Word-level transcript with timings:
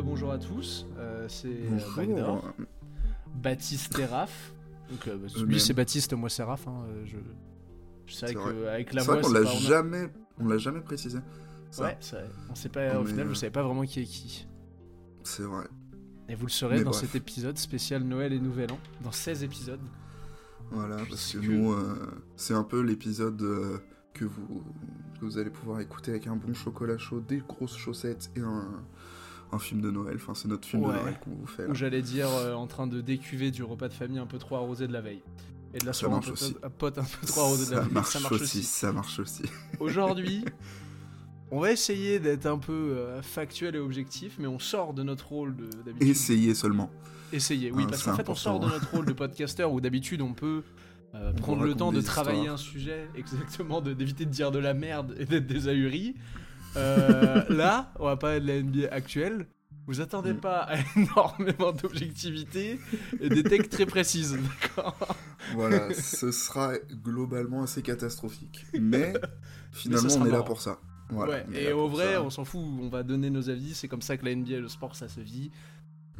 bah 0.00 0.06
bonjour 0.06 0.32
à 0.32 0.38
tous, 0.38 0.86
euh, 0.98 1.26
c'est 1.28 1.48
euh, 1.48 2.36
Baptiste 3.34 3.98
et 3.98 4.04
Raph. 4.06 4.52
Donc, 4.90 5.06
euh, 5.08 5.16
bah, 5.16 5.28
lui 5.44 5.60
c'est 5.60 5.74
Baptiste, 5.74 6.12
moi 6.14 6.28
c'est 6.28 6.42
Raph. 6.42 6.66
hein, 6.68 6.84
euh, 6.88 7.02
je... 7.06 7.16
je 8.06 8.14
sais 8.14 8.28
C'est 8.28 8.34
vrai. 8.34 8.52
qu'avec 8.64 8.92
la 8.94 9.00
C'est 9.02 9.06
voix, 9.06 9.14
vrai 9.16 9.22
qu'on 9.22 9.28
c'est 9.28 9.40
l'a 9.44 9.50
jamais, 9.50 10.10
on 10.38 10.58
jamais 10.58 10.80
précisé. 10.80 11.18
Ça, 11.70 11.84
Ouais, 11.84 11.96
c'est. 12.00 12.24
On 12.50 12.54
sait 12.54 12.68
pas, 12.68 12.96
On 12.98 13.02
au 13.02 13.04
final, 13.04 13.26
vous 13.26 13.34
savez 13.34 13.52
pas 13.52 13.62
vraiment 13.62 13.82
qui 13.82 14.00
est 14.00 14.04
qui. 14.04 14.46
c'est 15.22 15.42
vrai. 15.44 15.66
Et 16.28 16.34
vous 16.34 16.46
le 16.46 16.50
saurez 16.50 16.78
Mais 16.78 16.84
dans 16.84 16.90
bref. 16.90 17.00
cet 17.02 17.14
épisode 17.16 17.58
spécial 17.58 18.02
Noël 18.02 18.32
et 18.32 18.38
Nouvel 18.40 18.72
An, 18.72 18.78
dans 19.02 19.12
16 19.12 19.42
épisodes. 19.42 19.80
Voilà, 20.70 20.96
parce 21.08 21.32
que 21.32 21.38
nous, 21.38 21.72
euh, 21.72 21.96
c'est 22.36 22.54
un 22.54 22.62
peu 22.62 22.80
l'épisode 22.80 23.42
euh, 23.42 23.78
que 24.14 24.24
vous, 24.24 24.62
que 25.18 25.24
vous 25.24 25.38
allez 25.38 25.50
pouvoir 25.50 25.80
écouter 25.80 26.12
avec 26.12 26.28
un 26.28 26.36
bon 26.36 26.54
chocolat 26.54 26.98
chaud, 26.98 27.20
des 27.20 27.38
grosses 27.38 27.76
chaussettes 27.76 28.30
et 28.36 28.40
un, 28.40 28.68
un 29.52 29.58
film 29.58 29.80
de 29.80 29.90
Noël. 29.90 30.16
Enfin, 30.16 30.34
c'est 30.34 30.48
notre 30.48 30.66
film 30.66 30.84
Ouais. 30.84 30.94
de 30.94 31.00
Noël 31.00 31.18
qu'on 31.24 31.30
vous 31.30 31.46
fait. 31.46 31.64
là. 31.64 31.70
Où 31.70 31.74
j'allais 31.74 32.02
dire 32.02 32.28
euh, 32.28 32.54
en 32.54 32.66
train 32.66 32.86
de 32.86 33.00
décuver 33.00 33.50
du 33.50 33.62
repas 33.62 33.88
de 33.88 33.92
famille 33.94 34.18
un 34.18 34.26
peu 34.26 34.38
trop 34.38 34.56
arrosé 34.56 34.86
de 34.86 34.92
la 34.92 35.00
veille. 35.00 35.22
Et 35.74 35.78
de 35.78 35.86
la 35.86 35.92
soirée 35.92 36.14
un 36.14 36.16
marche 36.18 36.30
peu, 36.60 36.68
pote 36.70 36.98
un 36.98 37.04
peu 37.04 37.26
trop 37.26 37.40
arrosé 37.42 37.66
de 37.66 37.70
la 37.70 37.76
Ça 37.76 37.82
veille. 37.84 37.92
marche, 37.94 38.08
ça 38.10 38.20
marche 38.20 38.32
aussi, 38.32 38.42
aussi. 38.58 38.62
ça 38.64 38.92
marche 38.92 39.18
aussi. 39.20 39.42
Aujourd'hui, 39.80 40.44
on 41.50 41.60
va 41.60 41.72
essayer 41.72 42.18
d'être 42.20 42.46
un 42.46 42.58
peu 42.58 42.72
euh, 42.72 43.22
factuel 43.22 43.76
et 43.76 43.78
objectif, 43.78 44.36
mais 44.38 44.46
on 44.46 44.58
sort 44.58 44.94
de 44.94 45.02
notre 45.02 45.28
rôle 45.28 45.56
de- 45.56 45.68
d'habitude. 45.84 46.08
Essayez 46.08 46.54
seulement. 46.54 46.90
Essayer, 47.32 47.70
oui, 47.70 47.84
Ah, 47.86 47.90
parce 47.90 48.02
qu'en 48.02 48.14
fait, 48.16 48.28
on 48.28 48.34
sort 48.34 48.58
de 48.60 48.66
notre 48.66 48.90
rôle 48.90 49.06
de 49.06 49.12
podcasteur 49.12 49.72
où 49.72 49.80
d'habitude 49.80 50.20
on 50.22 50.32
peut 50.32 50.62
euh, 51.14 51.32
prendre 51.32 51.62
le 51.64 51.74
temps 51.74 51.92
de 51.92 52.00
travailler 52.00 52.38
histoires. 52.40 52.54
un 52.54 52.58
sujet, 52.58 53.08
exactement, 53.16 53.80
de- 53.80 53.92
d'éviter 53.92 54.24
de 54.26 54.30
dire 54.30 54.50
de 54.50 54.58
la 54.58 54.74
merde 54.74 55.14
et 55.18 55.24
d'être 55.24 55.46
des 55.46 55.68
ahuris. 55.68 56.14
Euh, 56.76 57.44
là, 57.48 57.92
on 57.98 58.04
va 58.06 58.16
parler 58.16 58.40
de 58.40 58.46
la 58.46 58.62
NBA 58.62 58.88
actuelle. 58.94 59.46
Vous 59.86 60.00
attendez 60.00 60.34
Mm. 60.34 60.40
pas 60.40 60.58
à 60.60 60.76
énormément 60.96 61.72
d'objectivité 61.72 62.78
et 63.20 63.28
des 63.28 63.42
techs 63.42 63.68
très 63.70 63.86
précises, 63.86 64.38
d'accord 64.38 64.96
Voilà, 65.54 65.92
ce 65.94 66.30
sera 66.30 66.74
globalement 67.04 67.62
assez 67.64 67.82
catastrophique. 67.82 68.66
Mais 68.78 69.14
finalement, 69.72 70.14
on 70.20 70.26
est 70.26 70.30
là 70.30 70.42
pour 70.42 70.60
ça. 70.60 70.78
Voilà, 71.08 71.44
Ouais, 71.48 71.62
et 71.62 71.72
au 71.72 71.88
vrai, 71.88 72.12
ça. 72.14 72.22
on 72.22 72.30
s'en 72.30 72.44
fout, 72.44 72.60
on 72.62 72.88
va 72.88 73.02
donner 73.02 73.30
nos 73.30 73.50
avis, 73.50 73.74
c'est 73.74 73.88
comme 73.88 74.02
ça 74.02 74.16
que 74.16 74.24
la 74.24 74.32
NBA 74.36 74.52
et 74.52 74.60
le 74.60 74.68
sport 74.68 74.94
ça 74.94 75.08
se 75.08 75.20
vit. 75.20 75.50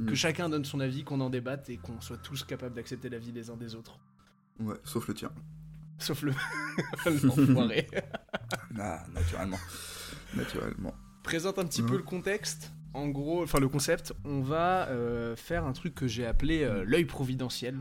Que 0.05 0.13
Mm. 0.13 0.15
chacun 0.17 0.49
donne 0.49 0.65
son 0.65 0.81
avis, 0.81 1.05
qu'on 1.05 1.21
en 1.21 1.31
débatte 1.31 1.69
et 1.71 1.77
qu'on 1.77 2.01
soit 2.01 2.17
tous 2.17 2.43
capables 2.43 2.75
d'accepter 2.75 3.09
l'avis 3.09 3.31
des 3.31 3.51
uns 3.51 3.57
des 3.57 3.77
autres. 3.77 4.01
Ouais, 4.59 4.75
sauf 4.83 5.07
le 5.07 5.15
tien. 5.15 5.31
Sauf 5.99 6.23
le. 6.23 6.33
L'enfoiré. 7.23 7.87
Ah, 8.81 9.05
naturellement. 9.15 9.59
Naturellement. 10.35 10.95
Présente 11.23 11.59
un 11.59 11.65
petit 11.65 11.83
Mhm. 11.83 11.89
peu 11.89 11.97
le 11.97 12.03
contexte. 12.03 12.73
En 12.95 13.09
gros, 13.09 13.43
enfin 13.43 13.61
le 13.61 13.69
concept, 13.69 14.13
on 14.25 14.41
va 14.41 14.89
euh, 14.89 15.37
faire 15.37 15.65
un 15.65 15.73
truc 15.73 15.95
que 15.95 16.09
j'ai 16.09 16.27
appelé 16.27 16.63
euh, 16.65 16.85
l'œil 16.85 17.05
providentiel. 17.05 17.79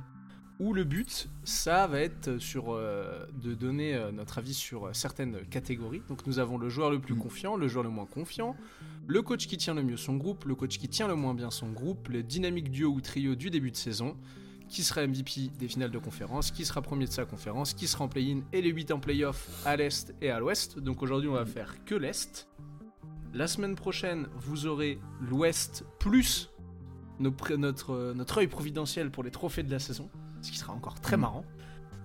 Où 0.59 0.73
le 0.73 0.83
but, 0.83 1.30
ça 1.45 1.88
va 1.88 2.02
être 2.02 2.38
sur 2.38 2.73
euh, 2.73 3.25
de 3.41 3.53
donner 3.53 3.97
notre 4.11 4.39
avis 4.39 4.53
sur 4.53 4.89
certaines 4.94 5.38
catégories. 5.50 6.02
Donc 6.09 6.27
nous 6.27 6.38
avons 6.38 6.57
le 6.57 6.67
joueur 6.67 6.91
le 6.91 7.00
plus 7.00 7.13
Mhm. 7.13 7.22
confiant, 7.22 7.55
le 7.55 7.67
joueur 7.69 7.83
le 7.85 7.89
moins 7.89 8.05
confiant, 8.05 8.57
le 9.07 9.22
coach 9.22 9.47
qui 9.47 9.55
tient 9.57 9.73
le 9.73 9.83
mieux 9.83 9.95
son 9.95 10.17
groupe, 10.17 10.44
le 10.44 10.55
coach 10.55 10.77
qui 10.77 10.89
tient 10.89 11.07
le 11.07 11.16
moins 11.16 11.33
bien 11.33 11.50
son 11.50 11.72
groupe, 11.72 12.09
le 12.09 12.23
dynamique 12.23 12.69
duo 12.72 12.89
ou 12.91 13.00
trio 13.00 13.35
du 13.35 13.50
début 13.50 13.72
de 13.72 13.77
saison, 13.77 14.17
qui 14.70 14.84
sera 14.84 15.06
MVP 15.06 15.50
des 15.58 15.67
finales 15.67 15.92
de 15.92 15.98
conférence, 15.98 16.52
qui 16.52 16.64
sera 16.64 16.81
premier 16.81 17.06
de 17.06 17.12
sa 17.12 17.25
conférence, 17.25 17.73
qui 17.73 17.88
sera 17.88 18.06
en 18.06 18.08
play-in 18.08 18.42
et 18.53 18.62
les 18.62 18.70
8 18.70 18.92
en 18.92 19.00
play-off 19.00 19.50
à 19.66 19.75
l'est 19.75 20.14
et 20.22 20.30
à 20.30 20.39
l'ouest. 20.39 20.80
Donc 20.80 21.02
aujourd'hui 21.02 21.28
on 21.28 21.34
va 21.34 21.45
faire 21.45 21.84
que 21.86 21.95
l'est. 21.95 22.48
La 23.34 23.47
semaine 23.47 23.75
prochaine, 23.75 24.28
vous 24.38 24.66
aurez 24.66 25.00
l'Ouest 25.22 25.84
plus 26.00 26.50
notre, 27.20 28.14
notre 28.14 28.38
œil 28.40 28.47
providentiel 28.47 29.12
pour 29.12 29.24
les 29.24 29.31
trophées 29.31 29.62
de 29.63 29.72
la 29.72 29.79
saison, 29.79 30.09
ce 30.41 30.52
qui 30.52 30.58
sera 30.58 30.74
encore 30.74 31.00
très 31.02 31.18
Mm. 31.18 31.22
marrant. 31.22 31.46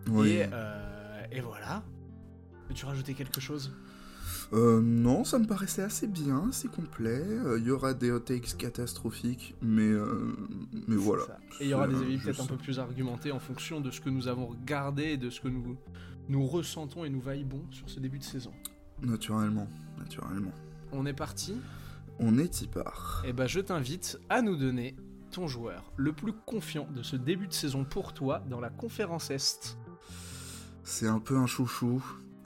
Oui. 0.08 0.30
Et, 0.30 0.46
euh, 0.52 1.24
et 1.32 1.40
voilà. 1.40 1.82
Veux-tu 2.68 2.84
rajouter 2.86 3.14
quelque 3.14 3.40
chose? 3.40 3.74
Euh, 4.54 4.80
non, 4.80 5.24
ça 5.24 5.38
me 5.40 5.46
paraissait 5.46 5.82
assez 5.82 6.06
bien, 6.06 6.48
assez 6.48 6.68
complet. 6.68 7.22
Euh, 7.24 7.58
Il 7.58 7.66
y 7.66 7.70
aura 7.72 7.92
des 7.92 8.12
hot 8.12 8.20
takes 8.20 8.56
catastrophiques, 8.56 9.54
mais, 9.60 9.82
euh, 9.82 10.32
mais 10.86 10.94
voilà. 10.94 11.24
C'est. 11.58 11.64
Et 11.64 11.66
il 11.66 11.70
y 11.70 11.74
aura 11.74 11.88
des 11.88 11.96
Euh, 11.96 12.02
avis 12.02 12.18
peut-être 12.18 12.40
un 12.40 12.46
peu 12.46 12.56
plus 12.56 12.78
argumentés 12.78 13.32
en 13.32 13.40
fonction 13.40 13.80
de 13.80 13.90
ce 13.90 14.00
que 14.00 14.10
nous 14.10 14.28
avons 14.28 14.46
regardé 14.46 15.04
et 15.04 15.16
de 15.16 15.28
ce 15.28 15.40
que 15.40 15.48
nous, 15.48 15.76
nous 16.28 16.46
ressentons 16.46 17.04
et 17.04 17.10
nous 17.10 17.20
vibons 17.20 17.64
sur 17.70 17.90
ce 17.90 17.98
début 17.98 18.18
de 18.18 18.24
saison. 18.24 18.52
Naturellement, 19.02 19.66
naturellement. 19.98 20.52
On 20.92 21.04
est 21.04 21.12
parti 21.14 21.56
On 22.20 22.38
est 22.38 22.62
y 22.62 22.68
part. 22.68 23.24
Et 23.26 23.32
ben 23.32 23.48
je 23.48 23.58
t'invite 23.58 24.20
à 24.28 24.40
nous 24.40 24.56
donner 24.56 24.94
ton 25.32 25.48
joueur 25.48 25.92
le 25.96 26.12
plus 26.12 26.32
confiant 26.32 26.86
de 26.94 27.02
ce 27.02 27.16
début 27.16 27.48
de 27.48 27.52
saison 27.52 27.84
pour 27.84 28.14
toi 28.14 28.40
dans 28.48 28.60
la 28.60 28.70
conférence 28.70 29.30
Est. 29.30 29.76
C'est 30.84 31.08
un 31.08 31.18
peu 31.18 31.36
un 31.36 31.46
chouchou, 31.46 32.04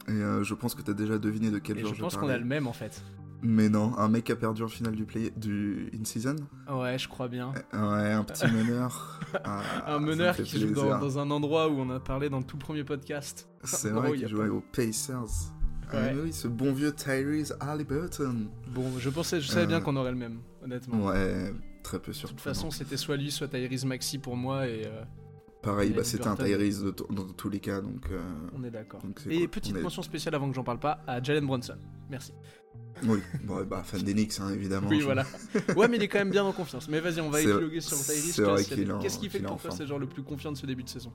et 0.09 0.13
euh, 0.13 0.43
je 0.43 0.55
pense 0.55 0.75
que 0.75 0.83
t'as 0.83 0.93
déjà 0.95 1.19
deviné 1.19 1.51
de 1.51 1.59
quel 1.59 1.79
Et 1.79 1.83
genre 1.83 1.95
je 1.95 2.01
pense 2.01 2.17
qu'on 2.17 2.29
a 2.29 2.39
le 2.39 2.45
même 2.45 2.67
en 2.67 2.73
fait. 2.73 3.03
Mais 3.41 3.69
non, 3.69 3.97
un 3.99 4.09
mec 4.09 4.29
a 4.31 4.37
perdu 4.37 4.65
en 4.65 4.69
finale 4.69 4.97
du 4.97 5.05
play 5.05 5.31
du 5.37 5.93
in-season 5.95 6.35
Ouais, 6.69 6.99
je 6.99 7.07
crois 7.09 7.29
bien. 7.29 7.53
Ouais, 7.73 8.13
un 8.13 8.25
petit 8.25 8.47
meneur. 8.49 9.21
Ah, 9.45 9.95
un 9.95 10.01
me 10.01 10.07
meneur 10.07 10.35
qui 10.37 10.59
joue 10.61 10.73
dans, 10.75 10.99
dans 10.99 11.19
un 11.19 11.31
endroit 11.31 11.69
où 11.69 11.79
on 11.79 11.91
a 11.91 12.01
parlé 12.01 12.31
dans 12.31 12.39
le 12.39 12.45
tout 12.45 12.57
premier 12.57 12.83
podcast. 12.83 13.47
C'est 13.63 13.91
vrai 13.93 14.13
qu'il 14.17 14.27
jouait 14.27 14.49
pas- 14.49 14.55
aux 14.55 14.63
Pacers. 14.73 15.53
Ah 15.93 15.97
mais 16.03 16.15
oui, 16.21 16.33
ce 16.33 16.49
bon 16.49 16.73
vieux 16.73 16.93
Tyrese 16.93 17.55
Halliburton. 17.61 18.49
Bon, 18.75 18.91
je 18.99 19.09
pensais, 19.11 19.41
je 19.41 19.49
savais 19.49 19.67
bien 19.67 19.77
Euh, 19.79 19.81
qu'on 19.81 19.97
aurait 19.97 20.11
le 20.13 20.17
même, 20.17 20.39
honnêtement. 20.63 21.07
Ouais, 21.07 21.53
très 21.83 21.99
peu 21.99 22.13
De 22.13 22.17
surprenant. 22.17 22.37
toute 22.37 22.45
façon, 22.45 22.71
c'était 22.71 22.97
soit 22.97 23.17
lui, 23.17 23.31
soit 23.31 23.49
Tyrese 23.49 23.85
Maxi 23.85 24.19
pour 24.19 24.37
moi, 24.37 24.67
et 24.67 24.85
euh, 24.87 25.03
Pareil, 25.71 25.91
bah, 25.91 26.05
c'était 26.05 26.27
un. 26.27 26.37
Tyrese 26.37 26.83
de 26.85 26.95
dans 27.11 27.25
tous 27.25 27.49
les 27.51 27.61
cas, 27.61 27.81
donc... 27.81 28.07
euh, 28.11 28.21
on 28.55 28.63
est 28.65 28.71
d'accord. 28.71 29.01
C'est 29.23 29.31
Et 29.31 29.39
cool. 29.41 29.49
petite 29.49 29.75
On 29.77 29.79
est- 29.79 29.83
mention 29.83 30.03
spéciale 30.03 30.35
avant 30.35 30.49
que 30.49 30.55
j'en 30.55 30.65
parle 30.65 30.79
pas 30.81 31.01
à 31.07 31.23
Jalen 31.23 31.47
Brunson. 31.47 31.77
Merci. 32.11 32.33
Oui, 33.05 33.21
bon, 33.45 33.65
bah, 33.65 33.83
fan 33.85 34.03
d'Enix, 34.03 34.41
hein, 34.41 34.51
évidemment. 34.53 34.89
oui, 34.89 35.01
voilà. 35.01 35.25
Ouais, 35.77 35.87
mais 35.89 35.97
il 35.99 36.03
est 36.03 36.09
quand 36.09 36.19
même 36.19 36.31
bien 36.31 36.45
en 36.45 36.53
confiance. 36.53 36.89
Mais 36.89 37.01
vas-y, 37.01 37.21
on 37.21 37.31
va 37.31 37.39
C'est- 37.39 37.45
épiloguer 37.49 37.81
sur 37.81 37.97
Tyrese. 37.97 38.33
c'est 38.35 38.43
vrai 38.43 38.57
Qu'est-ce 38.57 38.75
qu'il 38.75 38.89
est 38.89 38.93
en- 38.93 38.99
Qu'est-ce 38.99 39.19
qui 39.19 39.29
fait 39.29 39.41
que 39.41 39.47
pour 39.47 39.61
toi 39.61 39.71
c'est 39.71 39.87
genre 39.87 39.99
le 39.99 40.07
plus 40.09 40.23
confiant 40.23 40.51
de 40.53 40.57
ce 40.57 40.67
début 40.67 40.83
de 40.83 40.89
saison? 40.89 41.13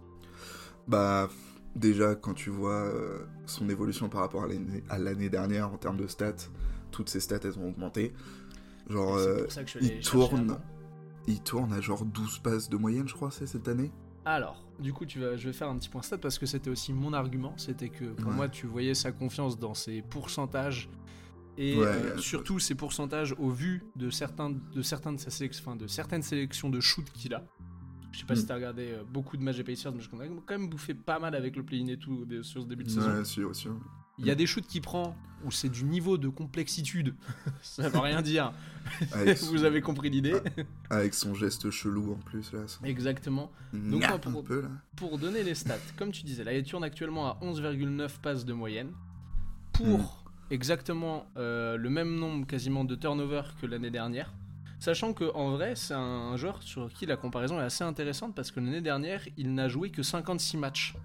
Bah, 0.88 1.30
déjà, 1.75 2.16
quand 2.16 2.34
tu 2.34 2.50
vois 2.50 2.84
euh, 2.84 3.19
son 3.46 3.69
évolution 3.69 4.08
par 4.09 4.22
rapport 4.22 4.44
à 4.90 4.97
l'année- 4.97 5.30
dernière 5.30 5.72
en 5.74 5.78
termes 5.78 5.97
de 5.97 6.08
stats, 6.08 6.34
toutes 6.92 7.09
ses 7.09 7.19
stats, 7.19 7.40
elles 7.44 7.58
ont 7.59 7.68
augmenté. 7.69 8.13
Genre, 8.90 9.18
C'est 9.19 9.28
euh, 9.28 9.78
il 9.81 10.00
tourne, 10.02 10.58
il 11.28 11.42
tourne 11.42 11.72
à 11.74 11.81
genre 11.81 12.06
12 12.06 12.40
passes 12.40 12.69
de 12.69 12.78
moyenne, 12.78 13.08
je 13.08 13.13
crois, 13.13 13.31
c'est 13.31 13.47
cette 13.47 13.68
année. 13.68 13.92
Alors, 14.25 14.66
du 14.79 14.94
coup, 14.94 15.06
tu 15.06 15.19
vas, 15.19 15.35
je 15.35 15.47
vais 15.47 15.53
faire 15.53 15.69
un 15.69 15.78
petit 15.78 15.89
point 15.89 16.01
stat 16.01 16.17
parce 16.17 16.39
que 16.39 16.45
c'était 16.45 16.69
aussi 16.69 16.94
mon 16.94 17.13
argument. 17.13 17.53
C'était 17.57 17.89
que 17.89 18.06
pour 18.06 18.29
Ouais. 18.29 18.35
moi, 18.35 18.50
tu 18.50 18.67
voyais 18.67 18.94
sa 18.94 19.11
confiance 19.11 19.59
dans 19.59 19.73
ses 19.73 20.01
pourcentages 20.01 20.89
et 21.57 21.75
Ouais, 21.78 21.85
euh, 21.85 22.13
euh, 22.13 22.17
surtout 22.17 22.57
ses 22.59 22.73
pourcentages 22.75 23.35
au 23.38 23.50
vu 23.50 23.83
de 23.95 24.09
certains 24.09 24.50
de 24.50 24.81
certains 24.81 25.12
de 25.13 25.17
sa 25.19 25.29
sélection, 25.29 25.75
de 25.75 25.88
certaines 25.88 26.23
sélections 26.23 26.69
de 26.69 26.79
shoot 26.79 27.06
qu'il 27.12 27.33
a. 27.33 27.44
Je 28.12 28.19
sais 28.19 28.25
pas 28.25 28.33
Mm. 28.33 28.38
si 28.38 28.45
t'as 28.47 28.56
regardé 28.56 28.91
euh, 28.91 29.03
beaucoup 29.03 29.38
de 29.38 29.44
matchs 29.44 29.57
des 29.57 29.63
Pacers, 29.63 29.91
mais 29.94 30.00
je 30.01 30.09
connais 30.09 30.28
quand 30.45 30.57
même 30.57 30.69
bouffé 30.69 30.94
pas 30.94 31.19
mal 31.19 31.35
avec 31.35 31.56
le 31.56 31.63
play-in 31.63 31.88
et 31.88 31.97
tout 31.97 32.25
de- 32.25 32.44
sur 32.44 32.62
ce 32.62 32.67
début 32.67 32.83
de 32.85 32.89
saison. 32.89 33.12
Ouais, 33.17 33.25
sûr, 33.25 33.53
sûr. 33.56 33.75
Il 34.19 34.25
y 34.25 34.31
a 34.31 34.35
des 34.35 34.46
shoots 34.46 34.68
qu'il 34.68 34.81
prend 34.81 35.16
où 35.44 35.51
c'est 35.51 35.69
du 35.69 35.84
niveau 35.84 36.18
de 36.18 36.29
complexitude. 36.29 37.16
Ça 37.62 37.90
veut 37.90 38.00
rien 38.00 38.22
dire. 38.22 38.53
Avec, 39.12 39.38
son, 39.40 39.51
Vous 39.51 39.63
avez 39.66 39.81
compris 39.81 40.09
l'idée. 40.09 40.35
avec 40.90 41.13
son 41.13 41.34
geste 41.34 41.69
chelou 41.72 42.13
en 42.13 42.18
plus, 42.24 42.51
là. 42.53 42.59
Exactement. 42.84 43.51
Donc, 43.74 44.01
Nya, 44.01 44.18
pour- 44.19 44.40
un 44.41 44.44
peu, 44.44 44.62
là. 44.62 44.69
Pour 44.96 45.18
donner 45.18 45.44
les 45.44 45.56
stats, 45.56 45.78
comme 45.97 46.12
tu 46.12 46.24
disais, 46.24 46.44
il 46.57 46.63
tourne 46.63 46.84
actuellement 46.84 47.28
à 47.28 47.38
11,9 47.41 48.19
passes 48.22 48.46
de 48.46 48.53
moyenne. 48.53 48.91
Pour 49.74 50.00
Hmm. 50.00 50.53
exactement 50.53 51.25
euh, 51.38 51.75
le 51.77 51.89
même 51.89 52.15
nombre 52.15 52.45
quasiment 52.45 52.83
de 52.86 52.95
turnovers 52.95 53.56
que 53.60 53.65
l'année 53.65 53.89
dernière. 53.89 54.31
Sachant 54.80 55.13
que 55.13 55.31
en 55.33 55.51
vrai, 55.51 55.75
c'est 55.75 55.94
un 55.94 56.36
joueur 56.38 56.62
sur 56.62 56.92
qui 56.94 57.06
la 57.06 57.15
comparaison 57.18 57.60
est 57.60 57.63
assez 57.63 57.83
intéressante 57.83 58.36
parce 58.36 58.51
que 58.51 58.60
l'année 58.60 58.81
dernière, 58.81 59.21
il 59.38 59.54
n'a 59.56 59.68
joué 59.69 59.89
que 59.89 60.04
56 60.04 60.57
matchs. 60.57 60.95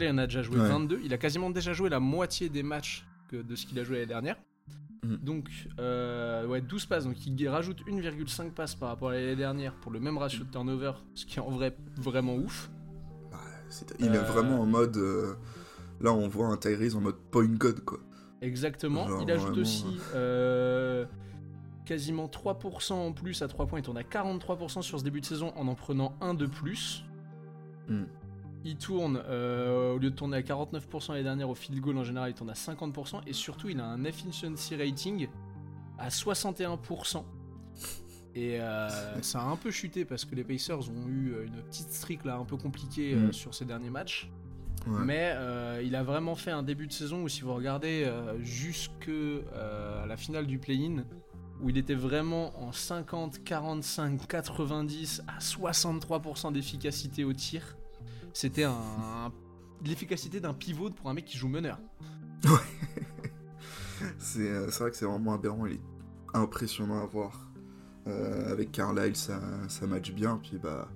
Là, 0.00 0.06
il 0.06 0.10
en 0.12 0.18
a 0.18 0.26
déjà 0.26 0.42
joué 0.42 0.58
Ouais. 0.58 0.68
22. 0.68 1.00
Il 1.04 1.12
a 1.14 1.18
quasiment 1.18 1.50
déjà 1.50 1.72
joué 1.72 1.88
la 1.88 2.00
moitié 2.00 2.48
des 2.48 2.62
matchs 2.62 3.06
que 3.28 3.36
de 3.36 3.54
ce 3.54 3.66
qu'il 3.66 3.78
a 3.78 3.84
joué 3.84 3.96
l'année 3.96 4.06
dernière. 4.08 4.36
Mhm. 5.04 5.18
Donc, 5.18 5.48
euh, 5.78 6.46
ouais, 6.46 6.60
12 6.60 6.86
passes. 6.86 7.04
Donc, 7.04 7.14
il 7.26 7.48
rajoute 7.48 7.82
1,5 7.86 8.50
passes 8.52 8.74
par 8.74 8.88
rapport 8.88 9.10
à 9.10 9.12
l'année 9.14 9.36
dernière 9.36 9.74
pour 9.74 9.92
le 9.92 10.00
même 10.00 10.18
ratio 10.18 10.44
de 10.44 10.50
turnover, 10.50 10.92
ce 11.14 11.26
qui 11.26 11.38
est 11.38 11.42
en 11.42 11.50
vrai 11.50 11.76
vraiment 11.96 12.34
ouf. 12.36 12.70
Bah, 13.30 13.38
il 13.98 14.06
est 14.06 14.16
Euh, 14.16 14.22
vraiment 14.22 14.60
en 14.60 14.66
mode. 14.66 14.96
euh, 14.96 15.34
Là, 16.00 16.12
on 16.12 16.26
voit 16.26 16.48
un 16.48 16.56
Tyrese 16.56 16.96
en 16.96 17.00
mode 17.00 17.16
point 17.30 17.46
god, 17.46 17.80
quoi. 17.84 17.98
Exactement. 18.42 19.06
Genre 19.06 19.22
il 19.22 19.30
ajoute 19.30 19.46
vraiment, 19.50 19.62
aussi 19.62 19.86
euh, 20.14 21.04
quasiment 21.86 22.26
3% 22.26 22.92
en 22.94 23.12
plus 23.12 23.40
à 23.42 23.48
3 23.48 23.66
points. 23.66 23.78
Il 23.78 23.82
tourne 23.82 23.96
à 23.98 24.02
43% 24.02 24.82
sur 24.82 24.98
ce 24.98 25.04
début 25.04 25.20
de 25.20 25.26
saison 25.26 25.52
en 25.56 25.68
en 25.68 25.74
prenant 25.74 26.16
un 26.20 26.34
de 26.34 26.46
plus. 26.46 27.04
Hmm. 27.88 28.04
Il 28.64 28.76
tourne, 28.76 29.20
euh, 29.26 29.94
au 29.94 29.98
lieu 29.98 30.10
de 30.10 30.16
tourner 30.16 30.38
à 30.38 30.42
49% 30.42 31.12
l'année 31.12 31.22
dernière 31.22 31.50
au 31.50 31.54
field 31.54 31.80
goal 31.80 31.98
en 31.98 32.04
général, 32.04 32.30
il 32.30 32.34
tourne 32.34 32.50
à 32.50 32.54
50%. 32.54 33.20
Et 33.26 33.32
surtout, 33.32 33.68
il 33.68 33.78
a 33.78 33.84
un 33.86 34.04
efficiency 34.04 34.74
rating 34.76 35.28
à 35.98 36.08
61%. 36.08 37.24
Et 38.34 38.60
euh, 38.60 38.88
ça 39.22 39.42
a 39.42 39.44
un 39.44 39.56
peu 39.56 39.70
chuté 39.70 40.04
parce 40.04 40.24
que 40.24 40.34
les 40.34 40.44
Pacers 40.44 40.80
ont 40.90 41.08
eu 41.08 41.34
une 41.44 41.62
petite 41.62 41.92
streak 41.92 42.24
là 42.24 42.36
un 42.36 42.44
peu 42.44 42.56
compliquée 42.56 43.14
euh, 43.14 43.28
Mm. 43.28 43.32
sur 43.32 43.54
ces 43.54 43.64
derniers 43.64 43.90
matchs. 43.90 44.30
Ouais. 44.86 45.00
Mais 45.04 45.32
euh, 45.34 45.82
il 45.84 45.94
a 45.96 46.02
vraiment 46.02 46.34
fait 46.34 46.50
un 46.50 46.62
début 46.62 46.86
de 46.86 46.92
saison 46.92 47.22
où 47.22 47.28
si 47.28 47.40
vous 47.42 47.54
regardez 47.54 48.04
euh, 48.04 48.38
jusque 48.42 49.08
euh, 49.08 50.02
à 50.02 50.06
la 50.06 50.16
finale 50.16 50.46
du 50.46 50.58
play-in, 50.58 51.04
où 51.62 51.70
il 51.70 51.78
était 51.78 51.94
vraiment 51.94 52.52
en 52.62 52.72
50, 52.72 53.44
45, 53.44 54.26
90 54.26 55.22
à 55.26 55.38
63% 55.38 56.52
d'efficacité 56.52 57.24
au 57.24 57.32
tir, 57.32 57.76
c'était 58.34 58.64
un, 58.64 58.72
un- 58.72 59.32
l'efficacité 59.86 60.38
d'un 60.40 60.52
pivot 60.52 60.90
pour 60.90 61.08
un 61.08 61.14
mec 61.14 61.24
qui 61.24 61.38
joue 61.38 61.48
meneur. 61.48 61.78
C'est 64.18 64.40
euh, 64.50 64.70
c'est 64.70 64.80
vrai 64.80 64.90
que 64.90 64.96
c'est 64.96 65.04
vraiment 65.06 65.32
aberrant, 65.34 65.64
il 65.66 65.74
est 65.74 65.80
impressionnant 66.34 67.02
à 67.02 67.06
voir. 67.06 67.50
Euh, 68.06 68.52
avec 68.52 68.70
Carlisle, 68.70 69.16
ça, 69.16 69.40
ça 69.68 69.86
match 69.86 70.12
bien, 70.12 70.38
puis 70.42 70.58
bah. 70.58 70.88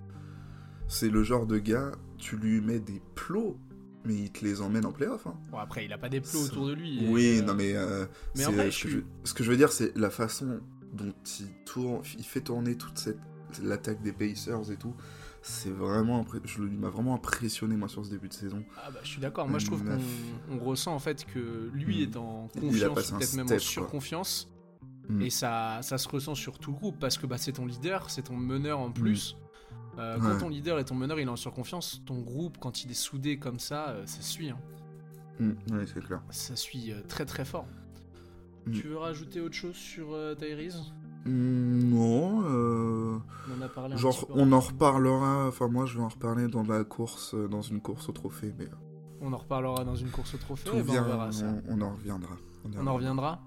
C'est 0.88 1.08
le 1.11 1.23
genre 1.23 1.46
de 1.46 1.58
gars, 1.58 1.93
tu 2.19 2.37
lui 2.37 2.61
mets 2.61 2.81
des 2.81 3.00
plots, 3.14 3.58
mais 4.05 4.14
il 4.14 4.31
te 4.32 4.44
les 4.44 4.61
emmène 4.61 4.84
en 4.87 4.93
playoff. 4.93 5.26
Hein. 5.26 5.37
Bon 5.50 5.58
après 5.58 5.84
il 5.84 5.93
a 5.93 5.99
pas 5.99 6.08
des 6.08 6.20
plots 6.20 6.41
autour 6.44 6.67
de 6.67 6.73
lui. 6.75 7.06
Oui, 7.08 7.38
euh, 7.41 7.43
non 7.44 7.55
mais. 7.55 7.75
euh, 7.76 8.05
mais 8.34 8.43
c'est, 8.43 8.46
en 8.49 8.52
vrai, 8.52 8.70
je 8.70 8.76
ce, 8.79 8.82
que 8.84 8.88
je, 8.91 8.99
ce 9.25 9.34
que 9.34 9.44
je 9.44 9.50
veux 9.50 9.56
dire, 9.56 9.70
c'est 9.73 9.96
la 9.96 10.11
façon 10.11 10.61
dont 10.93 11.12
il 11.41 11.49
tourne, 11.64 12.02
il 12.19 12.25
fait 12.25 12.41
tourner 12.41 12.75
toute 12.76 12.99
cette 12.99 13.19
l'attaque 13.62 14.02
des 14.02 14.12
Pacers 14.12 14.70
et 14.70 14.76
tout. 14.76 14.94
C'est 15.43 15.70
vraiment, 15.70 16.26
je, 16.44 16.62
il 16.62 16.79
m'a 16.79 16.88
vraiment 16.90 17.14
impressionné 17.14 17.76
moi 17.76 17.88
sur 17.88 18.05
ce 18.05 18.11
début 18.11 18.29
de 18.29 18.32
saison. 18.35 18.64
Ah 18.85 18.90
bah 18.90 18.99
je 19.02 19.08
suis 19.08 19.20
d'accord, 19.20 19.49
moi 19.49 19.58
je 19.58 19.67
trouve 19.67 19.82
qu'on 19.85 19.99
on 20.50 20.58
ressent 20.58 20.94
en 20.94 20.99
fait 20.99 21.25
que 21.25 21.70
lui 21.73 21.99
Mm. 21.99 22.11
est 22.11 22.17
en 22.17 22.49
confiance, 22.61 23.11
peut-être 23.12 23.35
même 23.35 23.50
en 23.52 23.58
surconfiance, 23.58 24.49
Mm. 25.08 25.23
et 25.23 25.31
ça, 25.31 25.79
ça 25.82 25.96
se 25.96 26.08
ressent 26.08 26.35
sur 26.35 26.58
tout 26.58 26.73
le 26.73 26.76
groupe 26.76 26.99
parce 26.99 27.17
que 27.17 27.26
bah, 27.26 27.38
c'est 27.38 27.52
ton 27.52 27.64
leader, 27.67 28.11
c'est 28.11 28.23
ton 28.23 28.37
meneur 28.37 28.79
en 28.81 28.90
plus. 28.90 29.37
Euh, 29.99 30.17
Quand. 30.20 30.32
Ouais. 30.32 30.38
ton 30.38 30.49
leader 30.49 30.79
et 30.79 30.85
ton 30.85 30.94
meneur 30.94 31.19
il 31.19 31.26
est 31.26 31.31
en 31.31 31.37
surconfiance, 31.37 32.02
ton 32.05 32.20
groupe 32.20 32.58
quand 32.61 32.84
il 32.84 32.91
est 32.91 32.94
soudé 32.94 33.38
comme 33.38 33.58
ça, 33.58 33.88
euh, 33.91 34.06
ça 34.06 34.20
suit, 34.23 34.50
hein. 34.50 34.58
Ouais, 35.41 35.84
c'est 35.87 36.05
clair. 36.05 36.20
ça 36.31 36.56
suit 36.56 36.93
euh, 36.93 37.00
très 37.08 37.25
très 37.25 37.44
fort. 37.44 37.67
Tu 38.73 38.88
veux 38.88 38.99
rajouter 38.99 39.41
autre 39.41 39.55
chose 39.55 39.75
sur 39.76 40.08
Tyrese? 40.38 40.93
Non, 41.26 42.43
euh, 42.44 43.19
On 43.50 43.59
en 43.61 43.62
a 43.65 43.69
parlé 43.69 43.94
un 43.94 43.97
genre 43.97 44.17
petit 44.19 44.26
peu 44.26 44.32
on 44.37 44.53
en 44.53 44.61
reparlera. 44.61 45.47
Enfin 45.49 45.69
moi 45.69 45.87
je 45.87 45.97
vais 45.99 46.03
en 46.05 46.09
reparler 46.09 46.49
dans 46.49 46.62
la 46.62 46.85
course, 46.85 47.35
euh, 47.35 47.49
dans 47.49 47.62
une 47.62 47.81
course 47.81 48.09
au 48.09 48.12
trophée, 48.12 48.55
mais 48.59 48.69
On 49.20 49.32
en 49.32 49.37
reparlera 49.37 49.85
dans 49.85 49.97
une 49.97 50.11
course 50.11 50.35
au 50.35 50.38
trophée, 50.38 50.69
tout 50.70 50.76
et 50.76 50.82
ben, 50.82 51.00
on 51.00 51.05
verra 51.05 51.32
ça. 51.32 51.47
on, 51.69 51.79
on 51.79 51.81
en 51.82 51.93
reviendra. 51.94 52.37
On 52.76 52.87
en 52.87 52.94
reviendra 52.94 53.41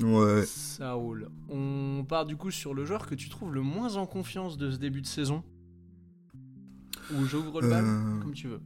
Ouais. 0.00 0.44
Ça 0.44 0.94
roule. 0.94 1.28
On 1.48 2.04
part 2.08 2.26
du 2.26 2.36
coup 2.36 2.50
sur 2.50 2.74
le 2.74 2.84
joueur 2.84 3.06
que 3.06 3.14
tu 3.14 3.28
trouves 3.28 3.54
le 3.54 3.62
moins 3.62 3.94
en 3.96 4.06
confiance 4.06 4.56
de 4.58 4.70
ce 4.72 4.76
début 4.76 5.00
de 5.02 5.06
saison. 5.06 5.44
Ou 7.14 7.24
j'ouvre 7.26 7.60
le 7.60 7.68
bal, 7.70 7.84
Euh, 7.84 8.20
comme 8.20 8.32
tu 8.32 8.48
veux. 8.48 8.60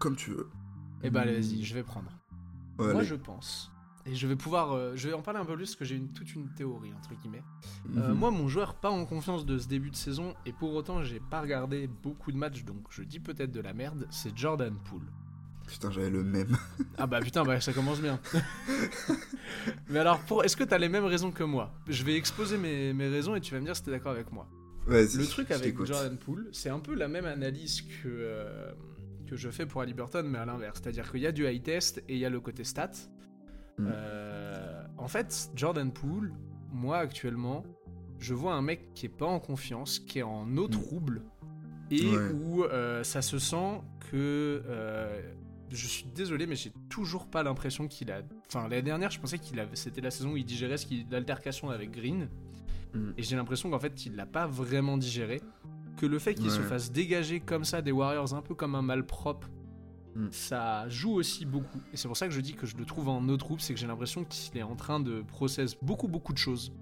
comme 0.00 0.16
tu 0.16 0.30
veux. 0.32 0.48
Eh 1.04 1.10
ben 1.10 1.20
allez, 1.20 1.32
Mm. 1.38 1.40
vas-y, 1.42 1.62
je 1.62 1.74
vais 1.74 1.84
prendre. 1.84 2.10
Ouais, 2.78 2.86
Moi 2.86 2.96
allez. 3.00 3.04
je 3.04 3.14
pense. 3.14 3.70
Et 4.10 4.14
je 4.14 4.26
vais 4.26 4.36
pouvoir. 4.36 4.72
euh, 4.72 4.92
je 4.96 5.08
vais 5.08 5.14
en 5.14 5.20
parler 5.22 5.38
un 5.40 5.44
peu 5.44 5.54
plus 5.54 5.66
parce 5.66 5.76
que 5.76 5.84
j'ai 5.84 5.96
une, 5.96 6.08
toute 6.12 6.34
une 6.34 6.48
théorie, 6.54 6.92
entre 6.94 7.14
guillemets. 7.20 7.42
Euh, 7.96 8.08
Mhm. 8.08 8.14
moi, 8.18 8.30
mon 8.30 8.48
joueur 8.48 8.74
pas 8.74 8.90
en 8.90 9.04
confiance 9.04 9.44
de 9.44 9.58
ce 9.58 9.68
début 9.68 9.90
de 9.90 9.96
saison, 9.96 10.34
et 10.46 10.52
pour 10.52 10.72
autant, 10.74 11.02
j'ai 11.02 11.20
pas 11.20 11.40
regardé 11.42 11.86
beaucoup 11.86 12.32
de 12.32 12.36
matchs, 12.38 12.64
donc 12.64 12.86
je 12.90 13.02
dis 13.02 13.20
peut-être 13.20 13.52
de 13.52 13.60
la 13.60 13.74
merde, 13.74 14.06
c'est 14.10 14.36
Jordan 14.36 14.74
Poole. 14.84 15.06
Putain, 15.66 15.90
j'avais 15.90 16.08
le 16.08 16.24
même. 16.24 16.56
Ah 16.96 17.06
bah 17.06 17.20
putain, 17.20 17.44
bah 17.44 17.60
ça 17.60 17.74
commence 17.74 18.00
bien. 18.00 18.18
Mais 19.88 19.98
alors, 19.98 20.18
pour... 20.20 20.44
est-ce 20.44 20.56
que 20.56 20.64
t'as 20.64 20.78
les 20.78 20.88
mêmes 20.88 21.04
raisons 21.04 21.30
que 21.30 21.44
moi? 21.44 21.74
Je 21.88 22.04
vais 22.04 22.14
exposer 22.16 22.56
mes, 22.58 22.92
mes 22.94 23.08
raisons 23.08 23.34
et 23.34 23.40
tu 23.40 23.52
vas 23.54 23.60
me 23.60 23.66
dire 23.66 23.76
si 23.76 23.82
t'es 23.82 23.90
d'accord 23.90 24.12
avec 24.12 24.32
moi. 24.32 24.48
Vas-y. 24.86 25.18
Le 25.18 25.26
truc 25.26 25.50
avec. 25.50 25.76
Jordan 25.84 26.16
Poole, 26.16 26.48
c'est 26.52 26.70
un 26.70 26.78
peu 26.78 26.94
la 26.94 27.08
même 27.08 27.26
analyse 27.26 27.82
que, 27.82 28.06
euh, 28.08 28.72
que 29.26 29.36
je 29.36 29.50
fais 29.50 29.66
pour 29.66 29.82
Ali 29.82 29.92
Burton, 29.92 30.26
mais 30.26 30.38
à 30.38 30.46
l'inverse. 30.46 30.80
C'est-à-dire 30.82 31.10
qu'il 31.10 31.20
y 31.20 31.26
a 31.26 31.32
du 31.32 31.46
high 31.46 31.62
test 31.62 31.98
et 32.08 32.14
il 32.14 32.18
y 32.18 32.24
a 32.24 32.30
le 32.30 32.40
côté 32.40 32.64
stat. 32.64 32.92
Mm. 33.78 33.86
Euh, 33.90 34.82
en 34.96 35.08
fait, 35.08 35.50
Jordan 35.54 35.90
Poole, 35.92 36.32
moi 36.72 36.98
actuellement, 36.98 37.64
je 38.18 38.34
vois 38.34 38.54
un 38.54 38.62
mec 38.62 38.92
qui 38.94 39.06
est 39.06 39.10
pas 39.10 39.26
en 39.26 39.38
confiance, 39.40 39.98
qui 39.98 40.18
est 40.18 40.22
en 40.22 40.56
eau 40.56 40.66
Mm. 40.66 40.70
trouble, 40.70 41.22
et 41.90 42.04
Ouais. 42.10 42.32
où 42.32 42.64
euh, 42.64 43.02
ça 43.04 43.22
se 43.22 43.38
sent 43.38 43.80
que. 44.10 44.62
euh, 44.66 45.20
je 45.70 45.86
suis 45.86 46.06
désolé, 46.14 46.46
mais 46.46 46.56
j'ai 46.56 46.72
toujours 46.88 47.26
pas 47.26 47.42
l'impression 47.42 47.88
qu'il 47.88 48.10
a. 48.10 48.22
Enfin, 48.46 48.68
l'année 48.68 48.80
dernière, 48.82 49.10
je 49.10 49.20
pensais 49.20 49.38
qu'il 49.38 49.60
avait. 49.60 49.76
C'était 49.76 50.00
la 50.00 50.10
saison 50.10 50.32
où 50.32 50.36
il 50.38 50.44
digérait 50.46 50.78
ce 50.78 50.86
qui- 50.86 51.06
l'altercation 51.10 51.68
avec 51.68 51.90
Green. 51.90 52.28
Mm. 52.94 53.10
Et 53.18 53.22
j'ai 53.22 53.36
l'impression 53.36 53.68
qu'en 53.70 53.78
fait, 53.78 54.06
il 54.06 54.16
l'a 54.16 54.24
pas 54.24 54.46
vraiment 54.46 54.96
digéré. 54.96 55.42
Que 55.98 56.06
le 56.06 56.18
fait 56.18 56.32
qu'il 56.34 56.50
se 56.50 56.60
fasse 56.62 56.90
dégager 56.90 57.40
comme 57.40 57.64
ça 57.64 57.82
des 57.82 57.92
Warriors, 57.92 58.32
un 58.32 58.40
peu 58.40 58.54
comme 58.54 58.74
un 58.76 58.82
malpropre, 58.82 59.50
Mm. 60.14 60.28
ça 60.30 60.88
joue 60.88 61.12
aussi 61.12 61.44
beaucoup. 61.44 61.80
Et 61.92 61.96
c'est 61.96 62.08
pour 62.08 62.16
ça 62.16 62.26
que 62.26 62.34
je 62.34 62.40
dis 62.40 62.54
que 62.54 62.66
je 62.66 62.76
le 62.76 62.84
trouve 62.84 63.08
en 63.08 63.28
autre 63.28 63.44
troupe, 63.44 63.60
c'est 63.60 63.74
que 63.74 63.78
j'ai 63.80 63.86
l'impression 63.86 64.24
qu'il 64.24 64.56
est 64.58 64.62
en 64.62 64.74
train 64.76 65.00
de 65.00 65.22
process 65.22 65.76
beaucoup, 65.82 66.08
beaucoup 66.08 66.32
de 66.32 66.38
choses. 66.38 66.72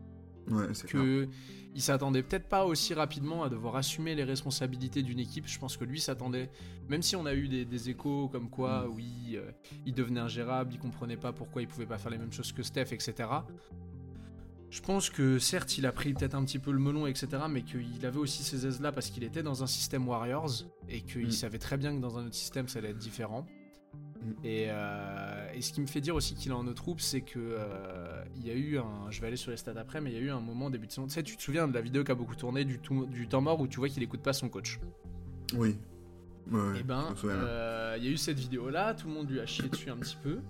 Ouais, 0.49 0.67
c'est 0.75 0.87
clair. 0.87 1.03
Que 1.03 1.29
il 1.75 1.83
s'attendait 1.83 2.23
peut-être 2.23 2.49
pas 2.49 2.65
aussi 2.65 2.95
rapidement 2.95 3.43
à 3.43 3.51
devoir 3.51 3.77
assumer 3.77 4.15
les 4.15 4.25
responsabilités 4.25 5.03
d'une 5.03 5.19
équipe. 5.19 5.47
Je 5.47 5.59
pense 5.59 5.77
que 5.77 5.85
lui 5.85 6.01
s'attendait, 6.01 6.51
même 6.89 7.03
si 7.03 7.17
on 7.17 7.27
a 7.27 7.35
eu 7.35 7.49
des, 7.49 7.65
des 7.67 7.91
échos 7.91 8.29
comme 8.29 8.49
quoi, 8.49 8.87
Mm. 8.87 8.93
oui, 8.95 9.09
euh, 9.35 9.51
il 9.85 9.93
devenait 9.93 10.21
ingérable, 10.21 10.73
il 10.73 10.79
comprenait 10.79 11.19
pas 11.19 11.33
pourquoi 11.33 11.61
il 11.63 11.69
pouvait 11.69 11.85
pas 11.85 11.99
faire 11.99 12.13
les 12.13 12.19
mêmes 12.19 12.33
choses 12.33 12.53
que 12.53 12.63
Steph, 12.63 12.93
etc. 12.93 13.29
Je 14.77 14.83
pense 14.83 15.09
que 15.09 15.39
certes, 15.39 15.79
il 15.79 15.87
a 15.87 15.93
pris 15.93 16.13
peut-être 16.13 16.35
un 16.35 16.45
petit 16.45 16.59
peu 16.59 16.71
le 16.71 16.79
melon, 16.79 17.07
etc., 17.07 17.29
mais 17.49 17.63
qu'il 17.63 18.05
avait 18.05 18.19
aussi 18.19 18.43
ces 18.43 18.67
aises-là 18.67 18.93
parce 18.93 19.09
qu'il 19.09 19.25
était 19.25 19.43
dans 19.43 19.63
un 19.63 19.67
système 19.67 20.07
Warriors 20.07 20.65
et 20.91 21.01
qu'il 21.01 21.29
Mm. 21.29 21.31
savait 21.31 21.59
très 21.59 21.79
bien 21.79 21.97
que 21.97 22.01
dans 22.03 22.19
un 22.19 22.27
autre 22.27 22.35
système, 22.35 22.69
ça 22.69 22.81
allait 22.81 22.91
être 22.91 22.99
différent. 22.99 23.47
Mm. 24.21 24.31
Et, 24.45 24.67
euh, 24.69 25.51
et 25.55 25.63
ce 25.63 25.73
qui 25.73 25.81
me 25.81 25.87
fait 25.87 26.03
dire 26.03 26.15
aussi 26.15 26.35
qu'il 26.35 26.51
est 26.53 26.55
en 26.55 26.67
autre 26.67 26.75
troupe, 26.83 27.01
c'est 27.01 27.23
que 27.23 27.39
euh, 27.39 28.23
il 28.37 28.47
y 28.47 28.51
a 28.51 28.55
eu 28.55 28.77
un. 28.79 29.11
Je 29.11 29.19
vais 29.23 29.29
aller 29.29 29.37
sur 29.39 29.51
les 29.51 29.57
stats 29.57 29.73
après, 29.81 30.03
mais 30.03 30.11
il 30.11 30.15
y 30.15 30.19
a 30.19 30.23
eu 30.23 30.31
un 30.31 30.41
moment 30.41 30.69
début 30.69 30.87
de 30.89 30.93
saison. 30.93 31.07
Tu 31.07 31.15
sais, 31.15 31.23
tu 31.23 31.39
te 31.39 31.43
souviens 31.43 31.67
de 31.69 31.73
la 31.73 31.81
vidéo 31.81 32.05
qui 32.05 32.13
a 32.13 32.15
beaucoup 32.15 32.37
tourné 32.37 32.67
du, 32.67 32.79
tout- 32.79 33.07
du 33.07 33.29
temps 33.29 33.41
mort 33.41 33.59
où 33.61 33.67
tu 33.67 33.79
vois 33.79 33.89
qu'il 33.89 34.03
écoute 34.03 34.21
pas 34.23 34.35
son 34.35 34.51
coach. 34.51 34.79
Oui. 35.55 35.79
Ouais, 36.53 36.81
Et 36.81 36.83
ben, 36.83 37.11
me 37.11 37.17
souviens. 37.17 37.37
euh, 37.37 37.95
il 37.99 38.05
y 38.05 38.09
a 38.09 38.11
eu 38.11 38.17
cette 38.19 38.39
vidéo-là, 38.39 38.93
tout 38.95 39.09
le 39.09 39.15
monde 39.15 39.31
lui 39.31 39.41
a 39.41 39.47
chié 39.47 39.69
dessus 39.71 39.89
un 39.91 39.97
petit 39.97 40.19
peu. 40.23 40.41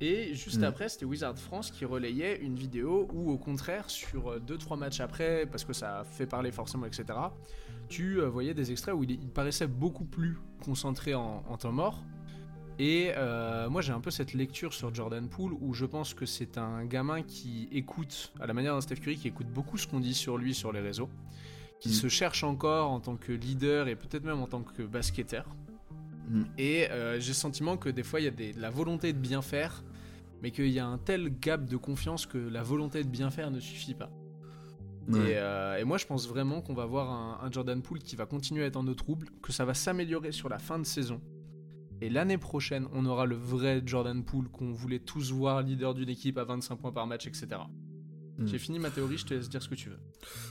Et 0.00 0.34
juste 0.34 0.60
Mm. 0.60 0.64
après, 0.64 0.88
c'était 0.88 1.04
Wizard 1.04 1.38
France 1.38 1.70
qui 1.70 1.84
relayait 1.84 2.38
une 2.40 2.56
vidéo 2.56 3.08
où, 3.12 3.30
au 3.30 3.38
contraire, 3.38 3.88
sur 3.88 4.40
2-3 4.40 4.76
matchs 4.76 5.00
après, 5.00 5.46
parce 5.46 5.64
que 5.64 5.72
ça 5.72 6.02
fait 6.04 6.26
parler 6.26 6.50
forcément, 6.50 6.86
etc., 6.86 7.04
tu 7.88 8.20
euh, 8.20 8.28
voyais 8.28 8.54
des 8.54 8.70
extraits 8.72 8.94
où 8.94 9.04
il, 9.04 9.10
il 9.12 9.28
paraissait 9.30 9.66
beaucoup 9.66 10.04
plus 10.04 10.38
concentré 10.64 11.14
en, 11.14 11.44
en 11.48 11.56
temps 11.56 11.72
mort. 11.72 12.02
Et 12.78 13.12
euh, 13.16 13.68
moi, 13.68 13.82
j'ai 13.82 13.92
un 13.92 14.00
peu 14.00 14.10
cette 14.10 14.32
lecture 14.32 14.72
sur 14.72 14.92
Jordan 14.94 15.28
Poole 15.28 15.52
où 15.60 15.74
je 15.74 15.84
pense 15.84 16.14
que 16.14 16.24
c'est 16.26 16.56
un 16.58 16.84
gamin 16.86 17.22
qui 17.22 17.68
écoute, 17.70 18.32
à 18.40 18.46
la 18.46 18.54
manière 18.54 18.74
d'un 18.74 18.80
Steph 18.80 18.96
Curry, 18.96 19.16
qui 19.18 19.28
écoute 19.28 19.46
beaucoup 19.48 19.76
ce 19.76 19.86
qu'on 19.86 20.00
dit 20.00 20.14
sur 20.14 20.38
lui 20.38 20.54
sur 20.54 20.72
les 20.72 20.80
réseaux, 20.80 21.10
qui 21.80 21.90
Mm. 21.90 21.92
se 21.92 22.08
cherche 22.08 22.42
encore 22.44 22.90
en 22.90 22.98
tant 23.00 23.16
que 23.16 23.30
leader 23.30 23.88
et 23.88 23.94
peut-être 23.94 24.24
même 24.24 24.40
en 24.40 24.46
tant 24.46 24.62
que 24.62 24.82
basketteur. 24.82 25.44
Mm. 26.32 26.42
Et 26.58 26.90
euh, 26.90 27.20
j'ai 27.20 27.28
le 27.28 27.34
sentiment 27.34 27.76
que 27.76 27.88
des 27.88 28.02
fois, 28.02 28.20
il 28.20 28.24
y 28.24 28.28
a 28.28 28.32
des- 28.32 28.52
de 28.52 28.60
la 28.60 28.70
volonté 28.70 29.12
de 29.12 29.18
bien 29.18 29.42
faire, 29.42 29.84
mais 30.42 30.50
qu'il 30.50 30.68
y 30.70 30.78
a 30.80 30.86
un 30.86 30.98
tel 30.98 31.38
gap 31.38 31.64
de 31.66 31.76
confiance 31.76 32.26
que 32.26 32.38
la 32.38 32.62
volonté 32.62 33.04
de 33.04 33.08
bien 33.08 33.30
faire 33.30 33.50
ne 33.50 33.60
suffit 33.60 33.94
pas. 33.94 34.10
Et, 35.16 35.36
euh, 35.36 35.78
et 35.78 35.84
moi, 35.84 35.98
je 35.98 36.06
pense 36.06 36.28
vraiment 36.28 36.60
qu'on 36.62 36.74
va 36.74 36.86
voir 36.86 37.10
un, 37.10 37.44
un 37.46 37.50
Jordan 37.50 37.82
Poole 37.82 37.98
qui 37.98 38.14
va 38.16 38.24
continuer 38.26 38.62
à 38.62 38.66
être 38.66 38.76
en 38.76 38.86
eau 38.86 38.94
trouble, 38.94 39.28
que 39.42 39.52
ça 39.52 39.64
va 39.64 39.74
s'améliorer 39.74 40.30
sur 40.32 40.48
la 40.48 40.58
fin 40.58 40.78
de 40.78 40.84
saison. 40.86 41.20
Et 42.00 42.08
l'année 42.08 42.38
prochaine, 42.38 42.86
on 42.92 43.04
aura 43.06 43.26
le 43.26 43.34
vrai 43.36 43.82
Jordan 43.84 44.24
Poole 44.24 44.48
qu'on 44.48 44.72
voulait 44.72 44.98
tous 45.00 45.32
voir, 45.32 45.62
leader 45.62 45.94
d'une 45.94 46.08
équipe 46.08 46.38
à 46.38 46.44
25 46.44 46.76
points 46.76 46.92
par 46.92 47.06
match, 47.06 47.26
etc. 47.26 47.48
J'ai 48.44 48.58
fini 48.58 48.78
ma 48.78 48.90
théorie, 48.90 49.18
je 49.18 49.26
te 49.26 49.34
laisse 49.34 49.48
dire 49.48 49.62
ce 49.62 49.68
que 49.68 49.74
tu 49.74 49.88
veux. 49.90 49.98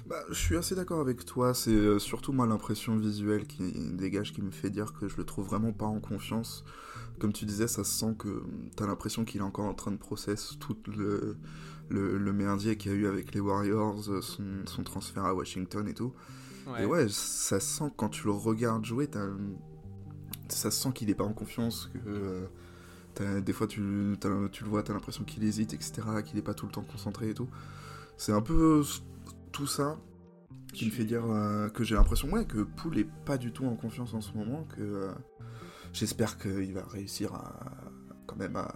Bah, 0.06 0.24
je 0.30 0.36
suis 0.36 0.56
assez 0.56 0.76
d'accord 0.76 1.02
avec 1.02 1.26
toi. 1.26 1.54
C'est 1.54 1.72
euh, 1.72 2.00
surtout 2.00 2.32
moi 2.32 2.46
l'impression 2.48 2.96
visuelle 2.96 3.48
qui 3.48 3.64
dégage 3.94 4.34
qui 4.34 4.42
me 4.42 4.52
fait 4.52 4.70
dire 4.70 4.94
que 4.94 5.08
je 5.08 5.18
le 5.18 5.24
trouve 5.26 5.46
vraiment 5.48 5.74
pas 5.74 5.88
en 5.88 6.00
confiance. 6.00 6.64
Comme 7.20 7.34
tu 7.34 7.46
disais, 7.46 7.68
ça 7.68 7.84
se 7.84 7.92
sent 7.92 8.16
que 8.18 8.44
t'as 8.76 8.86
l'impression 8.88 9.26
qu'il 9.26 9.42
est 9.42 9.44
encore 9.44 9.66
en 9.66 9.74
train 9.74 9.92
de 9.92 9.98
process 9.98 10.58
tout 10.60 10.78
le, 10.96 11.38
le, 11.90 12.18
le 12.18 12.34
merdier 12.34 12.78
qu'il 12.78 12.92
y 12.92 12.94
a 12.96 12.98
eu 12.98 13.08
avec 13.08 13.34
les 13.34 13.40
Warriors, 13.42 14.10
euh, 14.10 14.22
son, 14.22 14.44
son 14.66 14.84
transfert 14.84 15.26
à 15.26 15.34
Washington 15.34 15.88
et 15.88 15.94
tout. 15.94 16.14
Et 16.84 16.86
ouais, 16.86 17.08
ça 17.10 17.60
se 17.60 17.78
sent 17.80 17.92
quand 17.98 18.10
tu 18.10 18.26
le 18.26 18.32
regardes 18.32 18.86
jouer, 18.86 19.08
t'as- 19.08 19.28
ça 20.50 20.70
se 20.72 20.82
sent 20.82 20.92
qu'il 20.94 21.10
est 21.10 21.16
pas 21.16 21.24
en 21.24 21.34
confiance, 21.34 21.90
que 21.94 22.00
euh, 22.10 22.46
des 23.20 23.54
fois 23.54 23.68
tu, 23.68 24.16
tu 24.52 24.64
le 24.64 24.70
vois, 24.70 24.84
t'as 24.84 24.94
l'impression 24.94 25.24
qu'il 25.24 25.44
hésite, 25.44 25.74
etc., 25.74 25.94
qu'il 26.26 26.38
est 26.38 26.42
pas 26.44 26.54
tout 26.54 26.66
le 26.66 26.72
temps 26.72 26.84
concentré 26.84 27.30
et 27.30 27.34
tout. 27.34 27.50
C'est 28.18 28.32
un 28.32 28.42
peu 28.42 28.84
tout 29.52 29.68
ça 29.68 29.98
qui 30.74 30.86
me 30.86 30.92
fait 30.92 31.04
dire 31.06 31.26
euh, 31.30 31.68
que 31.70 31.84
j'ai 31.84 31.96
l'impression 31.96 32.30
ouais, 32.32 32.46
que 32.46 32.62
Poul 32.62 32.98
est 32.98 33.10
pas 33.26 33.38
du 33.38 33.52
tout 33.52 33.66
en 33.66 33.76
confiance 33.76 34.14
en 34.14 34.22
ce 34.22 34.34
moment, 34.38 34.64
que 34.76 34.82
euh, 34.82 35.12
j'espère 35.94 36.38
qu'il 36.38 36.74
va 36.74 36.84
réussir 36.86 37.34
à 37.34 37.60
quand 38.28 38.36
même 38.38 38.56
à, 38.56 38.72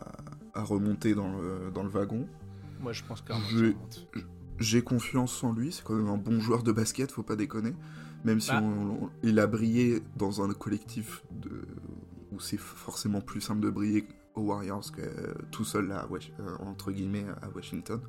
à 0.53 0.63
remonter 0.63 1.15
dans 1.15 1.31
le, 1.37 1.71
dans 1.73 1.83
le 1.83 1.89
wagon. 1.89 2.27
Moi, 2.81 2.91
je 2.91 3.03
pense 3.03 3.21
remonte. 3.29 4.07
j'ai 4.59 4.81
confiance 4.81 5.41
en 5.43 5.53
lui, 5.53 5.71
c'est 5.71 5.83
quand 5.83 5.93
même 5.95 6.09
un 6.09 6.17
bon 6.17 6.39
joueur 6.41 6.61
de 6.63 6.71
basket, 6.73 7.11
faut 7.11 7.23
pas 7.23 7.37
déconner. 7.37 7.73
Même 8.25 8.41
si 8.41 8.49
Bah. 8.51 8.61
on- 8.61 9.03
on- 9.05 9.09
il 9.23 9.39
a 9.39 9.47
brillé 9.47 10.01
dans 10.17 10.41
un 10.43 10.51
collectif 10.53 11.23
de... 11.31 11.61
où 12.33 12.39
c'est 12.41 12.57
forcément 12.57 13.21
plus 13.21 13.39
simple 13.39 13.61
de 13.61 13.69
briller 13.69 14.07
aux 14.35 14.41
Warriors 14.41 14.91
que 14.91 15.01
euh, 15.01 15.33
tout 15.51 15.63
seul 15.63 15.87
là, 15.87 15.99
à 15.99 16.05
euh, 16.07 16.55
entre 16.59 16.91
guillemets, 16.91 17.25
à 17.41 17.49
Washington. 17.55 17.99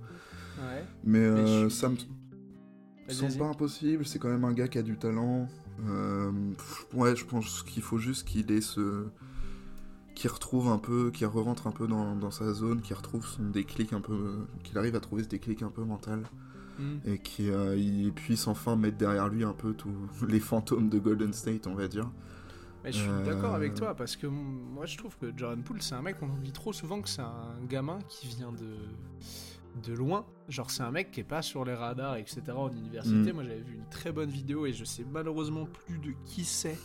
Ouais. 0.59 0.85
Mais, 1.05 1.19
Mais 1.21 1.27
euh, 1.27 1.69
suis- 1.69 1.79
ça 1.79 1.89
me 1.89 1.97
semble 3.09 3.37
pas 3.39 3.47
impossible, 3.47 4.05
c'est 4.05 4.19
quand 4.19 4.29
même 4.29 4.45
un 4.45 4.53
gars 4.53 4.69
qui 4.69 4.79
a 4.79 4.83
du 4.83 4.97
talent. 4.99 5.49
Euh, 5.89 6.33
ouais, 6.95 7.15
je 7.15 7.25
pense 7.25 7.63
qu'il 7.63 7.83
faut 7.83 7.99
juste 7.99 8.27
qu'il 8.27 8.51
ait 8.51 8.61
ce. 8.61 9.07
qu'il 10.15 10.31
retrouve 10.31 10.69
un 10.69 10.79
peu, 10.79 11.11
qu'il 11.11 11.27
re-rentre 11.27 11.67
un 11.67 11.73
peu 11.73 11.87
dans, 11.87 12.17
dans 12.17 12.31
sa 12.31 12.53
zone, 12.55 12.81
qu'il 12.81 12.97
retrouve 12.97 13.27
son 13.27 13.45
déclic 13.51 13.93
un 13.93 14.01
peu. 14.01 14.39
qu'il 14.65 14.77
arrive 14.79 14.97
à 14.97 15.01
trouver 15.01 15.23
ce 15.23 15.29
déclic 15.29 15.63
un 15.63 15.71
peu 15.71 15.85
mental 15.85 16.23
Hmm. 16.79 16.99
et 17.07 17.19
qu'il 17.19 18.13
puisse 18.15 18.47
enfin 18.49 18.77
mettre 18.77 18.99
derrière 18.99 19.29
lui 19.31 19.45
un 19.45 19.55
peu 19.55 19.73
tous 19.73 19.95
les 20.29 20.41
fantômes 20.41 20.91
de 20.91 20.99
Golden 20.99 21.33
State, 21.33 21.67
on 21.67 21.75
va 21.75 21.89
dire. 21.89 22.11
Mais 22.87 22.93
je 22.93 22.99
suis 23.01 23.09
Euh, 23.11 23.25
d'accord 23.25 23.55
avec 23.55 23.75
toi 23.75 23.95
parce 23.95 24.17
que 24.17 24.27
moi 24.27 24.87
je 24.87 24.97
trouve 24.97 25.17
que 25.19 25.37
Jordan 25.37 25.63
Poole 25.63 25.83
c'est 25.83 25.95
un 25.97 26.03
mec 26.03 26.17
on 26.23 26.29
oublie 26.31 26.53
trop 26.53 26.73
souvent 26.73 27.03
que 27.03 27.09
c'est 27.09 27.21
un 27.23 27.57
gamin 27.69 27.99
qui 28.09 28.29
vient 28.29 28.53
de 28.53 28.77
de 29.87 29.93
loin. 29.93 30.25
Genre 30.49 30.71
c'est 30.71 30.83
un 30.85 30.91
mec 30.91 31.11
qui 31.11 31.21
est 31.21 31.25
pas 31.25 31.43
sur 31.43 31.65
les 31.65 31.75
radars 31.75 32.17
etc 32.17 32.41
en 32.57 32.71
université. 32.71 33.33
Mm. 33.33 33.35
Moi 33.35 33.43
j'avais 33.43 33.61
vu 33.61 33.75
une 33.75 33.89
très 33.91 34.13
bonne 34.13 34.31
vidéo 34.31 34.65
et 34.67 34.73
je 34.73 34.85
sais 34.85 35.05
malheureusement 35.13 35.67
plus 35.67 35.99
de 35.99 36.13
qui 36.25 36.45
c'est 36.45 36.79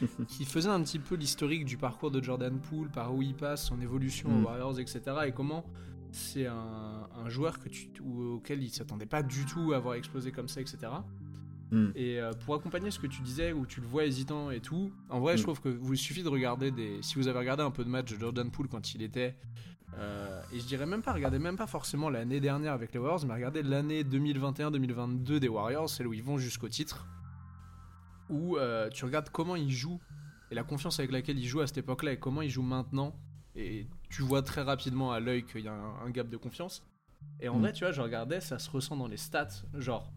qui 0.26 0.44
faisait 0.44 0.70
un 0.70 0.82
petit 0.82 0.98
peu 0.98 1.14
l'historique 1.14 1.64
du 1.64 1.76
parcours 1.76 2.10
de 2.10 2.20
Jordan 2.22 2.58
Poole, 2.58 2.88
par 2.90 3.14
où 3.14 3.22
il 3.22 3.34
passe, 3.36 3.66
son 3.66 3.80
évolution 3.80 4.28
Mm. 4.30 4.42
aux 4.42 4.46
Warriors 4.48 4.80
etc 4.80 5.00
et 5.26 5.32
comment 5.32 5.64
c'est 6.10 6.46
un, 6.46 7.08
un 7.14 7.28
joueur 7.28 7.58
que 7.58 7.68
tu, 7.68 7.88
auquel 8.00 8.62
il 8.62 8.70
s'attendait 8.70 9.06
pas 9.06 9.22
du 9.22 9.44
tout 9.46 9.72
à 9.72 9.76
avoir 9.76 9.94
explosé 9.94 10.32
comme 10.32 10.48
ça 10.48 10.60
etc. 10.60 10.78
Mm. 11.72 11.90
Et 11.96 12.20
euh, 12.20 12.32
pour 12.44 12.54
accompagner 12.54 12.90
ce 12.92 12.98
que 13.00 13.06
tu 13.08 13.22
disais, 13.22 13.52
où 13.52 13.66
tu 13.66 13.80
le 13.80 13.86
vois 13.88 14.04
hésitant 14.04 14.50
et 14.50 14.60
tout, 14.60 14.92
en 15.08 15.18
vrai, 15.20 15.36
je 15.36 15.42
Mm. 15.42 15.44
trouve 15.46 15.60
que 15.60 15.68
vous 15.70 15.96
suffit 15.96 16.22
de 16.22 16.28
regarder 16.28 16.70
des. 16.70 17.00
Si 17.02 17.16
vous 17.16 17.26
avez 17.28 17.38
regardé 17.40 17.62
un 17.64 17.70
peu 17.72 17.82
de 17.84 17.88
match 17.88 18.12
de 18.12 18.18
Jordan 18.20 18.50
Poole 18.50 18.68
quand 18.68 18.94
il 18.94 19.02
était. 19.02 19.34
euh, 19.98 20.40
et 20.52 20.58
je 20.60 20.64
dirais 20.66 20.86
même 20.86 21.02
pas, 21.02 21.12
regardez 21.12 21.38
même 21.38 21.56
pas 21.56 21.66
forcément 21.66 22.08
l'année 22.08 22.40
dernière 22.40 22.72
avec 22.72 22.92
les 22.94 22.98
Warriors, 23.00 23.26
mais 23.26 23.34
regardez 23.34 23.62
l'année 23.62 24.04
2021-2022 24.04 25.38
des 25.38 25.48
Warriors, 25.48 25.88
celle 25.90 26.06
où 26.06 26.14
ils 26.14 26.22
vont 26.22 26.38
jusqu'au 26.38 26.68
titre. 26.68 27.06
Où 28.30 28.56
euh, 28.56 28.88
tu 28.90 29.04
regardes 29.04 29.28
comment 29.30 29.56
ils 29.56 29.70
jouent 29.70 30.00
et 30.50 30.54
la 30.54 30.62
confiance 30.64 30.98
avec 30.98 31.10
laquelle 31.12 31.38
ils 31.38 31.46
jouent 31.46 31.60
à 31.60 31.66
cette 31.66 31.78
époque-là 31.78 32.12
et 32.12 32.18
comment 32.18 32.42
ils 32.42 32.50
jouent 32.50 32.62
maintenant. 32.62 33.14
Et 33.54 33.86
tu 34.08 34.22
vois 34.22 34.42
très 34.42 34.62
rapidement 34.62 35.12
à 35.12 35.20
l'œil 35.20 35.44
qu'il 35.44 35.62
y 35.62 35.68
a 35.68 35.72
un, 35.74 36.06
un 36.06 36.10
gap 36.10 36.28
de 36.28 36.36
confiance. 36.38 36.82
Et 37.40 37.48
en 37.48 37.56
Mm. 37.58 37.60
vrai, 37.60 37.72
tu 37.72 37.84
vois, 37.84 37.92
je 37.92 38.00
regardais, 38.00 38.40
ça 38.40 38.58
se 38.58 38.70
ressent 38.70 38.96
dans 38.96 39.06
les 39.08 39.16
stats. 39.18 39.48
Genre, 39.74 40.10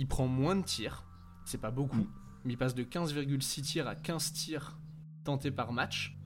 il 0.00 0.06
prend 0.08 0.26
moins 0.26 0.56
de 0.56 0.62
tirs, 0.62 1.04
c'est 1.44 1.60
pas 1.60 1.70
beaucoup, 1.70 1.98
Mm. 1.98 2.06
mais 2.46 2.52
il 2.54 2.56
passe 2.56 2.74
de 2.74 2.82
15,6 2.84 3.60
tirs 3.62 3.86
à 3.86 3.94
15 3.94 4.32
tirs 4.32 4.78
tentés 5.24 5.50
par 5.50 5.72
match. 5.74 6.16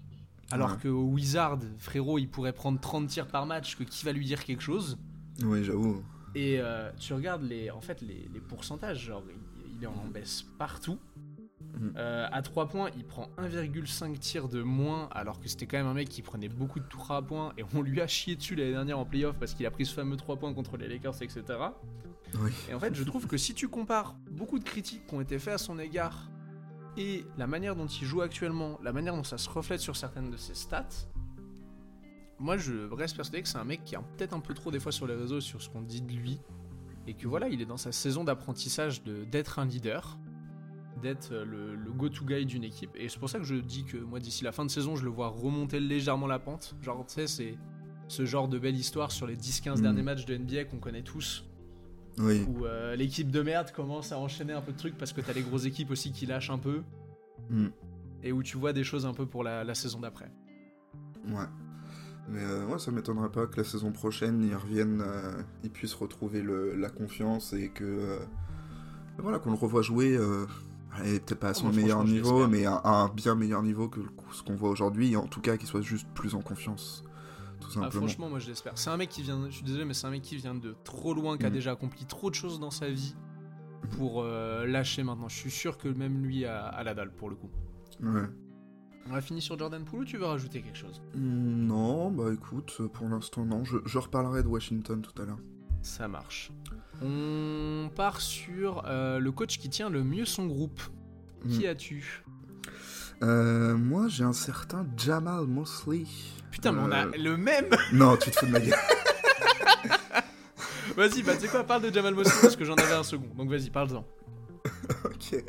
Alors 0.52 0.70
Ouais. 0.72 0.76
que 0.82 0.88
au 0.88 1.02
Wizard, 1.08 1.58
frérot, 1.78 2.18
il 2.18 2.28
pourrait 2.28 2.52
prendre 2.52 2.78
30 2.78 3.08
tirs 3.08 3.26
par 3.26 3.46
match, 3.46 3.76
que 3.76 3.82
qui 3.82 4.04
va 4.04 4.12
lui 4.12 4.24
dire 4.24 4.44
quelque 4.44 4.62
chose? 4.62 4.96
Oui, 5.42 5.64
j'avoue. 5.64 6.04
Et 6.36 6.60
euh, 6.60 6.92
tu 7.00 7.14
regardes 7.14 7.42
les, 7.42 7.70
en 7.72 7.80
fait, 7.80 8.00
les, 8.00 8.28
les 8.32 8.40
pourcentages, 8.40 9.04
genre, 9.06 9.24
il, 9.28 9.76
il 9.76 9.82
est 9.82 9.86
en 9.88 10.06
baisse 10.06 10.44
partout. 10.58 10.98
Mm. 11.78 11.90
Euh, 11.96 12.26
à 12.30 12.42
3 12.42 12.68
points, 12.68 12.90
il 12.96 13.04
prend 13.04 13.28
1,5 13.38 14.18
tirs 14.18 14.48
de 14.48 14.62
moins, 14.62 15.08
alors 15.12 15.40
que 15.40 15.48
c'était 15.48 15.66
quand 15.66 15.76
même 15.76 15.86
un 15.86 15.94
mec 15.94 16.08
qui 16.08 16.22
prenait 16.22 16.48
beaucoup 16.48 16.80
de 16.80 16.88
3 16.88 17.22
points, 17.22 17.52
et 17.58 17.64
on 17.74 17.82
lui 17.82 18.00
a 18.00 18.06
chié 18.06 18.36
dessus 18.36 18.54
l'année 18.54 18.72
dernière 18.72 18.98
en 18.98 19.04
playoff 19.04 19.38
parce 19.38 19.54
qu'il 19.54 19.66
a 19.66 19.70
pris 19.70 19.86
ce 19.86 19.94
fameux 19.94 20.16
3 20.16 20.36
points 20.36 20.52
contre 20.52 20.76
les 20.76 20.88
Lakers, 20.88 21.22
etc. 21.22 21.42
Oui. 22.40 22.50
Et 22.68 22.74
en 22.74 22.80
fait, 22.80 22.94
je 22.94 23.04
trouve 23.04 23.26
que 23.26 23.36
si 23.36 23.54
tu 23.54 23.68
compares 23.68 24.16
beaucoup 24.30 24.58
de 24.58 24.64
critiques 24.64 25.06
qui 25.06 25.14
ont 25.14 25.20
été 25.20 25.38
faites 25.38 25.54
à 25.54 25.58
son 25.58 25.78
égard 25.78 26.30
et 26.96 27.24
la 27.38 27.46
manière 27.46 27.76
dont 27.76 27.86
il 27.86 28.06
joue 28.06 28.22
actuellement, 28.22 28.78
la 28.82 28.92
manière 28.92 29.14
dont 29.14 29.24
ça 29.24 29.38
se 29.38 29.48
reflète 29.48 29.80
sur 29.80 29.96
certaines 29.96 30.30
de 30.30 30.36
ses 30.36 30.54
stats, 30.54 31.08
moi 32.38 32.56
je 32.56 32.92
reste 32.92 33.16
persuadé 33.16 33.42
que 33.42 33.48
c'est 33.48 33.58
un 33.58 33.64
mec 33.64 33.84
qui 33.84 33.94
a 33.96 34.00
peut-être 34.00 34.32
un 34.32 34.40
peu 34.40 34.54
trop 34.54 34.70
des 34.70 34.80
fois 34.80 34.92
sur 34.92 35.06
les 35.06 35.14
réseaux 35.14 35.40
sur 35.40 35.62
ce 35.62 35.68
qu'on 35.68 35.82
dit 35.82 36.02
de 36.02 36.12
lui 36.12 36.40
et 37.06 37.14
que 37.14 37.26
voilà, 37.26 37.48
il 37.48 37.60
est 37.60 37.66
dans 37.66 37.76
sa 37.76 37.92
saison 37.92 38.24
d'apprentissage 38.24 39.02
d'être 39.02 39.58
un 39.58 39.66
leader, 39.66 40.18
d'être 41.02 41.32
euh, 41.32 41.44
le, 41.44 41.74
le 41.74 41.90
go-to 41.92 42.24
guy 42.24 42.46
d'une 42.46 42.64
équipe. 42.64 42.90
Et 42.96 43.08
c'est 43.08 43.18
pour 43.18 43.28
ça 43.28 43.38
que 43.38 43.44
je 43.44 43.56
dis 43.56 43.84
que 43.84 43.96
moi 43.98 44.20
d'ici 44.20 44.44
la 44.44 44.52
fin 44.52 44.64
de 44.64 44.70
saison, 44.70 44.96
je 44.96 45.04
le 45.04 45.10
vois 45.10 45.28
remonter 45.28 45.80
légèrement 45.80 46.26
la 46.26 46.38
pente. 46.38 46.74
Genre, 46.82 47.04
tu 47.06 47.14
sais, 47.14 47.26
c'est 47.26 47.56
ce 48.08 48.24
genre 48.24 48.48
de 48.48 48.58
belle 48.58 48.76
histoire 48.76 49.10
sur 49.12 49.26
les 49.26 49.36
10-15 49.36 49.78
Mm. 49.78 49.82
derniers 49.82 50.02
matchs 50.02 50.24
de 50.26 50.36
NBA 50.36 50.64
qu'on 50.64 50.78
connaît 50.78 51.02
tous 51.02 51.44
Oui. 52.18 52.44
où 52.48 52.64
euh, 52.64 52.94
l'équipe 52.96 53.30
de 53.30 53.42
merde 53.42 53.70
commence 53.72 54.12
à 54.12 54.18
enchaîner 54.18 54.52
un 54.52 54.60
peu 54.60 54.72
de 54.72 54.76
trucs 54.78 54.96
parce 54.96 55.12
que 55.12 55.20
t'as 55.20 55.32
les 55.32 55.42
grosses 55.42 55.64
équipes 55.64 55.90
aussi 55.90 56.12
qui 56.12 56.26
lâchent 56.26 56.50
un 56.50 56.58
peu 56.58 56.82
Mm. 57.50 57.66
et 58.22 58.32
où 58.32 58.42
tu 58.42 58.56
vois 58.56 58.72
des 58.72 58.84
choses 58.84 59.04
un 59.06 59.12
peu 59.14 59.26
pour 59.26 59.42
la, 59.44 59.64
la 59.64 59.74
saison 59.74 60.00
d'après. 60.00 60.30
Ouais. 61.28 61.44
Mais 62.28 62.42
euh, 62.42 62.66
ouais, 62.66 62.78
ça 62.78 62.90
m'étonnerait 62.90 63.30
pas 63.30 63.46
que 63.46 63.56
la 63.58 63.64
saison 63.64 63.92
prochaine, 63.92 64.42
ils 64.44 64.54
reviennent, 64.56 65.02
euh, 65.04 65.42
ils 65.62 65.70
puissent 65.70 65.92
retrouver 65.94 66.40
le, 66.40 66.74
la 66.74 66.88
confiance 66.88 67.52
et 67.52 67.68
que. 67.68 68.18
voilà, 69.18 69.38
qu'on 69.38 69.50
le 69.50 69.56
revoit 69.56 69.82
jouer. 69.82 70.16
Allez, 70.94 71.20
peut-être 71.20 71.40
pas 71.40 71.48
à 71.50 71.54
son 71.54 71.68
Oh, 71.68 71.72
meilleur 71.72 72.04
niveau, 72.04 72.46
mais 72.48 72.64
à, 72.66 72.74
à 72.76 72.90
un 73.02 73.08
bien 73.08 73.34
meilleur 73.34 73.62
niveau 73.62 73.88
que 73.88 74.00
ce 74.32 74.42
qu'on 74.42 74.54
voit 74.54 74.70
aujourd'hui. 74.70 75.12
Et 75.12 75.16
en 75.16 75.26
tout 75.26 75.40
cas, 75.40 75.56
qu'il 75.56 75.66
soit 75.68 75.80
juste 75.82 76.06
plus 76.14 76.34
en 76.34 76.40
confiance. 76.42 77.04
Tout 77.60 77.68
Ah, 77.70 77.74
simplement. 77.74 77.90
franchement, 78.06 78.28
moi 78.28 78.38
je 78.38 78.48
l'espère. 78.48 78.76
C'est 78.76 78.90
un 78.90 78.96
mec 78.96 79.08
qui 79.08 79.22
vient, 79.22 79.46
je 79.48 79.54
suis 79.54 79.64
désolé, 79.64 79.84
mais 79.84 79.94
c'est 79.94 80.06
un 80.06 80.10
mec 80.10 80.22
qui 80.22 80.36
vient 80.36 80.54
de 80.54 80.74
trop 80.84 81.14
loin, 81.14 81.38
qui 81.38 81.46
a 81.46 81.50
Mm. 81.50 81.52
déjà 81.54 81.72
accompli 81.72 82.04
trop 82.04 82.28
de 82.30 82.34
choses 82.34 82.60
dans 82.60 82.70
sa 82.70 82.88
vie 82.90 83.14
pour 83.96 84.22
euh, 84.22 84.66
lâcher 84.66 85.02
maintenant. 85.02 85.28
Je 85.28 85.36
suis 85.36 85.50
sûr 85.50 85.78
que 85.78 85.88
même 85.88 86.22
lui 86.24 86.44
a, 86.44 86.66
a 86.66 86.82
la 86.82 86.94
dalle 86.94 87.10
pour 87.12 87.30
le 87.30 87.36
coup. 87.36 87.50
Ouais. 88.02 88.28
On 89.10 89.14
a 89.14 89.20
fini 89.20 89.40
sur 89.42 89.58
Jordan 89.58 89.84
Poole 89.84 90.00
ou 90.00 90.04
tu 90.04 90.16
veux 90.16 90.24
rajouter 90.24 90.62
quelque 90.62 90.78
chose? 90.78 91.02
Non, 91.14 92.10
bah 92.10 92.32
écoute, 92.32 92.80
pour 92.92 93.06
l'instant, 93.08 93.44
non. 93.44 93.62
Je, 93.64 93.76
je 93.84 93.98
reparlerai 93.98 94.42
de 94.42 94.48
Washington 94.48 95.02
tout 95.02 95.20
à 95.22 95.26
l'heure. 95.26 95.38
Ça 95.82 96.08
marche. 96.08 96.50
On 97.02 97.90
part 97.94 98.20
sur 98.20 98.84
euh, 98.86 99.18
le 99.18 99.32
coach 99.32 99.58
qui 99.58 99.68
tient 99.68 99.90
le 99.90 100.02
mieux 100.04 100.24
son 100.24 100.46
groupe. 100.46 100.80
Qui 101.48 101.66
Mm. 101.66 101.70
as-tu? 101.70 102.24
Euh, 103.22 103.76
moi, 103.76 104.08
j'ai 104.08 104.24
un 104.24 104.32
certain 104.32 104.86
Jamal 104.96 105.46
Mosley. 105.46 106.04
Putain, 106.50 106.72
mais 106.72 106.80
on 106.82 106.90
a 106.90 107.06
Euh, 107.06 107.10
le 107.18 107.36
même 107.36 107.66
Non, 107.92 108.16
tu 108.16 108.30
te 108.30 108.38
fous 108.38 108.46
de 108.46 108.50
ma 108.52 108.60
gueule. 108.60 108.74
Vas-y, 110.96 111.22
bah 111.22 111.34
tu 111.34 111.42
sais 111.42 111.48
quoi, 111.48 111.64
parle 111.64 111.82
de 111.82 111.92
Jamal 111.92 112.14
Mosley 112.14 112.32
parce 112.40 112.56
que 112.56 112.64
j'en 112.64 112.74
avais 112.74 112.94
un 112.94 113.02
second. 113.02 113.28
Donc 113.36 113.50
vas-y, 113.50 113.70
parle-en. 113.70 114.06
ok. 115.04 115.44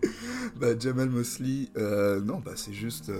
Bah, 0.55 0.77
Jamal 0.79 1.09
Mosley, 1.09 1.69
euh, 1.77 2.19
non, 2.21 2.39
bah, 2.39 2.53
c'est 2.55 2.73
juste. 2.73 3.11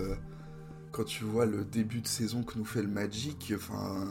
quand 0.92 1.04
tu 1.04 1.24
vois 1.24 1.46
le 1.46 1.64
début 1.64 2.00
de 2.00 2.08
saison 2.08 2.42
que 2.42 2.58
nous 2.58 2.64
fait 2.64 2.82
le 2.82 2.88
Magic, 2.88 3.52
enfin. 3.54 4.06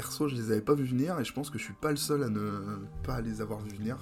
Perso, 0.00 0.28
je 0.28 0.36
les 0.36 0.52
avais 0.52 0.60
pas 0.60 0.74
vus 0.74 0.84
venir 0.84 1.18
et 1.18 1.24
je 1.24 1.32
pense 1.32 1.50
que 1.50 1.58
je 1.58 1.64
suis 1.64 1.72
pas 1.74 1.90
le 1.90 1.96
seul 1.96 2.22
à 2.22 2.28
ne 2.28 2.78
pas 3.02 3.20
les 3.20 3.40
avoir 3.40 3.58
vus 3.58 3.74
venir. 3.76 3.96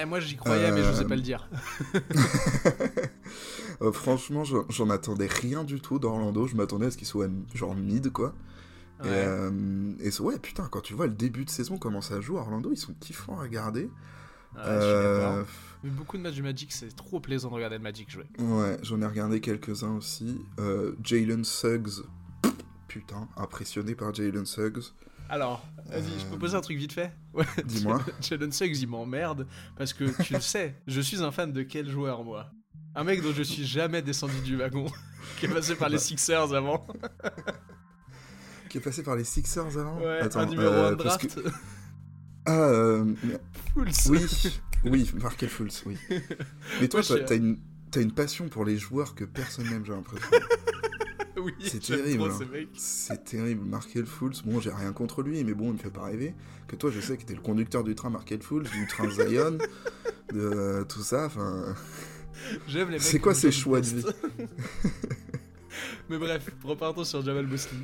Eh, 0.00 0.04
moi 0.04 0.20
j'y 0.20 0.36
croyais, 0.36 0.70
mais 0.70 0.84
je 0.84 0.92
sais 0.92 1.04
Euh, 1.04 1.08
pas 1.08 1.16
le 1.16 1.22
dire. 1.22 1.48
Euh, 3.82 3.92
franchement, 3.92 4.44
j'en 4.44 4.90
attendais 4.90 5.26
rien 5.26 5.64
du 5.64 5.80
tout 5.80 5.98
d'Orlando. 5.98 6.46
Je 6.46 6.54
m'attendais 6.56 6.86
à 6.86 6.90
ce 6.90 6.96
qu'ils 6.96 7.06
soient 7.08 7.28
genre 7.52 7.74
mid, 7.74 8.10
quoi. 8.12 8.32
Et, 9.02 9.06
Ouais. 9.08 9.10
euh, 9.12 9.92
et 10.00 10.20
ouais, 10.20 10.38
putain, 10.38 10.68
quand 10.70 10.80
tu 10.80 10.94
vois 10.94 11.06
le 11.08 11.12
début 11.14 11.44
de 11.44 11.50
saison, 11.50 11.78
comment 11.78 12.00
ça 12.00 12.20
joue, 12.20 12.36
Orlando, 12.36 12.70
ils 12.72 12.76
sont 12.78 12.94
kiffants 13.00 13.38
à 13.38 13.42
regarder. 13.42 13.84
Ouais, 14.54 14.62
je 14.64 14.70
suis 14.70 14.90
Euh. 14.94 15.42
Mais 15.82 15.90
beaucoup 15.90 16.16
de 16.16 16.22
matchs 16.22 16.34
du 16.36 16.42
Magic, 16.42 16.72
c'est 16.72 16.94
trop 16.94 17.18
plaisant 17.20 17.48
de 17.50 17.54
regarder 17.54 17.76
le 17.76 17.82
Magic 17.82 18.08
jouer. 18.10 18.24
Ouais, 18.38 18.78
j'en 18.82 19.02
ai 19.02 19.06
regardé 19.06 19.40
quelques-uns 19.40 19.96
aussi. 19.96 20.40
Euh, 20.60 20.92
Jalen 21.02 21.44
Suggs, 21.44 22.04
putain, 22.88 23.28
impressionné 23.36 23.94
par 23.96 24.14
Jalen 24.14 24.46
Suggs. 24.46 24.84
Alors, 25.34 25.66
vas-y, 25.86 26.20
je 26.20 26.26
peux 26.26 26.38
poser 26.38 26.56
un 26.56 26.60
truc 26.60 26.78
vite 26.78 26.92
fait 26.92 27.10
Ouais, 27.32 27.44
Dis-moi. 27.64 28.00
Jalen 28.20 28.52
Suggs, 28.52 28.78
il 28.78 28.86
m'emmerde 28.88 29.48
parce 29.76 29.92
que 29.92 30.04
tu 30.22 30.32
le 30.34 30.40
sais, 30.40 30.76
je 30.86 31.00
suis 31.00 31.22
un 31.24 31.32
fan 31.32 31.52
de 31.52 31.62
quel 31.64 31.88
joueur 31.90 32.22
moi? 32.22 32.50
Un 32.94 33.02
mec 33.02 33.20
dont 33.20 33.32
je 33.32 33.42
suis 33.42 33.66
jamais 33.66 34.00
descendu 34.00 34.38
du 34.44 34.56
wagon, 34.56 34.86
qui 35.40 35.46
est 35.46 35.48
passé 35.48 35.74
par 35.74 35.88
les 35.88 35.96
Bah. 35.96 36.02
Sixers 36.02 36.52
avant. 36.54 36.86
Qui 38.68 38.78
est 38.78 38.80
passé 38.80 39.02
par 39.02 39.14
les 39.16 39.24
Sixers 39.24 39.76
avant? 39.78 39.98
Ouais, 39.98 40.20
Attends, 40.20 40.40
un 40.40 40.46
numéro 40.46 40.72
euh, 40.72 40.88
1 40.88 40.90
de 40.92 41.02
parce 41.02 41.18
draft. 41.18 41.42
que- 41.42 41.48
Ah, 42.46 42.52
euh, 42.52 43.14
Fools. 43.72 43.90
oui, 44.10 44.20
oui, 44.84 45.10
Markel 45.20 45.48
Fultz, 45.48 45.82
oui. 45.86 45.96
Mais 46.80 46.88
toi, 46.88 47.00
t'as 47.02 47.36
une, 47.36 47.58
t'as 47.90 48.00
une 48.02 48.12
passion 48.12 48.48
pour 48.48 48.64
les 48.64 48.76
joueurs 48.76 49.14
que 49.14 49.24
personne 49.24 49.68
n'aime, 49.68 49.84
j'ai 49.84 49.92
l'impression. 49.92 50.28
oui, 51.40 51.52
C'est 51.60 51.80
terrible, 51.80 52.24
hein. 52.24 52.38
ce. 52.38 52.44
C'est 52.74 53.24
terrible, 53.24 53.64
Markel 53.64 54.06
Fultz, 54.06 54.42
bon, 54.42 54.60
j'ai 54.60 54.70
rien 54.70 54.92
contre 54.92 55.22
lui, 55.22 55.42
mais 55.44 55.54
bon, 55.54 55.66
il 55.68 55.72
me 55.74 55.78
fait 55.78 55.90
pas 55.90 56.04
rêver. 56.04 56.34
Que 56.68 56.76
toi, 56.76 56.90
je 56.90 57.00
sais 57.00 57.16
que 57.16 57.24
t'es 57.24 57.34
le 57.34 57.40
conducteur 57.40 57.84
du 57.84 57.94
train 57.94 58.10
Markel 58.10 58.42
Fultz, 58.42 58.70
du 58.70 58.86
train 58.86 59.08
Zion, 59.10 59.58
de 60.32 60.40
euh, 60.40 60.84
tout 60.84 61.02
ça, 61.02 61.26
enfin... 61.26 61.74
J'aime 62.66 62.88
les 62.88 62.94
mecs. 62.94 63.02
C'est 63.02 63.20
quoi 63.20 63.34
ces 63.34 63.52
choix 63.52 63.80
de 63.80 63.88
Best. 63.88 64.14
Mais 66.08 66.18
bref, 66.18 66.50
repartons 66.62 67.04
sur 67.04 67.22
Jamal 67.22 67.46
Mosley. 67.46 67.78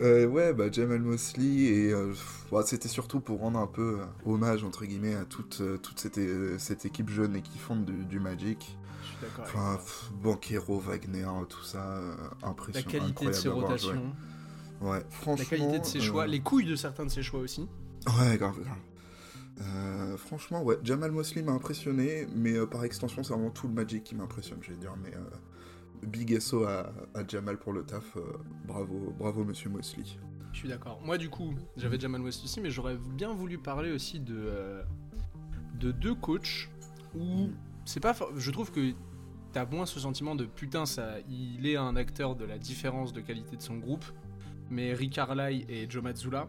Euh, 0.00 0.26
ouais, 0.26 0.52
bah 0.52 0.70
Jamal 0.70 1.00
Mosley, 1.00 1.64
et 1.64 1.92
euh, 1.92 2.12
bah, 2.50 2.62
c'était 2.66 2.88
surtout 2.88 3.20
pour 3.20 3.40
rendre 3.40 3.58
un 3.58 3.66
peu 3.66 4.00
euh, 4.00 4.04
hommage, 4.26 4.64
entre 4.64 4.84
guillemets, 4.84 5.14
à 5.14 5.24
toute, 5.24 5.62
toute 5.82 5.98
cette, 5.98 6.20
cette 6.58 6.84
équipe 6.84 7.10
jeune 7.10 7.36
et 7.36 7.42
kiffante 7.42 7.84
du, 7.84 8.04
du 8.04 8.20
Magic. 8.20 8.76
D'accord. 9.24 9.44
Enfin, 9.46 9.76
pff, 9.76 10.12
Banquero, 10.22 10.78
Wagner, 10.78 11.26
tout 11.48 11.62
ça, 11.64 11.82
euh, 11.96 12.14
La 12.42 12.48
impressionnant. 12.48 12.90
qualité 12.90 13.26
de 13.26 13.32
ses 13.32 13.48
rotations, 13.48 14.12
Ouais, 14.80 15.00
franchement. 15.10 15.36
la 15.50 15.56
qualité 15.58 15.78
de 15.78 15.84
ses 15.84 16.00
choix, 16.00 16.24
euh, 16.24 16.26
les 16.26 16.40
couilles 16.40 16.66
de 16.66 16.76
certains 16.76 17.04
de 17.06 17.10
ses 17.10 17.22
choix 17.22 17.40
aussi. 17.40 17.68
Ouais, 18.06 18.36
grave, 18.36 18.60
grave. 18.60 18.76
Euh, 19.60 20.16
franchement, 20.16 20.62
ouais, 20.62 20.76
Jamal 20.82 21.12
Mosley 21.12 21.42
m'a 21.42 21.52
impressionné, 21.52 22.26
mais 22.34 22.54
euh, 22.54 22.66
par 22.66 22.84
extension, 22.84 23.22
c'est 23.22 23.32
vraiment 23.32 23.50
tout 23.50 23.68
le 23.68 23.72
Magic 23.74 24.02
qui 24.04 24.14
m'impressionne, 24.16 24.58
je 24.62 24.70
vais 24.70 24.76
dire. 24.76 24.94
Mais 25.02 25.14
euh, 25.14 26.06
big 26.06 26.38
SO 26.40 26.64
à, 26.64 26.92
à 27.14 27.26
Jamal 27.26 27.58
pour 27.58 27.72
le 27.72 27.84
taf, 27.84 28.16
bravo, 28.66 29.14
bravo, 29.16 29.44
monsieur 29.44 29.70
Mosley. 29.70 30.02
Je 30.52 30.58
suis 30.58 30.68
d'accord. 30.68 31.00
Moi, 31.04 31.18
du 31.18 31.30
coup, 31.30 31.54
j'avais 31.76 31.98
Jamal 31.98 32.20
West 32.22 32.42
aussi, 32.44 32.60
mais 32.60 32.70
j'aurais 32.70 32.96
bien 32.96 33.32
voulu 33.32 33.58
parler 33.58 33.90
aussi 33.92 34.20
de, 34.20 34.82
de 35.80 35.92
deux 35.92 36.14
coachs 36.14 36.68
où 37.16 37.48
c'est 37.84 38.00
pas. 38.00 38.14
Je 38.36 38.50
trouve 38.50 38.70
que 38.72 38.92
t'as 39.54 39.64
moins 39.64 39.86
ce 39.86 39.98
sentiment 40.00 40.34
de 40.34 40.44
putain, 40.44 40.84
ça, 40.84 41.14
il 41.30 41.66
est 41.66 41.76
un 41.76 41.96
acteur 41.96 42.34
de 42.36 42.44
la 42.44 42.58
différence 42.58 43.12
de 43.12 43.20
qualité 43.20 43.56
de 43.56 43.62
son 43.62 43.76
groupe. 43.78 44.04
Mais 44.70 44.92
Rick 44.94 45.18
et 45.68 45.86
Joe 45.88 46.02
Mazzulla. 46.02 46.48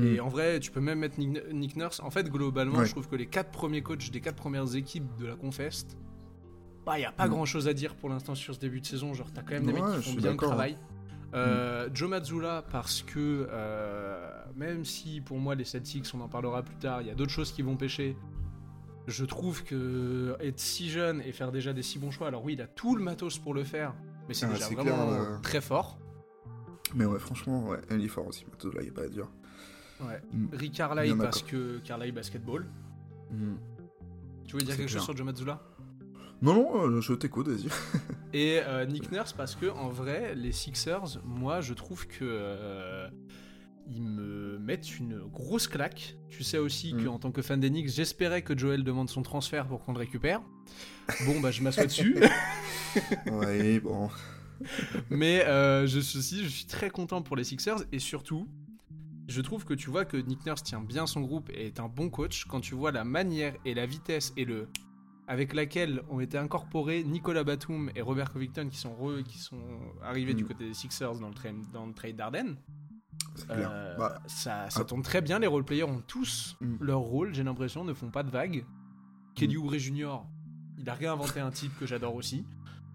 Et 0.00 0.20
en 0.20 0.28
vrai, 0.28 0.60
tu 0.60 0.70
peux 0.70 0.80
même 0.80 1.00
mettre 1.00 1.18
Nick, 1.18 1.38
Nick 1.52 1.76
Nurse. 1.76 2.00
En 2.00 2.10
fait, 2.10 2.28
globalement, 2.30 2.78
Ouais. 2.78 2.86
je 2.86 2.92
trouve 2.92 3.08
que 3.08 3.16
les 3.16 3.26
quatre 3.26 3.50
premiers 3.50 3.82
coachs 3.82 4.10
des 4.10 4.20
quatre 4.20 4.36
premières 4.36 4.76
équipes 4.76 5.16
de 5.18 5.26
la 5.26 5.34
Confest, 5.34 5.96
bah, 6.86 6.98
il 6.98 7.02
y 7.02 7.04
a 7.04 7.10
pas 7.10 7.26
Mm. 7.26 7.30
grand 7.30 7.44
chose 7.46 7.66
à 7.66 7.72
dire 7.74 7.94
pour 7.96 8.08
l'instant 8.10 8.34
sur 8.34 8.54
ce 8.54 8.60
début 8.60 8.80
de 8.80 8.86
saison. 8.86 9.12
Genre, 9.14 9.32
t'as 9.32 9.42
quand 9.42 9.54
même 9.54 9.64
des 9.66 9.72
Ouais, 9.72 9.80
mecs 9.80 10.00
qui 10.02 10.10
font 10.12 10.16
bien 10.16 10.30
le 10.32 10.36
travail. 10.36 10.76
Euh, 11.34 11.88
Joe 11.92 12.08
Mazzulla, 12.10 12.64
parce 12.70 13.02
que 13.02 13.48
euh, 13.50 14.30
même 14.54 14.84
si 14.84 15.20
pour 15.20 15.38
moi 15.38 15.54
les 15.54 15.64
Celtics, 15.64 16.06
on 16.14 16.20
en 16.20 16.28
parlera 16.28 16.62
plus 16.62 16.76
tard, 16.76 17.00
il 17.02 17.08
y 17.08 17.10
a 17.10 17.14
d'autres 17.14 17.32
choses 17.32 17.50
qui 17.50 17.62
vont 17.62 17.76
pêcher. 17.76 18.16
Je 19.08 19.24
trouve 19.24 19.64
que 19.64 20.36
être 20.38 20.60
si 20.60 20.90
jeune 20.90 21.22
et 21.22 21.32
faire 21.32 21.50
déjà 21.50 21.72
des 21.72 21.82
si 21.82 21.98
bons 21.98 22.10
choix, 22.10 22.28
alors 22.28 22.44
oui, 22.44 22.52
il 22.52 22.60
a 22.60 22.66
tout 22.66 22.94
le 22.94 23.02
matos 23.02 23.38
pour 23.38 23.54
le 23.54 23.64
faire, 23.64 23.94
mais 24.28 24.34
c'est 24.34 24.44
Ah, 24.44 24.52
déjà 24.52 24.66
vraiment 24.66 24.82
clair, 24.82 25.00
euh. 25.22 25.38
très 25.40 25.62
fort. 25.62 25.98
Mais 26.94 27.06
ouais, 27.06 27.18
franchement, 27.18 27.68
ouais, 27.68 27.80
elle 27.88 28.04
est 28.04 28.08
fort 28.08 28.26
aussi, 28.26 28.44
Matos, 28.50 28.74
là, 28.74 28.82
il 28.82 28.90
a 28.90 28.92
pas 28.92 29.04
à 29.04 29.08
dire. 29.08 29.26
Ouais. 30.00 30.20
Mm. 30.30 30.46
Rick 30.52 30.74
Carlisle 30.74 31.14
Bien 31.14 31.24
parce 31.24 31.42
que 31.42 31.78
Carlisle 31.78 32.12
basketball. 32.12 32.66
Mm. 33.30 33.54
Tu 34.46 34.56
veux 34.56 34.60
dire 34.62 34.76
quelque 34.76 34.88
clair. 34.88 34.98
chose 34.98 35.04
sur 35.04 35.16
Joe 35.16 35.24
Mazzulla? 35.26 35.60
Non, 36.42 36.54
non, 36.54 36.88
euh, 36.88 37.00
je 37.00 37.14
t'écoute, 37.14 37.48
vas-y. 37.48 37.68
Et 38.34 38.60
euh, 38.62 38.84
Nick 38.84 39.10
Nurse 39.10 39.32
parce 39.32 39.54
que 39.54 39.66
en 39.70 39.88
vrai, 39.88 40.34
les 40.34 40.52
Sixers, 40.52 41.18
moi 41.24 41.62
je 41.62 41.72
trouve 41.72 42.06
que 42.06 42.18
euh, 42.22 43.08
ils 43.90 44.02
me 44.02 44.58
mettent 44.58 44.98
une 44.98 45.18
grosse 45.20 45.66
claque. 45.66 46.16
Tu 46.28 46.42
sais 46.44 46.58
aussi 46.58 46.92
Mm. 46.94 47.04
qu'en 47.04 47.18
tant 47.18 47.30
que 47.32 47.42
fan 47.42 47.58
des 47.60 47.70
Knicks, 47.70 47.88
j'espérais 47.88 48.42
que 48.42 48.56
Joel 48.56 48.84
demande 48.84 49.08
son 49.08 49.22
transfert 49.22 49.66
pour 49.66 49.80
qu'on 49.84 49.92
le 49.92 49.98
récupère. 49.98 50.40
Bon 51.26 51.40
bah 51.40 51.50
je 51.50 51.62
m'assois 51.62 51.86
dessus, 51.86 52.16
ouais, 53.32 53.80
bon. 53.80 54.10
mais 55.10 55.44
euh, 55.46 55.86
je 55.86 55.98
suis 56.00 56.18
aussi, 56.18 56.44
je 56.44 56.48
suis 56.48 56.66
très 56.66 56.90
content 56.90 57.22
pour 57.22 57.36
les 57.36 57.44
Sixers 57.44 57.82
et 57.92 57.98
surtout. 57.98 58.46
Je 59.28 59.40
trouve 59.42 59.64
que 59.66 59.74
tu 59.74 59.90
vois 59.90 60.06
que 60.06 60.16
Nick 60.16 60.46
Nurse 60.46 60.62
tient 60.62 60.80
bien 60.80 61.06
son 61.06 61.20
groupe 61.20 61.50
et 61.50 61.66
est 61.66 61.80
un 61.80 61.88
bon 61.88 62.08
coach 62.08 62.46
quand 62.46 62.60
tu 62.60 62.74
vois 62.74 62.92
la 62.92 63.04
manière 63.04 63.54
et 63.66 63.74
la 63.74 63.84
vitesse 63.84 64.32
et 64.38 64.44
le 64.46 64.68
avec 65.26 65.52
laquelle 65.52 66.00
ont 66.08 66.20
été 66.20 66.38
incorporés 66.38 67.04
Nicolas 67.04 67.44
Batum 67.44 67.90
et 67.94 68.00
Robert 68.00 68.32
Covington 68.32 68.66
qui 68.70 68.78
sont 68.78 68.94
re- 68.94 69.22
qui 69.22 69.36
sont 69.38 69.60
arrivés 70.02 70.32
du 70.32 70.44
Mm. 70.44 70.48
côté 70.48 70.66
des 70.68 70.72
Sixers 70.74 71.18
dans 71.18 71.28
le, 71.28 71.34
tra- 71.34 71.70
dans 71.72 71.84
le 71.86 71.92
trade 71.92 72.16
d'Arden. 72.16 72.56
Euh, 73.50 73.96
Bah, 73.96 74.20
ça, 74.26 74.68
ça 74.70 74.80
ah. 74.82 74.84
tourne 74.84 75.02
très 75.02 75.20
bien, 75.20 75.38
les 75.38 75.46
roleplayers 75.46 75.84
ont 75.84 76.02
tous 76.06 76.56
Mm. 76.60 76.76
leur 76.80 77.00
rôle, 77.00 77.34
j'ai 77.34 77.42
l'impression, 77.44 77.84
ne 77.84 77.94
font 77.94 78.10
pas 78.10 78.22
de 78.22 78.30
vagues. 78.30 78.64
Kelly 79.34 79.56
Oubre 79.56 79.76
Jr., 79.78 80.18
il 80.78 80.88
a 80.88 80.94
réinventé 80.94 81.40
un 81.40 81.50
type 81.50 81.72
que 81.78 81.86
j'adore 81.86 82.14
aussi. 82.14 82.44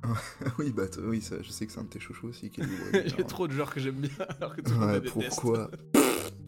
oui, 0.59 0.73
bah, 0.75 0.83
oui, 1.03 1.21
ça, 1.21 1.35
je 1.41 1.49
sais 1.49 1.65
que 1.65 1.71
c'est 1.71 1.79
un 1.79 1.83
de 1.83 1.89
tes 1.89 1.99
chouchous 1.99 2.27
aussi. 2.27 2.49
Kelly 2.49 2.67
Oubre 2.67 2.97
Il 3.05 3.17
y 3.17 3.21
a 3.21 3.23
trop 3.23 3.47
de 3.47 3.53
joueurs 3.53 3.73
que 3.73 3.79
j'aime 3.79 3.95
bien 3.95 4.25
alors 4.39 4.55
que 4.55 4.61
tout 4.61 4.73
le 4.73 4.85
Ouais, 4.85 5.01
pourquoi? 5.01 5.71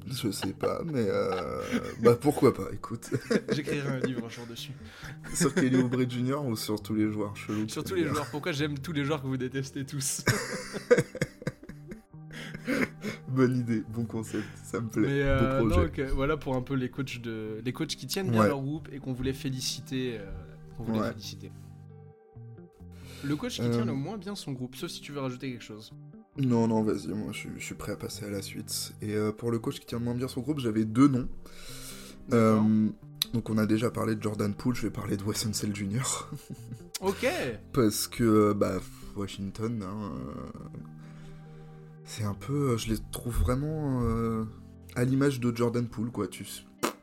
Je 0.08 0.30
sais 0.30 0.54
pas, 0.54 0.84
mais 0.86 1.04
euh... 1.08 1.62
bah 2.04 2.16
pourquoi 2.16 2.54
pas, 2.54 2.68
écoute. 2.72 3.10
J'écrirai 3.52 3.88
un 3.90 4.00
livre 4.02 4.24
un 4.28 4.30
jour 4.30 4.46
dessus. 4.46 4.72
sur 5.34 5.52
Kelly 5.52 5.78
Oubre 5.78 6.08
Jr. 6.08 6.46
ou 6.46 6.56
sur 6.56 6.80
tous 6.80 6.94
les 6.94 7.12
joueurs 7.12 7.36
chelous 7.36 7.68
Sur 7.68 7.84
tous 7.84 7.96
les 7.96 8.06
joueurs, 8.08 8.28
pourquoi 8.30 8.52
j'aime 8.52 8.78
tous 8.78 8.92
les 8.92 9.04
joueurs 9.04 9.24
que 9.24 9.28
vous 9.28 9.38
détestez 9.38 9.84
tous? 9.84 10.24
Bonne 13.36 13.58
idée, 13.60 13.84
bon 13.94 14.06
concept, 14.06 14.46
ça 14.64 14.80
me 14.80 14.88
plaît. 14.90 15.02
Mais 15.02 15.22
euh, 15.24 15.60
Beau 15.62 15.68
projet. 15.70 15.88
donc 15.88 16.00
euh, 16.00 16.12
voilà 16.14 16.38
pour 16.38 16.56
un 16.56 16.62
peu 16.62 16.74
les 16.76 16.90
coachs 16.90 17.20
de 17.22 17.62
les 17.64 17.74
coachs 17.74 17.96
qui 17.96 18.08
tiennent 18.08 18.32
bien 18.32 18.42
Ouais. 18.42 18.48
leur 18.48 18.62
groupe 18.62 18.88
et 18.92 19.00
qu'on 19.00 19.14
voulait 19.14 19.34
féliciter 19.34 20.18
euh, 20.20 20.26
voulait 20.80 21.00
Ouais. 21.02 21.10
féliciter. 21.10 21.52
Le 23.24 23.36
coach 23.36 23.56
qui 23.56 23.62
Euh, 23.64 23.72
tient 23.72 23.86
le 23.86 23.94
moins 23.94 24.18
bien 24.18 24.36
son 24.36 24.52
groupe, 24.52 24.76
sauf 24.76 24.90
si 24.92 25.02
tu 25.02 25.12
veux 25.12 25.20
rajouter 25.20 25.52
quelque 25.52 25.64
chose. 25.64 25.92
Non, 26.38 26.68
non, 26.68 26.84
vas-y, 26.84 27.08
moi 27.08 27.32
je, 27.32 27.38
suis- 27.40 27.50
je 27.58 27.64
suis 27.64 27.76
prêt 27.76 27.94
à 27.94 27.96
passer 27.96 28.26
à 28.26 28.30
la 28.30 28.42
suite. 28.42 28.94
Et 29.02 29.16
euh, 29.16 29.32
pour 29.32 29.52
le 29.52 29.58
coach 29.60 29.80
qui 29.80 29.86
tient 29.86 30.00
moins 30.00 30.14
bien 30.16 30.28
son 30.28 30.42
groupe, 30.42 30.60
j'avais 30.60 30.86
deux 30.86 31.08
noms. 31.08 31.28
Euh, 32.34 32.88
donc 33.34 33.50
on 33.50 33.58
a 33.58 33.66
déjà 33.66 33.90
parlé 33.90 34.16
de 34.16 34.22
Jordan 34.22 34.54
Poole, 34.54 34.76
je 34.76 34.82
vais 34.84 34.92
parler 34.92 35.18
de 35.18 35.24
Wes 35.24 35.46
Unseld 35.46 35.76
Jr. 35.76 36.30
Ok. 37.02 37.26
Parce 37.74 38.08
que, 38.08 38.54
bah, 38.54 38.80
Washington, 39.16 39.82
hein, 39.84 40.12
euh, 40.14 40.60
c'est 42.06 42.24
un 42.24 42.34
peu. 42.34 42.72
euh, 42.72 42.78
Je 42.78 42.90
les 42.90 42.98
trouve 43.12 43.36
vraiment 43.38 44.02
euh, 44.04 44.46
à 44.96 45.04
l'image 45.04 45.40
de 45.40 45.56
Jordan 45.56 45.88
Poole, 45.88 46.12
quoi. 46.12 46.28
Tu, 46.28 46.46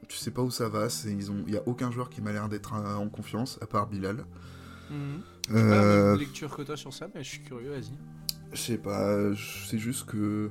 tu 0.08 0.16
sais 0.16 0.30
pas 0.30 0.42
où 0.42 0.50
ça 0.50 0.68
va, 0.68 0.88
c'est- 0.88 1.12
ils 1.12 1.30
ont- 1.30 1.44
il 1.46 1.54
y 1.54 1.56
a 1.56 1.62
aucun 1.66 1.90
joueur 1.90 2.08
qui 2.10 2.20
m'a 2.22 2.32
l'air 2.32 2.48
d'être 2.48 2.74
euh, 2.74 2.94
en 2.96 3.08
confiance, 3.08 3.58
à 3.62 3.66
part 3.66 3.88
Bilal. 3.88 4.24
J'ai 5.48 5.54
pas 5.54 5.60
la 5.60 5.82
même 6.10 6.18
lecture 6.18 6.54
que 6.54 6.62
toi 6.62 6.76
sur 6.76 6.92
ça, 6.92 7.08
mais 7.14 7.24
je 7.24 7.28
suis 7.30 7.42
curieux, 7.42 7.70
vas-y. 7.70 7.92
Je 8.52 8.60
sais 8.60 8.78
pas, 8.78 9.16
c'est 9.68 9.78
juste 9.78 10.06
que. 10.06 10.50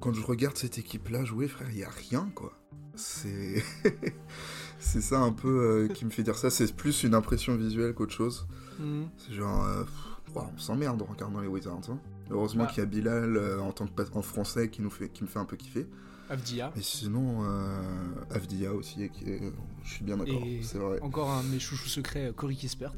Quand 0.00 0.14
je 0.14 0.22
regarde 0.24 0.56
cette 0.56 0.78
équipe-là 0.78 1.24
jouer, 1.26 1.46
frère, 1.46 1.68
il 1.70 1.76
y 1.78 1.84
a 1.84 1.90
rien, 1.90 2.30
quoi. 2.34 2.52
C'est. 2.94 3.62
c'est 4.78 5.02
ça 5.02 5.20
un 5.20 5.32
peu 5.32 5.48
euh, 5.48 5.88
qui 5.88 6.06
me 6.06 6.10
fait 6.10 6.22
dire 6.22 6.36
ça. 6.38 6.48
C'est 6.48 6.74
plus 6.74 7.02
une 7.04 7.14
impression 7.14 7.54
visuelle 7.56 7.92
qu'autre 7.94 8.14
chose. 8.14 8.46
Mhm. 8.78 9.08
C'est 9.18 9.34
genre, 9.34 9.66
pff, 9.84 10.34
ouah, 10.34 10.50
on 10.54 10.58
s'emmerde 10.58 11.02
en 11.02 11.04
regardant 11.04 11.40
les 11.40 11.48
Wizards. 11.48 11.82
hein. 11.90 11.98
Heureusement 12.30 12.66
qu'il 12.66 12.78
y 12.78 12.82
a 12.82 12.86
Bilal 12.86 13.36
euh, 13.36 13.60
en 13.60 13.72
tant 13.72 13.86
que 13.86 14.02
en 14.14 14.22
français 14.22 14.68
qui 14.70 14.82
nous 14.82 14.90
fait, 14.90 15.08
qui 15.08 15.22
me 15.24 15.28
fait 15.28 15.38
un 15.38 15.44
peu 15.44 15.56
kiffer. 15.56 15.86
Avdia, 16.28 16.72
Mais 16.76 16.82
sinon, 16.82 17.42
euh, 17.44 17.82
Avdia 18.30 18.72
aussi, 18.72 19.02
est, 19.02 19.10
je 19.82 19.92
suis 19.92 20.04
bien 20.04 20.16
d'accord. 20.16 20.42
Et- 20.44 20.60
C'est 20.62 20.78
vrai. 20.78 21.00
encore 21.00 21.28
un 21.30 21.42
de 21.42 21.48
mes 21.48 21.58
chouchous 21.58 21.88
secrets, 21.88 22.28
euh, 22.28 22.32
Cory 22.32 22.54
Kispert. 22.56 22.94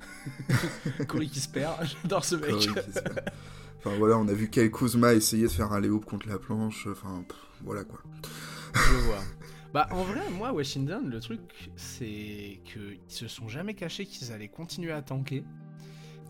Cory 1.08 1.28
Kispert, 1.28 1.78
j'adore 2.02 2.24
ce 2.24 2.34
mec. 2.36 2.52
Enfin 3.78 3.96
voilà, 3.98 4.18
on 4.18 4.26
a 4.28 4.32
vu 4.32 4.48
Kyle 4.50 4.70
Kuzma 4.70 5.14
essayer 5.14 5.44
de 5.44 5.48
faire 5.52 5.72
un 5.72 5.80
lay-up 5.80 6.04
contre 6.04 6.28
la 6.28 6.38
planche. 6.38 6.88
Enfin, 6.90 7.24
pff, 7.28 7.38
voilà 7.62 7.84
quoi. 7.84 8.00
Je 8.74 8.96
vois. 9.06 9.22
Bah 9.72 9.88
en 9.90 10.02
vrai, 10.04 10.20
moi, 10.36 10.52
Washington, 10.52 11.08
le 11.08 11.20
truc, 11.20 11.70
c'est 11.76 12.60
qu'ils 12.64 12.98
se 13.08 13.28
sont 13.28 13.48
jamais 13.48 13.74
cachés 13.74 14.06
qu'ils 14.06 14.32
allaient 14.32 14.48
continuer 14.48 14.92
à 14.92 15.02
tanker. 15.02 15.44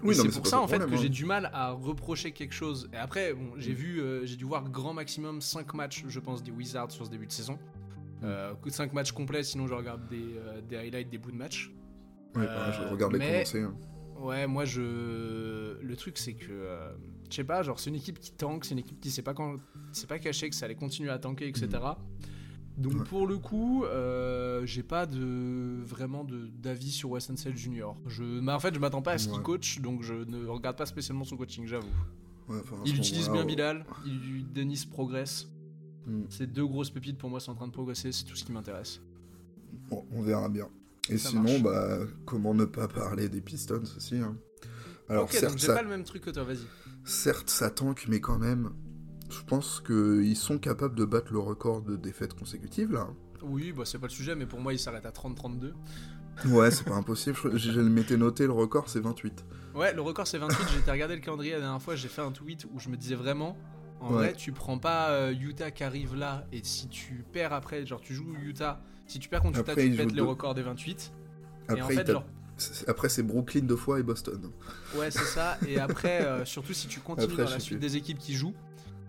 Oui, 0.04 0.14
c'est 0.14 0.28
pour 0.28 0.46
ça 0.46 0.60
en 0.60 0.66
fait 0.68 0.78
problème, 0.78 0.96
que 0.96 1.02
j'ai 1.02 1.08
hein. 1.08 1.12
du 1.12 1.24
mal 1.24 1.50
à 1.52 1.70
reprocher 1.72 2.32
quelque 2.32 2.52
chose. 2.54 2.88
Et 2.92 2.96
après, 2.96 3.32
bon, 3.34 3.52
j'ai 3.56 3.72
vu, 3.72 4.00
euh, 4.00 4.24
j'ai 4.26 4.36
dû 4.36 4.44
voir 4.44 4.68
grand 4.70 4.92
maximum 4.94 5.40
5 5.40 5.72
matchs, 5.74 6.04
je 6.06 6.20
pense, 6.20 6.42
des 6.42 6.50
Wizards 6.50 6.90
sur 6.90 7.04
ce 7.06 7.10
début 7.10 7.26
de 7.26 7.32
saison. 7.32 7.58
Euh, 8.22 8.54
5 8.68 8.92
matchs 8.92 9.12
complets, 9.12 9.42
sinon 9.42 9.66
je 9.66 9.74
regarde 9.74 10.06
des, 10.08 10.36
euh, 10.36 10.60
des 10.62 10.76
highlights, 10.76 11.10
des 11.10 11.18
bouts 11.18 11.32
de 11.32 11.36
match. 11.36 11.70
Ouais, 12.36 12.46
bah, 12.46 12.70
je 12.72 12.82
Euh, 12.82 12.90
regarde 12.90 13.12
les 13.12 13.18
mais- 13.18 13.32
commencer. 13.32 13.62
hein. 13.62 13.74
Ouais, 14.18 14.46
moi 14.46 14.64
je. 14.64 14.80
Le 15.82 15.96
truc 15.96 16.18
c'est 16.18 16.34
que. 16.34 16.46
euh, 16.50 16.92
je 17.30 17.36
sais 17.36 17.44
pas, 17.44 17.62
genre 17.62 17.80
c'est 17.80 17.90
une 17.90 17.96
équipe 17.96 18.18
qui 18.20 18.30
tank, 18.32 18.64
c'est 18.64 18.72
une 18.72 18.78
équipe 18.78 19.00
qui 19.00 19.10
sait 19.10 19.22
pas 19.22 19.34
quand. 19.34 19.56
C'est 19.92 20.06
pas 20.08 20.18
caché 20.18 20.48
que 20.48 20.54
ça 20.54 20.66
allait 20.66 20.74
continuer 20.76 21.10
à 21.10 21.18
tanker, 21.18 21.48
etc. 21.48 21.68
Donc. 22.76 22.92
Ouais. 22.94 23.04
pour 23.04 23.26
le 23.26 23.38
coup, 23.38 23.84
euh, 23.84 24.66
j'ai 24.66 24.82
pas 24.82 25.06
de 25.06 25.80
vraiment 25.84 26.24
de 26.24 26.48
d'avis 26.58 26.90
sur 26.90 27.10
Wes 27.10 27.30
Unseld 27.30 27.56
Jr. 27.56 27.92
Je, 28.06 28.46
en 28.48 28.58
fait, 28.60 28.74
je 28.74 28.80
m'attends 28.80 29.02
pas 29.02 29.12
à 29.12 29.18
ce 29.18 29.28
qu'il 29.28 29.36
Ouais. 29.38 29.42
coach, 29.44 29.80
donc 29.80 30.02
je 30.02 30.14
ne 30.14 30.46
regarde 30.46 30.76
pas 30.76 30.86
spécialement 30.86 31.24
son 31.24 31.36
coaching, 31.36 31.66
j'avoue. 31.66 31.86
Ouais, 32.48 32.58
enfin, 32.60 32.76
à 32.76 32.80
Il 32.84 32.96
utilise 32.96 33.30
bien. 33.30 33.44
Bilal, 33.44 33.86
il, 34.04 34.52
Denis 34.52 34.86
progresse. 34.90 35.48
Hmm. 36.06 36.24
Ces 36.28 36.46
deux 36.46 36.66
grosses 36.66 36.90
pépites 36.90 37.16
pour 37.16 37.30
moi 37.30 37.40
sont 37.40 37.52
en 37.52 37.54
train 37.54 37.66
de 37.68 37.72
progresser, 37.72 38.12
c'est 38.12 38.24
tout 38.24 38.36
ce 38.36 38.44
qui 38.44 38.52
m'intéresse. 38.52 39.00
Bon, 39.88 40.04
on 40.12 40.22
verra 40.22 40.48
bien. 40.48 40.68
Et 41.08 41.16
Ça 41.16 41.30
sinon, 41.30 41.42
marche. 41.44 41.62
bah, 41.62 41.98
comment 42.26 42.54
ne 42.54 42.64
pas 42.64 42.88
parler 42.88 43.28
des 43.28 43.40
Pistons 43.40 43.82
aussi 43.96 44.16
hein. 44.16 44.36
Alors, 45.08 45.24
ok, 45.24 45.32
certes, 45.32 45.44
donc 45.52 45.58
j'ai 45.58 45.66
ça, 45.66 45.74
pas 45.74 45.82
le 45.82 45.88
même 45.88 46.04
truc 46.04 46.22
que 46.22 46.30
toi, 46.30 46.44
vas-y. 46.44 46.58
certes, 47.04 47.50
ça 47.50 47.70
tank, 47.70 48.06
mais 48.08 48.20
quand 48.20 48.38
même, 48.38 48.72
je 49.30 49.42
pense 49.42 49.80
qu'ils 49.84 50.36
sont 50.36 50.58
capables 50.58 50.94
de 50.94 51.04
battre 51.04 51.32
le 51.32 51.38
record 51.38 51.82
de 51.82 51.96
défaites 51.96 52.34
consécutives, 52.34 52.92
là. 52.92 53.08
Oui, 53.42 53.72
bah 53.72 53.82
c'est 53.84 53.98
pas 53.98 54.06
le 54.06 54.12
sujet, 54.12 54.34
mais 54.34 54.46
pour 54.46 54.60
moi 54.60 54.72
il 54.72 54.78
s'arrête 54.78 55.04
à 55.06 55.10
30-32. 55.10 55.72
Ouais, 56.46 56.70
c'est 56.70 56.84
pas 56.84 56.94
impossible. 56.94 57.36
Je, 57.52 57.70
je 57.72 57.80
m'étais 57.80 58.16
noté, 58.16 58.46
le 58.46 58.52
record 58.52 58.88
c'est 58.88 59.00
28. 59.00 59.44
Ouais, 59.74 59.92
le 59.94 60.00
record 60.02 60.26
c'est 60.26 60.38
28. 60.38 60.56
J'étais 60.74 60.90
regardé 60.90 61.14
le 61.14 61.20
calendrier 61.20 61.52
la 61.52 61.60
dernière 61.60 61.82
fois, 61.82 61.94
j'ai 61.96 62.08
fait 62.08 62.22
un 62.22 62.32
tweet 62.32 62.66
où 62.72 62.78
je 62.80 62.88
me 62.88 62.96
disais 62.96 63.14
vraiment, 63.14 63.56
en 64.00 64.08
Ouais. 64.10 64.14
vrai, 64.14 64.32
tu 64.34 64.52
prends 64.52 64.78
pas 64.78 65.10
euh, 65.10 65.32
Utah 65.38 65.70
qui 65.70 65.84
arrive 65.84 66.14
là, 66.16 66.46
et 66.52 66.60
si 66.64 66.88
tu 66.88 67.24
perds 67.32 67.52
après, 67.52 67.84
genre 67.86 68.00
tu 68.00 68.14
joues 68.14 68.34
Utah, 68.42 68.80
si 69.06 69.18
tu 69.18 69.28
perds 69.28 69.42
contre 69.42 69.60
Utah, 69.60 69.74
tu 69.74 69.86
ils 69.86 69.96
pètes 69.96 70.12
deux. 70.14 70.22
record 70.22 70.54
des 70.54 70.62
28. 70.62 71.12
Après, 71.68 71.78
et 71.78 71.82
en 71.82 71.88
il 71.90 71.96
fait, 71.96 72.04
tape- 72.04 72.12
genre, 72.14 72.24
c'est- 72.56 72.88
après, 72.88 73.08
c'est 73.08 73.22
Brooklyn 73.22 73.62
deux 73.62 73.76
fois 73.76 74.00
et 74.00 74.02
Boston. 74.02 74.50
ouais, 74.96 75.10
c'est 75.10 75.24
ça. 75.24 75.56
Et 75.68 75.78
après, 75.78 76.24
euh, 76.26 76.44
surtout 76.44 76.72
si 76.72 76.88
tu 76.88 77.00
continues 77.00 77.32
Après, 77.32 77.44
dans 77.44 77.50
la 77.50 77.60
suite 77.60 77.78
des 77.78 77.96
équipes 77.96 78.18
qui 78.18 78.34
jouent, 78.34 78.54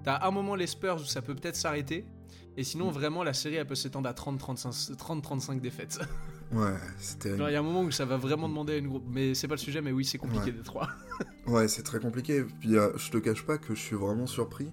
t'as 0.06 0.26
un 0.26 0.32
moment 0.32 0.56
les 0.56 0.68
Spurs 0.68 0.96
où 1.02 1.06
ça 1.06 1.22
peut 1.22 1.36
peut-être 1.36 1.56
s'arrêter. 1.58 2.06
Et 2.58 2.64
sinon, 2.64 2.88
Mm. 2.90 2.94
vraiment, 2.94 3.24
la 3.24 3.34
série, 3.34 3.56
elle 3.56 3.68
peut 3.68 3.76
s'étendre 3.76 4.08
à 4.08 4.14
30-35 4.14 4.96
30-35 4.98 5.60
défaites. 5.60 6.00
Ouais, 6.52 6.76
c'était. 7.00 7.36
Genre, 7.36 7.50
il 7.50 7.54
y 7.54 7.56
a 7.56 7.60
un 7.60 7.64
moment 7.64 7.82
où 7.82 7.90
ça 7.90 8.06
va 8.06 8.18
vraiment 8.18 8.48
demander 8.48 8.74
à 8.74 8.78
une 8.78 8.88
groupe. 8.88 9.04
Mais 9.10 9.34
c'est 9.34 9.48
pas 9.48 9.56
le 9.56 9.60
sujet, 9.60 9.82
mais 9.82 9.92
oui, 9.92 10.06
c'est 10.06 10.20
compliqué 10.20 10.46
Ouais. 10.46 10.52
des 10.52 10.62
trois. 10.62 10.88
Ouais, 11.48 11.68
c'est 11.68 11.82
très 11.82 12.00
compliqué. 12.00 12.44
Puis 12.60 12.78
euh, 12.78 12.96
je 12.98 13.10
te 13.10 13.18
cache 13.18 13.44
pas 13.46 13.58
que 13.58 13.74
je 13.74 13.80
suis 13.80 13.96
vraiment 13.96 14.28
surpris 14.28 14.72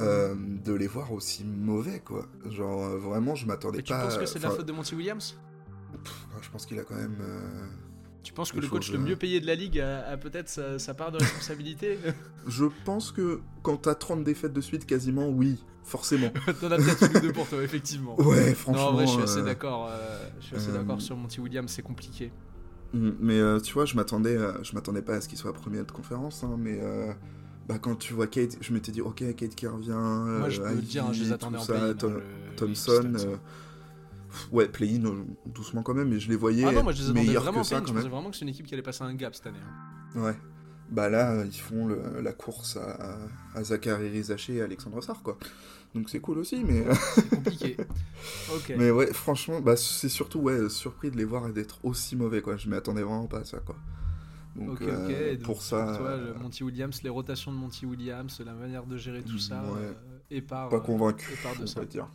euh, 0.00 0.34
de 0.64 0.72
les 0.72 0.86
voir 0.86 1.12
aussi 1.12 1.44
mauvais, 1.44 1.98
quoi. 2.00 2.26
Genre, 2.48 2.84
euh, 2.84 2.98
vraiment, 2.98 3.34
je 3.34 3.46
m'attendais 3.46 3.78
Mais 3.78 3.82
tu 3.82 3.92
pas. 3.92 4.04
penses 4.04 4.16
que 4.16 4.26
c'est 4.26 4.38
de 4.38 4.44
la 4.44 4.50
faute 4.50 4.64
de 4.66 4.72
Monty 4.72 4.94
Williams? 4.94 5.36
Pff, 6.04 6.26
Je 6.40 6.50
pense 6.50 6.66
qu'il 6.66 6.78
a 6.78 6.84
quand 6.84 6.94
même. 6.94 7.18
euh, 7.20 7.66
Tu 8.22 8.32
penses 8.32 8.52
que 8.52 8.60
le 8.60 8.68
coach 8.68 8.92
le 8.92 8.98
euh, 8.98 9.02
mieux 9.02 9.16
payé 9.16 9.40
de 9.40 9.46
la 9.46 9.54
ligue 9.54 9.80
a, 9.80 10.08
a 10.08 10.16
peut-être 10.16 10.48
sa, 10.48 10.78
sa 10.78 10.94
part 10.94 11.10
de 11.10 11.18
responsabilité 11.18 11.98
Je 12.46 12.66
pense 12.84 13.10
que 13.12 13.40
quand 13.62 13.76
t'as 13.78 13.94
30 13.94 14.24
défaites 14.24 14.52
de 14.52 14.60
suite, 14.60 14.86
quasiment, 14.86 15.28
oui, 15.28 15.62
forcément. 15.82 16.30
T'en 16.60 16.70
as 16.70 16.76
peut-être 16.76 17.02
une 17.10 17.16
ou 17.16 17.20
deux 17.20 17.32
pour 17.32 17.48
toi, 17.48 17.62
effectivement. 17.62 18.20
Ouais, 18.20 18.54
franchement. 18.54 18.84
non, 18.84 18.88
en 18.90 18.92
vrai, 18.92 19.06
je 19.06 19.12
suis 19.12 19.22
assez 19.22 19.40
euh, 19.40 19.44
d'accord. 19.44 19.88
euh, 19.90 20.18
je 20.40 20.46
suis 20.46 20.56
assez 20.56 20.70
euh, 20.70 20.74
d'accord 20.74 21.00
sur 21.00 21.16
Monty 21.16 21.40
Williams, 21.40 21.70
c'est 21.70 21.82
compliqué. 21.82 22.30
Mm, 22.92 23.10
Mais 23.20 23.38
euh, 23.40 23.58
tu 23.60 23.74
vois, 23.74 23.84
je 23.86 23.96
m'attendais, 23.96 24.36
euh, 24.36 24.62
je 24.62 24.74
m'attendais 24.74 25.02
pas 25.02 25.14
à 25.14 25.20
ce 25.20 25.28
qu'il 25.28 25.38
soit 25.38 25.52
premier 25.52 25.78
de 25.78 25.90
conférence, 25.90 26.44
hein, 26.44 26.56
mais 26.58 26.78
euh, 26.80 27.12
bah, 27.68 27.78
quand 27.78 27.96
tu 27.96 28.12
vois 28.12 28.26
Kate, 28.26 28.56
je 28.60 28.72
m'étais 28.72 28.92
dit, 28.92 29.00
ok, 29.00 29.34
Kate 29.34 29.54
qui 29.54 29.66
revient. 29.66 29.90
Moi, 29.92 30.48
je 30.48 30.60
euh, 30.60 30.68
peux 30.68 30.74
le 30.76 30.82
dire, 30.82 31.06
hein, 31.06 31.12
je 31.12 31.20
les 31.20 31.26
Ivy, 31.26 31.34
attendais 31.34 31.56
tout 31.58 31.62
en 31.62 31.66
ça, 31.66 31.94
Tom- 31.94 32.14
le- 32.14 32.56
Thompson. 32.56 33.38
Ouais, 34.50 34.68
play-in, 34.68 35.04
euh, 35.04 35.24
doucement 35.46 35.82
quand 35.82 35.94
même, 35.94 36.08
mais 36.08 36.18
je 36.20 36.28
les 36.28 36.36
voyais 36.36 36.64
Ah 36.66 36.72
non, 36.72 36.82
moi 36.82 36.92
je 36.92 37.02
les 37.02 37.10
attendais 37.10 37.34
vraiment 37.34 37.60
que 37.62 37.66
ça 37.66 37.82
Je 37.86 37.92
pensais 37.92 38.08
vraiment 38.08 38.30
que 38.30 38.36
c'est 38.36 38.42
une 38.42 38.48
équipe 38.50 38.66
qui 38.66 38.74
allait 38.74 38.82
passer 38.82 39.02
un 39.04 39.14
gap 39.14 39.34
cette 39.34 39.46
année. 39.46 39.58
hein. 40.16 40.20
Ouais. 40.22 40.36
Bah 40.90 41.08
là, 41.08 41.44
ils 41.46 41.52
font 41.58 41.86
le- 41.86 42.20
la 42.20 42.32
course 42.32 42.76
à, 42.76 43.18
à 43.54 43.64
Zachary 43.64 44.08
Rizaché 44.10 44.56
et 44.56 44.62
Alexandre 44.62 45.02
Sarr, 45.02 45.22
quoi. 45.22 45.38
Donc 45.94 46.08
c'est 46.10 46.20
cool 46.20 46.38
aussi, 46.38 46.62
mais, 46.64 46.84
C'est 47.14 47.28
compliqué. 47.36 47.76
mais 48.76 48.90
ouais, 48.90 49.12
franchement, 49.12 49.60
bah, 49.60 49.76
c'est 49.76 50.08
surtout 50.08 50.40
ouais, 50.40 50.68
surpris 50.68 51.10
de 51.10 51.16
les 51.16 51.24
voir 51.24 51.48
et 51.48 51.52
d'être 51.52 51.78
aussi 51.84 52.14
mauvais, 52.16 52.42
quoi. 52.42 52.56
Je 52.56 52.68
m'y 52.68 52.76
attendais 52.76 53.02
vraiment 53.02 53.26
pas 53.26 53.38
à 53.40 53.44
ça, 53.44 53.58
quoi. 53.58 53.76
Donc, 54.56 54.68
Ok, 54.70 54.82
ok. 54.82 54.88
euh, 54.90 55.34
donc, 55.36 55.42
pour 55.44 55.62
ça, 55.62 55.94
toi, 55.96 56.08
euh, 56.08 56.34
le 56.34 56.38
Monty 56.40 56.62
Williams, 56.62 57.02
les 57.02 57.08
rotations 57.10 57.52
de 57.52 57.56
Monty 57.56 57.86
Williams, 57.86 58.42
la 58.44 58.52
manière 58.52 58.84
de 58.84 58.96
gérer 58.98 59.22
tout 59.22 59.38
ça, 59.38 59.62
Ouais. 59.64 59.78
euh, 59.80 59.92
et 60.30 60.42
par, 60.42 60.68
pas 60.68 60.80
convaincu, 60.80 61.32
et 61.32 61.56
de 61.58 61.62
on 61.62 61.66
ça. 61.66 61.84
dire. 61.86 62.06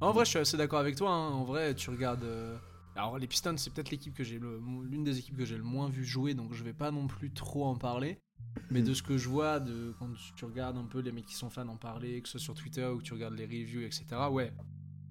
En 0.00 0.12
vrai, 0.12 0.24
je 0.24 0.30
suis 0.30 0.38
assez 0.38 0.56
d'accord 0.56 0.78
avec 0.78 0.96
toi. 0.96 1.10
hein. 1.10 1.30
En 1.30 1.44
vrai, 1.44 1.74
tu 1.74 1.90
regardes. 1.90 2.24
euh, 2.24 2.56
Alors, 2.96 3.18
les 3.18 3.26
Pistons, 3.26 3.56
c'est 3.56 3.72
peut-être 3.72 3.90
l'équipe 3.90 4.14
que 4.14 4.24
j'ai 4.24 4.38
le... 4.38 4.60
l'une 4.88 5.04
des 5.04 5.18
équipes 5.18 5.36
que 5.36 5.44
j'ai 5.44 5.56
le 5.56 5.62
moins 5.62 5.88
vu 5.88 6.04
jouer, 6.04 6.34
donc 6.34 6.52
je 6.54 6.64
vais 6.64 6.72
pas 6.72 6.90
non 6.90 7.06
plus 7.06 7.30
trop 7.30 7.66
en 7.66 7.76
parler. 7.76 8.18
Mais 8.70 8.82
de 8.82 8.94
ce 8.94 9.02
que 9.02 9.18
je 9.18 9.28
vois, 9.28 9.60
de 9.60 9.94
quand 9.98 10.08
tu 10.34 10.44
regardes 10.44 10.76
un 10.78 10.84
peu 10.84 11.00
les 11.00 11.12
mecs 11.12 11.26
qui 11.26 11.34
sont 11.34 11.50
fans 11.50 11.68
en 11.68 11.76
parler, 11.76 12.20
que 12.22 12.28
ce 12.28 12.38
soit 12.38 12.44
sur 12.44 12.54
Twitter 12.54 12.86
ou 12.86 12.98
que 12.98 13.02
tu 13.02 13.12
regardes 13.12 13.34
les 13.34 13.44
reviews, 13.44 13.82
etc. 13.82 14.04
Ouais. 14.30 14.52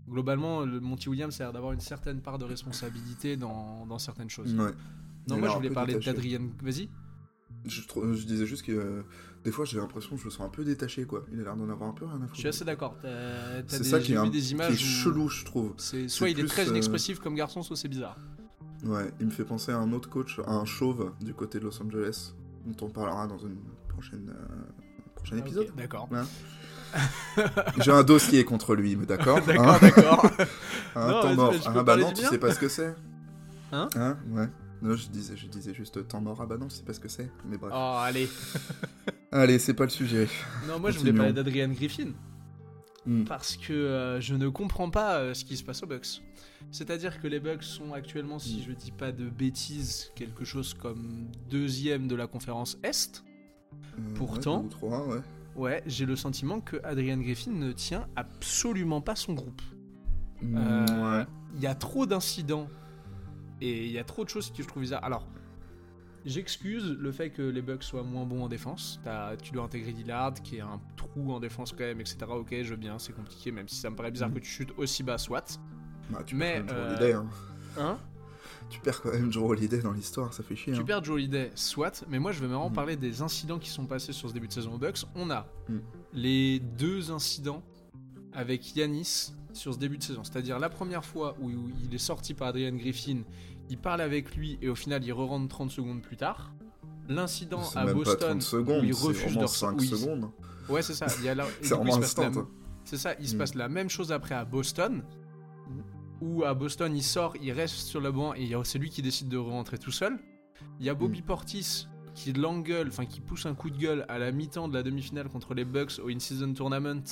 Globalement, 0.10 0.62
le 0.65 0.80
Monty 0.80 1.08
Williams 1.10 1.39
a 1.39 1.43
l'air 1.43 1.54
d'avoir 1.54 1.71
une 1.73 1.80
certaine 1.80 2.21
part 2.21 2.39
de 2.39 2.45
responsabilité 2.45 3.38
dans, 3.38 3.86
dans 3.86 3.99
certaines 3.99 4.30
choses. 4.30 4.54
Ouais. 4.56 4.71
Non, 5.28 5.38
moi 5.38 5.49
je 5.49 5.54
voulais 5.54 5.69
parler 5.69 5.93
détaché. 5.93 6.12
d'Adrien. 6.13 6.49
Vas-y. 6.63 6.89
Je, 7.65 8.25
disais 8.25 8.45
juste 8.47 8.63
que 8.63 9.04
des 9.43 9.52
fois 9.52 9.65
j'ai 9.65 9.78
l'impression 9.78 10.15
que 10.15 10.19
je 10.21 10.25
le 10.25 10.32
sens 10.32 10.45
un 10.45 10.49
peu 10.49 10.63
détaché 10.63 11.06
quoi. 11.06 11.25
Il 11.32 11.39
a 11.39 11.43
l'air 11.43 11.56
d'en 11.56 11.69
avoir 11.69 11.89
un 11.89 11.93
peu 11.93 12.06
rien 12.06 12.15
à 12.17 12.21
foutre. 12.21 12.34
Je 12.36 12.39
suis 12.39 12.47
assez 12.49 12.65
d'accord. 12.65 12.95
C'est 13.67 13.80
des- 13.80 13.84
ça 13.84 13.99
qui 13.99 14.13
est, 14.13 14.17
un- 14.17 14.28
des 14.28 14.39
qui 14.39 14.52
images. 14.52 14.71
est 14.71 14.73
où 14.75 14.78
chelou 14.78 15.30
je 15.30 15.45
trouve. 15.45 15.73
c'est- 15.78 16.08
Soit 16.08 16.30
il 16.30 16.39
est 16.39 16.45
très 16.45 16.67
euh, 16.67 16.71
inexpressif 16.71 17.19
comme 17.19 17.36
garçon, 17.36 17.63
soit 17.63 17.75
c'est 17.78 17.88
bizarre. 17.88 18.17
Ouais, 18.86 19.12
il 19.19 19.25
me 19.25 19.32
fait 19.32 19.43
penser 19.45 19.71
à 19.71 19.78
un 19.78 19.91
autre 19.93 20.10
coach, 20.10 20.39
à 20.47 20.52
un 20.54 20.65
chauve 20.65 21.12
du 21.21 21.34
côté 21.34 21.60
de 21.60 21.65
Los 21.65 21.82
Angeles, 21.84 22.34
dont 22.65 22.86
on 22.86 22.89
parlera 22.89 23.28
dans 23.28 23.38
une 23.38 23.58
prochaine, 23.89 24.30
euh, 24.34 24.56
prochain 25.15 25.36
Ah, 25.38 25.39
épisode. 25.39 25.67
D'accord. 25.75 26.08
J'ai 27.80 27.91
un 27.91 28.04
dossier 28.04 28.43
contre 28.45 28.75
lui, 28.75 28.95
mais 28.95 29.06
d'accord. 29.06 29.39
D'accord, 29.45 29.69
hein. 29.73 29.78
d'accord. 29.82 30.32
Un 30.95 31.08
Non, 31.12 31.21
temps 31.21 31.36
mort. 31.36 31.54
Ah 31.65 31.84
bah 31.84 31.97
non, 31.97 32.08
du 32.12 32.21
tu 32.21 32.25
sais 32.28 32.38
pas 32.39 32.52
ce 32.54 32.60
que 32.60 32.67
c'est. 32.67 32.95
Hein 33.71 33.88
Hein 33.95 34.17
Ouais. 34.32 34.47
Non, 34.82 34.96
je 34.96 35.10
disais, 35.10 35.36
je 35.36 35.48
disais 35.48 35.74
juste 35.74 36.08
temps 36.08 36.22
mort. 36.22 36.39
Ah 36.42 36.46
bah 36.46 36.58
non, 36.58 36.68
tu 36.68 36.76
sais 36.76 36.84
pas 36.84 36.94
ce 36.94 37.00
que 37.00 37.10
c'est. 37.10 37.30
Mais 37.46 37.58
bref. 37.58 37.72
Oh, 37.76 37.96
allez. 38.00 38.28
Allez, 39.32 39.60
c'est 39.60 39.76
pas 39.76 39.84
le 39.84 39.89
sujet. 39.92 40.28
Non, 40.68 40.80
moi 40.80 40.89
je 40.89 40.98
voulais 41.00 41.13
parler 41.13 41.34
d'Adrian 41.34 41.70
Griffin. 41.70 42.13
Hmm. 43.06 43.26
Parce 43.26 43.58
que 43.58 43.74
euh, 43.74 44.20
je 44.20 44.34
ne 44.36 44.50
comprends 44.50 44.89
pas 44.89 45.18
euh, 45.20 45.34
ce 45.36 45.46
qui 45.46 45.56
se 45.56 45.63
passe 45.63 45.84
aux 45.84 45.88
Bucks. 45.88 46.22
C'est-à-dire 46.72 47.22
que 47.22 47.28
les 47.28 47.39
Bucks 47.39 47.63
sont 47.63 47.94
actuellement, 47.94 48.39
si 48.39 48.58
Mm. 48.58 48.63
je 48.68 48.72
dis 48.74 48.92
pas 48.92 49.12
de 49.12 49.30
bêtises, 49.30 50.12
quelque 50.15 50.44
chose 50.46 50.74
comme 50.74 51.28
deuxième 51.50 52.08
de 52.08 52.15
la 52.15 52.26
conférence 52.28 52.78
Est. 52.84 53.24
Euh, 53.98 54.02
Pourtant- 54.15 54.58
Ouais, 54.58 54.62
deux 54.63 54.68
ou 54.68 54.70
trois, 54.70 55.08
ouais. 55.08 55.22
Ouais, 55.56 55.84
j'ai 55.86 56.06
le 56.06 56.15
sentiment 56.15 56.60
que 56.60 56.78
Adrian 56.84 57.18
Griffin 57.18 57.52
ne 57.52 57.72
tient 57.72 58.08
absolument 58.15 59.02
pas 59.02 59.15
son 59.15 59.34
groupe. 59.34 59.62
Mm, 60.42 60.58
Euh, 60.58 61.20
ouais. 61.20 61.26
Il 61.56 61.62
y 61.62 61.68
a 61.68 61.76
trop 61.76 62.06
d'incidents 62.08 62.68
et 63.62 63.86
il 63.86 63.91
y 63.91 63.98
a 64.00 64.04
trop 64.04 64.24
de 64.24 64.30
choses 64.30 64.52
que 64.52 64.62
je 64.63 64.67
trouve 64.67 64.82
bizarres. 64.84 65.04
Alors, 65.04 65.28
j'excuse 66.26 66.95
le 67.00 67.12
fait 67.12 67.30
que 67.30 67.41
les 67.41 67.62
Bucks 67.62 67.84
soient 67.84 68.04
moins 68.04 68.26
bons 68.26 68.43
en 68.43 68.48
défense. 68.50 69.00
Tu 69.41 69.52
dois 69.52 69.63
intégrer 69.63 69.91
Dillard, 69.93 70.34
qui 70.43 70.58
est 70.58 70.62
un 70.62 70.80
trou 70.95 71.32
en 71.34 71.39
défense 71.39 71.72
quand 71.72 71.80
même, 71.84 72.00
etc. 72.02 72.17
Ok, 72.30 72.50
je 72.52 72.69
veux 72.72 72.76
bien, 72.76 73.00
c'est 73.00 73.13
compliqué, 73.13 73.52
même 73.52 73.67
si 73.67 73.76
ça 73.76 73.89
me 73.89 73.95
paraît 73.95 74.12
bizarre 74.12 74.30
Mhm. 74.30 74.36
que 74.36 74.39
tu 74.41 74.50
chutes 74.50 74.74
aussi 74.78 75.04
bas, 75.04 75.17
soit. 75.17 75.60
Bah, 76.10 76.24
tu 76.26 76.36
mais, 76.36 76.62
perds 76.63 76.65
quand 76.65 76.74
même 76.74 76.78
Joe 76.78 76.78
euh, 76.78 76.95
Holiday, 76.95 77.13
hein. 77.13 77.30
Hein 77.78 78.00
Tu 78.69 78.80
perds 78.82 79.02
quand 79.02 79.12
même 79.13 79.32
Joe 79.32 79.43
Holiday 79.50 79.80
dans 79.82 79.93
l'histoire, 79.93 80.34
ça 80.34 80.43
fait 80.43 80.56
chier. 80.56 80.74
Tu 80.74 80.80
hein. 80.80 80.84
perds 80.84 81.04
Joe 81.04 81.15
Holiday, 81.15 81.52
soit, 81.56 82.04
mais 82.10 82.19
moi 82.19 82.32
je 82.32 82.39
vais 82.39 82.48
vraiment 82.48 82.69
Mhm. 82.69 82.76
parler 82.76 82.95
des 82.98 83.22
incidents 83.22 83.58
qui 83.60 83.69
sont 83.69 83.86
passés 83.86 84.13
sur 84.13 84.28
ce 84.30 84.34
début 84.34 84.48
de 84.48 84.54
saison 84.54 84.74
aux 84.74 84.78
Bucks. 84.78 85.06
On 85.15 85.30
a 85.32 85.48
Mhm. 85.69 85.82
les 86.13 86.60
deux 86.60 87.12
incidents 87.12 87.63
avec 88.34 88.76
Yanis 88.76 89.34
sur 89.60 89.74
ce 89.74 89.80
début 89.80 89.98
de 89.98 90.04
saison. 90.04 90.24
C'est-à-dire 90.24 90.58
la 90.60 90.69
première 90.69 91.06
fois 91.06 91.36
où 91.41 91.50
il 91.50 91.93
est 91.93 91.98
sorti 92.00 92.34
par 92.34 92.48
Adrian 92.50 92.76
Griffin, 92.76 93.22
il 93.69 93.78
parle 93.78 94.02
avec 94.02 94.36
lui 94.36 94.58
et 94.62 94.69
au 94.69 94.76
final 94.76 95.04
il 95.06 95.12
re-rentre 95.13 95.48
30 95.48 95.69
secondes 95.72 96.02
plus 96.02 96.17
tard. 96.17 96.52
L'incident 97.08 97.62
à 97.76 97.86
même 97.86 97.88
pas 97.88 97.93
Boston 97.93 98.30
30 98.30 98.41
secondes, 98.41 98.84
où 98.84 98.86
il 98.86 98.93
refuse 98.93 99.26
de 99.26 99.30
vraiment 99.32 99.41
ressa- 99.48 99.60
5 99.60 99.80
où 99.80 99.84
il- 99.84 99.89
secondes. 99.89 100.30
Ouais, 100.69 100.82
c'est 100.82 100.93
ça. 100.93 101.08
Il 101.19 101.26
y 101.26 101.30
a 101.30 101.36
la- 101.36 101.45
C'est 101.62 101.74
vraiment 101.76 101.98
passe 102.00 102.17
la- 102.17 102.26
instant. 102.28 102.48
C'est 102.86 102.98
ça, 102.98 103.13
il 103.19 103.28
se 103.28 103.36
Mm. 103.36 103.38
passe 103.39 103.56
la 103.56 103.69
même 103.69 103.89
chose 103.89 104.12
après 104.12 104.36
à 104.36 104.45
Boston, 104.45 105.04
où 106.22 106.43
à 106.43 106.54
Boston 106.54 106.95
il 106.95 107.04
sort, 107.04 107.36
il 107.41 107.52
reste 107.52 107.76
sur 107.76 108.02
le 108.02 108.12
banc 108.12 108.34
et 108.34 108.52
c'est 108.63 108.78
lui 108.80 108.89
qui 108.89 109.02
décide 109.02 109.30
de 109.30 109.38
rentrer 109.38 109.78
tout 109.78 109.91
seul. 109.91 110.19
Il 110.80 110.86
y 110.86 110.89
a 110.89 110.93
Bobby 110.93 111.22
Mm. 111.22 111.26
Portis 111.26 111.88
qui 112.15 112.34
l'engueule, 112.34 112.88
enfin 112.89 113.06
qui 113.06 113.22
pousse 113.22 113.45
un 113.45 113.54
coup 113.56 113.69
de 113.69 113.78
gueule 113.78 114.06
à 114.10 114.17
la 114.19 114.32
mi-temps 114.32 114.67
de 114.67 114.74
la 114.74 114.84
demi-finale 114.84 115.30
contre 115.30 115.54
les 115.54 115.63
Bucks 115.65 116.00
au 116.04 116.10
In-Season 116.10 116.54
Tournament, 116.54 117.04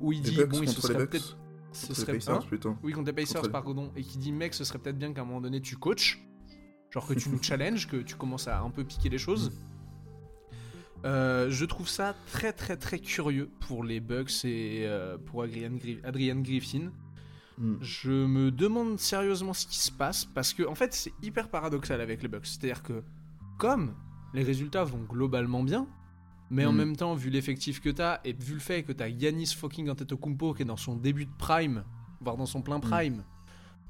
où 0.00 0.12
il 0.12 0.22
Les 0.22 0.30
dit 0.30 0.36
Bucks 0.36 0.48
bon, 0.50 0.62
il 0.62 0.68
se 0.68 0.80
serait 0.80 1.06
peut-être. 1.06 1.36
Ce 1.72 1.88
les 1.88 1.94
serait 1.94 2.14
Pacers 2.14 2.36
hein 2.36 2.44
plutôt. 2.46 2.76
Oui, 2.82 2.92
contre 2.92 3.06
les 3.06 3.12
Pacers, 3.12 3.42
les- 3.42 3.48
pardon, 3.48 3.90
et 3.96 4.02
qui 4.02 4.18
dit 4.18 4.32
mec, 4.32 4.54
ce 4.54 4.64
serait 4.64 4.78
peut-être 4.78 4.98
bien 4.98 5.12
qu'à 5.12 5.22
un 5.22 5.24
moment 5.24 5.40
donné 5.40 5.60
tu 5.60 5.76
coaches, 5.76 6.22
genre 6.90 7.06
que 7.06 7.14
tu 7.14 7.28
nous 7.28 7.42
challenges, 7.42 7.86
que 7.86 7.96
tu 7.96 8.14
commences 8.14 8.48
à 8.48 8.60
un 8.60 8.70
peu 8.70 8.84
piquer 8.84 9.08
les 9.08 9.18
choses. 9.18 9.52
Euh, 11.04 11.50
je 11.50 11.64
trouve 11.64 11.88
ça 11.88 12.14
très 12.30 12.52
très 12.52 12.76
très 12.76 12.98
curieux 13.00 13.50
pour 13.60 13.82
les 13.82 13.98
Bucks 14.00 14.44
et 14.44 14.84
euh, 14.86 15.18
pour 15.18 15.42
Adrian 15.42 16.40
Griffin. 16.40 16.92
Mm. 17.58 17.74
Je 17.80 18.10
me 18.10 18.50
demande 18.50 18.98
sérieusement 19.00 19.52
ce 19.52 19.66
qui 19.66 19.78
se 19.78 19.90
passe 19.90 20.24
parce 20.24 20.54
que 20.54 20.62
en 20.62 20.74
fait 20.74 20.94
c'est 20.94 21.12
hyper 21.22 21.48
paradoxal 21.48 22.00
avec 22.00 22.22
les 22.22 22.28
Bucks. 22.28 22.46
C'est-à-dire 22.46 22.82
que 22.82 23.02
comme 23.58 23.94
les 24.32 24.42
résultats 24.42 24.84
vont 24.84 25.02
globalement 25.02 25.62
bien, 25.62 25.86
mais 26.52 26.64
en 26.66 26.72
Mm. 26.72 26.76
même 26.76 26.96
temps 26.96 27.14
vu 27.14 27.30
l'effectif 27.30 27.80
que 27.80 27.88
t'as 27.90 28.20
et 28.24 28.32
vu 28.32 28.54
le 28.54 28.60
fait 28.60 28.84
que 28.84 28.92
t'as 28.92 29.08
Yanis 29.08 29.54
fucking 29.56 29.88
Antetokounmpo 29.90 30.54
qui 30.54 30.62
est 30.62 30.66
dans 30.66 30.76
son 30.76 30.94
début 30.94 31.24
de 31.26 31.32
prime, 31.36 31.82
voire 32.20 32.36
dans 32.36 32.46
son 32.46 32.62
plein 32.62 32.78
prime, 32.78 33.24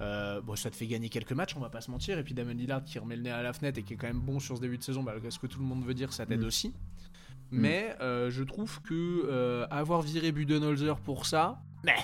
euh, 0.01 0.41
bon 0.41 0.57
ça 0.57 0.71
te 0.71 0.77
fait 0.77 0.87
gagner 0.87 1.09
quelques 1.11 1.33
matchs, 1.33 1.55
on 1.57 1.61
va 1.61 1.69
pas 1.71 1.81
se 1.81 1.91
mentir. 1.91 2.19
Et 2.19 2.25
puis 2.25 2.35
Damon 2.35 2.53
Lillard 2.55 2.85
qui 2.85 2.99
remet 2.99 3.17
le 3.17 3.23
nez 3.23 3.31
à 3.31 3.43
la 3.43 3.53
fenêtre 3.53 3.79
et 3.79 3.83
qui 3.83 3.93
est 3.95 3.97
quand 3.97 4.07
même 4.07 4.21
bon 4.21 4.39
sur 4.41 4.57
ce 4.57 4.63
début 4.63 4.79
de 4.79 4.83
saison, 4.83 5.03
malgré 5.03 5.31
ce 5.31 5.39
que 5.39 5.47
tout 5.47 5.59
le 5.59 5.65
monde 5.67 5.85
veut 5.85 5.95
dire, 5.95 6.13
ça 6.13 6.25
t'aide 6.25 6.43
Mm. 6.43 6.47
aussi. 6.47 6.73
Mais 7.51 7.95
euh, 8.01 8.31
je 8.31 8.43
trouve 8.45 8.81
que 8.81 8.95
euh, 9.29 9.67
avoir 9.71 10.01
viré 10.01 10.33
Budenholzer 10.33 10.99
pour 11.01 11.27
ça, 11.27 11.61
mais 11.85 11.97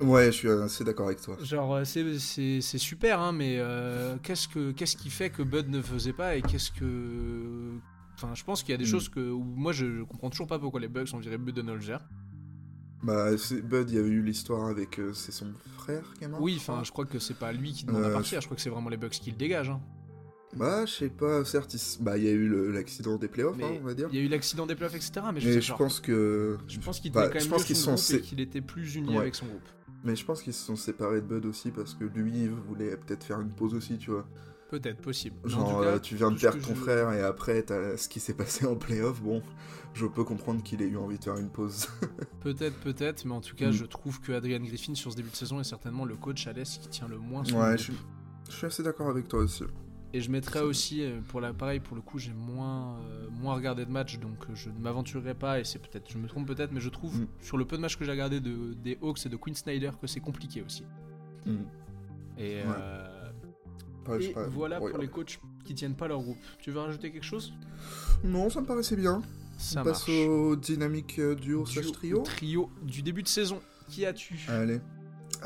Ouais, 0.00 0.26
je 0.26 0.30
suis 0.32 0.48
assez 0.50 0.84
d'accord 0.84 1.06
avec 1.06 1.22
toi. 1.22 1.38
Genre, 1.42 1.80
c'est- 1.86 2.18
c'est 2.18 2.60
c'est 2.60 2.76
super, 2.78 3.18
hein, 3.20 3.32
mais 3.32 3.56
euh, 3.58 4.16
qu'est-ce 4.22 4.46
que 4.46 4.70
qu'est-ce 4.72 4.94
qui 4.96 5.08
fait 5.08 5.30
que 5.30 5.42
Bud 5.42 5.68
ne 5.70 5.80
faisait 5.80 6.12
pas 6.12 6.36
et 6.36 6.42
qu'est-ce 6.42 6.70
que. 6.70 7.78
Enfin, 8.16 8.34
je 8.34 8.42
pense 8.44 8.62
qu'il 8.62 8.72
y 8.72 8.74
a 8.74 8.78
des 8.78 8.84
Mm. 8.84 8.88
choses 8.88 9.08
que. 9.08 9.20
où 9.30 9.42
moi, 9.42 9.72
je, 9.72 9.98
je 9.98 10.02
comprends 10.02 10.30
toujours 10.30 10.46
pas 10.46 10.58
pourquoi 10.58 10.80
les 10.80 10.88
Bucks 10.88 11.12
ont 11.14 11.18
viré 11.18 11.36
Budenholzer. 11.38 12.00
Bah, 13.02 13.30
Bud, 13.62 13.90
il 13.90 13.94
y 13.96 13.98
a 13.98 14.02
eu 14.02 14.22
l'histoire 14.22 14.66
avec. 14.68 14.98
euh, 14.98 15.12
c'est 15.12 15.32
son 15.32 15.52
frère 15.76 16.02
qui 16.18 16.24
est 16.24 16.28
mort 16.28 16.40
Oui, 16.40 16.54
je 16.56 16.62
crois. 16.62 16.76
enfin, 16.76 16.84
je 16.84 16.90
crois 16.92 17.04
que 17.04 17.18
c'est 17.18 17.38
pas 17.38 17.52
lui 17.52 17.72
qui 17.72 17.84
demande 17.84 18.04
à 18.04 18.08
Euh, 18.08 18.12
partir, 18.14 18.40
je 18.40 18.46
crois 18.46 18.56
que 18.56 18.62
c'est 18.62 18.70
vraiment 18.70 18.88
les 18.88 18.96
Bucks 18.96 19.10
qui 19.12 19.30
le 19.30 19.36
dégagent. 19.36 19.70
hein. 19.70 19.80
Bah, 20.56 20.86
je 20.86 20.92
sais 20.92 21.08
pas, 21.10 21.44
certes, 21.44 21.74
il, 21.74 22.02
bah, 22.02 22.16
y 22.16 22.26
a 22.26 22.30
eu 22.30 22.72
l'accident 22.72 23.16
des 23.18 23.28
playoffs, 23.28 23.58
hein, 23.62 23.72
on 23.82 23.84
va 23.84 23.92
dire. 23.92 24.08
Il 24.10 24.18
y 24.18 24.22
a 24.22 24.24
eu 24.24 24.28
l'accident 24.28 24.64
des 24.64 24.74
playoffs, 24.74 24.94
etc. 24.94 25.26
Mais 25.34 25.40
je, 25.40 25.48
Mais 25.48 25.54
sais 25.54 25.60
je 25.60 25.66
genre, 25.66 25.76
pense 25.78 26.00
que. 26.00 26.56
je 26.66 26.78
pense 26.80 27.00
qu'il 27.00 27.12
bah, 27.12 27.28
quand 27.28 27.34
même 27.50 27.62
qu'ils 27.64 27.76
sont 27.76 27.96
sé- 27.98 28.22
qu'il 28.22 28.40
était 28.40 28.62
plus 28.62 28.94
uni 28.94 29.10
Ouais. 29.10 29.18
avec 29.18 29.34
son 29.34 29.44
groupe. 29.46 29.68
Mais 30.04 30.16
je 30.16 30.24
pense 30.24 30.42
qu'ils 30.42 30.54
se 30.54 30.64
sont 30.64 30.76
séparés 30.76 31.20
de 31.20 31.26
Bud 31.26 31.44
aussi 31.44 31.70
parce 31.70 31.92
que 31.94 32.04
lui, 32.04 32.44
il 32.44 32.50
voulait 32.50 32.96
peut-être 32.96 33.24
faire 33.24 33.40
une 33.40 33.50
pause 33.50 33.74
aussi, 33.74 33.98
tu 33.98 34.10
vois. 34.12 34.26
Peut-être, 34.68 35.00
possible. 35.00 35.36
En 35.44 35.48
Genre, 35.48 35.68
tout 35.76 35.82
cas, 35.82 35.88
euh, 35.90 35.98
tu 36.00 36.16
viens 36.16 36.30
de 36.32 36.38
perdre 36.38 36.60
ton 36.60 36.74
je- 36.74 36.80
frère 36.80 37.12
et 37.12 37.22
après, 37.22 37.62
t'as 37.62 37.96
ce 37.96 38.08
qui 38.08 38.18
s'est 38.20 38.34
passé 38.34 38.66
en 38.66 38.74
playoff. 38.74 39.22
Bon, 39.22 39.40
je 39.94 40.06
peux 40.06 40.24
comprendre 40.24 40.62
qu'il 40.62 40.82
ait 40.82 40.88
eu 40.88 40.96
envie 40.96 41.18
de 41.18 41.24
faire 41.24 41.36
une 41.36 41.50
pause. 41.50 41.86
Peut-être, 42.40 42.76
peut-être, 42.80 43.24
mais 43.24 43.32
en 43.34 43.40
tout 43.40 43.54
cas, 43.56 43.68
Mm. 43.68 43.72
je 43.72 43.84
trouve 43.84 44.20
que 44.20 44.32
Adrian 44.32 44.60
Griffin 44.60 44.94
sur 44.94 45.12
ce 45.12 45.16
début 45.16 45.30
de 45.30 45.36
saison 45.36 45.60
est 45.60 45.64
certainement 45.64 46.04
le 46.04 46.16
coach 46.16 46.46
à 46.48 46.52
l'Est 46.52 46.80
qui 46.80 46.88
tient 46.88 47.08
le 47.08 47.18
moins 47.18 47.44
son 47.44 47.60
ouais, 47.60 47.78
je 47.78 47.82
suis, 47.84 47.92
je 48.50 48.54
suis 48.56 48.66
assez 48.66 48.82
d'accord 48.82 49.08
avec 49.08 49.28
toi 49.28 49.40
aussi. 49.40 49.64
Et 50.12 50.20
je 50.20 50.30
mettrais 50.30 50.60
aussi, 50.60 51.02
euh, 51.04 51.20
pour 51.28 51.40
la, 51.40 51.52
pareil, 51.52 51.78
pour 51.80 51.94
le 51.96 52.00
coup, 52.02 52.18
j'ai 52.18 52.32
moins, 52.32 52.98
euh, 53.00 53.28
moins 53.30 53.54
regardé 53.54 53.84
de 53.84 53.90
matchs, 53.90 54.18
donc 54.18 54.46
je 54.54 54.70
ne 54.70 54.78
m'aventurerai 54.78 55.34
pas, 55.34 55.60
et 55.60 55.64
c'est 55.64 55.78
peut-être, 55.80 56.10
je 56.10 56.16
me 56.18 56.26
trompe 56.26 56.46
peut-être, 56.46 56.72
mais 56.72 56.80
je 56.80 56.88
trouve, 56.88 57.20
Mm. 57.22 57.26
sur 57.40 57.56
le 57.56 57.64
peu 57.64 57.76
de 57.76 57.82
matchs 57.82 57.96
que 57.96 58.04
j'ai 58.04 58.12
regardé 58.12 58.40
de, 58.40 58.74
des 58.74 58.98
Hawks 59.02 59.26
et 59.26 59.28
de 59.28 59.36
Quinn 59.36 59.54
Snyder, 59.54 59.90
que 60.00 60.06
c'est 60.06 60.20
compliqué 60.20 60.62
aussi. 60.62 60.84
Mm. 61.44 61.50
Et, 62.38 62.56
Ouais. 62.56 62.62
euh, 62.66 63.05
Pas- 64.06 64.18
et 64.20 64.28
pas- 64.32 64.46
voilà 64.48 64.78
pour 64.78 64.98
les 64.98 65.08
coachs 65.08 65.40
qui 65.64 65.74
tiennent 65.74 65.94
pas 65.96 66.08
leur 66.08 66.20
groupe. 66.22 66.38
Tu 66.60 66.70
veux 66.70 66.80
rajouter 66.80 67.10
quelque 67.12 67.24
chose? 67.24 67.52
Non, 68.24 68.48
ça 68.50 68.60
me 68.60 68.66
paraissait 68.66 68.96
bien. 68.96 69.22
Ça 69.58 69.80
On 69.80 69.84
passe 69.84 70.08
au 70.08 70.54
dynamique 70.56 71.18
euh, 71.18 71.34
duo 71.34 71.64
slash 71.66 71.84
Duo- 71.86 71.92
trio. 71.94 72.22
Trio 72.22 72.70
du 72.82 73.02
début 73.02 73.22
de 73.22 73.28
saison. 73.28 73.60
Qui 73.88 74.04
as-tu? 74.04 74.38
Allez. 74.48 74.80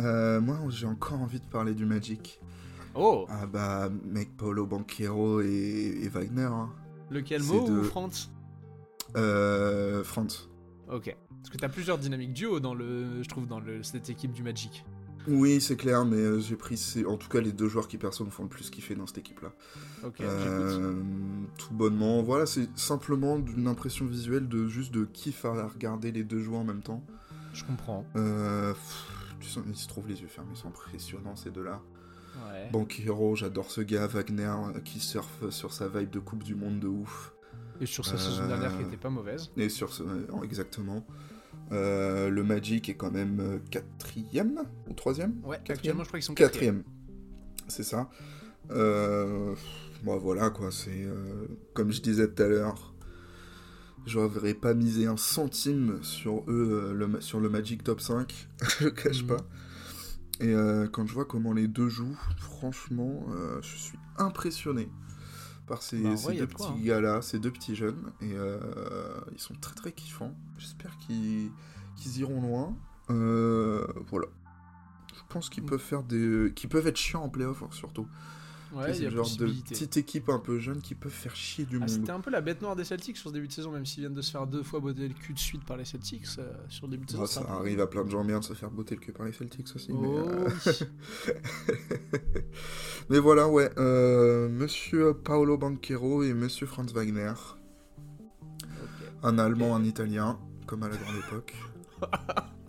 Euh, 0.00 0.40
moi, 0.40 0.58
j'ai 0.68 0.86
encore 0.86 1.20
envie 1.20 1.40
de 1.40 1.46
parler 1.46 1.74
du 1.74 1.84
Magic. 1.86 2.40
Oh 2.94 3.26
Ah 3.28 3.46
bah, 3.46 3.88
mec, 4.04 4.36
Paolo 4.36 4.66
Banquero 4.66 5.40
et, 5.42 6.00
et 6.02 6.08
Wagner. 6.08 6.42
hein. 6.42 6.70
Lequel 7.10 7.42
mot 7.42 7.66
de- 7.68 7.80
ou 7.80 7.84
Franz 7.84 8.28
Euh, 9.16 10.02
Franz. 10.04 10.48
Ok. 10.90 11.14
Parce 11.42 11.50
que 11.50 11.56
t'as 11.58 11.68
plusieurs 11.68 11.98
dynamiques 11.98 12.32
duo 12.32 12.60
dans 12.60 12.74
le, 12.74 13.22
je 13.22 13.28
trouve, 13.28 13.46
dans 13.46 13.60
le, 13.60 13.82
cette 13.82 14.10
équipe 14.10 14.32
du 14.32 14.42
Magic. 14.42 14.84
Oui, 15.28 15.60
c'est 15.60 15.76
clair, 15.76 16.04
mais 16.04 16.16
euh, 16.16 16.40
j'ai 16.40 16.56
pris, 16.56 16.76
ces- 16.76 17.04
en 17.04 17.16
tout 17.16 17.28
cas, 17.28 17.40
les 17.40 17.52
deux 17.52 17.68
joueurs 17.68 17.88
qui 17.88 17.98
personne 17.98 18.26
me 18.26 18.30
font 18.30 18.42
le 18.44 18.48
plus 18.48 18.70
kiffer 18.70 18.94
dans 18.94 19.06
cette 19.06 19.18
équipe-là. 19.18 19.52
Ok, 20.04 20.14
j'écoute. 20.18 20.26
Euh, 20.30 20.94
tout 21.58 21.74
bonnement. 21.74 22.22
Voilà, 22.22 22.46
c'est 22.46 22.68
simplement 22.78 23.38
d'une 23.38 23.66
impression 23.66 24.06
visuelle 24.06 24.48
de 24.48 24.66
juste 24.66 24.92
de 24.92 25.04
kiff 25.04 25.44
à 25.44 25.66
regarder 25.68 26.10
les 26.10 26.24
deux 26.24 26.40
joueurs 26.40 26.60
en 26.60 26.64
même 26.64 26.82
temps. 26.82 27.04
Je 27.52 27.64
comprends. 27.64 28.06
Euh, 28.16 28.72
pff, 28.72 29.06
tu 29.40 29.48
sens, 29.48 29.62
ils 29.68 29.76
se 29.76 29.88
trouvent 29.88 30.08
les 30.08 30.20
yeux 30.22 30.28
fermés, 30.28 30.50
ils 30.54 30.58
sont 30.58 30.68
impressionnants 30.68 31.36
ces 31.36 31.50
deux-là. 31.50 31.80
Ouais. 32.48 32.70
Banquero, 32.72 33.36
j'adore 33.36 33.70
ce 33.70 33.82
gars. 33.82 34.06
Wagner 34.06 34.44
euh, 34.74 34.80
qui 34.80 35.00
surfe 35.00 35.50
sur 35.50 35.72
sa 35.72 35.88
vibe 35.88 36.10
de 36.10 36.20
Coupe 36.20 36.42
du 36.44 36.54
Monde 36.54 36.80
de 36.80 36.86
ouf. 36.88 37.32
Et 37.80 37.86
sur 37.86 38.06
sa 38.06 38.14
euh, 38.14 38.18
saison 38.18 38.46
dernière 38.46 38.76
qui 38.76 38.84
était 38.84 38.96
pas 38.96 39.10
mauvaise. 39.10 39.50
Et 39.56 39.68
sur 39.68 39.92
ce. 39.92 40.02
euh, 40.02 40.42
Exactement. 40.44 41.04
Euh, 41.72 42.28
le 42.30 42.42
Magic 42.42 42.88
est 42.88 42.94
quand 42.96 43.10
même 43.12 43.38
euh, 43.40 43.58
quatrième 43.70 44.62
ou 44.88 44.92
troisième? 44.94 45.34
Ouais, 45.44 45.56
Quatrième? 45.58 45.76
actuellement 45.76 46.02
je 46.04 46.08
crois 46.08 46.18
qu'ils 46.18 46.26
sont 46.26 46.34
quatrième. 46.34 46.82
Quatrième. 46.82 46.96
C'est 47.68 47.84
ça. 47.84 48.10
Euh, 48.70 49.54
bon, 50.04 50.18
voilà 50.18 50.50
quoi, 50.50 50.70
c'est. 50.72 50.90
euh, 51.04 51.46
comme 51.74 51.92
je 51.92 52.00
disais 52.02 52.28
tout 52.28 52.42
à 52.42 52.48
l'heure, 52.48 52.94
j'aurais 54.06 54.54
pas 54.54 54.74
misé 54.74 55.06
un 55.06 55.16
centime 55.16 55.98
sur 56.02 56.44
eux, 56.48 56.90
euh, 56.90 56.94
le, 56.94 57.20
sur 57.20 57.40
le 57.40 57.48
Magic 57.48 57.84
top 57.84 58.00
5, 58.00 58.48
je 58.80 58.84
le 58.84 58.90
cache 58.90 59.26
pas. 59.26 59.38
Et 60.40 60.54
euh, 60.54 60.88
quand 60.88 61.06
je 61.06 61.12
vois 61.14 61.26
comment 61.26 61.52
les 61.52 61.68
deux 61.68 61.88
jouent, 61.88 62.18
franchement, 62.38 63.26
euh, 63.30 63.60
je 63.62 63.76
suis 63.76 63.98
impressionné 64.16 64.88
par 65.70 65.82
ces, 65.82 66.02
Bah, 66.02 66.16
ces 66.16 66.28
a 66.30 66.34
deux 66.34 66.46
quoi, 66.48 66.66
petits 66.68 66.78
hein. 66.80 66.84
gars-là, 66.84 67.22
ces 67.22 67.38
deux 67.38 67.50
petits 67.50 67.74
jeunes. 67.76 68.12
Et 68.20 68.32
euh, 68.34 68.58
ils 69.32 69.38
sont 69.40 69.54
très 69.54 69.74
très 69.74 69.92
kiffants. 69.92 70.34
J'espère 70.58 70.98
qu'ils 70.98 71.50
qu'ils 71.96 72.18
iront 72.18 72.42
loin. 72.42 72.76
Euh, 73.10 73.86
voilà. 74.10 74.26
Je 75.14 75.20
pense 75.28 75.48
qu'ils 75.48 75.62
Mm. 75.62 75.66
peuvent 75.66 75.80
faire 75.80 76.02
des. 76.02 76.52
qu'ils 76.54 76.68
peuvent 76.68 76.86
être 76.86 76.96
chiants 76.96 77.22
en 77.22 77.28
playoff, 77.28 77.62
hein, 77.62 77.68
surtout. 77.70 78.06
Ouais, 78.72 78.94
c'est 78.94 79.04
le 79.04 79.10
genre 79.10 79.28
de 79.36 79.46
petite 79.46 79.96
équipe 79.96 80.28
un 80.28 80.38
peu 80.38 80.58
jeune 80.60 80.80
qui 80.80 80.94
peuvent 80.94 81.10
faire 81.10 81.34
chier 81.34 81.64
du 81.64 81.76
Ah, 81.76 81.80
monde. 81.80 81.88
C'était 81.88 82.12
un 82.12 82.20
peu 82.20 82.30
la 82.30 82.40
bête 82.40 82.62
noire 82.62 82.76
des 82.76 82.84
Celtics 82.84 83.16
sur 83.16 83.30
ce 83.30 83.34
début 83.34 83.48
de 83.48 83.52
saison, 83.52 83.72
même 83.72 83.84
s'ils 83.84 84.02
viennent 84.02 84.14
de 84.14 84.22
se 84.22 84.30
faire 84.30 84.46
deux 84.46 84.62
fois 84.62 84.78
botter 84.80 85.08
le 85.08 85.14
cul 85.14 85.32
de 85.34 85.38
suite 85.38 85.64
par 85.64 85.76
les 85.76 85.84
Celtics 85.84 86.26
euh, 86.38 86.52
sur 86.68 86.86
le 86.86 86.92
début 86.92 87.06
de 87.06 87.10
saison. 87.10 87.22
Bah, 87.22 87.26
c'est 87.28 87.34
ça 87.40 87.44
peu- 87.46 87.52
arrive 87.52 87.80
à 87.80 87.86
plein 87.88 88.04
de 88.04 88.10
gens 88.10 88.24
bien 88.24 88.38
de 88.38 88.44
se 88.44 88.54
faire 88.54 88.70
botter 88.70 88.94
le 88.94 89.00
cul 89.00 89.12
par 89.12 89.26
les 89.26 89.32
Celtics 89.32 89.66
aussi. 89.74 89.92
mais, 89.92 90.08
Oh, 90.08 90.18
euh, 90.28 90.48
oui. 90.66 91.32
mais 93.10 93.18
voilà, 93.18 93.48
ouais. 93.48 93.70
euh, 93.78 94.48
Monsieur 94.48 95.14
Paolo 95.14 95.58
Banquero 95.58 96.22
et 96.22 96.32
Monsieur 96.34 96.66
Franz 96.66 96.92
Wagner. 96.94 97.32
Un 99.22 99.38
Allemand, 99.38 99.74
un 99.76 99.84
Italien, 99.84 100.38
comme 100.66 100.82
à 100.84 100.88
la 100.88 100.96
grande 100.96 101.16
époque. 101.28 101.54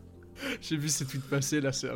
J'ai 0.62 0.78
vu 0.78 0.90
ces 0.90 1.06
tweets 1.06 1.24
passer 1.30 1.62
là, 1.62 1.72
c'est. 1.72 1.88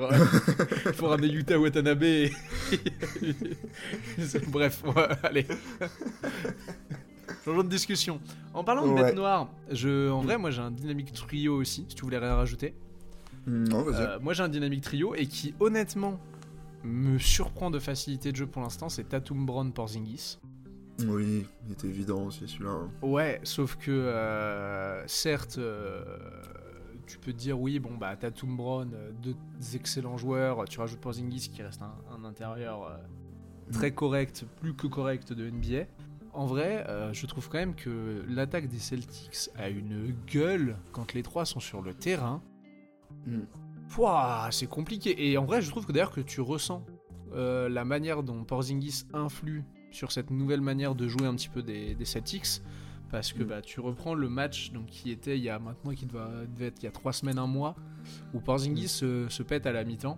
Il 0.85 0.93
faut 0.93 1.07
ramener 1.07 1.27
Yuta 1.27 1.59
Watanabe. 1.59 2.03
et- 2.03 2.31
Bref, 4.47 4.83
ouais, 4.85 5.07
allez. 5.23 5.45
Changeons 7.43 7.63
de 7.63 7.69
discussion. 7.69 8.19
En 8.53 8.63
parlant 8.63 8.87
de 8.87 8.91
Ouais. 8.93 9.03
bête 9.03 9.15
noire, 9.15 9.49
je, 9.71 10.09
en 10.09 10.21
vrai, 10.21 10.37
moi 10.37 10.51
j'ai 10.51 10.61
un 10.61 10.71
dynamique 10.71 11.11
trio 11.13 11.55
aussi, 11.57 11.85
si 11.87 11.95
tu 11.95 12.03
voulais 12.03 12.17
rien 12.17 12.35
rajouter. 12.35 12.73
Non, 13.47 13.83
vas-y. 13.83 14.01
Euh, 14.03 14.19
moi 14.19 14.33
j'ai 14.33 14.43
un 14.43 14.49
dynamique 14.49 14.81
trio 14.81 15.13
et 15.15 15.27
qui 15.27 15.53
honnêtement 15.59 16.19
me 16.83 17.17
surprend 17.19 17.69
de 17.71 17.79
facilité 17.79 18.31
de 18.31 18.37
jeu 18.37 18.47
pour 18.47 18.61
l'instant, 18.63 18.89
c'est 18.89 19.03
Tatum 19.09 19.45
Brown 19.45 19.71
Porzingis. 19.71 20.39
Oui, 21.05 21.45
il 21.67 21.73
était 21.73 21.87
évident 21.87 22.23
aussi 22.23 22.47
celui-là. 22.47 22.69
hein. 22.71 22.89
Ouais, 23.01 23.39
sauf 23.43 23.75
que 23.75 23.91
euh, 23.91 25.05
certes, 25.07 25.57
euh, 25.57 26.03
tu 27.05 27.17
peux 27.17 27.31
te 27.31 27.37
dire 27.37 27.59
oui, 27.59 27.79
bon 27.79 27.95
bah 27.95 28.15
Tatum 28.15 28.55
Brown, 28.55 28.91
euh, 28.93 29.11
deux 29.21 29.35
excellents 29.73 30.17
joueurs, 30.17 30.65
tu 30.65 30.79
rajoutes 30.79 30.99
Porzingis 30.99 31.49
qui 31.49 31.61
reste 31.61 31.81
un, 31.81 31.95
un 32.13 32.25
intérieur 32.25 32.83
euh, 32.83 32.97
très 33.71 33.91
correct, 33.91 34.45
plus 34.59 34.73
que 34.73 34.87
correct 34.87 35.33
de 35.33 35.49
NBA. 35.49 35.85
En 36.35 36.45
vrai, 36.45 36.85
euh, 36.89 37.13
je 37.13 37.25
trouve 37.27 37.47
quand 37.47 37.57
même 37.57 37.75
que 37.75 38.23
l'attaque 38.27 38.67
des 38.67 38.77
Celtics 38.77 39.49
a 39.57 39.69
une 39.69 40.13
gueule 40.27 40.75
quand 40.91 41.13
les 41.13 41.23
trois 41.23 41.45
sont 41.45 41.61
sur 41.61 41.81
le 41.81 41.93
terrain. 41.93 42.43
Mm. 43.25 43.43
Pouah, 43.87 44.49
c'est 44.51 44.67
compliqué. 44.67 45.29
Et 45.29 45.37
en 45.37 45.45
vrai, 45.45 45.61
je 45.61 45.69
trouve 45.69 45.85
que 45.85 45.93
d'ailleurs 45.93 46.11
que 46.11 46.19
tu 46.19 46.41
ressens 46.41 46.83
euh, 47.33 47.69
la 47.69 47.85
manière 47.85 48.21
dont 48.21 48.43
Porzingis 48.43 49.05
influe 49.13 49.63
sur 49.91 50.11
cette 50.11 50.29
nouvelle 50.29 50.59
manière 50.59 50.93
de 50.93 51.07
jouer 51.07 51.25
un 51.25 51.35
petit 51.35 51.47
peu 51.47 51.63
des, 51.63 51.95
des 51.95 52.05
Celtics. 52.05 52.61
Parce 53.11 53.33
que 53.33 53.43
Mm. 53.43 53.47
bah, 53.47 53.61
tu 53.61 53.79
reprends 53.79 54.13
le 54.13 54.27
match 54.29 54.71
donc, 54.71 54.87
qui 54.87 55.11
était 55.11 55.37
il 55.37 55.43
y 55.43 55.49
a 55.49 55.59
maintenant, 55.59 55.91
qui 55.93 56.05
devait, 56.05 56.67
être 56.67 56.81
il 56.81 56.85
y 56.85 56.87
a 56.87 56.91
trois 56.91 57.13
semaines, 57.13 57.37
un 57.37 57.47
mois, 57.47 57.75
où 58.33 58.39
Porzingis 58.39 58.87
se, 58.87 59.27
se 59.29 59.43
pète 59.43 59.65
à 59.67 59.71
la 59.71 59.83
mi-temps. 59.83 60.17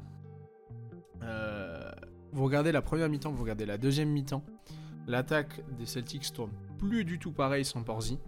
Euh, 1.23 1.91
vous 2.31 2.43
regardez 2.45 2.71
la 2.71 2.81
première 2.81 3.09
mi-temps, 3.09 3.31
vous 3.31 3.41
regardez 3.43 3.65
la 3.65 3.77
deuxième 3.77 4.09
mi-temps. 4.09 4.43
L'attaque 5.07 5.61
des 5.77 5.85
Celtics 5.85 6.31
tourne 6.33 6.51
plus 6.79 7.03
du 7.05 7.17
tout 7.19 7.31
pareil 7.31 7.65
sans 7.65 7.83
Porzi. 7.83 8.19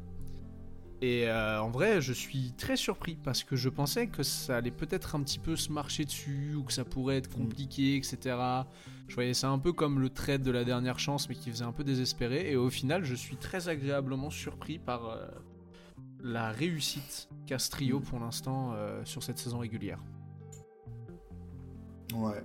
Et 1.02 1.30
euh, 1.30 1.62
en 1.62 1.70
vrai, 1.70 2.02
je 2.02 2.12
suis 2.12 2.52
très 2.58 2.76
surpris 2.76 3.18
parce 3.24 3.44
que 3.44 3.56
je 3.56 3.70
pensais 3.70 4.08
que 4.08 4.22
ça 4.22 4.58
allait 4.58 4.72
peut-être 4.72 5.16
un 5.16 5.22
petit 5.22 5.40
peu 5.40 5.56
se 5.56 5.72
marcher 5.72 6.04
dessus 6.04 6.56
ou 6.56 6.64
que 6.64 6.74
ça 6.74 6.84
pourrait 6.84 7.18
être 7.18 7.30
compliqué, 7.30 7.96
etc. 7.96 8.36
Je 9.08 9.16
voyais 9.16 9.34
ça 9.34 9.50
un 9.50 9.60
peu 9.60 9.72
comme 9.72 10.02
le 10.02 10.10
trade 10.10 10.42
de 10.42 10.52
la 10.52 10.66
dernière 10.66 11.00
chance, 11.00 11.30
mais 11.30 11.36
qui 11.36 11.52
faisait 11.52 11.64
un 11.64 11.72
peu 11.72 11.86
désespéré. 11.86 12.52
Et 12.52 12.58
au 12.58 12.70
final, 12.70 13.06
je 13.06 13.16
suis 13.16 13.38
très 13.38 13.70
agréablement 13.70 14.30
surpris 14.30 14.78
par 14.78 15.08
euh, 15.08 15.26
la 16.22 16.52
réussite 16.52 17.30
qu'a 17.48 17.60
ce 17.60 17.70
trio 17.70 18.02
pour 18.02 18.20
l'instant 18.20 18.74
euh, 18.74 19.04
sur 19.06 19.24
cette 19.24 19.40
saison 19.40 19.60
régulière. 19.60 20.00
Ouais. 22.14 22.44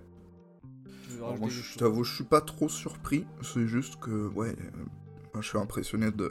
Alors, 1.17 1.39
moi, 1.39 1.49
je 1.49 1.61
chose 1.61 1.77
t'avoue, 1.77 2.05
je 2.05 2.15
suis 2.15 2.25
pas 2.25 2.41
trop 2.41 2.69
surpris. 2.69 3.27
C'est 3.43 3.67
juste 3.67 3.97
que, 3.97 4.29
ouais, 4.29 4.55
moi, 5.33 5.43
je 5.43 5.49
suis 5.49 5.59
impressionné 5.59 6.13
de 6.13 6.31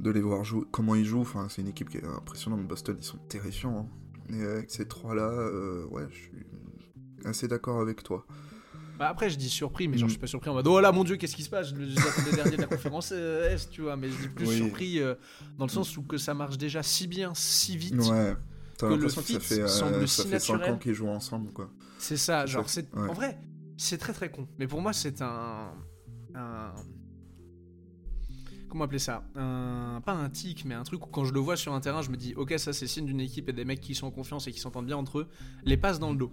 de 0.00 0.10
les 0.10 0.20
voir 0.20 0.44
jouer, 0.44 0.64
comment 0.70 0.94
ils 0.94 1.04
jouent. 1.04 1.20
Enfin, 1.22 1.48
c'est 1.48 1.62
une 1.62 1.68
équipe 1.68 1.88
qui 1.90 1.98
est 1.98 2.04
impressionnante. 2.06 2.66
Boston, 2.66 2.96
ils 2.98 3.04
sont 3.04 3.18
terrifiants. 3.28 3.88
hein. 4.30 4.34
Et 4.34 4.42
avec 4.42 4.70
ces 4.70 4.86
trois-là, 4.88 5.28
euh, 5.28 5.84
ouais, 5.86 6.06
je 6.10 6.14
suis 6.16 6.32
assez 7.24 7.46
d'accord 7.48 7.80
avec 7.80 8.02
toi. 8.02 8.26
Bah 8.98 9.08
après, 9.08 9.28
je 9.28 9.36
dis 9.36 9.48
surpris, 9.50 9.88
mais 9.88 9.98
genre, 9.98 10.06
Mm. 10.06 10.08
je 10.08 10.12
suis 10.12 10.20
pas 10.20 10.26
surpris 10.28 10.50
en 10.50 10.54
mode 10.54 10.66
oh 10.68 10.80
là 10.80 10.92
mon 10.92 11.02
dieu, 11.04 11.16
qu'est-ce 11.16 11.34
qui 11.34 11.42
se 11.42 11.50
passe? 11.50 11.70
Je 11.70 11.74
les 11.74 11.98
attendais 11.98 12.30
dernier 12.36 12.56
de 12.56 12.60
la 12.62 12.68
conférence 12.68 13.10
euh, 13.12 13.50
Est, 13.50 13.68
tu 13.70 13.82
vois, 13.82 13.96
mais 13.96 14.08
je 14.08 14.16
dis 14.22 14.28
plus 14.28 14.46
Oui. 14.48 14.56
surpris 14.58 15.00
euh, 15.00 15.14
dans 15.58 15.64
le 15.64 15.70
sens 15.70 15.96
où 15.96 16.02
que 16.02 16.16
ça 16.16 16.32
marche 16.32 16.58
déjà 16.58 16.82
si 16.82 17.06
bien, 17.08 17.32
si 17.34 17.76
vite. 17.76 17.94
Ouais. 17.96 18.34
T'as 18.78 18.88
que 18.88 18.92
l'impression 18.94 19.20
que 19.22 19.26
ça 19.28 19.40
fait, 19.40 19.60
euh, 19.62 19.66
semble 19.68 20.06
ça 20.08 20.22
si 20.22 20.28
fait 20.28 20.38
5 20.38 20.52
naturel. 20.54 20.74
ans 20.74 20.78
qu'ils 20.78 20.94
jouent 20.94 21.08
ensemble, 21.08 21.52
quoi. 21.52 21.70
C'est 21.98 22.16
ça, 22.16 22.46
genre, 22.46 22.68
C'est- 22.68 22.88
c'est 22.92 22.98
ouais. 22.98 23.08
en 23.08 23.12
vrai, 23.12 23.38
c'est 23.76 23.98
très 23.98 24.12
très 24.12 24.30
con. 24.30 24.46
Mais 24.58 24.66
pour 24.68 24.80
moi, 24.80 24.92
c'est 24.92 25.20
un, 25.22 25.72
un- 26.36 26.72
comment 28.74 28.86
appeler 28.86 28.98
ça 28.98 29.22
un, 29.36 30.02
Pas 30.04 30.14
un 30.14 30.28
tic, 30.28 30.64
mais 30.64 30.74
un 30.74 30.82
truc 30.82 31.06
où 31.06 31.08
quand 31.08 31.24
je 31.24 31.32
le 31.32 31.38
vois 31.38 31.56
sur 31.56 31.72
un 31.74 31.80
terrain, 31.80 32.02
je 32.02 32.10
me 32.10 32.16
dis, 32.16 32.34
ok, 32.34 32.54
ça 32.58 32.72
c'est 32.72 32.88
signe 32.88 33.06
d'une 33.06 33.20
équipe 33.20 33.48
et 33.48 33.52
des 33.52 33.64
mecs 33.64 33.80
qui 33.80 33.94
sont 33.94 34.08
en 34.08 34.10
confiance 34.10 34.48
et 34.48 34.52
qui 34.52 34.58
s'entendent 34.58 34.86
bien 34.86 34.96
entre 34.96 35.20
eux. 35.20 35.28
Les 35.64 35.76
passes 35.76 36.00
dans 36.00 36.10
le 36.10 36.16
dos. 36.16 36.32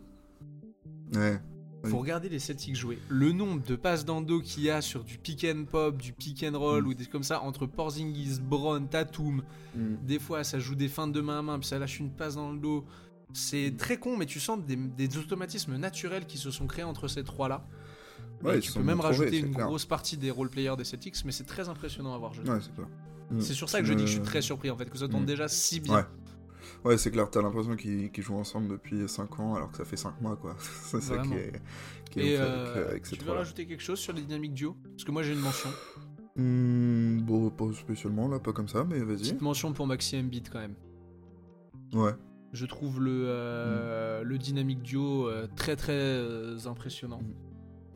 Ouais. 1.14 1.40
Faut 1.84 2.00
regarder 2.00 2.30
les 2.30 2.40
Celtics 2.40 2.76
jouer. 2.76 2.98
Le 3.10 3.32
nombre 3.32 3.64
de 3.64 3.76
passes 3.76 4.06
dans 4.06 4.20
le 4.22 4.26
dos 4.26 4.40
qu'il 4.40 4.64
y 4.64 4.72
a 4.72 4.82
sur 4.82 5.04
du 5.04 5.20
pick 5.20 5.44
and 5.46 5.66
pop, 5.66 5.98
du 5.98 6.14
pick 6.14 6.44
and 6.44 6.58
roll 6.58 6.84
Mm. 6.84 6.88
ou 6.88 6.94
des 6.96 7.06
comme 7.06 7.24
ça 7.24 7.42
entre 7.44 7.68
Porzingis, 7.68 8.40
Brown, 8.42 8.88
Tatum. 8.88 9.44
Mm. 9.76 9.96
Des 10.04 10.18
fois, 10.20 10.44
ça 10.44 10.58
joue 10.60 10.76
des 10.76 10.88
feintes 10.88 11.12
de 11.12 11.22
main 11.22 11.40
à 11.40 11.42
main, 11.44 11.60
puis 11.60 11.68
ça 11.68 11.78
lâche 11.78 12.00
une 12.00 12.10
passe 12.10 12.36
dans 12.36 12.52
le 12.52 12.60
dos. 12.60 12.86
C'est 13.34 13.76
très 13.78 13.98
con, 13.98 14.18
mais 14.18 14.26
tu 14.26 14.40
sens 14.40 14.60
des, 14.66 14.76
des 14.76 15.18
automatismes 15.18 15.78
naturels 15.78 16.26
qui 16.26 16.38
se 16.40 16.50
sont 16.50 16.66
créés 16.66 16.84
entre 16.86 17.08
ces 17.08 17.24
trois-là. 17.24 17.66
Ouais, 18.44 18.60
tu 18.60 18.72
peux 18.72 18.80
même 18.80 18.98
bien 18.98 19.10
trouvés, 19.10 19.18
rajouter 19.26 19.40
une 19.40 19.54
clair. 19.54 19.68
grosse 19.68 19.86
partie 19.86 20.18
des 20.18 20.32
role-players 20.32 20.76
des 20.78 20.84
Celtics, 20.84 21.24
mais 21.26 21.32
c'est 21.32 21.44
très 21.46 21.70
impressionnant 21.70 22.14
à 22.14 22.18
voir. 22.18 22.34
Je 22.34 22.42
trouve. 22.42 22.54
Ouais, 22.56 22.62
c'est 22.62 22.74
clair. 22.74 22.88
Mm. 23.32 23.40
C'est 23.42 23.54
sur 23.54 23.70
ça 23.70 23.80
que 23.82 23.86
je 23.88 23.94
dis 23.94 24.04
que 24.04 24.08
je 24.10 24.14
suis 24.16 24.22
très 24.22 24.42
surpris 24.42 24.70
en 24.70 24.78
fait, 24.78 24.90
que 24.90 24.98
ça 24.98 25.08
tombe 25.08 25.24
Mm. 25.24 25.26
déjà 25.26 25.48
si 25.48 25.80
bien. 25.80 25.96
Ouais. 25.96 26.06
Ouais, 26.84 26.98
c'est 26.98 27.12
clair, 27.12 27.30
t'as 27.30 27.42
l'impression 27.42 27.76
qu'ils 27.76 28.12
jouent 28.22 28.36
ensemble 28.38 28.68
depuis 28.70 29.08
5 29.08 29.40
ans 29.40 29.56
alors 29.56 29.72
que 29.72 29.78
ça 29.78 29.86
fait 29.86 29.98
5 29.98 30.20
mois, 30.22 30.36
quoi. 30.36 30.56
c'est 30.84 31.02
ça 31.02 31.18
qui 31.20 31.34
est, 31.34 31.62
qui 32.10 32.20
est 32.22 32.26
Et 32.32 32.36
ouf 32.36 32.42
euh, 32.42 32.72
avec, 32.76 32.90
avec 32.90 33.06
ces 33.06 33.18
tu 33.18 33.24
veux 33.26 33.32
rajouter 33.32 33.66
quelque 33.68 33.84
chose 33.84 34.00
sur 34.00 34.14
les 34.14 34.22
dynamiques 34.22 34.54
duo? 34.54 34.76
Parce 34.84 35.04
que 35.04 35.12
moi 35.12 35.22
j'ai 35.24 35.34
une 35.34 35.40
mention. 35.42 35.70
Hmm, 36.36 37.20
bon, 37.22 37.50
pas 37.50 37.66
spécialement, 37.74 38.28
là, 38.30 38.40
pas 38.40 38.54
comme 38.54 38.68
ça, 38.70 38.84
mais 38.84 39.00
vas-y. 39.00 39.18
Petite 39.18 39.42
mention 39.42 39.74
pour 39.74 39.86
Maxi 39.86 40.18
Embiid 40.18 40.50
quand 40.50 40.60
même. 40.60 40.76
Ouais. 41.94 42.14
Je 42.54 42.66
trouve 42.66 43.02
le, 43.02 43.12
Mm. 43.12 43.26
euh, 43.28 44.24
le 44.24 44.38
dynamique 44.38 44.82
duo 44.82 45.28
euh, 45.28 45.48
très 45.56 45.76
très 45.76 46.68
impressionnant. 46.68 47.22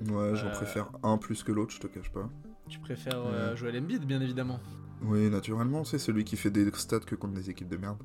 Ouais, 0.01 0.35
j'en 0.35 0.47
Euh, 0.47 0.51
préfère 0.51 0.89
un 1.03 1.17
plus 1.17 1.43
que 1.43 1.51
l'autre, 1.51 1.73
je 1.73 1.79
te 1.79 1.87
cache 1.87 2.11
pas. 2.11 2.29
Tu 2.69 2.79
préfères 2.79 3.23
euh. 3.25 3.55
Joel 3.55 3.77
Embiid 3.77 4.05
bien 4.05 4.21
évidemment. 4.21 4.59
Oui, 5.01 5.29
naturellement, 5.29 5.83
c'est 5.83 5.99
celui 5.99 6.23
qui 6.23 6.35
fait 6.37 6.49
des 6.49 6.69
stats 6.73 6.99
que 7.01 7.15
contre 7.15 7.33
des 7.33 7.49
équipes 7.49 7.67
de 7.69 7.77
merde. 7.77 7.97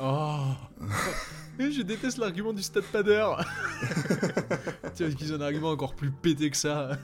Oh 0.00 0.38
Je 1.58 1.82
déteste 1.82 2.18
l'argument 2.18 2.52
du 2.52 2.62
stade 2.62 2.84
padder 2.84 3.24
vois 4.98 5.10
qu'ils 5.10 5.32
ont 5.32 5.36
un 5.36 5.40
argument 5.40 5.70
encore 5.70 5.94
plus 5.94 6.10
pété 6.10 6.50
que 6.50 6.56
ça. 6.56 6.96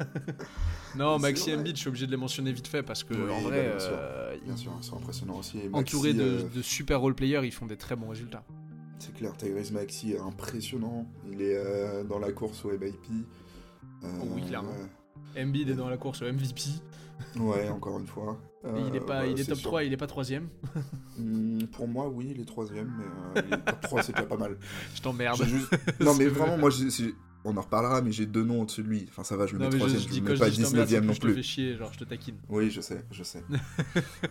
non, 0.97 1.19
Maxi. 1.19 1.53
Embiid, 1.55 1.77
je 1.77 1.81
suis 1.81 1.89
obligé 1.89 2.07
de 2.07 2.11
les 2.13 2.17
mentionner 2.17 2.53
vite 2.53 2.69
fait 2.69 2.83
parce 2.83 3.03
que 3.05 3.15
Oui, 3.15 3.31
en 3.31 3.43
bah, 3.43 3.49
vrai, 3.49 3.69
bien 3.71 3.79
sûr. 3.79 3.91
euh, 3.93 4.37
Bien 4.45 4.55
ils- 4.55 4.59
sûr, 4.59 4.73
c'est 4.81 4.95
impressionnant 4.95 5.39
aussi. 5.39 5.59
Et 5.59 5.69
Maxi, 5.69 5.95
entourés 5.97 6.15
de, 6.15 6.23
euh, 6.23 6.43
de 6.55 6.63
super 6.63 7.01
role-players, 7.01 7.43
ils 7.45 7.53
font 7.53 7.67
des 7.67 7.77
très 7.77 7.97
bons 7.97 8.09
résultats. 8.09 8.45
C'est 8.99 9.13
clair, 9.15 9.37
Tyrese 9.37 9.73
Maxi 9.73 10.13
est 10.13 10.19
impressionnant. 10.21 11.07
Il 11.31 11.43
est 11.43 11.57
euh, 11.57 12.05
dans 12.05 12.19
la 12.19 12.33
course 12.33 12.65
au 12.65 12.71
MIP. 12.71 13.27
Euh, 14.05 14.09
Oh 14.23 14.27
oui, 14.35 14.43
clairement. 14.47 14.71
ouais. 14.71 15.43
Embiid 15.43 15.69
est 15.71 15.75
dans 15.75 15.89
la 15.89 15.97
course 15.97 16.23
au 16.23 16.27
MVP. 16.27 16.63
Ouais, 17.37 17.69
encore 17.69 17.99
une 17.99 18.07
fois. 18.07 18.39
Et 18.65 18.69
il 18.89 18.97
est, 18.97 19.01
Euh, 19.03 19.05
pas, 19.05 19.21
ouais, 19.23 19.33
il 19.33 19.41
est 19.41 19.45
top 19.45 19.59
sûr. 19.59 19.69
3, 19.69 19.85
il 19.85 19.93
est 19.93 19.97
pas 19.97 20.07
troisième. 20.07 20.49
Hmm, 21.17 21.67
pour 21.67 21.87
moi, 21.87 22.09
oui, 22.09 22.33
il 22.35 22.41
est 22.41 22.45
troisième, 22.45 22.93
mais 22.99 23.05
euh, 23.41 23.43
il 23.47 23.55
est 23.55 23.65
top 23.65 23.81
3, 23.83 24.03
c'est 24.03 24.13
déjà 24.17 24.27
pas 24.27 24.37
mal. 24.37 24.57
Je 24.97 25.01
t'emmerde. 25.01 25.45
Juste- 25.45 25.73
Non, 26.01 26.13
mais 26.17 26.27
vraiment, 26.27 26.57
vrai. 26.57 26.59
moi, 26.59 26.71
on 27.45 27.57
en 27.57 27.61
reparlera, 27.61 28.01
mais 28.03 28.11
j'ai 28.11 28.27
deux 28.27 28.43
noms 28.43 28.63
au-dessus 28.63 28.83
de 28.83 28.89
lui. 28.89 29.07
Enfin, 29.11 29.23
ça 29.23 29.37
va, 29.37 29.47
je 29.47 29.53
le 29.53 29.59
mets 29.61 29.71
je, 29.71 29.77
troisième, 29.77 30.01
je 30.01 30.05
je, 30.07 30.11
dis 30.13 30.21
le 30.21 30.31
mets 30.31 30.35
je 30.35 30.41
pas 30.41 30.51
dis 30.51 30.57
je 30.63 30.67
t'emmerde, 30.67 30.89
c'est 30.89 30.97
19ème 30.97 31.01
que 31.03 31.07
non 31.07 31.13
je 31.13 31.21
te 31.21 31.27
plus. 31.27 31.35
fais 31.35 31.43
chier, 31.43 31.77
genre 31.77 31.93
je 31.93 31.99
te 31.99 32.05
taquine. 32.05 32.37
Oui, 32.49 32.71
je 32.71 32.81
sais, 32.81 33.05
je 33.13 33.23
sais. 33.23 33.45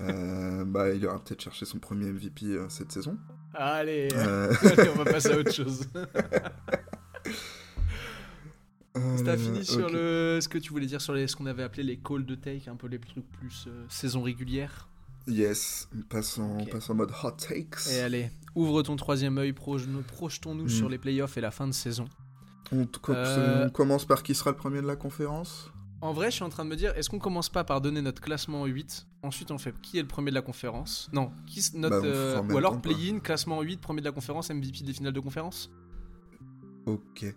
Euh, 0.01 0.65
bah, 0.65 0.89
il 0.93 1.05
aura 1.05 1.23
peut-être 1.23 1.41
cherché 1.41 1.65
son 1.65 1.77
premier 1.79 2.07
MVP 2.11 2.47
euh, 2.47 2.67
cette 2.69 2.91
saison. 2.91 3.17
Allez, 3.53 4.09
Euh, 4.13 4.51
allez, 4.63 4.89
on 4.93 4.97
va 5.03 5.05
passer 5.05 5.31
à 5.31 5.37
autre 5.37 5.53
chose. 5.53 5.87
T'as 8.93 9.31
euh, 9.31 9.37
fini 9.37 9.65
sur 9.65 9.89
le, 9.89 10.39
ce 10.41 10.47
que 10.47 10.57
tu 10.59 10.71
voulais 10.71 10.85
dire 10.85 11.01
sur 11.01 11.13
les, 11.13 11.27
ce 11.27 11.35
qu'on 11.35 11.47
avait 11.47 11.63
appelé 11.63 11.81
les 11.83 11.97
calls 11.97 12.25
de 12.25 12.35
take, 12.35 12.69
un 12.69 12.75
peu 12.75 12.87
les 12.87 12.99
trucs 12.99 13.27
plus 13.31 13.65
euh, 13.67 13.85
saison 13.89 14.21
régulière. 14.21 14.87
Yes, 15.27 15.89
passe 16.09 16.37
en, 16.37 16.65
passe 16.65 16.89
en 16.89 16.95
mode 16.95 17.11
hot 17.23 17.31
takes. 17.31 17.87
Et 17.91 18.01
allez, 18.01 18.29
ouvre 18.55 18.83
ton 18.83 18.95
troisième 18.95 19.37
œil, 19.37 19.51
proj- 19.53 19.87
projetons-nous 20.07 20.65
Mm. 20.65 20.69
sur 20.69 20.89
les 20.89 20.97
playoffs 20.99 21.37
et 21.37 21.41
la 21.41 21.51
fin 21.51 21.65
de 21.67 21.71
saison. 21.71 22.05
On, 22.71 22.87
Euh, 23.09 23.65
on 23.67 23.69
commence 23.69 24.05
par 24.05 24.21
qui 24.23 24.35
sera 24.35 24.51
le 24.51 24.57
premier 24.57 24.81
de 24.81 24.87
la 24.87 24.95
conférence? 24.95 25.71
En 26.01 26.11
vrai, 26.11 26.29
je 26.29 26.35
suis 26.35 26.43
en 26.43 26.49
train 26.49 26.65
de 26.65 26.69
me 26.69 26.75
dire, 26.75 26.93
est-ce 26.97 27.09
qu'on 27.09 27.19
commence 27.19 27.47
pas 27.49 27.63
par 27.63 27.79
donner 27.81 28.01
notre 28.01 28.21
classement 28.21 28.61
en 28.63 28.65
8 28.65 29.07
Ensuite, 29.23 29.51
on 29.51 29.57
fait 29.57 29.73
qui 29.81 29.97
est 29.97 30.01
le 30.01 30.07
premier 30.07 30.31
de 30.31 30.35
la 30.35 30.41
conférence? 30.41 31.09
Non, 31.13 31.31
qui 31.47 31.61
notre, 31.75 32.01
Bah, 32.01 32.07
euh, 32.07 32.41
ou 32.43 32.57
alors 32.57 32.81
play-in, 32.81 33.19
classement 33.19 33.57
en 33.59 33.61
8, 33.61 33.79
premier 33.79 34.01
de 34.01 34.05
la 34.05 34.11
conférence, 34.11 34.49
MVP 34.51 34.83
des 34.83 34.91
finales 34.93 35.13
de 35.13 35.19
conférence? 35.21 35.71
Ok. 36.85 37.33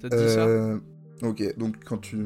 Ça 0.00 0.08
te 0.08 0.16
dit 0.16 0.32
ça 0.32 0.46
Euh, 0.46 0.78
Ok, 1.22 1.56
donc 1.56 1.76
quand 1.84 1.98
tu. 1.98 2.18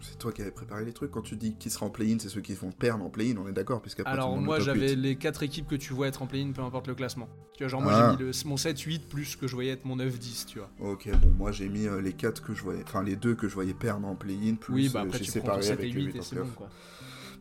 C'est 0.00 0.18
toi 0.18 0.32
qui 0.32 0.42
avais 0.42 0.50
préparé 0.50 0.84
les 0.84 0.92
trucs. 0.92 1.12
Quand 1.12 1.22
tu 1.22 1.36
dis 1.36 1.54
qui 1.54 1.70
sera 1.70 1.86
en 1.86 1.90
play-in, 1.90 2.16
c'est 2.18 2.28
ceux 2.28 2.40
qui 2.40 2.54
vont 2.54 2.72
perdre 2.72 3.04
en 3.04 3.08
play-in, 3.08 3.36
on 3.36 3.46
est 3.46 3.52
d'accord 3.52 3.80
puisqu'après, 3.80 4.12
Alors 4.12 4.36
moi 4.36 4.58
j'avais 4.58 4.90
8. 4.90 4.96
les 4.96 5.14
4 5.16 5.44
équipes 5.44 5.68
que 5.68 5.76
tu 5.76 5.92
vois 5.92 6.08
être 6.08 6.20
en 6.20 6.26
play-in, 6.26 6.50
peu 6.50 6.60
importe 6.62 6.88
le 6.88 6.96
classement. 6.96 7.28
Tu 7.56 7.62
vois, 7.62 7.68
genre 7.68 7.80
moi 7.80 7.92
Ah. 7.94 8.16
j'ai 8.18 8.24
mis 8.24 8.32
le, 8.32 8.48
mon 8.48 8.56
7-8 8.56 9.02
plus 9.08 9.36
que 9.36 9.46
je 9.46 9.54
voyais 9.54 9.70
être 9.70 9.84
mon 9.84 9.96
9-10, 9.96 10.46
tu 10.46 10.58
vois. 10.58 10.68
Ok, 10.80 11.08
bon, 11.22 11.30
moi 11.38 11.52
j'ai 11.52 11.68
mis 11.68 11.86
euh, 11.86 12.00
les 12.00 12.12
4 12.12 12.42
que 12.42 12.52
je 12.52 12.62
voyais. 12.64 12.82
Enfin, 12.84 13.04
les 13.04 13.14
deux 13.14 13.36
que 13.36 13.46
je 13.48 13.54
voyais 13.54 13.74
perdre 13.74 14.08
en 14.08 14.16
play-in, 14.16 14.56
plus 14.56 14.74
oui, 14.74 14.88
bah 14.88 15.02
euh, 15.02 15.04
après 15.04 15.18
j'ai 15.18 15.30
séparé 15.30 15.62
7 15.62 15.70
et 15.70 15.82
avec 15.84 15.94
les 15.94 16.00
8 16.00 16.06
8 16.14 16.16
et 16.18 16.22
c'est 16.22 16.36
bon 16.36 16.48
quoi. 16.56 16.68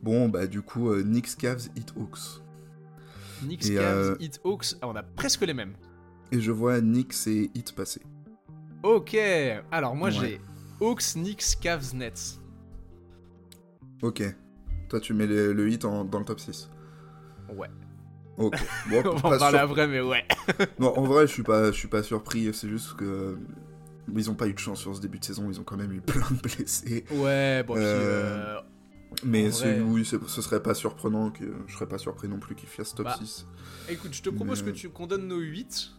Bon, 0.04 0.30
bah 0.30 0.46
du 0.46 0.62
coup, 0.62 0.92
euh, 0.92 1.02
Knicks, 1.02 1.36
Cavs, 1.38 1.70
Hit 1.76 1.92
Hawks. 1.98 2.44
Knicks, 3.44 3.62
Cavs, 3.62 4.10
euh, 4.12 4.16
Heat, 4.20 4.40
Hawks, 4.44 4.76
ah, 4.82 4.88
on 4.88 4.96
a 4.96 5.02
presque 5.02 5.42
les 5.42 5.56
mêmes. 5.56 5.74
Et 6.32 6.40
je 6.40 6.52
vois 6.52 6.82
Knicks 6.82 7.16
et 7.26 7.50
Hit 7.56 7.74
passer. 7.74 8.02
Ok, 8.84 9.18
alors 9.72 9.96
moi 9.96 10.10
Ouais. 10.10 10.14
j'ai 10.16 10.42
Hawks, 10.82 11.14
Knicks, 11.14 11.58
Cavs, 11.60 11.94
Nets. 11.94 12.40
Ok. 14.02 14.24
Toi, 14.88 15.00
tu 15.00 15.14
mets 15.14 15.28
le, 15.28 15.52
le 15.54 15.70
Hit 15.70 15.84
en- 15.86 16.06
dans 16.06 16.20
le 16.20 16.26
top 16.26 16.40
6. 16.40 16.70
Ouais. 17.56 17.68
Ok. 18.38 18.56
Bon, 18.90 19.02
on 19.06 19.16
va 19.30 19.38
parler 19.38 19.58
sur- 19.58 19.70
après, 19.70 19.88
mais 19.88 20.00
ouais. 20.02 20.26
Non, 20.80 20.98
en 20.98 21.04
vrai, 21.04 21.28
je 21.28 21.34
suis 21.34 21.44
pas, 21.44 21.68
je 21.72 21.78
suis 21.78 21.90
pas 21.90 22.02
surpris. 22.04 22.54
C'est 22.54 22.70
juste 22.70 22.96
que 22.96 23.38
ils 24.16 24.30
ont 24.32 24.36
pas 24.36 24.48
eu 24.48 24.54
de 24.54 24.60
chance 24.60 24.80
sur 24.80 24.96
ce 24.96 25.02
début 25.02 25.20
de 25.20 25.26
saison. 25.26 25.50
Ils 25.52 25.60
ont 25.60 25.64
quand 25.64 25.78
même 25.78 25.92
eu 25.92 26.02
plein 26.02 26.26
de 26.32 26.40
blessés. 26.42 27.04
Ouais, 27.12 27.64
bon, 27.64 27.74
puis, 27.76 27.84
Euh, 27.84 28.56
euh, 28.58 28.62
Mais 29.26 29.50
vrai- 29.50 29.82
oui, 29.82 30.06
ce 30.06 30.42
serait 30.42 30.64
pas 30.64 30.74
surprenant 30.74 31.32
que 31.32 31.44
je 31.68 31.74
serais 31.76 31.88
pas 31.88 31.98
surpris 31.98 32.30
non 32.30 32.40
plus 32.40 32.56
qu'ils 32.56 32.70
fassent 32.70 32.96
top 32.96 33.06
Bah, 33.08 33.18
6. 33.20 33.46
écoute, 33.90 34.14
je 34.14 34.22
te 34.22 34.30
propose 34.30 34.64
Mais- 34.64 34.72
que 34.72 34.78
tu 34.78 34.90
qu'on 34.90 35.06
donne 35.08 35.28
nos 35.28 35.40
8 35.40 35.92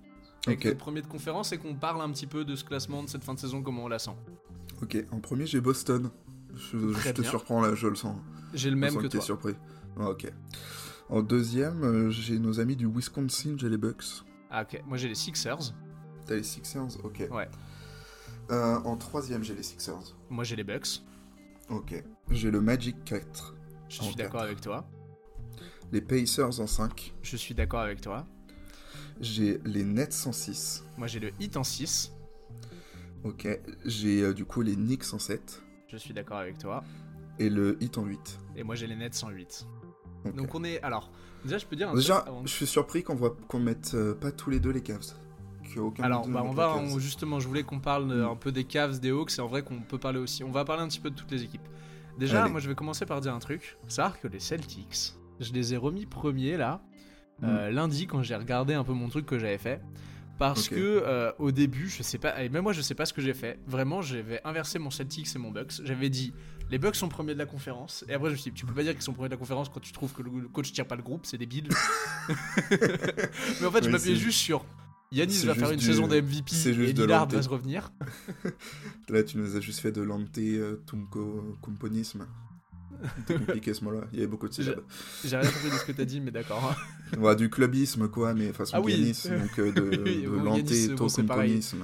avec 0.46 0.60
Ok. 0.60 0.64
notre 0.66 0.78
premier 0.78 1.02
de 1.02 1.06
conférence 1.06 1.52
et 1.52 1.58
qu'on 1.58 1.74
parle 1.74 2.00
un 2.02 2.10
petit 2.10 2.26
peu 2.26 2.44
de 2.44 2.56
ce 2.56 2.64
classement 2.64 3.02
de 3.02 3.08
cette 3.08 3.24
fin 3.24 3.34
de 3.34 3.38
saison, 3.38 3.62
comment 3.62 3.84
on 3.84 3.88
la 3.88 3.98
sent. 3.98 4.14
Ok. 4.82 4.96
En 5.12 5.20
premier, 5.20 5.46
j'ai 5.46 5.60
Boston. 5.60 6.10
Je, 6.54 6.92
je 6.92 7.10
te 7.12 7.22
surprends 7.22 7.60
là, 7.60 7.74
je 7.74 7.86
le 7.88 7.94
sens. 7.94 8.16
J'ai 8.54 8.70
le 8.70 8.76
Je 8.76 8.80
même 8.80 8.92
sens 8.92 9.02
que 9.02 9.06
t'es 9.08 9.18
toi. 9.18 9.24
surpris. 9.24 9.54
Ah, 9.98 10.10
ok. 10.10 10.32
En 11.08 11.22
deuxième, 11.22 11.82
euh, 11.84 12.10
j'ai 12.10 12.38
nos 12.38 12.60
amis 12.60 12.76
du 12.76 12.86
Wisconsin, 12.86 13.56
j'ai 13.58 13.68
les 13.68 13.76
Bucks. 13.78 14.24
Ah 14.50 14.62
ok, 14.62 14.82
moi 14.86 14.96
j'ai 14.96 15.08
les 15.08 15.14
Sixers, 15.14 15.74
T'as 16.26 16.34
les 16.36 16.42
Sixers 16.42 17.04
Ok. 17.04 17.26
Ouais. 17.30 17.48
Euh, 18.50 18.76
en 18.84 18.96
troisième, 18.96 19.42
j'ai 19.44 19.54
les 19.54 19.62
Sixers. 19.62 20.16
moi 20.28 20.42
j'ai 20.44 20.56
les 20.56 20.64
Bucks. 20.64 21.02
Ok. 21.68 22.02
J'ai 22.30 22.50
le 22.50 22.60
Magic 22.60 22.96
4. 23.04 23.54
Je 23.88 24.02
suis 24.02 24.14
d'accord 24.16 24.42
avec 24.42 24.60
toi. 24.60 24.88
Les 25.92 26.00
Pacers 26.00 26.60
en 26.60 26.66
5. 26.66 27.14
Je 27.22 27.36
suis 27.36 27.54
d'accord 27.54 27.80
avec 27.80 28.00
toi. 28.00 28.26
J'ai 29.20 29.60
les 29.64 29.84
Nets 29.84 30.24
en 30.26 30.32
6. 30.32 30.84
Moi 30.96 31.06
j'ai 31.06 31.20
le 31.20 31.30
Heat 31.40 31.56
en 31.56 31.64
6. 31.64 32.12
Ok. 33.24 33.46
J'ai 33.84 34.22
euh, 34.22 34.32
du 34.34 34.44
coup 34.44 34.62
les 34.62 34.74
Knicks 34.76 35.12
en 35.12 35.18
7. 35.18 35.62
Je 35.88 35.96
suis 35.96 36.14
d'accord 36.14 36.38
avec 36.38 36.58
toi. 36.58 36.82
Et 37.38 37.50
le 37.50 37.76
Heat 37.82 37.98
en 37.98 38.04
8. 38.04 38.38
Et 38.56 38.62
moi 38.62 38.74
j'ai 38.74 38.86
les 38.86 38.96
Nets 38.96 39.22
en 39.24 39.28
8. 39.30 39.66
Ok. 40.24 40.34
Donc 40.36 40.54
on 40.54 40.64
est. 40.64 40.80
Alors, 40.82 41.10
déjà 41.44 41.58
je 41.58 41.66
peux 41.66 41.76
dire 41.76 41.90
un 41.90 41.94
Déjà, 41.94 42.18
avant 42.18 42.42
je 42.44 42.52
suis 42.52 42.66
surpris 42.66 43.02
qu'on 43.02 43.14
voit 43.14 43.36
qu'on 43.48 43.60
mette 43.60 43.92
euh, 43.94 44.14
pas 44.14 44.32
tous 44.32 44.50
les 44.50 44.60
deux 44.60 44.70
les 44.70 44.82
Cavs. 44.82 45.14
Qu'aucun 45.74 46.02
Alors, 46.02 46.26
bah, 46.26 46.42
on 46.44 46.50
va, 46.50 46.74
on- 46.76 46.98
justement, 46.98 47.38
je 47.38 47.46
voulais 47.46 47.62
qu'on 47.62 47.78
parle 47.78 48.10
euh, 48.10 48.26
Mm. 48.26 48.30
un 48.32 48.36
peu 48.36 48.50
des 48.52 48.64
Cavs, 48.64 48.98
des 48.98 49.10
Hawks, 49.10 49.38
et 49.38 49.40
en 49.40 49.46
vrai 49.46 49.62
qu'on 49.62 49.80
peut 49.80 49.98
parler 49.98 50.18
aussi. 50.18 50.42
On 50.42 50.50
va 50.50 50.64
parler 50.64 50.82
un 50.82 50.88
petit 50.88 50.98
peu 51.00 51.10
de 51.10 51.14
toutes 51.14 51.30
les 51.30 51.42
équipes. 51.44 51.66
Déjà, 52.18 52.42
Allez. 52.42 52.50
moi 52.50 52.60
je 52.60 52.68
vais 52.68 52.74
commencer 52.74 53.06
par 53.06 53.20
dire 53.20 53.34
un 53.34 53.38
truc. 53.38 53.76
Savoir 53.86 54.18
que 54.20 54.26
les 54.28 54.40
Celtics, 54.40 55.14
je 55.38 55.52
les 55.52 55.72
ai 55.72 55.76
remis 55.76 56.06
premiers 56.06 56.56
là, 56.56 56.82
Mm. 57.42 57.46
euh, 57.48 57.70
lundi 57.70 58.06
quand 58.06 58.22
j'ai 58.22 58.36
regardé 58.36 58.74
un 58.74 58.84
peu 58.84 58.92
mon 58.92 59.08
truc 59.08 59.26
que 59.26 59.38
j'avais 59.38 59.58
fait. 59.58 59.80
Parce 60.38 60.70
que 60.70 60.74
euh, 60.78 61.32
au 61.38 61.50
début, 61.52 61.90
je 61.90 62.02
sais 62.02 62.16
pas, 62.16 62.42
et 62.42 62.48
même 62.48 62.62
moi 62.62 62.72
je 62.72 62.80
sais 62.80 62.94
pas 62.94 63.04
ce 63.04 63.12
que 63.12 63.20
j'ai 63.20 63.34
fait. 63.34 63.58
Vraiment, 63.66 64.00
j'avais 64.00 64.40
inversé 64.44 64.78
mon 64.78 64.90
Celtics 64.90 65.28
et 65.36 65.38
mon 65.38 65.50
Bucks. 65.50 65.82
J'avais 65.84 66.08
dit 66.08 66.32
les 66.70 66.78
Bucks 66.78 66.96
sont 66.96 67.08
premiers 67.10 67.34
de 67.34 67.38
la 67.38 67.44
conférence. 67.44 68.06
Et 68.08 68.14
après, 68.14 68.28
je 68.30 68.34
me 68.34 68.38
suis 68.38 68.50
dit, 68.50 68.56
tu 68.58 68.64
peux 68.64 68.72
pas 68.72 68.82
dire 68.82 68.92
qu'ils 68.94 69.02
sont 69.02 69.12
premiers 69.12 69.28
de 69.28 69.34
la 69.34 69.38
conférence 69.38 69.68
quand 69.68 69.80
tu 69.80 69.92
trouves 69.92 70.14
que 70.14 70.22
le 70.22 70.48
coach 70.48 70.72
tire 70.72 70.86
pas 70.86 70.96
le 70.96 71.02
groupe, 71.02 71.26
c'est 71.26 71.36
débile. 71.36 71.68
Mais 73.60 73.66
en 73.66 73.70
fait, 73.70 73.84
je 73.84 73.90
m'appuyais 73.90 74.16
juste 74.16 74.38
sur 74.38 74.64
Yanis 75.12 75.44
va 75.44 75.54
faire 75.54 75.72
une 75.72 75.78
du- 75.78 75.84
saison 75.84 76.06
de 76.06 76.18
MVP 76.20 76.54
et 76.68 76.72
Lillard 76.92 77.28
va 77.28 77.42
se 77.42 77.48
revenir. 77.48 77.92
Là, 79.10 79.22
tu 79.24 79.36
nous 79.36 79.56
as 79.56 79.60
juste 79.60 79.80
fait 79.80 79.92
de 79.92 80.00
l'anté 80.00 80.58
compliqué 83.26 83.74
ce 83.74 83.84
mot-là. 83.84 84.00
Il 84.12 84.18
y 84.18 84.22
avait 84.22 84.28
beaucoup 84.30 84.48
de 84.48 84.54
syllabes. 84.54 84.82
J'ai 85.24 85.36
rien 85.36 85.50
compris 85.50 85.70
de 85.70 85.74
ce 85.76 85.84
que 85.84 85.92
t'as 85.92 86.04
dit, 86.04 86.20
mais 86.20 86.30
d'accord. 86.30 86.74
Ouais, 87.18 87.34
du 87.34 87.50
clubisme, 87.50 88.08
quoi, 88.08 88.34
mais 88.34 88.52
façon 88.52 88.76
Ah 88.76 88.80
oui. 88.80 89.12
Donc 89.24 89.58
euh, 89.58 89.72
de, 89.72 90.02
Oui, 90.04 90.22
de 90.22 90.28
bon, 90.28 90.42
l'anté 90.44 90.86
Yanis, 90.86 91.74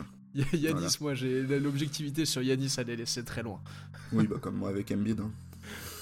Voilà. 0.72 0.88
moi, 1.00 1.14
j'ai 1.14 1.42
l'objectivité 1.42 2.24
sur 2.24 2.42
Yanis, 2.42 2.72
elle 2.78 2.90
est 2.90 2.96
laissée 2.96 3.24
très 3.24 3.42
loin. 3.42 3.60
Oui, 4.12 4.26
bah 4.28 4.36
comme 4.40 4.56
moi 4.56 4.68
avec 4.68 4.90
Embiid. 4.92 5.20
hein. 5.20 5.30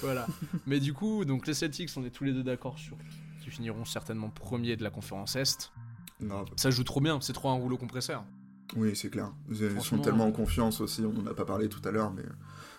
voilà. 0.01 0.27
Mais 0.67 0.79
du 0.79 0.93
coup, 0.93 1.25
donc 1.25 1.47
les 1.47 1.53
Celtics, 1.55 1.89
on 1.97 2.05
est 2.05 2.09
tous 2.11 2.23
les 2.23 2.33
deux 2.33 2.43
d'accord 2.43 2.77
sur 2.77 2.95
qui 3.41 3.49
finiront 3.49 3.85
certainement 3.85 4.29
premiers 4.29 4.75
de 4.75 4.83
la 4.83 4.89
conférence 4.89 5.35
Est. 5.35 5.71
Grave. 6.21 6.47
Ça 6.55 6.69
joue 6.71 6.83
trop 6.83 7.01
bien, 7.01 7.19
c'est 7.21 7.33
trop 7.33 7.49
un 7.49 7.55
rouleau 7.55 7.77
compresseur. 7.77 8.23
Oui, 8.75 8.95
c'est 8.95 9.09
clair. 9.09 9.31
Ils 9.51 9.81
sont 9.81 9.99
tellement 9.99 10.25
euh, 10.25 10.29
en 10.29 10.31
confiance 10.31 10.81
aussi, 10.81 11.01
on 11.01 11.15
en 11.19 11.25
a 11.27 11.33
pas 11.33 11.45
parlé 11.45 11.67
tout 11.69 11.81
à 11.87 11.91
l'heure, 11.91 12.11
mais 12.13 12.23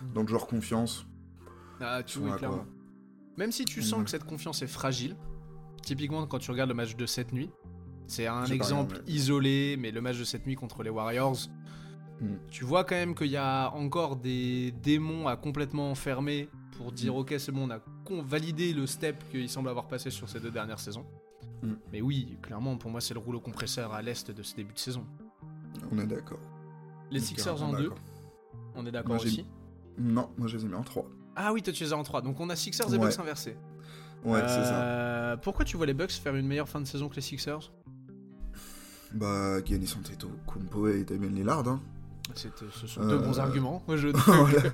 Mm. 0.01 0.13
dans 0.13 0.21
le 0.21 0.27
genre 0.27 0.45
confiance. 0.47 1.05
Ah, 1.81 2.01
tu 2.03 2.19
là, 2.25 2.35
clairement. 2.37 2.57
quoi. 2.57 2.65
Même 3.37 3.51
si 3.51 3.65
tu 3.65 3.79
Mm. 3.79 3.83
sens 3.83 4.03
que 4.03 4.09
cette 4.09 4.23
confiance 4.25 4.61
est 4.61 4.67
fragile, 4.67 5.15
typiquement 5.83 6.25
quand 6.27 6.39
tu 6.39 6.51
regardes 6.51 6.69
le 6.69 6.75
match 6.75 6.95
de 6.95 7.05
cette 7.05 7.33
nuit, 7.33 7.49
c'est 8.07 8.27
un 8.27 8.45
exemple 8.45 9.01
isolé, 9.07 9.75
mais 9.79 9.91
le 9.91 10.01
match 10.01 10.17
de 10.17 10.23
cette 10.23 10.45
nuit 10.47 10.55
contre 10.55 10.81
les 10.83 10.89
Warriors, 10.89 11.37
Mm. 12.19 12.25
tu 12.49 12.63
vois 12.65 12.83
quand 12.83 12.95
même 12.95 13.13
qu'il 13.13 13.27
y 13.27 13.37
a 13.37 13.69
encore 13.75 14.15
des 14.15 14.71
démons 14.81 15.27
à 15.27 15.35
complètement 15.37 15.91
enfermer 15.91 16.49
pour 16.77 16.91
dire 16.91 17.13
Mm. 17.13 17.17
ok 17.17 17.35
c'est 17.37 17.51
bon 17.51 17.67
on 17.67 17.71
a 17.71 17.79
validé 18.23 18.73
le 18.73 18.87
step 18.87 19.23
qu'il 19.29 19.47
semble 19.49 19.69
avoir 19.69 19.87
passé 19.87 20.09
sur 20.09 20.27
ces 20.27 20.39
deux 20.39 20.49
dernières 20.49 20.79
saisons. 20.79 21.05
Mm. 21.61 21.73
Mais 21.91 22.01
oui, 22.01 22.37
clairement 22.41 22.75
pour 22.77 22.89
moi 22.89 23.01
c'est 23.01 23.13
le 23.13 23.19
rouleau 23.19 23.39
compresseur 23.39 23.93
à 23.93 24.01
l'est 24.01 24.31
de 24.31 24.41
ce 24.41 24.55
début 24.55 24.73
de 24.73 24.79
saison. 24.79 25.05
On 25.91 25.99
est 25.99 26.07
d'accord. 26.07 26.39
Les 27.11 27.19
Sixers 27.19 27.61
en 27.61 27.73
deux, 27.73 27.91
on 28.75 28.85
est 28.87 28.91
d'accord 28.91 29.17
aussi. 29.21 29.45
Non, 29.99 30.29
moi 30.37 30.47
je 30.47 30.57
les 30.57 30.65
ai 30.65 30.67
mis 30.67 30.73
en 30.75 30.83
3. 30.83 31.05
Ah 31.39 31.53
oui 31.53 31.61
toi 31.61 31.71
tu 31.71 31.83
les 31.83 31.93
as 31.93 31.97
en 31.97 32.03
3, 32.03 32.21
donc 32.23 32.39
on 32.39 32.49
a 32.49 32.55
Sixers 32.55 32.87
et 32.93 32.97
Ouais. 32.97 33.07
Bucks 33.09 33.19
inversés. 33.19 33.55
Ouais, 34.25 34.39
c'est 34.41 34.63
ça. 34.63 34.81
Euh, 34.81 35.37
Pourquoi 35.37 35.63
tu 35.63 35.77
vois 35.77 35.85
les 35.85 35.93
Bucks 35.93 36.11
faire 36.11 36.35
une 36.35 36.47
meilleure 36.47 36.67
fin 36.67 36.81
de 36.81 36.85
saison 36.87 37.07
que 37.09 37.15
les 37.15 37.21
Sixers? 37.21 37.71
Bah, 39.13 39.63
Giannis 39.63 39.93
Antetokounmpo 39.97 40.87
et 40.89 41.03
Damien 41.03 41.29
Lillard, 41.29 41.67
hein. 41.67 41.81
C'est- 42.35 42.51
Ce 42.73 42.87
sont 42.87 43.01
Euh, 43.01 43.07
deux 43.07 43.19
bons 43.19 43.39
arguments. 43.39 43.81
Moi, 43.87 43.95
je... 43.95 44.07
Voilà. 44.27 44.71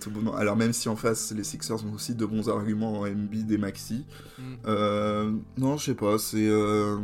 Tout 0.00 0.10
bon. 0.10 0.32
Alors 0.34 0.56
même 0.56 0.72
si 0.72 0.88
en 0.88 0.96
face 0.96 1.32
les 1.32 1.44
Sixers 1.44 1.84
ont 1.84 1.94
aussi 1.94 2.14
de 2.14 2.26
bons 2.26 2.48
arguments 2.48 3.00
en 3.00 3.06
MB 3.06 3.46
des 3.46 3.58
Maxi, 3.58 4.04
Mm. 4.38 4.42
euh, 4.66 5.32
non 5.56 5.76
je 5.78 5.84
sais 5.86 5.94
pas, 5.94 6.18
c'est 6.18 6.46
euh, 6.46 6.98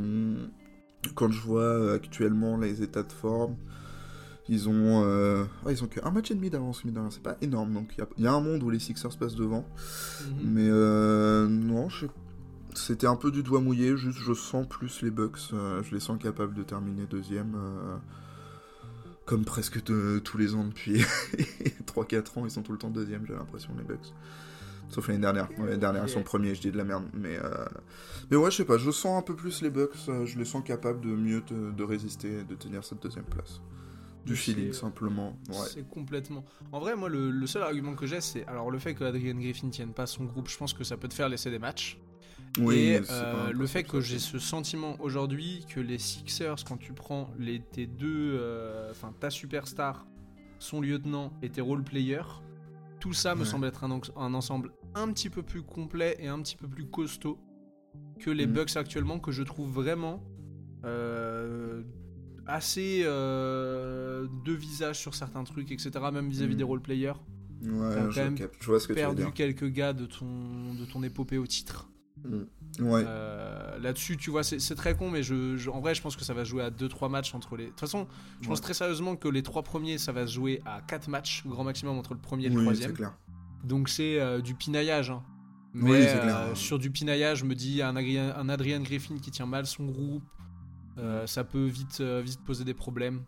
quand 1.14 1.30
je 1.30 1.40
vois 1.40 1.94
actuellement 1.94 2.56
les 2.58 2.82
états 2.82 3.02
de 3.04 3.12
forme, 3.12 3.56
ils 4.48 4.68
ont 4.68 5.02
euh, 5.04 5.44
ils 5.68 5.82
ont 5.84 5.86
que 5.86 6.00
un 6.04 6.10
match 6.10 6.30
et 6.30 6.34
demi 6.34 6.50
d'avance 6.50 6.82
c'est 7.10 7.22
pas 7.22 7.36
énorme 7.40 7.72
donc 7.72 7.90
il 7.96 8.00
y 8.00 8.02
a- 8.02 8.08
il 8.18 8.24
y, 8.24 8.26
a 8.26 8.32
un 8.32 8.40
monde 8.40 8.62
où 8.62 8.70
les 8.70 8.78
Sixers 8.80 9.16
passent 9.18 9.34
devant, 9.36 9.64
Mhm. 10.26 10.50
mais 10.52 10.68
euh, 10.68 11.46
non 11.46 11.88
c'était 12.74 13.06
un 13.06 13.16
peu 13.16 13.30
du 13.30 13.42
doigt 13.42 13.60
mouillé, 13.60 13.96
juste 13.96 14.18
je 14.18 14.32
sens 14.32 14.66
plus 14.66 15.02
les 15.02 15.10
Bucks, 15.10 15.38
euh, 15.52 15.82
je 15.82 15.92
les 15.92 16.00
sens 16.00 16.18
capables 16.22 16.54
de 16.54 16.62
terminer 16.62 17.06
deuxième. 17.06 17.54
euh, 17.56 17.96
comme 19.26 19.44
presque 19.44 19.84
de- 19.84 20.18
tous 20.18 20.38
les 20.38 20.54
ans 20.54 20.64
depuis 20.64 21.04
3-4 21.86 22.38
ans, 22.38 22.44
ils 22.44 22.50
sont 22.50 22.62
tout 22.62 22.72
le 22.72 22.78
temps 22.78 22.90
deuxième, 22.90 23.24
j'ai 23.26 23.34
l'impression, 23.34 23.70
les 23.76 23.84
Bucks. 23.84 24.12
Sauf 24.88 25.06
l'année 25.06 25.20
dernière. 25.20 25.48
L'année 25.56 25.76
dernière, 25.76 26.02
ils 26.04 26.08
sont 26.08 26.22
premiers, 26.24 26.52
je 26.56 26.60
dis 26.62 26.72
de 26.72 26.76
la 26.76 26.82
merde. 26.82 27.04
Mais, 27.14 27.38
euh, 27.40 27.64
mais 28.30 28.36
ouais, 28.36 28.50
je 28.50 28.56
sais 28.56 28.64
pas, 28.64 28.76
je 28.76 28.90
sens 28.90 29.16
un 29.20 29.22
peu 29.22 29.36
plus 29.36 29.62
les 29.62 29.70
Bucks, 29.70 29.94
euh, 30.08 30.26
je 30.26 30.36
les 30.36 30.44
sens 30.44 30.64
capables 30.64 31.00
de 31.00 31.10
mieux 31.14 31.42
te- 31.42 31.70
de 31.70 31.82
résister 31.84 32.40
et 32.40 32.42
de 32.44 32.54
tenir 32.56 32.82
cette 32.82 33.00
deuxième 33.02 33.24
place. 33.24 33.60
Du 34.26 34.36
feeling, 34.36 34.72
simplement. 34.72 35.38
Ouais. 35.48 35.66
C'est 35.72 35.88
complètement. 35.88 36.44
En 36.72 36.78
vrai, 36.80 36.94
moi, 36.94 37.08
le, 37.08 37.30
le 37.30 37.46
seul 37.46 37.62
argument 37.62 37.94
que 37.94 38.06
j'ai, 38.06 38.20
c'est 38.20 38.46
alors 38.46 38.70
le 38.70 38.78
fait 38.78 38.94
que 38.94 39.04
Adrian 39.04 39.34
Griffin 39.34 39.70
tienne 39.70 39.92
pas 39.92 40.06
son 40.06 40.24
groupe, 40.24 40.48
je 40.48 40.56
pense 40.58 40.72
que 40.74 40.84
ça 40.84 40.96
peut 40.96 41.08
te 41.08 41.14
faire 41.14 41.28
laisser 41.28 41.50
des 41.50 41.58
matchs. 41.58 41.98
Oui, 42.58 42.76
et 42.78 43.00
euh, 43.10 43.52
le 43.52 43.66
fait 43.66 43.84
que 43.84 44.00
j'ai 44.00 44.18
ce 44.18 44.38
sentiment 44.38 44.96
aujourd'hui 45.00 45.64
que 45.68 45.78
les 45.78 45.98
Sixers, 45.98 46.56
quand 46.66 46.76
tu 46.78 46.92
prends 46.92 47.30
les, 47.38 47.60
tes 47.60 47.86
deux, 47.86 48.36
euh, 48.40 48.90
enfin 48.90 49.14
ta 49.20 49.30
superstar, 49.30 50.06
son 50.58 50.80
lieutenant 50.80 51.32
et 51.42 51.48
tes 51.48 51.60
role 51.60 51.84
players, 51.84 52.42
tout 52.98 53.12
ça 53.12 53.34
me 53.34 53.44
semble 53.44 53.66
être 53.66 53.84
un, 53.84 54.00
un 54.16 54.34
ensemble 54.34 54.72
un 54.94 55.12
petit 55.12 55.30
peu 55.30 55.42
plus 55.42 55.62
complet 55.62 56.16
et 56.18 56.26
un 56.28 56.40
petit 56.42 56.56
peu 56.56 56.68
plus 56.68 56.86
costaud 56.86 57.38
que 58.18 58.30
les 58.30 58.46
Mm. 58.46 58.52
Bucks 58.52 58.76
actuellement, 58.76 59.18
que 59.20 59.30
je 59.32 59.42
trouve 59.44 59.70
vraiment 59.70 60.22
euh, 60.84 61.82
assez 62.50 63.02
euh, 63.04 64.26
de 64.44 64.52
visage 64.52 64.98
sur 64.98 65.14
certains 65.14 65.44
trucs, 65.44 65.70
etc. 65.72 65.90
Même 66.12 66.28
vis-à-vis 66.28 66.54
Mm. 66.54 66.58
des 66.58 66.64
role 66.64 66.80
players. 66.82 67.12
Ouais, 67.62 67.94
quand 67.94 68.10
je, 68.10 68.20
même 68.20 68.36
je 68.60 68.66
vois 68.66 68.80
ce 68.80 68.88
que 68.88 68.92
tu 68.94 68.98
veux 68.98 69.04
perdu 69.04 69.22
dire. 69.24 69.32
quelques 69.34 69.68
gars 69.70 69.92
de 69.92 70.06
ton, 70.06 70.74
de 70.74 70.84
ton 70.90 71.02
épopée 71.02 71.36
au 71.38 71.46
titre. 71.46 71.88
Mm. 72.24 72.42
Ouais, 72.80 73.02
Euh, 73.06 73.78
Là-dessus, 73.80 74.16
tu 74.16 74.30
vois, 74.30 74.42
c'est 74.42 74.74
très 74.74 74.94
con, 74.94 75.10
mais 75.10 75.22
je, 75.22 75.56
je- 75.56 75.70
en 75.70 75.80
vrai, 75.80 75.94
je 75.94 76.02
pense 76.02 76.16
que 76.16 76.24
ça 76.24 76.34
va 76.34 76.44
jouer 76.44 76.62
à 76.62 76.70
2-3 76.70 77.08
matchs 77.08 77.34
entre 77.34 77.56
les. 77.56 77.64
De 77.64 77.70
toute 77.70 77.80
façon, 77.80 78.06
je 78.40 78.48
pense 78.48 78.60
très 78.60 78.74
sérieusement 78.74 79.16
que 79.16 79.28
les 79.28 79.42
3 79.42 79.62
premiers, 79.62 79.98
ça 79.98 80.12
va 80.12 80.26
se 80.26 80.32
jouer 80.34 80.60
à 80.66 80.80
4 80.82 81.08
matchs, 81.08 81.44
grand 81.46 81.64
maximum 81.64 81.98
entre 81.98 82.14
le 82.14 82.20
premier 82.20 82.46
et 82.46 82.48
le 82.50 82.56
oui, 82.56 82.62
troisième. 82.62 82.90
c'est 82.90 82.96
clair. 82.96 83.14
Donc 83.64 83.88
c'est 83.88 84.20
euh, 84.20 84.40
du 84.40 84.54
pinaillage. 84.54 85.10
hein. 85.10 85.22
Mais 85.74 86.06
c'est 86.08 86.20
clair. 86.20 86.36
euh, 86.36 86.54
sur 86.54 86.78
du 86.78 86.90
pinaillage, 86.90 87.38
je 87.38 87.44
me 87.44 87.54
dis 87.54 87.80
un, 87.82 87.94
Adrien- 87.96 88.34
un 88.36 88.48
Adrian 88.48 88.80
Griffin 88.80 89.16
qui 89.18 89.30
tient 89.30 89.46
mal 89.46 89.66
son 89.66 89.86
groupe, 89.86 90.24
euh, 90.98 91.26
ça 91.26 91.44
peut 91.44 91.64
vite, 91.66 92.00
euh, 92.00 92.20
vite 92.24 92.40
poser 92.44 92.64
des 92.64 92.74
problèmes. 92.74 93.22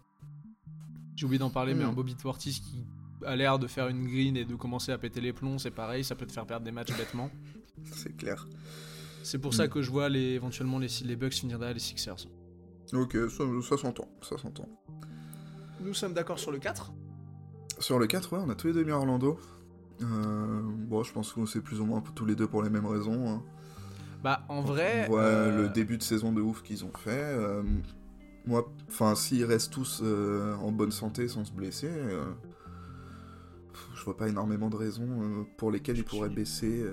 J'ai 1.16 1.26
oublié 1.26 1.38
d'en 1.38 1.50
parler, 1.50 1.74
mais 1.74 1.84
Mm. 1.84 1.88
un 1.88 1.92
Bobby 1.92 2.14
Portis 2.14 2.60
qui 2.60 2.84
a 3.26 3.36
l'air 3.36 3.58
de 3.58 3.66
faire 3.66 3.88
une 3.88 4.06
green 4.06 4.36
et 4.36 4.44
de 4.44 4.54
commencer 4.56 4.90
à 4.92 4.98
péter 4.98 5.20
les 5.20 5.32
plombs, 5.32 5.58
c'est 5.58 5.70
pareil, 5.70 6.02
ça 6.04 6.14
peut 6.14 6.26
te 6.26 6.32
faire 6.32 6.46
perdre 6.46 6.64
des 6.64 6.72
matchs 6.72 6.96
bêtement. 6.96 7.30
C'est 7.84 8.16
clair. 8.16 8.46
C'est 9.22 9.38
pour 9.38 9.54
ça 9.54 9.68
que 9.68 9.80
je 9.82 9.90
vois 9.90 10.08
les, 10.08 10.20
éventuellement 10.34 10.78
les, 10.78 10.88
les 11.04 11.16
Bucks 11.16 11.32
finir 11.34 11.58
derrière 11.58 11.74
les 11.74 11.80
Sixers. 11.80 12.26
Ok, 12.92 13.16
ça, 13.30 13.44
ça 13.62 13.76
s'entend, 13.78 14.08
ça 14.20 14.36
s'entend. 14.36 14.68
Nous 15.80 15.94
sommes 15.94 16.12
d'accord 16.14 16.38
sur 16.38 16.50
le 16.52 16.58
4 16.58 16.92
Sur 17.78 17.98
le 17.98 18.06
4, 18.06 18.32
ouais, 18.32 18.40
on 18.44 18.50
a 18.50 18.54
tous 18.54 18.66
les 18.68 18.72
deux 18.72 18.84
mis 18.84 18.90
Orlando. 18.92 19.38
Euh, 20.02 20.60
bon, 20.64 21.02
je 21.04 21.12
pense 21.12 21.32
qu'on 21.32 21.46
c'est 21.46 21.60
plus 21.60 21.80
ou 21.80 21.86
moins 21.86 22.00
tous 22.14 22.24
les 22.26 22.34
deux 22.34 22.46
pour 22.48 22.62
les 22.62 22.70
mêmes 22.70 22.86
raisons. 22.86 23.28
hein. 23.30 23.42
Bah 24.22 24.44
en 24.48 24.60
vrai, 24.60 25.04
On 25.06 25.10
voit 25.12 25.20
euh, 25.22 25.62
le 25.62 25.68
début 25.68 25.98
de 25.98 26.02
saison 26.02 26.32
de 26.32 26.40
ouf 26.40 26.62
qu'ils 26.62 26.84
ont 26.84 26.92
fait. 26.96 27.10
euh, 27.12 27.62
moi, 28.46 28.72
enfin, 28.88 29.14
s'ils 29.14 29.44
restent 29.44 29.72
tous 29.72 30.00
euh, 30.02 30.54
en 30.56 30.70
bonne 30.72 30.90
santé 30.92 31.28
sans 31.28 31.44
se 31.44 31.52
blesser, 31.52 31.90
je 33.94 34.04
vois 34.04 34.16
pas 34.16 34.28
énormément 34.28 34.68
de 34.70 34.76
raisons 34.76 35.46
pour 35.56 35.70
lesquelles 35.70 35.98
ils 35.98 36.04
pourraient 36.04 36.28
baisser 36.28 36.84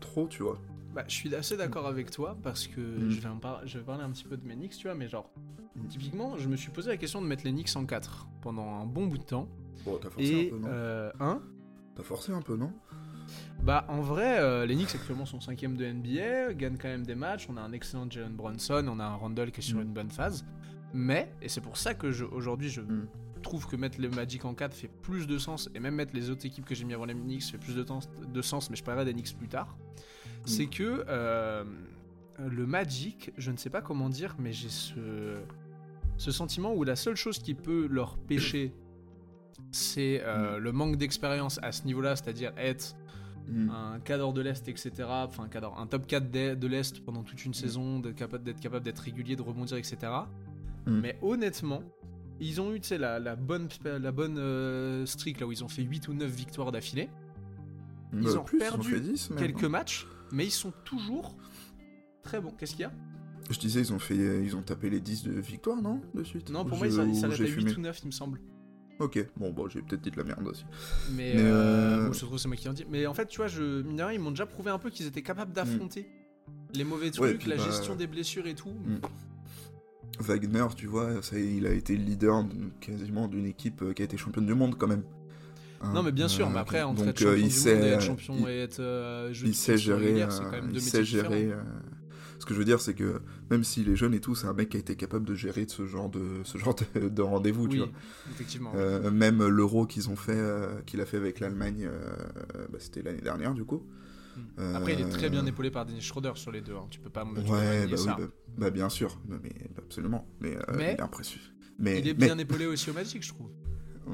trop, 0.00 0.26
tu 0.28 0.42
vois. 0.42 0.58
bah, 0.94 1.04
je 1.06 1.14
suis 1.14 1.32
assez 1.34 1.56
d'accord 1.56 1.86
avec 1.86 2.10
toi 2.10 2.36
parce 2.42 2.66
que 2.66 2.80
Mm. 2.80 3.10
je, 3.10 3.20
vais 3.20 3.28
en 3.28 3.36
par- 3.38 3.64
je 3.66 3.78
vais 3.78 3.84
parler 3.84 4.02
un 4.02 4.10
petit 4.10 4.24
peu 4.24 4.36
de 4.36 4.44
mes 4.46 4.54
Knicks, 4.56 4.76
tu 4.76 4.88
vois, 4.88 4.96
mais 4.96 5.08
genre, 5.08 5.30
Mm. 5.76 5.86
typiquement, 5.86 6.36
je 6.36 6.48
me 6.48 6.56
suis 6.56 6.70
posé 6.72 6.88
la 6.90 6.96
question 6.96 7.22
de 7.22 7.26
mettre 7.28 7.44
les 7.44 7.52
Knicks 7.52 7.76
en 7.76 7.86
4 7.86 8.26
pendant 8.42 8.80
un 8.80 8.86
bon 8.86 9.06
bout 9.06 9.18
de 9.18 9.22
temps. 9.22 9.48
Bon, 9.84 9.98
t'as 10.02 10.10
forcé 10.10 10.28
Et 10.32 10.46
un 10.48 10.50
peu, 10.50 10.58
non 11.20 11.40
T'as 11.94 12.02
forcé 12.02 12.32
un 12.32 12.42
peu, 12.42 12.56
non 12.56 12.72
bah 13.62 13.84
en 13.88 14.00
vrai, 14.00 14.38
euh, 14.38 14.64
les 14.66 14.74
Knicks 14.74 14.94
actuellement 14.94 15.26
sont 15.26 15.38
5ème 15.38 15.76
de 15.76 15.84
NBA, 15.84 16.54
gagnent 16.54 16.78
quand 16.78 16.88
même 16.88 17.04
des 17.06 17.14
matchs, 17.14 17.46
on 17.50 17.56
a 17.56 17.60
un 17.60 17.72
excellent 17.72 18.08
Jalen 18.10 18.32
Brunson, 18.34 18.86
on 18.88 18.98
a 19.00 19.04
un 19.04 19.14
Randall 19.16 19.50
qui 19.50 19.60
est 19.60 19.62
sur 19.62 19.78
Mm. 19.78 19.82
une 19.82 19.92
bonne 19.92 20.10
phase. 20.10 20.44
Mais, 20.94 21.30
et 21.42 21.48
c'est 21.48 21.60
pour 21.60 21.76
ça 21.76 21.94
que 21.94 22.10
je- 22.10 22.24
aujourd'hui 22.24 22.68
je 22.68 22.80
Mm. 22.80 23.06
trouve 23.42 23.66
que 23.66 23.76
mettre 23.76 24.00
le 24.00 24.10
Magic 24.10 24.44
en 24.44 24.54
4 24.54 24.74
fait 24.74 24.88
plus 25.02 25.26
de 25.26 25.38
sens, 25.38 25.70
et 25.74 25.80
même 25.80 25.94
mettre 25.94 26.14
les 26.14 26.30
autres 26.30 26.44
équipes 26.46 26.64
que 26.64 26.74
j'ai 26.74 26.84
mis 26.84 26.94
avant 26.94 27.04
les 27.06 27.14
Knicks 27.14 27.44
fait 27.44 27.58
plus 27.58 27.74
de, 27.74 27.82
temps, 27.82 28.00
de 28.32 28.42
sens, 28.42 28.68
mais 28.70 28.76
je 28.76 28.82
parlerai 28.84 29.04
des 29.04 29.12
Knicks 29.12 29.36
plus 29.36 29.48
tard. 29.48 29.76
C'est 30.46 30.66
que 30.66 31.04
euh, 31.08 31.64
le 32.38 32.66
Magic, 32.66 33.30
je 33.36 33.50
ne 33.50 33.56
sais 33.58 33.68
pas 33.70 33.82
comment 33.82 34.08
dire, 34.08 34.34
mais 34.38 34.52
j'ai 34.52 34.68
ce, 34.70 35.38
ce 36.16 36.30
sentiment 36.32 36.72
où 36.74 36.82
la 36.84 36.96
seule 36.96 37.16
chose 37.16 37.38
qui 37.38 37.52
peut 37.54 37.86
leur 37.90 38.16
pêcher, 38.16 38.72
c'est 39.70 40.22
euh, 40.24 40.58
le 40.58 40.72
manque 40.72 40.96
d'expérience 40.96 41.58
à 41.62 41.72
ce 41.72 41.84
niveau-là, 41.84 42.16
c'est-à-dire 42.16 42.52
être 42.56 42.96
Mm. 43.48 43.70
un 43.70 44.00
cadre 44.00 44.32
de 44.32 44.40
l'Est, 44.40 44.68
etc. 44.68 44.92
Enfin, 45.08 45.44
un, 45.44 45.48
cadre, 45.48 45.76
un 45.78 45.86
top 45.86 46.06
4 46.06 46.30
de, 46.30 46.66
l'Est 46.66 47.04
pendant 47.04 47.22
toute 47.22 47.44
une 47.44 47.54
saison, 47.54 47.98
d'être 47.98 48.14
capable 48.16 48.44
d'être 48.44 48.60
capable 48.60 48.84
d'être 48.84 49.00
régulier, 49.00 49.36
de 49.36 49.42
rebondir, 49.42 49.76
etc. 49.76 49.96
Mm. 50.86 51.00
Mais 51.00 51.18
honnêtement, 51.22 51.82
ils 52.40 52.60
ont 52.60 52.72
eu 52.72 52.80
la, 52.98 53.18
la 53.18 53.36
bonne, 53.36 53.68
la 53.84 54.12
bonne 54.12 54.38
euh, 54.38 55.04
streak 55.06 55.40
là 55.40 55.46
où 55.46 55.52
ils 55.52 55.64
ont 55.64 55.68
fait 55.68 55.82
8 55.82 56.08
ou 56.08 56.14
9 56.14 56.30
victoires 56.30 56.72
d'affilée, 56.72 57.08
ils 58.12 58.22
Bah, 58.22 58.38
ont 58.38 58.44
plus, 58.44 58.58
perdu 58.58 58.88
ils 58.88 58.94
ont 58.94 58.98
fait 58.98 59.00
10 59.00 59.30
même, 59.30 59.38
quelques 59.38 59.64
hein. 59.64 59.68
matchs, 59.68 60.06
mais 60.32 60.46
ils 60.46 60.50
sont 60.52 60.72
toujours 60.84 61.36
très 62.22 62.40
bons. 62.40 62.52
Qu'est-ce 62.52 62.72
qu'il 62.72 62.82
y 62.82 62.84
a? 62.84 62.92
Je 63.50 63.58
disais, 63.58 63.80
ils 63.80 63.92
ont, 63.92 63.98
fait, 63.98 64.14
ils 64.14 64.54
ont 64.54 64.62
tapé 64.62 64.90
les 64.90 65.00
10 65.00 65.24
de 65.24 65.32
victoire, 65.32 65.82
non? 65.82 66.00
De 66.14 66.22
suite 66.22 66.50
Non, 66.50 66.60
Ou 66.60 66.66
pour 66.66 66.78
moi, 66.78 66.86
ils 66.86 67.00
à 67.00 67.30
j'ai 67.30 67.48
8 67.48 67.50
fumé 67.50 67.74
ou 67.76 67.80
9, 67.80 68.00
il 68.02 68.06
me 68.06 68.12
semble. 68.12 68.40
Ok, 69.00 69.18
bon, 69.36 69.50
bon 69.50 69.66
j'ai 69.68 69.80
peut-être 69.80 70.02
dit 70.02 70.10
de 70.10 70.16
la 70.18 70.24
merde 70.24 70.46
aussi. 70.46 70.64
Mais, 71.10 71.32
Mais, 71.34 71.42
euh, 71.42 71.46
euh, 71.52 72.06
bon, 72.06 72.12
je 72.12 72.18
trouve 72.18 72.32
que 72.32 72.36
c'est 72.38 72.48
moi 72.48 72.56
qui 72.56 72.68
en 72.68 72.74
dis. 72.74 72.84
Mais 72.90 73.06
en 73.06 73.14
fait, 73.14 73.26
tu 73.26 73.38
vois, 73.38 73.48
je, 73.48 73.82
mine 73.82 73.96
de 73.96 74.02
rien, 74.02 74.12
ils 74.12 74.20
m'ont 74.20 74.30
déjà 74.30 74.46
prouvé 74.46 74.70
un 74.70 74.78
peu 74.78 74.90
qu'ils 74.90 75.06
étaient 75.06 75.22
capables 75.22 75.52
d'affronter 75.52 76.06
les 76.74 76.84
mauvais 76.84 77.10
trucs. 77.10 77.24
Ouais, 77.24 77.34
puis 77.34 77.48
la 77.48 77.56
bah, 77.56 77.64
gestion 77.64 77.96
des 77.96 78.06
blessures 78.06 78.46
et 78.46 78.54
tout. 78.54 78.70
Mm. 78.70 78.98
Wagner, 80.20 80.66
tu 80.76 80.86
vois, 80.86 81.22
ça, 81.22 81.38
il 81.38 81.66
a 81.66 81.72
été 81.72 81.96
le 81.96 82.04
leader 82.04 82.44
quasiment 82.80 83.26
d'une 83.26 83.46
équipe 83.46 83.80
euh, 83.82 83.92
qui 83.94 84.02
a 84.02 84.04
été 84.04 84.18
championne 84.18 84.44
du 84.44 84.54
monde 84.54 84.76
quand 84.76 84.86
même. 84.86 85.02
Hein, 85.80 85.92
Non, 85.94 86.02
mais 86.02 86.12
bien 86.12 86.28
sûr, 86.28 86.46
euh, 86.46 86.50
mais 86.52 86.58
après, 86.58 86.82
entre 86.82 87.00
donc, 87.00 87.08
être 87.08 87.18
champion 87.18 87.30
euh, 87.30 87.36
du 87.36 87.40
il 87.40 87.44
monde 87.44 87.52
sait, 87.52 87.70
et 87.70 87.86
être 87.88 87.96
euh, 87.96 88.00
champion 88.00 88.34
il- 88.38 88.48
et 88.50 88.60
être 88.60 88.80
euh, 88.80 89.32
il 89.42 89.54
sait 89.54 89.78
gérer, 89.78 90.22
euh, 90.22 90.26
quand 90.28 90.50
même 90.50 90.72
deux 90.72 90.74
il 90.78 90.82
sait 90.82 91.04
gérer 91.04 91.52
euh, 91.52 91.62
Ce 92.40 92.46
que 92.46 92.54
je 92.54 92.58
veux 92.58 92.64
dire, 92.64 92.80
c'est 92.80 92.94
que 92.94 93.20
même 93.50 93.62
s'il 93.62 93.88
est 93.90 93.96
jeune 93.96 94.14
et 94.14 94.20
tout, 94.20 94.34
c'est 94.34 94.46
un 94.48 94.52
mec 94.54 94.70
qui 94.70 94.76
a 94.78 94.80
été 94.80 94.96
capable 94.96 95.24
de 95.26 95.34
gérer 95.34 95.66
ce 95.68 95.86
genre 95.86 96.08
de, 96.08 96.40
ce 96.44 96.58
genre 96.58 96.74
de, 96.94 97.08
de 97.08 97.22
rendez-vous, 97.22 97.68
tu 97.68 97.74
Oui, 97.74 97.78
vois. 97.80 97.88
effectivement. 98.32 98.72
Euh, 98.74 99.10
même 99.10 99.46
l'euro 99.46 99.86
qu'ils 99.86 100.08
ont 100.10 100.16
fait, 100.16 100.32
euh, 100.34 100.80
qu'il 100.86 101.00
a 101.00 101.06
fait 101.06 101.18
avec 101.18 101.38
l'Allemagne, 101.38 101.84
euh, 101.86 102.66
bah, 102.72 102.78
c'était 102.80 103.02
l'année 103.02 103.20
dernière 103.20 103.54
du 103.54 103.64
coup. 103.64 103.86
Mm. 104.56 104.74
Après, 104.76 104.94
il 104.94 105.00
est 105.00 105.08
très 105.10 105.28
bien 105.28 105.44
épaulé 105.46 105.70
par 105.70 105.84
Dennis 105.86 106.00
Schroeder 106.00 106.32
sur 106.36 106.50
les 106.50 106.60
deux. 106.62 106.74
hein. 106.74 106.86
Tu 106.90 106.98
peux 106.98 107.10
pas, 107.10 107.24
tu 107.26 107.34
peux 107.34 107.42
pas 107.42 107.52
Ouais, 107.52 107.86
bah, 107.86 107.92
oui, 107.92 107.98
ça. 107.98 108.16
bah, 108.18 108.24
bah, 108.56 108.70
bien 108.70 108.88
sûr, 108.88 109.18
mais 109.28 109.52
absolument. 109.78 110.26
Mais, 110.40 110.56
Mais- 110.76 110.92
il 110.94 110.98
est 110.98 111.00
impressionnant. 111.02 111.44
Mais, 111.78 111.98
Il 112.00 112.08
est 112.08 112.18
mais- 112.18 112.26
bien 112.26 112.38
épaulé 112.38 112.66
aussi 112.66 112.88
au 112.90 112.94
Magic, 112.94 113.22
je 113.22 113.28
trouve. 113.34 113.50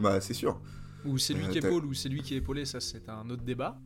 bah, 0.03 0.21
c'est 0.21 0.35
sûr. 0.35 0.61
Ou 1.05 1.19
c'est 1.19 1.35
lui 1.35 1.47
qui 1.49 1.59
épaule, 1.59 1.85
ou 1.85 1.95
c'est 1.95 2.09
lui 2.09 2.23
qui 2.23 2.35
est 2.35 2.39
épaulé, 2.39 2.65
ça 2.65 2.81
c'est 2.81 3.09
un 3.09 3.31
autre 3.31 3.45
débat. 3.45 3.81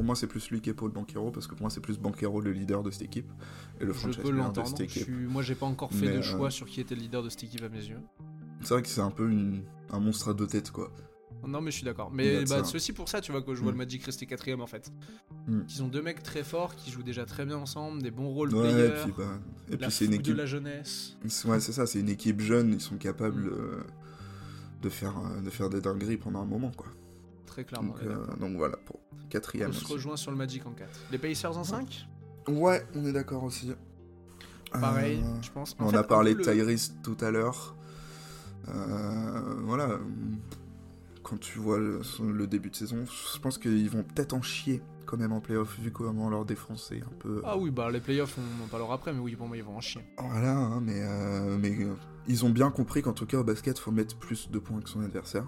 Pour 0.00 0.06
moi, 0.06 0.16
c'est 0.16 0.26
plus 0.28 0.48
lui 0.50 0.62
qui 0.62 0.70
épaule 0.70 0.92
Banquero, 0.92 1.30
parce 1.30 1.46
que 1.46 1.52
pour 1.52 1.60
moi, 1.60 1.68
c'est 1.68 1.82
plus 1.82 1.98
Banquero 1.98 2.40
le 2.40 2.52
leader 2.52 2.82
de 2.82 2.90
cette 2.90 3.02
équipe 3.02 3.30
et 3.78 3.84
le 3.84 3.92
Je 3.92 3.98
franchise 3.98 4.24
de 4.24 4.30
l'entendre. 4.30 4.66
cette 4.66 4.78
Je 4.78 4.82
équipe. 4.84 5.02
suis- 5.02 5.12
Moi, 5.12 5.42
j'ai 5.42 5.54
pas 5.54 5.66
encore 5.66 5.92
fait 5.92 6.06
Mais, 6.06 6.12
de 6.12 6.18
euh, 6.20 6.22
choix 6.22 6.50
sur 6.50 6.66
qui 6.66 6.80
était 6.80 6.94
le 6.94 7.02
leader 7.02 7.22
de 7.22 7.28
cette 7.28 7.44
équipe 7.44 7.62
à 7.62 7.68
mes 7.68 7.84
yeux. 7.84 7.98
C'est 8.62 8.72
vrai 8.72 8.80
que 8.82 8.88
c'est 8.88 9.02
un 9.02 9.10
peu 9.10 9.28
une- 9.30 9.62
un 9.90 10.00
monstre 10.00 10.30
à 10.30 10.32
deux 10.32 10.46
têtes, 10.46 10.70
quoi. 10.70 10.90
Non, 11.46 11.60
mais 11.60 11.70
je 11.70 11.76
suis 11.76 11.84
d'accord. 11.84 12.10
Mais 12.10 12.46
bah, 12.46 12.64
c'est 12.64 12.76
aussi 12.76 12.94
pour 12.94 13.10
ça, 13.10 13.20
tu 13.20 13.30
vois, 13.30 13.42
que 13.42 13.54
je 13.54 13.60
vois 13.60 13.72
Mm. 13.72 13.74
le 13.74 13.78
Magic 13.78 14.02
rester 14.04 14.24
quatrième 14.24 14.62
en 14.62 14.66
fait. 14.66 14.90
Mm. 15.46 15.60
Ils 15.68 15.82
ont 15.82 15.88
deux 15.88 16.00
mecs 16.00 16.22
très 16.22 16.44
forts 16.44 16.76
qui 16.76 16.90
jouent 16.90 17.02
déjà 17.02 17.26
très 17.26 17.44
bien 17.44 17.58
ensemble, 17.58 18.00
des 18.00 18.10
bons 18.10 18.30
role 18.30 18.54
Ouais, 18.54 18.70
et 18.86 18.88
puis, 19.04 19.12
bah, 19.18 19.24
et 19.68 19.72
la 19.72 19.76
puis 19.76 19.90
c'est 19.90 20.06
une 20.06 20.12
fougue 20.12 20.22
de 20.22 20.28
équipe. 20.30 20.36
la 20.38 20.46
jeunesse. 20.46 21.18
Ouais, 21.44 21.60
c'est 21.60 21.72
ça, 21.72 21.84
c'est 21.84 22.00
une 22.00 22.08
équipe 22.08 22.40
jeune, 22.40 22.72
ils 22.72 22.80
sont 22.80 22.96
capables 22.96 23.42
Mm. 23.50 23.52
euh, 23.54 23.80
de, 24.80 24.88
faire, 24.88 25.12
euh, 25.18 25.42
de 25.42 25.50
faire 25.50 25.68
des 25.68 25.82
dingueries 25.82 26.16
pendant 26.16 26.40
un 26.40 26.46
moment, 26.46 26.70
quoi. 26.74 26.86
Très 27.50 27.64
clairement. 27.64 27.92
Donc, 27.94 28.02
euh, 28.04 28.26
donc 28.38 28.56
voilà, 28.56 28.76
pour 28.78 29.00
quatrième. 29.28 29.70
On 29.70 29.72
se 29.72 29.84
aussi. 29.84 29.92
rejoint 29.92 30.16
sur 30.16 30.30
le 30.30 30.36
Magic 30.36 30.64
en 30.66 30.70
4. 30.72 30.88
Les 31.10 31.18
Pacers 31.18 31.56
en 31.58 31.64
5 31.64 32.08
Ouais, 32.48 32.84
on 32.94 33.04
est 33.04 33.12
d'accord 33.12 33.42
aussi. 33.44 33.72
Pareil, 34.72 35.20
Euh, 35.24 35.42
je 35.42 35.50
pense. 35.50 35.74
En 35.78 35.86
On 35.86 35.90
fait, 35.90 35.96
a 35.96 36.02
parlé 36.04 36.32
de 36.34 36.38
le- 36.38 36.44
Tyrese 36.44 36.94
tout 37.02 37.16
à 37.20 37.30
l'heure. 37.30 37.74
Euh, 38.68 39.40
voilà. 39.64 39.98
Quand 41.22 41.38
tu 41.38 41.58
vois 41.58 41.78
le, 41.78 42.00
le 42.32 42.46
début 42.46 42.70
de 42.70 42.76
saison, 42.76 43.04
je 43.06 43.38
pense 43.40 43.58
qu'ils 43.58 43.90
vont 43.90 44.02
peut-être 44.02 44.32
en 44.32 44.42
chier 44.42 44.82
quand 45.06 45.16
même 45.16 45.32
en 45.32 45.40
playoff, 45.40 45.76
vu 45.80 45.90
comment 45.90 46.30
leur 46.30 46.44
défense 46.44 46.92
est 46.92 47.02
un 47.02 47.12
peu. 47.18 47.42
Ah 47.44 47.58
oui, 47.58 47.70
bah 47.72 47.90
les 47.90 47.98
playoffs, 48.00 48.36
on 48.38 48.64
en 48.64 48.68
parlera 48.68 48.94
après, 48.94 49.12
mais 49.12 49.18
oui, 49.18 49.34
pour 49.34 49.48
moi, 49.48 49.56
ils 49.56 49.62
vont 49.64 49.76
en 49.76 49.80
chier. 49.80 50.02
Voilà, 50.18 50.56
hein, 50.56 50.80
mais, 50.80 51.02
euh, 51.02 51.58
mais 51.58 51.76
ils 52.28 52.44
ont 52.44 52.50
bien 52.50 52.70
compris 52.70 53.02
qu'en 53.02 53.12
tout 53.12 53.26
cas 53.26 53.38
au 53.38 53.44
basket, 53.44 53.78
faut 53.78 53.90
mettre 53.90 54.16
plus 54.16 54.50
de 54.50 54.58
points 54.60 54.80
que 54.80 54.88
son 54.88 55.00
adversaire. 55.00 55.46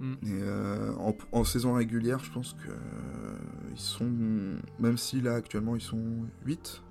Mm. 0.00 0.12
Et 0.22 0.40
euh, 0.42 0.92
en, 0.94 1.14
en 1.32 1.44
saison 1.44 1.74
régulière, 1.74 2.18
je 2.24 2.32
pense 2.32 2.54
que 2.54 2.70
euh, 2.70 3.36
ils 3.70 3.78
sont. 3.78 4.10
Même 4.78 4.96
si 4.96 5.20
là 5.20 5.34
actuellement 5.34 5.76
ils 5.76 5.82
sont 5.82 6.26
8 6.46 6.82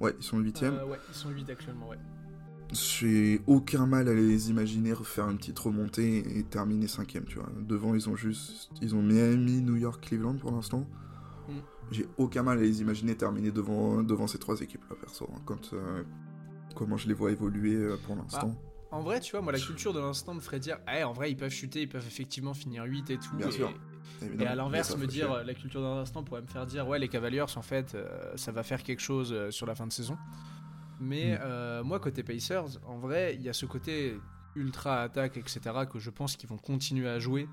Ouais, 0.00 0.14
ils 0.18 0.24
sont 0.24 0.38
8 0.38 0.62
Euh, 0.62 0.86
ouais, 0.86 0.98
ils 1.08 1.14
sont 1.14 1.30
8 1.30 1.50
actuellement, 1.50 1.88
ouais. 1.88 1.98
J'ai 2.72 3.40
aucun 3.46 3.86
mal 3.86 4.08
à 4.08 4.14
les 4.14 4.50
imaginer 4.50 4.92
refaire 4.92 5.28
une 5.30 5.38
petite 5.38 5.58
remontée 5.58 6.38
et 6.38 6.42
terminer 6.44 6.86
cinquième, 6.86 7.24
tu 7.24 7.38
vois. 7.38 7.48
Devant, 7.66 7.94
ils 7.94 8.08
ont 8.10 8.14
juste... 8.16 8.70
Ils 8.82 8.94
ont 8.94 9.02
Miami, 9.02 9.62
New 9.62 9.76
York, 9.76 10.04
Cleveland 10.06 10.36
pour 10.36 10.52
l'instant. 10.52 10.86
Mm. 11.48 11.52
J'ai 11.90 12.06
aucun 12.18 12.42
mal 12.42 12.58
à 12.58 12.60
les 12.60 12.80
imaginer 12.82 13.16
terminer 13.16 13.50
devant, 13.50 14.02
devant 14.02 14.26
ces 14.26 14.38
trois 14.38 14.60
équipes-là, 14.60 14.96
perso. 15.00 15.28
hein, 15.34 15.40
quand, 15.46 15.72
euh, 15.72 16.02
comment 16.74 16.96
je 16.98 17.08
les 17.08 17.14
vois 17.14 17.32
évoluer 17.32 17.74
euh, 17.74 17.96
pour 18.06 18.14
l'instant. 18.16 18.54
En 18.90 19.02
vrai, 19.02 19.20
tu 19.20 19.32
vois, 19.32 19.42
moi, 19.42 19.52
la 19.52 19.60
culture 19.60 19.92
de 19.92 20.00
l'instant 20.00 20.32
me 20.34 20.40
ferait 20.40 20.60
dire, 20.60 20.78
ah, 20.86 21.06
en 21.06 21.12
vrai, 21.12 21.30
ils 21.30 21.36
peuvent 21.36 21.50
chuter, 21.52 21.82
ils 21.82 21.88
peuvent 21.88 22.06
effectivement 22.06 22.54
finir 22.54 22.84
8 22.84 23.10
et 23.10 23.18
tout. 23.18 23.36
Bien 23.36 23.48
et, 23.48 23.52
sûr, 23.52 23.72
Et 24.40 24.46
à 24.46 24.54
l'inverse, 24.54 24.96
me 24.96 25.06
dire, 25.06 25.26
faire. 25.28 25.44
la 25.44 25.54
culture 25.54 25.82
d'un 25.82 25.98
instant 25.98 26.22
pourrait 26.24 26.40
me 26.42 26.46
faire 26.46 26.64
dire, 26.66 26.88
ouais, 26.88 26.98
les 26.98 27.08
Cavaliers, 27.08 27.42
en 27.42 27.62
fait, 27.62 27.94
euh, 27.94 28.32
ça 28.36 28.50
va 28.50 28.62
faire 28.62 28.82
quelque 28.82 29.00
chose 29.02 29.32
euh, 29.32 29.50
sur 29.50 29.66
la 29.66 29.74
fin 29.74 29.86
de 29.86 29.92
saison. 29.92 30.16
Mais 31.00 31.34
Mm. 31.34 31.38
euh, 31.42 31.84
moi, 31.84 32.00
côté 32.00 32.22
Pacers, 32.22 32.78
en 32.86 32.98
vrai, 32.98 33.34
il 33.34 33.42
y 33.42 33.48
a 33.48 33.52
ce 33.52 33.66
côté 33.66 34.16
ultra 34.56 35.02
attaque, 35.02 35.36
etc., 35.36 35.60
que 35.90 35.98
je 35.98 36.10
pense 36.10 36.36
qu'ils 36.36 36.48
vont 36.48 36.56
continuer 36.58 37.08
à 37.08 37.18
jouer. 37.18 37.46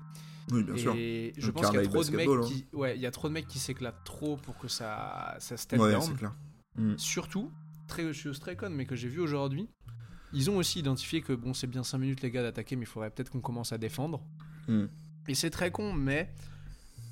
Oui, 0.50 0.62
bien 0.62 0.76
sûr. 0.76 0.94
et 0.96 1.32
je 1.36 1.46
Le 1.48 1.52
pense 1.52 1.66
qu'il 1.70 1.76
y 1.80 1.82
a 1.82 1.88
trop 1.88 2.02
de 2.04 2.10
mecs 2.16 2.28
hein. 2.28 2.40
qui, 2.46 2.66
ouais, 2.72 2.96
il 2.96 3.02
y 3.02 3.06
a 3.06 3.10
trop 3.10 3.28
de 3.28 3.32
mecs 3.34 3.46
qui 3.48 3.58
s'éclatent 3.58 4.04
trop 4.04 4.36
pour 4.36 4.56
que 4.58 4.68
ça, 4.68 5.36
ça 5.38 5.56
step 5.56 5.80
Ouais, 5.80 5.92
down. 5.92 6.02
c'est 6.02 6.14
clair. 6.14 6.34
Mm. 6.76 6.96
Surtout, 6.96 7.50
très, 7.88 8.04
je 8.12 8.30
suis 8.30 8.40
très 8.40 8.56
con, 8.56 8.70
mais 8.70 8.86
que 8.86 8.96
j'ai 8.96 9.08
vu 9.08 9.20
aujourd'hui, 9.20 9.68
ils 10.32 10.50
ont 10.50 10.56
aussi 10.56 10.78
identifié 10.80 11.20
que 11.22 11.32
bon, 11.32 11.54
c'est 11.54 11.66
bien 11.66 11.82
5 11.82 11.98
minutes 11.98 12.22
les 12.22 12.30
gars 12.30 12.42
d'attaquer, 12.42 12.76
mais 12.76 12.82
il 12.82 12.86
faudrait 12.88 13.10
peut-être 13.10 13.30
qu'on 13.30 13.40
commence 13.40 13.72
à 13.72 13.78
défendre. 13.78 14.20
Mm. 14.68 14.84
Et 15.28 15.34
c'est 15.34 15.50
très 15.50 15.70
con, 15.70 15.92
mais 15.92 16.30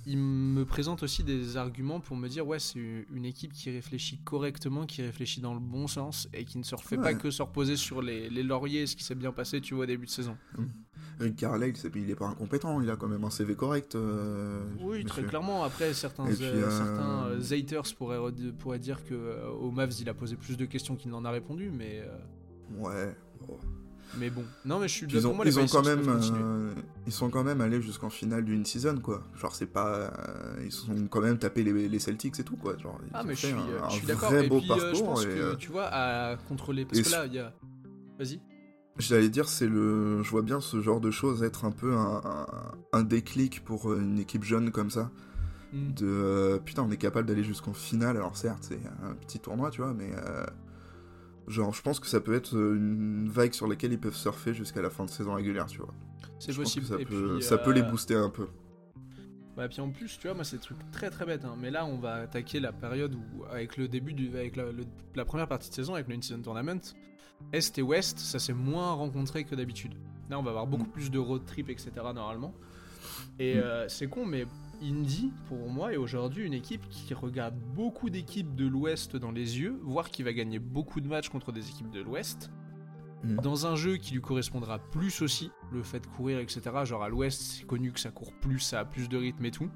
ils 0.07 0.19
me 0.19 0.65
présentent 0.67 1.03
aussi 1.03 1.25
des 1.25 1.57
arguments 1.57 1.99
pour 1.99 2.17
me 2.17 2.29
dire 2.29 2.47
ouais, 2.47 2.59
c'est 2.59 2.79
une 3.13 3.25
équipe 3.25 3.53
qui 3.55 3.71
réfléchit 3.71 4.19
correctement, 4.19 4.85
qui 4.85 5.01
réfléchit 5.03 5.41
dans 5.41 5.55
le 5.55 5.61
bon 5.61 5.87
sens 5.87 6.29
et 6.35 6.45
qui 6.45 6.59
ne 6.59 6.63
se 6.63 6.75
refait 6.75 6.99
pas 6.99 7.15
que 7.15 7.31
se 7.31 7.43
reposer 7.43 7.77
sur 7.77 8.03
les, 8.03 8.29
les 8.29 8.43
lauriers, 8.43 8.87
ce 8.87 8.97
qui 8.97 9.03
s'est 9.05 9.15
bien 9.15 9.33
passé, 9.33 9.61
tu 9.63 9.75
vois, 9.75 9.85
au 9.85 9.87
début 9.87 10.05
de 10.07 10.11
saison. 10.11 10.37
Rick 11.21 11.37
Carlisle, 11.37 11.77
c'est- 11.77 11.91
il 11.95 12.11
est 12.11 12.17
pas 12.17 12.27
incompétent, 12.27 12.81
il 12.83 12.91
a 12.91 12.97
quand 12.97 13.09
même 13.09 13.25
un 13.25 13.31
CV 13.31 13.55
correct. 13.55 13.95
euh, 13.95 14.65
Oui, 14.81 15.05
très 15.05 15.23
clairement. 15.25 15.63
Après, 15.65 15.95
certains, 15.95 16.25
puis, 16.27 16.37
euh, 16.43 16.67
euh, 16.67 17.41
certains 17.41 17.57
haters 17.57 17.95
pourraient, 17.97 18.19
pourraient 18.59 18.79
dire 18.81 19.05
que 19.05 19.49
au 19.61 19.71
Mavs, 19.71 19.95
il 20.01 20.09
a 20.09 20.15
posé 20.15 20.37
plus 20.37 20.57
de 20.57 20.67
questions 20.67 20.97
qu'il 20.97 21.11
n'en 21.13 21.25
a 21.25 21.31
répondu, 21.31 21.71
mais, 21.71 22.03
Ouais. 22.79 23.15
mais 24.19 24.31
bon. 24.31 24.45
Non, 24.65 24.79
mais 24.79 24.89
je 24.89 24.93
suis 24.95 25.07
ils 25.07 25.23
pour 25.23 25.31
ont, 25.31 25.35
moi, 25.35 25.45
les 25.45 25.55
ils 25.55 25.61
ont 25.61 25.67
quand 25.67 25.85
même, 25.85 26.09
euh, 26.09 26.73
ils 27.07 27.13
sont 27.13 27.31
quand 27.31 27.45
même 27.45 27.61
allés 27.61 27.83
jusqu'en 27.83 28.11
finale 28.11 28.45
d'une 28.45 28.65
season 28.65 28.99
quoi. 29.01 29.23
Genre 29.37 29.55
c'est 29.55 29.67
pas, 29.67 29.89
euh, 29.89 30.09
ils 30.65 30.73
sont 30.73 31.07
quand 31.09 31.21
même 31.21 31.39
tapé 31.39 31.63
les, 31.63 31.89
les 31.89 31.99
Celtics 31.99 32.39
et 32.39 32.45
tout 32.45 32.57
quoi. 32.57 32.77
Genre 32.79 32.99
Ah, 33.13 33.23
mais 33.25 33.35
je 33.35 33.47
suis, 33.47 33.55
un, 33.55 33.85
un 33.85 33.89
je 33.89 33.97
suis 33.97 34.07
d'accord. 34.07 34.35
Et 34.35 34.49
beau 34.49 34.59
puis, 34.59 34.69
parcours. 34.69 34.95
je 34.95 35.03
pense 35.03 35.25
et, 35.25 35.29
que, 35.29 35.55
tu 35.57 35.71
vois, 35.71 35.89
à 35.91 36.37
contrôler. 36.49 36.85
Parce 36.85 36.99
et 36.99 37.03
que 37.03 37.11
là, 37.11 37.27
il 37.27 37.35
y 37.35 37.39
a. 37.39 37.53
Vas-y. 38.19 38.41
J'allais 38.97 39.29
dire 39.29 39.49
c'est 39.49 39.67
le, 39.67 40.23
je 40.23 40.31
vois 40.31 40.43
bien 40.43 40.61
ce 40.61 40.81
genre 40.81 41.01
de 41.01 41.11
choses 41.11 41.43
être 41.43 41.65
un 41.65 41.73
peu 41.73 41.95
un, 41.95 42.21
un, 42.25 42.47
un 42.93 43.03
déclic 43.03 43.65
pour 43.65 43.93
une 43.93 44.21
équipe 44.21 44.45
jeune 44.45 44.71
comme 44.71 44.91
ça. 44.91 45.11
Hmm. 45.73 45.93
De 45.95 46.07
euh, 46.07 46.59
putain 46.61 46.85
on 46.85 46.91
est 46.93 46.97
capable 46.97 47.27
d'aller 47.27 47.43
jusqu'en 47.43 47.73
finale. 47.73 48.17
Alors 48.17 48.37
certes 48.37 48.61
c'est 48.69 48.79
un 49.03 49.15
petit 49.15 49.41
tournoi 49.41 49.71
tu 49.71 49.81
vois 49.81 49.93
mais 49.93 50.13
euh, 50.17 50.47
genre 51.49 51.73
je 51.75 51.83
pense 51.83 52.01
que 52.01 52.07
ça 52.07 52.21
peut 52.21 52.35
être 52.35 52.57
euh, 52.57 52.75
une 52.77 53.29
vague 53.29 53.53
sur 53.53 53.67
laquelle 53.67 53.93
ils 53.93 54.01
peuvent 54.01 54.17
surfer 54.17 54.55
jusqu'à 54.55 54.81
la 54.83 54.91
fin 54.91 55.05
de 55.05 55.11
saison 55.11 55.35
régulière 55.35 55.67
tu 55.67 55.79
vois. 55.79 55.93
C'est 56.39 56.55
possible. 56.55 56.87
ça 56.87 56.97
et 56.99 57.05
peut, 57.05 57.35
puis, 57.37 57.43
ça 57.43 57.59
peut 57.59 57.71
les 57.73 57.83
euh, 57.83 57.85
booster 57.91 58.15
un 58.17 58.31
peu. 58.31 58.49
Bah, 59.57 59.69
puis 59.69 59.81
en 59.81 59.89
plus, 59.91 60.19
tu 60.19 60.27
vois, 60.27 60.35
moi, 60.35 60.43
c'est 60.43 60.57
des 60.57 60.63
trucs 60.63 60.91
très 60.91 61.11
très 61.11 61.25
bêtes. 61.25 61.45
hein. 61.45 61.55
Mais 61.61 61.71
là, 61.71 61.87
on 61.87 61.97
va 61.99 62.15
attaquer 62.15 62.59
la 62.59 62.73
période 62.73 63.15
où, 63.15 63.45
avec 63.45 63.77
le 63.77 63.87
début 63.87 64.13
du. 64.13 64.29
avec 64.31 64.57
la, 64.57 64.65
le- 64.73 64.85
la 65.15 65.25
première 65.25 65.47
partie 65.47 65.71
de 65.71 65.75
saison, 65.75 65.95
avec 65.95 66.09
le 66.09 66.17
In-Season 66.17 66.43
Tournament, 66.43 66.81
Est 67.53 67.79
et 67.79 67.83
Ouest, 67.83 68.19
ça 68.19 68.41
s'est 68.41 68.53
moins 68.53 68.93
rencontré 68.95 69.45
que 69.45 69.55
d'habitude. 69.55 69.95
Là, 70.29 70.41
on 70.41 70.43
va 70.43 70.51
avoir 70.51 70.67
beaucoup 70.67 70.87
Mm. 70.87 70.93
plus 70.93 71.11
de 71.11 71.19
road 71.21 71.45
trip, 71.47 71.71
etc. 71.71 71.91
normalement. 72.15 72.53
Et 73.39 73.55
Mm. 73.55 73.59
euh, 73.59 73.89
c'est 73.89 74.09
con, 74.09 74.27
mais 74.27 74.45
Indy, 74.83 75.33
pour 75.49 75.69
moi, 75.71 75.93
est 75.93 75.97
aujourd'hui 75.97 76.45
une 76.47 76.53
équipe 76.55 76.89
qui 76.89 77.13
regarde 77.15 77.55
beaucoup 77.75 78.11
d'équipes 78.11 78.55
de 78.55 78.67
l'Ouest 78.67 79.17
dans 79.17 79.31
les 79.33 79.59
yeux, 79.61 79.79
voire 79.83 80.11
qui 80.11 80.23
va 80.23 80.33
gagner 80.33 80.59
beaucoup 80.59 81.01
de 81.01 81.09
matchs 81.09 81.29
contre 81.29 81.53
des 81.53 81.69
équipes 81.69 81.91
de 81.91 82.01
l'Ouest. 82.01 82.51
Mm. 83.23 83.37
Dans 83.37 83.67
un 83.67 83.75
jeu 83.77 83.97
qui 83.97 84.13
lui 84.15 84.21
correspondra 84.21 84.79
plus 84.79 85.23
aussi, 85.23 85.51
le 85.73 85.83
fait 85.83 86.01
de 86.01 86.07
courir, 86.07 86.39
etc. 86.41 86.61
Genre 86.85 87.03
à 87.03 87.09
l'Ouest, 87.09 87.41
c'est 87.41 87.65
connu 87.67 87.91
que 87.93 88.01
ça 88.01 88.11
court 88.11 88.33
plus, 88.35 88.59
ça 88.61 88.81
a 88.81 88.85
plus 88.85 89.09
de 89.09 89.17
rythme 89.17 89.45
et 89.47 89.51
tout. 89.51 89.71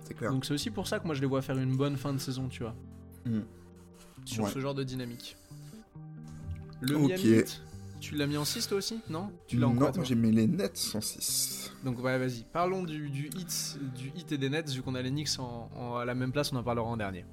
C'est 0.00 0.14
clair. 0.14 0.32
Donc 0.32 0.44
c'est 0.44 0.54
aussi 0.54 0.70
pour 0.70 0.86
ça 0.88 0.98
que 0.98 1.06
moi 1.06 1.14
je 1.14 1.20
les 1.20 1.26
vois 1.26 1.42
faire 1.42 1.58
une 1.58 1.76
bonne 1.76 1.96
fin 1.96 2.12
de 2.12 2.18
saison, 2.18 2.48
tu 2.48 2.62
vois. 2.62 2.74
Mm. 3.26 3.40
Sur 4.24 4.44
Ouais. 4.44 4.50
ce 4.50 4.58
genre 4.58 4.74
de 4.74 4.82
dynamique. 4.82 5.36
Le 6.80 6.96
Ok. 6.96 7.08
Miami 7.08 7.22
Heat, 7.22 7.62
tu 8.00 8.14
l'as 8.16 8.26
mis 8.26 8.36
en 8.36 8.44
6 8.44 8.66
toi 8.68 8.78
aussi 8.78 9.00
Non 9.08 9.30
Tu 9.46 9.56
l'as 9.58 9.68
en 9.68 9.74
non, 9.74 9.90
j'ai 10.02 10.14
mis 10.14 10.32
les 10.32 10.46
Nets 10.46 10.92
en 10.94 11.00
6. 11.00 11.72
Donc 11.84 12.02
ouais, 12.02 12.18
vas-y. 12.18 12.44
Parlons 12.52 12.82
du, 12.82 13.08
du, 13.10 13.26
hit, 13.36 13.78
du 13.96 14.08
hit 14.16 14.32
et 14.32 14.38
des 14.38 14.50
Nets, 14.50 14.70
vu 14.70 14.82
qu'on 14.82 14.94
a 14.94 15.02
les 15.02 15.10
Knicks 15.10 15.38
en, 15.38 15.70
en- 15.76 15.96
à 15.96 16.04
la 16.04 16.14
même 16.14 16.32
place, 16.32 16.52
on 16.52 16.56
en 16.56 16.62
parlera 16.62 16.86
en 16.86 16.96
dernier. 16.96 17.24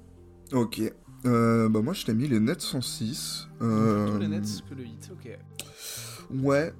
Ok. 0.52 0.80
Euh, 1.26 1.68
bah 1.68 1.82
moi 1.82 1.94
je 1.94 2.04
t'ai 2.06 2.14
mis 2.14 2.28
les 2.28 2.38
Nets 2.40 2.64
en 2.74 2.80
6. 2.80 3.48
Euh, 3.60 4.04
Plutôt 4.04 4.18
les 4.20 4.28
Nets 4.28 4.62
que 4.68 4.74
le 4.74 4.84
hit, 4.86 5.10
ok. 5.12 5.38
Ouais. 6.42 6.72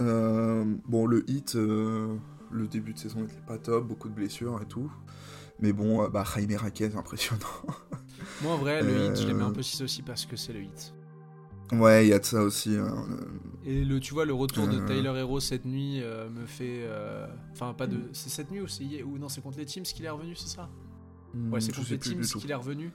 Euh, 0.00 0.64
bon, 0.86 1.06
le 1.06 1.28
hit, 1.30 1.54
euh, 1.56 2.16
le 2.50 2.66
début 2.66 2.94
de 2.94 2.98
saison 2.98 3.20
n'était 3.20 3.34
pas 3.46 3.58
top, 3.58 3.86
beaucoup 3.86 4.08
de 4.08 4.14
blessures 4.14 4.60
et 4.62 4.66
tout. 4.66 4.90
Mais 5.60 5.72
bon, 5.72 6.08
bah 6.08 6.24
Jaime 6.34 6.56
Raquez, 6.56 6.90
impressionnant. 6.96 7.40
Moi 8.42 8.52
en 8.54 8.58
vrai, 8.58 8.82
le 8.82 9.06
hit, 9.06 9.20
je 9.20 9.26
les 9.26 9.34
mets 9.34 9.44
un 9.44 9.52
peu 9.52 9.62
6 9.62 9.82
aussi 9.82 10.02
parce 10.02 10.26
que 10.26 10.36
c'est 10.36 10.52
le 10.52 10.62
hit. 10.62 10.93
Ouais, 11.72 12.06
il 12.06 12.10
y 12.10 12.12
a 12.12 12.18
de 12.18 12.24
ça 12.24 12.42
aussi. 12.42 12.76
hein. 12.76 13.06
Et 13.66 13.84
le, 13.84 13.98
tu 14.00 14.12
vois, 14.12 14.24
le 14.26 14.34
retour 14.34 14.68
de 14.68 14.78
Euh. 14.78 14.86
Tyler 14.86 15.18
Hero 15.18 15.40
cette 15.40 15.64
nuit 15.64 16.00
euh, 16.02 16.28
me 16.28 16.44
fait. 16.46 16.82
euh, 16.84 17.26
Enfin, 17.52 17.72
pas 17.74 17.86
de. 17.86 18.10
C'est 18.12 18.28
cette 18.28 18.50
nuit 18.50 18.60
ou 18.60 18.68
c'est 18.68 19.02
Ou 19.02 19.18
non, 19.18 19.28
c'est 19.28 19.40
contre 19.40 19.58
les 19.58 19.64
Teams 19.64 19.84
qu'il 19.84 20.04
est 20.04 20.10
revenu, 20.10 20.34
c'est 20.36 20.48
ça? 20.48 20.68
Ouais, 21.50 21.60
c'est 21.60 21.72
contre 21.74 21.90
les 21.90 21.98
Teams 21.98 22.22
qu'il 22.22 22.50
est 22.50 22.54
revenu. 22.54 22.92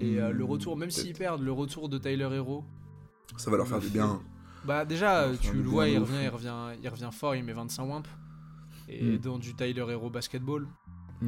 Et 0.00 0.20
euh, 0.20 0.30
le 0.30 0.44
Hmm, 0.44 0.50
retour, 0.50 0.76
même 0.76 0.90
s'ils 0.90 1.14
perdent, 1.14 1.42
le 1.42 1.52
retour 1.52 1.88
de 1.88 1.98
Tyler 1.98 2.28
Hero. 2.32 2.64
Ça 3.36 3.50
va 3.50 3.56
leur 3.56 3.66
faire 3.68 3.80
du 3.80 3.88
bien. 3.88 4.20
Bah, 4.64 4.84
déjà, 4.84 5.22
euh, 5.22 5.36
tu 5.40 5.56
le 5.56 5.62
vois, 5.68 5.88
il 5.88 5.98
revient, 5.98 6.20
il, 6.24 6.28
revient, 6.28 6.78
il 6.82 6.88
revient 6.88 7.10
fort, 7.12 7.34
il 7.34 7.44
met 7.44 7.52
25 7.52 7.84
wimp. 7.84 8.08
Et 8.88 9.02
Hmm. 9.02 9.16
dans 9.18 9.38
du 9.38 9.54
Tyler 9.54 9.84
Hero 9.88 10.10
basketball. 10.10 10.66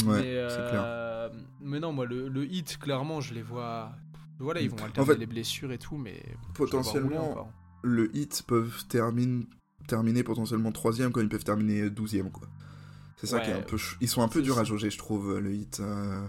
Ouais, 0.06 0.20
mais, 0.20 0.34
c'est 0.48 0.66
clair. 0.66 0.82
euh, 0.86 1.28
mais 1.60 1.80
non, 1.80 1.92
moi, 1.92 2.06
le, 2.06 2.28
le 2.28 2.44
hit, 2.46 2.78
clairement, 2.78 3.20
je 3.20 3.34
les 3.34 3.42
vois. 3.42 3.92
Voilà, 4.40 4.60
ils 4.60 4.66
Mm. 4.68 4.70
vont 4.70 4.82
En 4.82 4.84
alterner 4.86 5.06
fait, 5.12 5.18
les 5.18 5.26
blessures 5.26 5.70
et 5.72 5.78
tout, 5.78 5.96
mais. 5.96 6.20
Potentiellement, 6.54 7.50
le 7.82 8.14
hit 8.16 8.42
peuvent 8.46 8.84
terminer, 8.88 9.46
terminer 9.86 10.22
potentiellement 10.22 10.72
troisième 10.72 11.12
quand 11.12 11.20
ils 11.20 11.28
peuvent 11.28 11.44
terminer 11.44 11.88
douzième 11.90 12.30
quoi. 12.30 12.48
C'est 13.16 13.26
ça 13.26 13.40
qui 13.40 13.50
est 13.50 13.54
un 13.54 13.60
peu, 13.62 13.76
ils 14.00 14.08
sont 14.08 14.22
un 14.22 14.28
peu 14.28 14.40
durs 14.42 14.58
à 14.58 14.64
jauger, 14.64 14.90
je 14.90 14.98
trouve, 14.98 15.38
le 15.38 15.52
hit. 15.54 15.80
euh, 15.80 16.26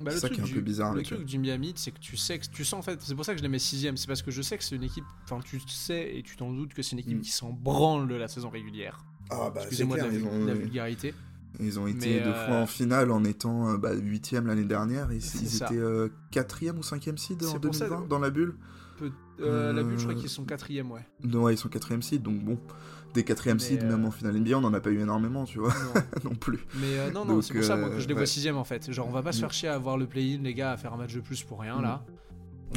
Bah, 0.00 0.10
c'est 0.12 0.18
ça 0.20 0.28
qui 0.28 0.40
est 0.40 0.42
un 0.42 0.46
du- 0.46 0.54
peu 0.54 0.60
bizarre 0.60 0.92
Le 0.94 1.02
truc 1.02 1.24
du 1.24 1.38
Miami, 1.38 1.72
c'est 1.76 1.90
que 1.92 1.98
tu 2.00 2.16
sais 2.16 2.38
que 2.38 2.46
tu 2.46 2.64
sens 2.64 2.78
en 2.80 2.82
fait, 2.82 3.00
c'est 3.02 3.14
pour 3.14 3.24
ça 3.24 3.32
que 3.32 3.38
je 3.38 3.42
les 3.44 3.48
mets 3.48 3.58
sixième, 3.60 3.96
c'est 3.96 4.06
parce 4.08 4.22
que 4.22 4.30
je 4.32 4.42
sais 4.42 4.56
que 4.58 4.64
c'est 4.64 4.74
une 4.76 4.82
équipe, 4.82 5.04
enfin 5.24 5.40
tu 5.44 5.60
sais 5.68 6.16
et 6.16 6.22
tu 6.22 6.36
t'en 6.36 6.52
doutes 6.52 6.74
que 6.74 6.82
c'est 6.82 6.92
une 6.92 6.98
équipe 7.00 7.18
Mm. 7.18 7.22
qui 7.22 7.30
s'en 7.32 7.50
branle 7.52 8.08
de 8.08 8.14
la 8.16 8.26
saison 8.28 8.50
régulière. 8.50 9.04
Ah 9.30 9.50
bah 9.50 9.60
Excusez-moi 9.62 9.96
de 9.96 10.46
la, 10.46 10.54
vulgarité. 10.54 11.14
Ils 11.60 11.78
ont 11.78 11.86
été 11.86 12.18
Mais, 12.18 12.20
deux 12.24 12.30
euh, 12.30 12.46
fois 12.46 12.56
en 12.56 12.66
finale 12.66 13.10
en 13.10 13.24
étant 13.24 13.70
euh, 13.70 13.76
bah, 13.76 13.92
huitième 13.94 14.46
l'année 14.46 14.64
dernière. 14.64 15.08
Ils, 15.12 15.56
étaient 15.56 15.76
euh, 15.78 16.08
quatrième 16.30 16.78
ou 16.78 16.82
cinquième 16.82 17.18
seed 17.18 17.42
en 17.44 17.52
C'est 17.52 17.58
pour 17.60 17.74
ça 17.74 17.86
2020 17.86 18.04
que- 18.04 18.08
dans 18.10 18.18
la 18.18 18.30
bulle. 18.30 18.56
Peu- 18.98 19.10
euh, 19.40 19.72
La 19.72 19.82
bulle, 19.82 19.98
je 19.98 20.04
crois 20.04 20.14
Euh, 20.16 20.20
qu'ils 20.20 20.28
sont 20.30 20.44
quatrième, 20.44 20.90
ouais. 20.92 21.06
Non, 21.24 21.42
ouais, 21.42 21.54
ils 21.54 21.58
sont 21.58 21.68
quatrième 21.68 22.02
seed, 22.02 22.22
donc 22.22 22.40
bon, 22.44 22.58
des 23.14 23.24
quatrième 23.24 23.58
seed 23.58 23.82
euh, 23.82 23.88
même 23.88 24.04
en 24.04 24.10
finale 24.12 24.36
NBA, 24.36 24.56
on 24.58 24.64
en 24.64 24.72
a 24.74 24.80
pas 24.80 24.90
eu 24.90 25.00
énormément, 25.00 25.44
tu 25.44 25.58
vois, 25.58 25.72
Non. 25.94 26.00
non 26.30 26.34
plus. 26.36 26.58
Mais 26.76 26.98
euh, 26.98 27.10
non, 27.10 27.24
non, 27.24 27.42
c'est 27.42 27.54
pour 27.54 27.64
ça 27.64 27.76
moi, 27.76 27.88
que 27.88 27.94
euh, 27.94 28.00
je 28.00 28.06
les 28.08 28.14
vois 28.14 28.26
sixième 28.26 28.56
en 28.56 28.64
fait. 28.64 28.92
Genre, 28.92 29.06
on 29.08 29.12
va 29.12 29.22
pas 29.22 29.32
se 29.32 29.38
Mm. 29.38 29.40
faire 29.40 29.52
chier 29.52 29.68
à 29.68 29.74
avoir 29.74 29.96
le 29.98 30.06
play-in, 30.06 30.42
les 30.42 30.54
gars, 30.54 30.72
à 30.72 30.76
faire 30.76 30.92
un 30.94 30.96
match 30.96 31.14
de 31.14 31.20
plus 31.20 31.42
pour 31.42 31.60
rien 31.60 31.78
Mm. 31.78 31.82
là. 31.82 32.04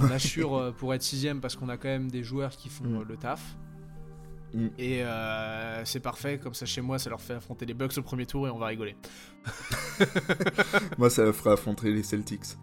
On 0.02 0.06
assure 0.12 0.56
euh, 0.58 0.72
pour 0.72 0.94
être 0.96 1.04
sixième 1.04 1.40
parce 1.42 1.56
qu'on 1.56 1.70
a 1.70 1.78
quand 1.78 1.88
même 1.88 2.10
des 2.10 2.24
joueurs 2.24 2.52
qui 2.52 2.70
font 2.70 2.86
Mm. 2.86 2.96
euh, 2.98 3.04
le 3.08 3.18
taf. 3.18 3.56
Mm. 4.54 4.68
Et 4.78 5.04
euh, 5.04 5.84
c'est 5.86 6.00
parfait, 6.00 6.40
comme 6.40 6.54
ça 6.54 6.66
chez 6.66 6.82
moi, 6.82 7.00
ça 7.00 7.10
leur 7.10 7.20
fait 7.22 7.34
affronter 7.34 7.66
les 7.66 7.74
Bucks 7.74 7.98
au 7.98 8.02
premier 8.02 8.26
tour 8.26 8.48
et 8.48 8.50
on 8.52 8.58
va 8.58 8.68
rigoler. 8.68 8.96
Moi, 10.98 11.10
ça 11.10 11.32
ferait 11.34 11.52
affronter 11.52 11.92
les 11.92 12.04
Celtics. 12.04 12.40
Parce 12.40 12.56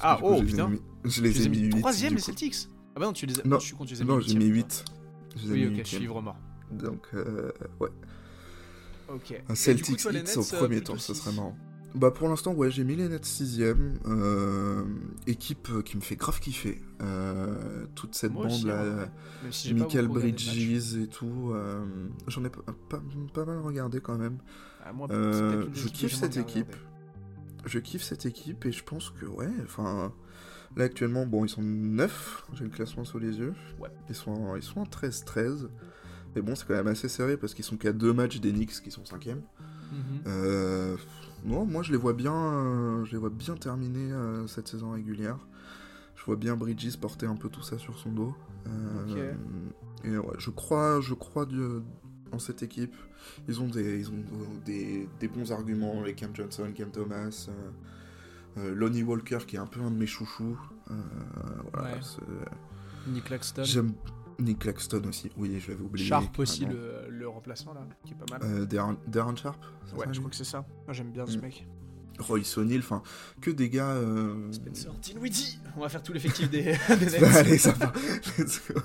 Ah, 0.00 0.16
coup, 0.18 0.26
oh, 0.28 0.36
je 0.38 0.42
les 0.42 0.48
ai 0.48 0.52
putain. 0.52 0.68
mis- 0.68 0.80
Je 1.04 1.10
Tu 1.10 1.20
les 1.22 1.28
les 1.32 1.42
ai 1.42 1.46
as 1.46 1.48
mis 1.48 1.58
mis 1.60 1.66
8. 1.74 1.78
troisième 1.80 2.14
les 2.14 2.20
Celtics 2.20 2.56
Ah 2.96 3.00
bah 3.00 3.06
non, 3.06 3.12
tu 3.12 3.26
les 3.26 3.38
as. 3.40 3.44
Non. 3.44 3.58
je 3.58 3.66
suis 3.66 3.74
con, 3.76 3.84
tu 3.84 3.94
les 3.94 4.00
as 4.00 4.04
mis 4.04 4.10
Non, 4.10 4.20
j'ai 4.20 4.34
mis 4.34 4.46
huitième, 4.46 4.54
8. 4.56 4.84
Je 5.36 5.42
les 5.42 5.48
ai 5.48 5.52
Oui, 5.52 5.70
mis 5.70 5.80
ok, 5.80 5.86
je 5.86 5.96
suis 5.96 6.06
vraiment. 6.06 6.36
Donc, 6.70 7.06
euh, 7.14 7.52
ouais. 7.80 7.88
Ok. 9.08 9.32
Un 9.32 9.34
Et 9.34 9.34
du 9.34 9.44
coup, 9.44 9.54
Celtics 9.56 9.98
toi, 10.00 10.12
les 10.12 10.20
Hits 10.20 10.36
au 10.38 10.40
euh, 10.54 10.58
premier 10.58 10.80
tour, 10.80 11.00
ce 11.00 11.12
serait 11.14 11.32
marrant. 11.32 11.56
Bah 11.94 12.10
pour 12.12 12.28
l'instant, 12.28 12.52
ouais, 12.54 12.70
j'ai 12.70 12.84
mis 12.84 12.94
les 12.96 13.08
Nets 13.08 13.24
6ème. 13.26 13.94
équipe 15.26 15.68
euh, 15.70 15.82
qui 15.82 15.96
me 15.96 16.02
fait 16.02 16.16
grave 16.16 16.38
kiffer. 16.40 16.80
Euh, 17.02 17.84
toute 17.94 18.14
cette 18.14 18.32
Moi 18.32 18.44
bande 18.44 18.52
aussi, 18.52 18.66
là. 18.66 19.08
si 19.50 19.74
Michael. 19.74 20.08
Bridges 20.08 20.96
et 20.96 21.06
tout. 21.08 21.50
euh, 21.52 21.84
J'en 22.28 22.44
ai 22.44 22.50
pas, 22.50 22.60
pas, 22.88 23.02
pas 23.34 23.44
mal 23.44 23.58
regardé 23.58 24.00
quand 24.00 24.16
même. 24.18 24.38
Ah, 24.84 24.92
moi, 24.92 25.08
Euh, 25.10 25.66
je 25.74 25.88
kiffe 25.88 26.14
cette 26.14 26.36
équipe. 26.36 26.66
regarder. 26.68 26.84
Je 27.66 27.78
kiffe 27.78 28.02
cette 28.02 28.24
équipe 28.24 28.64
et 28.66 28.72
je 28.72 28.84
pense 28.84 29.10
que, 29.10 29.26
ouais, 29.26 29.50
enfin. 29.64 30.12
Là 30.76 30.84
actuellement, 30.84 31.26
bon, 31.26 31.44
ils 31.44 31.48
sont 31.48 31.62
9. 31.62 32.44
J'ai 32.54 32.62
le 32.62 32.70
classement 32.70 33.02
sous 33.04 33.18
les 33.18 33.38
yeux. 33.38 33.54
Ouais. 33.80 33.88
Ils 34.08 34.14
sont 34.14 34.30
en, 34.30 34.54
ils 34.54 34.62
sont 34.62 34.78
en 34.80 34.84
13-13. 34.84 35.66
Mais 36.36 36.42
bon, 36.42 36.54
c'est 36.54 36.64
quand 36.64 36.74
même 36.74 36.86
assez 36.86 37.08
serré 37.08 37.36
parce 37.36 37.54
qu'ils 37.54 37.64
sont 37.64 37.76
qu'à 37.76 37.92
deux 37.92 38.12
matchs 38.12 38.38
des 38.38 38.52
Knicks 38.52 38.80
qui 38.80 38.92
sont 38.92 39.02
5ème. 39.02 39.40
Mhm. 39.90 40.20
Euh, 40.28 40.96
non, 41.44 41.64
moi 41.66 41.82
je 41.82 41.92
les 41.92 41.98
vois 41.98 42.12
bien, 42.12 42.34
euh, 42.34 43.04
je 43.04 43.12
les 43.12 43.18
vois 43.18 43.30
bien 43.30 43.54
terminer 43.56 44.12
euh, 44.12 44.46
cette 44.46 44.68
saison 44.68 44.90
régulière. 44.92 45.38
Je 46.16 46.24
vois 46.24 46.36
bien 46.36 46.54
Bridges 46.56 46.96
porter 46.98 47.26
un 47.26 47.36
peu 47.36 47.48
tout 47.48 47.62
ça 47.62 47.78
sur 47.78 47.98
son 47.98 48.12
dos. 48.12 48.34
Euh, 48.66 49.32
Et 50.04 50.16
ouais, 50.18 50.34
je 50.38 50.50
crois, 50.50 51.00
je 51.00 51.14
crois 51.14 51.46
du- 51.46 51.80
en 52.32 52.38
cette 52.38 52.62
équipe. 52.62 52.94
Ils 53.48 53.60
ont 53.60 53.68
des, 53.68 54.00
ils 54.00 54.08
ont 54.10 54.24
des, 54.64 55.08
des 55.18 55.28
bons 55.28 55.50
arguments. 55.52 56.02
Les 56.02 56.14
Cam 56.14 56.30
Johnson, 56.34 56.70
Cam 56.74 56.90
Thomas, 56.90 57.48
Lonnie 58.56 59.02
Walker 59.02 59.38
qui 59.46 59.56
est 59.56 59.58
un 59.58 59.66
peu 59.66 59.80
un 59.80 59.90
de 59.90 59.96
mes 59.96 60.06
chouchous. 60.06 60.58
Voilà, 61.72 61.94
Ouais. 61.94 62.00
Nick 63.08 63.24
Claxton. 63.24 63.64
J'aime 63.64 63.92
Nick 64.40 64.58
Claxton 64.60 65.02
aussi. 65.08 65.30
Oui, 65.36 65.58
je 65.60 65.70
l'avais 65.70 65.82
oublié. 65.84 66.06
Sharp 66.06 66.38
aussi, 66.38 66.60
carrément. 66.60 66.80
le, 67.08 67.10
le 67.10 67.28
remplaçant 67.28 67.72
là, 67.74 67.86
qui 68.04 68.12
est 68.12 68.16
pas 68.16 68.38
mal. 68.38 68.40
Euh, 68.44 68.64
Darren, 68.66 68.96
Darren 69.06 69.36
Sharp. 69.36 69.62
ouais, 69.96 70.06
ça, 70.06 70.12
je 70.12 70.18
crois 70.18 70.30
que 70.30 70.36
c'est 70.36 70.44
ça. 70.44 70.66
Moi 70.86 70.92
j'aime 70.94 71.10
bien 71.12 71.26
ce 71.26 71.36
Mm. 71.38 71.40
mec. 71.42 71.66
Royce 72.18 72.58
O'Neal, 72.58 72.80
enfin, 72.80 73.02
que 73.40 73.50
des 73.50 73.70
gars. 73.70 73.92
euh, 73.92 74.52
Spencer 74.52 74.92
Dinwiddie 75.00 75.58
On 75.76 75.80
va 75.80 75.88
faire 75.88 76.02
tout 76.02 76.12
l'effectif 76.12 76.50
des, 76.50 76.62
des 76.98 77.06
Nets. 77.06 77.22
Allez, 77.22 77.56
ça 77.58 77.72
va. 77.72 77.92
Let's 78.38 78.60
go. 78.68 78.78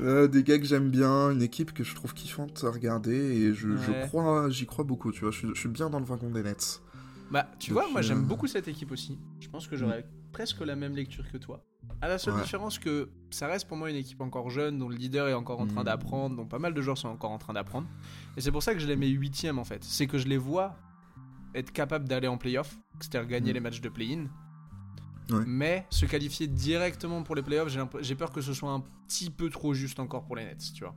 Euh, 0.00 0.26
des 0.28 0.42
gars 0.42 0.58
que 0.58 0.64
j'aime 0.64 0.90
bien, 0.90 1.30
une 1.30 1.42
équipe 1.42 1.72
que 1.72 1.84
je 1.84 1.94
trouve 1.94 2.12
kiffante 2.14 2.64
à 2.64 2.70
regarder 2.70 3.14
et 3.14 3.54
je, 3.54 3.68
crois, 4.06 4.50
j'y 4.50 4.66
crois 4.66 4.84
beaucoup, 4.84 5.12
tu 5.12 5.20
vois. 5.20 5.30
Je, 5.30 5.38
suis- 5.38 5.48
je 5.54 5.60
suis 5.60 5.68
bien 5.68 5.88
dans 5.90 5.98
le 6.00 6.04
wagon 6.04 6.30
des 6.30 6.42
Nets. 6.42 6.82
Bah, 7.30 7.48
tu 7.58 7.70
Donc, 7.70 7.80
vois, 7.82 7.90
moi 7.90 8.00
euh, 8.00 8.02
j'aime 8.02 8.22
beaucoup 8.24 8.46
cette 8.46 8.68
équipe 8.68 8.90
aussi. 8.92 9.18
Je 9.40 9.48
pense 9.48 9.66
que 9.66 9.76
j'aurais 9.76 10.06
presque 10.32 10.60
la 10.60 10.76
même 10.76 10.94
lecture 10.94 11.24
que 11.30 11.38
toi. 11.38 11.64
À 12.00 12.08
la 12.08 12.18
seule 12.18 12.34
Ouais. 12.34 12.42
différence 12.42 12.78
que 12.78 13.08
ça 13.30 13.46
reste 13.46 13.66
pour 13.66 13.76
moi 13.76 13.88
une 13.90 13.96
équipe 13.96 14.20
encore 14.20 14.50
jeune, 14.50 14.78
dont 14.78 14.88
le 14.88 14.96
leader 14.96 15.28
est 15.28 15.32
encore 15.34 15.60
en 15.60 15.66
train 15.66 15.80
Mm. 15.80 15.84
d'apprendre, 15.84 16.36
dont 16.36 16.44
pas 16.46 16.58
mal 16.58 16.74
de 16.74 16.82
joueurs 16.82 16.98
sont 16.98 17.08
encore 17.08 17.30
en 17.30 17.38
train 17.38 17.52
d'apprendre. 17.54 17.86
Et 18.36 18.40
c'est 18.40 18.52
pour 18.52 18.62
ça 18.62 18.74
que 18.74 18.80
je 18.80 18.86
les 18.86 18.96
mets 18.96 19.08
huitième 19.08 19.58
en 19.58 19.64
fait. 19.64 19.82
C'est 19.84 20.06
que 20.06 20.18
je 20.18 20.28
les 20.28 20.36
vois 20.36 20.76
être 21.54 21.72
capables 21.72 22.06
d'aller 22.08 22.28
en 22.28 22.36
playoff, 22.36 22.76
c'est-à-dire 23.00 23.28
gagner 23.28 23.50
Mm. 23.52 23.54
les 23.54 23.60
matchs 23.60 23.80
de 23.80 23.88
play-in. 23.88 24.26
Ouais. 25.30 25.44
Mais 25.46 25.86
se 25.88 26.04
qualifier 26.04 26.46
directement 26.46 27.22
pour 27.22 27.34
les 27.34 27.42
playoffs, 27.42 27.74
j'ai 28.02 28.14
peur 28.14 28.30
que 28.30 28.42
ce 28.42 28.52
soit 28.52 28.70
un 28.70 28.80
petit 29.08 29.30
peu 29.30 29.48
trop 29.48 29.72
juste 29.72 29.98
encore 29.98 30.24
pour 30.24 30.36
les 30.36 30.44
Nets, 30.44 30.72
tu 30.74 30.84
vois. 30.84 30.94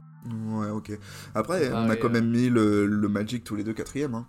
Ouais, 0.60 0.70
ok. 0.70 0.92
Après, 1.34 1.70
Ah, 1.72 1.84
on 1.86 1.90
a 1.90 1.96
quand 1.96 2.08
euh. 2.08 2.12
même 2.12 2.30
mis 2.30 2.50
le, 2.50 2.86
le 2.86 3.08
Magic 3.08 3.46
tous 3.46 3.56
les 3.56 3.64
deux 3.64 3.74
quatrième. 3.74 4.16
Hein. 4.16 4.28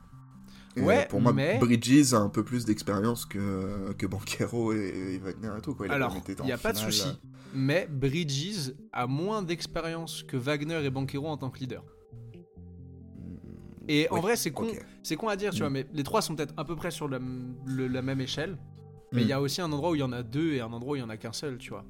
Ouais, 0.82 1.04
euh, 1.04 1.08
pour 1.08 1.20
moi, 1.20 1.32
mais- 1.32 1.58
Bridges 1.58 2.12
a 2.14 2.18
un 2.18 2.28
peu 2.28 2.44
plus 2.44 2.64
d'expérience 2.64 3.24
que, 3.26 3.92
que 3.94 4.06
Banquero 4.06 4.72
et, 4.72 5.14
et 5.14 5.18
Wagner 5.18 5.50
et 5.58 5.60
tout. 5.60 5.74
Quoi. 5.74 5.86
Il 5.86 5.92
Alors, 5.92 6.14
il 6.38 6.44
n'y 6.44 6.52
a 6.52 6.58
pas 6.58 6.72
de 6.72 6.78
souci. 6.78 7.06
là. 7.06 7.14
Mais 7.54 7.88
Bridges 7.90 8.72
a 8.92 9.06
moins 9.06 9.42
d'expérience 9.42 10.22
que 10.22 10.36
Wagner 10.36 10.84
et 10.84 10.90
Banquero 10.90 11.26
en 11.28 11.36
tant 11.36 11.50
que 11.50 11.58
leader. 11.60 11.82
Et 13.90 14.06
en 14.10 14.20
vrai, 14.20 14.36
c'est 14.36 14.50
con, 14.50 14.66
c'est 15.02 15.16
con 15.16 15.28
à 15.28 15.36
dire, 15.36 15.50
tu 15.52 15.56
Mm. 15.58 15.60
vois, 15.60 15.70
mais 15.70 15.86
les 15.94 16.02
trois 16.02 16.20
sont 16.20 16.34
peut-être 16.36 16.52
à 16.58 16.64
peu 16.64 16.76
près 16.76 16.90
sur 16.90 17.08
la, 17.08 17.18
le- 17.66 17.86
la 17.88 18.02
même 18.02 18.20
échelle. 18.20 18.58
Mais 19.12 19.22
il 19.22 19.26
Mm. 19.26 19.30
y 19.30 19.32
a 19.32 19.40
aussi 19.40 19.60
un 19.62 19.72
endroit 19.72 19.90
où 19.92 19.94
il 19.94 20.00
y 20.00 20.02
en 20.02 20.12
a 20.12 20.22
deux 20.22 20.52
et 20.52 20.60
un 20.60 20.70
endroit 20.72 20.92
où 20.92 20.96
il 20.96 21.00
y 21.00 21.02
en 21.02 21.08
a 21.08 21.16
qu'un 21.16 21.32
seul, 21.32 21.56
tu 21.56 21.70
vois. 21.70 21.84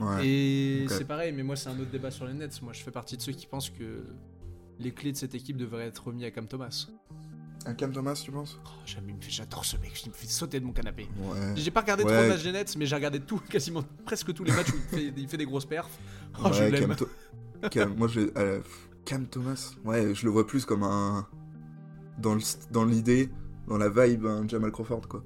Ouais. 0.00 0.26
Et 0.26 0.86
c'est 0.88 1.04
pareil, 1.06 1.32
mais 1.32 1.42
moi, 1.42 1.54
c'est 1.54 1.68
un 1.68 1.78
autre 1.78 1.90
débat 1.90 2.10
sur 2.10 2.26
les 2.26 2.32
Nets. 2.32 2.62
Moi, 2.62 2.72
je 2.72 2.82
fais 2.82 2.90
partie 2.90 3.16
de 3.16 3.22
ceux 3.22 3.32
qui 3.32 3.46
pensent 3.46 3.68
que 3.70 4.04
les 4.80 4.90
clés 4.92 5.12
de 5.12 5.16
cette 5.16 5.34
équipe 5.34 5.56
devraient 5.58 5.84
être 5.86 6.06
remis 6.06 6.24
à 6.24 6.30
Cam 6.30 6.48
Thomas. 6.48 6.88
Un 7.66 7.74
Cam 7.74 7.92
Thomas, 7.92 8.20
tu 8.22 8.30
penses? 8.30 8.58
Oh, 8.66 8.68
J'adore 9.28 9.64
ce 9.64 9.76
mec, 9.78 10.00
il 10.04 10.10
me 10.10 10.14
fait 10.14 10.26
sauter 10.26 10.60
de 10.60 10.66
mon 10.66 10.72
canapé. 10.72 11.08
Ouais. 11.18 11.54
J'ai 11.56 11.70
pas 11.70 11.80
regardé 11.80 12.04
trop 12.04 12.12
Ouais. 12.12 12.24
de 12.24 12.28
matchs 12.28 12.42
des 12.42 12.52
Nets, 12.52 12.76
mais 12.76 12.84
j'ai 12.86 12.94
regardé 12.94 13.20
tout, 13.20 13.38
quasiment 13.50 13.84
presque 14.04 14.32
tous 14.34 14.44
les 14.44 14.52
matchs 14.52 14.68
où 14.70 14.76
il 14.92 14.98
fait, 14.98 15.12
il 15.16 15.28
fait 15.28 15.36
des 15.38 15.46
grosses 15.46 15.64
perfs. 15.66 15.98
Oh, 16.44 16.48
je 16.52 16.64
l'aime. 16.64 16.94
Cam, 17.70 17.94
moi, 17.96 18.08
je, 18.08 18.20
euh, 18.36 18.60
Cam 19.06 19.26
Thomas, 19.26 19.72
ouais, 19.84 20.14
je 20.14 20.24
le 20.26 20.30
vois 20.30 20.46
plus 20.46 20.64
comme 20.66 20.82
un. 20.82 21.26
Dans 22.18 22.34
le- 22.34 22.40
dans 22.70 22.84
l'idée, 22.84 23.30
dans 23.66 23.78
la 23.78 23.88
vibe, 23.88 24.26
un 24.26 24.46
Jamal 24.46 24.70
Crawford, 24.70 25.08
quoi. 25.08 25.24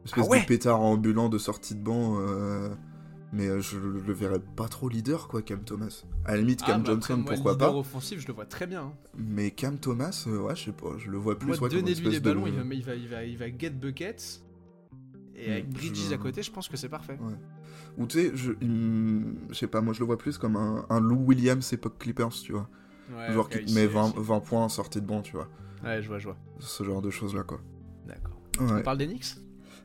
Une 0.00 0.04
espèce 0.06 0.26
Ah 0.32 0.40
de 0.40 0.46
pétard 0.46 0.80
ambulant 0.80 1.28
de 1.28 1.36
sortie 1.38 1.74
de 1.74 1.82
banc, 1.82 2.16
euh, 2.20 2.70
mais 3.32 3.46
euh, 3.48 3.60
je 3.60 3.78
le 3.78 4.00
le 4.00 4.12
verrais 4.12 4.40
pas 4.56 4.68
trop 4.68 4.88
leader, 4.88 5.28
quoi, 5.28 5.42
Cam 5.42 5.62
Thomas. 5.62 6.04
À 6.24 6.32
la 6.32 6.38
limite, 6.38 6.62
Ah, 6.62 6.66
Cam 6.66 6.82
bah, 6.82 6.92
après, 6.92 7.14
Johnson, 7.14 7.22
moi, 7.22 7.32
pourquoi 7.34 7.52
leader 7.52 7.72
pas. 7.74 7.78
offensif, 7.78 8.20
je 8.20 8.26
le 8.26 8.32
vois 8.32 8.46
très 8.46 8.66
bien. 8.66 8.82
hein. 8.82 8.92
Mais 9.16 9.50
Cam 9.50 9.78
Thomas, 9.78 10.24
euh, 10.28 10.40
ouais, 10.40 10.56
je 10.56 10.64
sais 10.66 10.72
pas, 10.72 10.96
je 10.98 11.10
le 11.10 11.18
vois 11.18 11.38
plus, 11.38 11.46
Moi, 11.48 11.54
ouais, 11.56 11.58
comme 11.60 11.72
une 11.72 11.82
donnez-lui 11.82 11.92
espèce 11.94 12.12
les 12.12 12.20
ballons, 12.20 12.46
de- 12.46 12.48
il, 12.48 12.54
va, 12.56 12.74
il, 12.74 12.82
va, 12.82 12.94
il, 12.94 13.08
va, 13.08 13.24
il 13.24 13.36
va 13.36 13.46
get 13.58 13.70
buckets. 13.70 14.42
Et 15.36 15.46
Hmm, 15.46 15.52
avec 15.52 15.70
Bridges 15.70 16.12
à 16.12 16.18
côté, 16.18 16.42
je 16.42 16.50
pense 16.50 16.68
que 16.68 16.76
c'est 16.76 16.88
parfait. 16.88 17.18
Ou 17.96 18.06
tu 18.06 18.18
sais, 18.18 18.32
je, 18.34 18.52
il 18.60 19.34
je 19.50 19.54
sais 19.54 19.66
pas, 19.66 19.80
moi 19.80 19.92
je 19.92 20.00
le 20.00 20.06
vois 20.06 20.18
plus 20.18 20.38
comme 20.38 20.56
un, 20.56 20.86
un 20.88 21.00
Lou 21.00 21.16
Williams 21.16 21.72
époque 21.72 21.98
Clippers, 21.98 22.30
tu 22.30 22.52
vois. 22.52 22.68
Ouais, 23.10 23.32
genre 23.32 23.46
ok, 23.46 23.52
qui 23.52 23.58
te 23.60 23.64
ici, 23.64 23.74
met 23.74 23.86
20, 23.86 24.04
ici. 24.08 24.14
20 24.16 24.40
points 24.40 24.64
en 24.64 24.68
sortie 24.68 25.00
de 25.00 25.06
banc, 25.06 25.22
tu 25.22 25.32
vois. 25.32 25.48
Ouais, 25.82 26.02
je 26.02 26.08
vois, 26.08 26.18
je 26.18 26.24
vois. 26.28 26.36
Ce 26.60 26.82
genre 26.84 27.02
de 27.02 27.10
choses 27.10 27.34
là, 27.34 27.42
quoi. 27.42 27.60
D'accord. 28.06 28.40
Ouais. 28.60 28.80
On 28.80 28.82
parle 28.82 28.98
des 28.98 29.06
Knicks? 29.06 29.36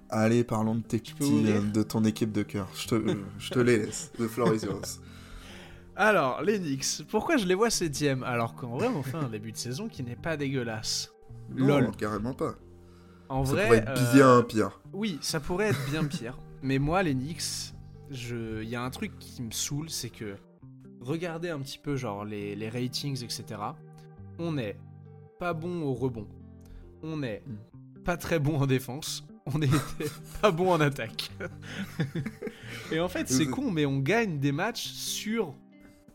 Allez, 0.10 0.44
parlons 0.44 0.76
de 0.76 0.82
tes 0.82 1.00
peux 1.00 1.14
petits, 1.16 1.32
ouvrir 1.32 1.64
de 1.64 1.84
ton 1.84 2.04
équipe 2.04 2.32
de 2.32 2.44
cœur. 2.44 2.68
Je 2.76 2.88
te, 2.88 3.18
je 3.40 3.50
te 3.50 3.60
les 3.60 3.78
laisse. 3.80 4.12
The 4.18 4.28
floor 4.28 4.54
is 4.54 4.66
yours. 4.66 5.00
Alors, 5.96 6.42
les 6.42 6.60
Knicks, 6.60 7.06
pourquoi 7.10 7.38
je 7.38 7.46
les 7.46 7.54
vois 7.56 7.70
septième 7.70 8.24
Alors 8.24 8.56
qu'en 8.56 8.70
vrai, 8.78 8.88
on 8.88 9.04
fait 9.04 9.18
un 9.18 9.30
début 9.30 9.52
de 9.52 9.58
saison 9.58 9.88
qui 9.88 10.04
n'est 10.04 10.16
pas 10.16 10.38
dégueulasse? 10.38 11.12
Non, 11.56 11.80
Lol. 11.80 11.92
carrément 11.96 12.34
pas. 12.34 12.56
En 13.30 13.46
Ça 13.46 13.52
vrai, 13.54 13.66
pourrait 13.66 13.78
être 13.80 13.90
euh, 13.90 14.14
bien 14.14 14.42
pire. 14.44 14.82
Oui, 14.92 15.20
ça 15.22 15.40
pourrait 15.40 15.70
être 15.70 15.90
bien 15.92 16.04
pire. 16.06 16.38
Mais 16.64 16.80
moi, 16.80 17.04
les 17.04 17.14
Knicks, 17.14 17.74
je... 18.10 18.62
il 18.64 18.70
y 18.70 18.76
a 18.76 18.82
un 18.82 18.90
truc 18.90 19.18
qui 19.20 19.42
me 19.42 19.52
saoule, 19.52 19.90
c'est 19.90 20.10
que 20.10 20.36
regardez 21.00 21.50
un 21.50 21.60
petit 21.60 21.78
peu 21.78 21.96
genre 21.96 22.26
les, 22.26 22.56
les 22.56 22.70
ratings, 22.70 23.24
etc. 23.24 23.44
On 24.40 24.58
est 24.58 24.78
pas 25.40 25.54
bon 25.54 25.84
au 25.84 25.94
rebond. 25.94 26.28
On 27.04 27.22
est 27.22 27.44
pas 28.04 28.18
très 28.18 28.40
bon 28.40 28.60
en 28.62 28.66
défense. 28.66 29.28
On 29.46 29.62
est 29.62 29.70
pas 30.42 30.52
bon 30.52 30.72
en 30.72 30.80
attaque. 30.80 31.32
Et 32.92 33.00
en 33.00 33.10
fait, 33.10 33.28
c'est 33.30 33.46
con, 33.48 33.72
mais 33.72 33.86
on 33.86 34.00
gagne 34.00 34.40
des 34.40 34.52
matchs 34.52 34.88
sur 34.88 35.54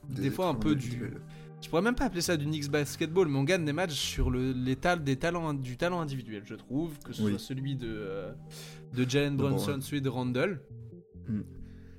Des 0.09 0.31
fois 0.31 0.49
un 0.49 0.55
peu 0.55 0.75
du-. 0.75 1.13
Je 1.61 1.69
pourrais 1.69 1.83
même 1.83 1.95
pas 1.97 2.05
appeler 2.05 2.21
ça 2.23 2.37
du 2.37 2.47
Knicks 2.47 2.71
basketball, 2.71 3.29
mais 3.29 3.37
on 3.39 3.45
gagne 3.45 3.65
des 3.65 3.73
matchs 3.73 3.93
sur 3.95 4.31
le, 4.31 4.53
les 4.53 4.77
tal- 4.77 5.03
des 5.03 5.17
talents, 5.17 5.53
du 5.55 5.77
talent 5.77 6.01
individuel, 6.01 6.43
je 6.47 6.55
trouve, 6.55 6.99
que 7.01 7.13
ce 7.13 7.23
Oui. 7.23 7.31
soit 7.31 7.39
celui 7.41 7.75
de, 7.77 7.89
euh, 7.89 8.33
de 8.95 9.09
Jalen 9.09 9.37
Brunson, 9.37 9.73
Brun. 9.73 9.81
celui 9.81 10.01
de 10.01 10.09
Randall. 10.09 10.63
Mm. 11.29 11.41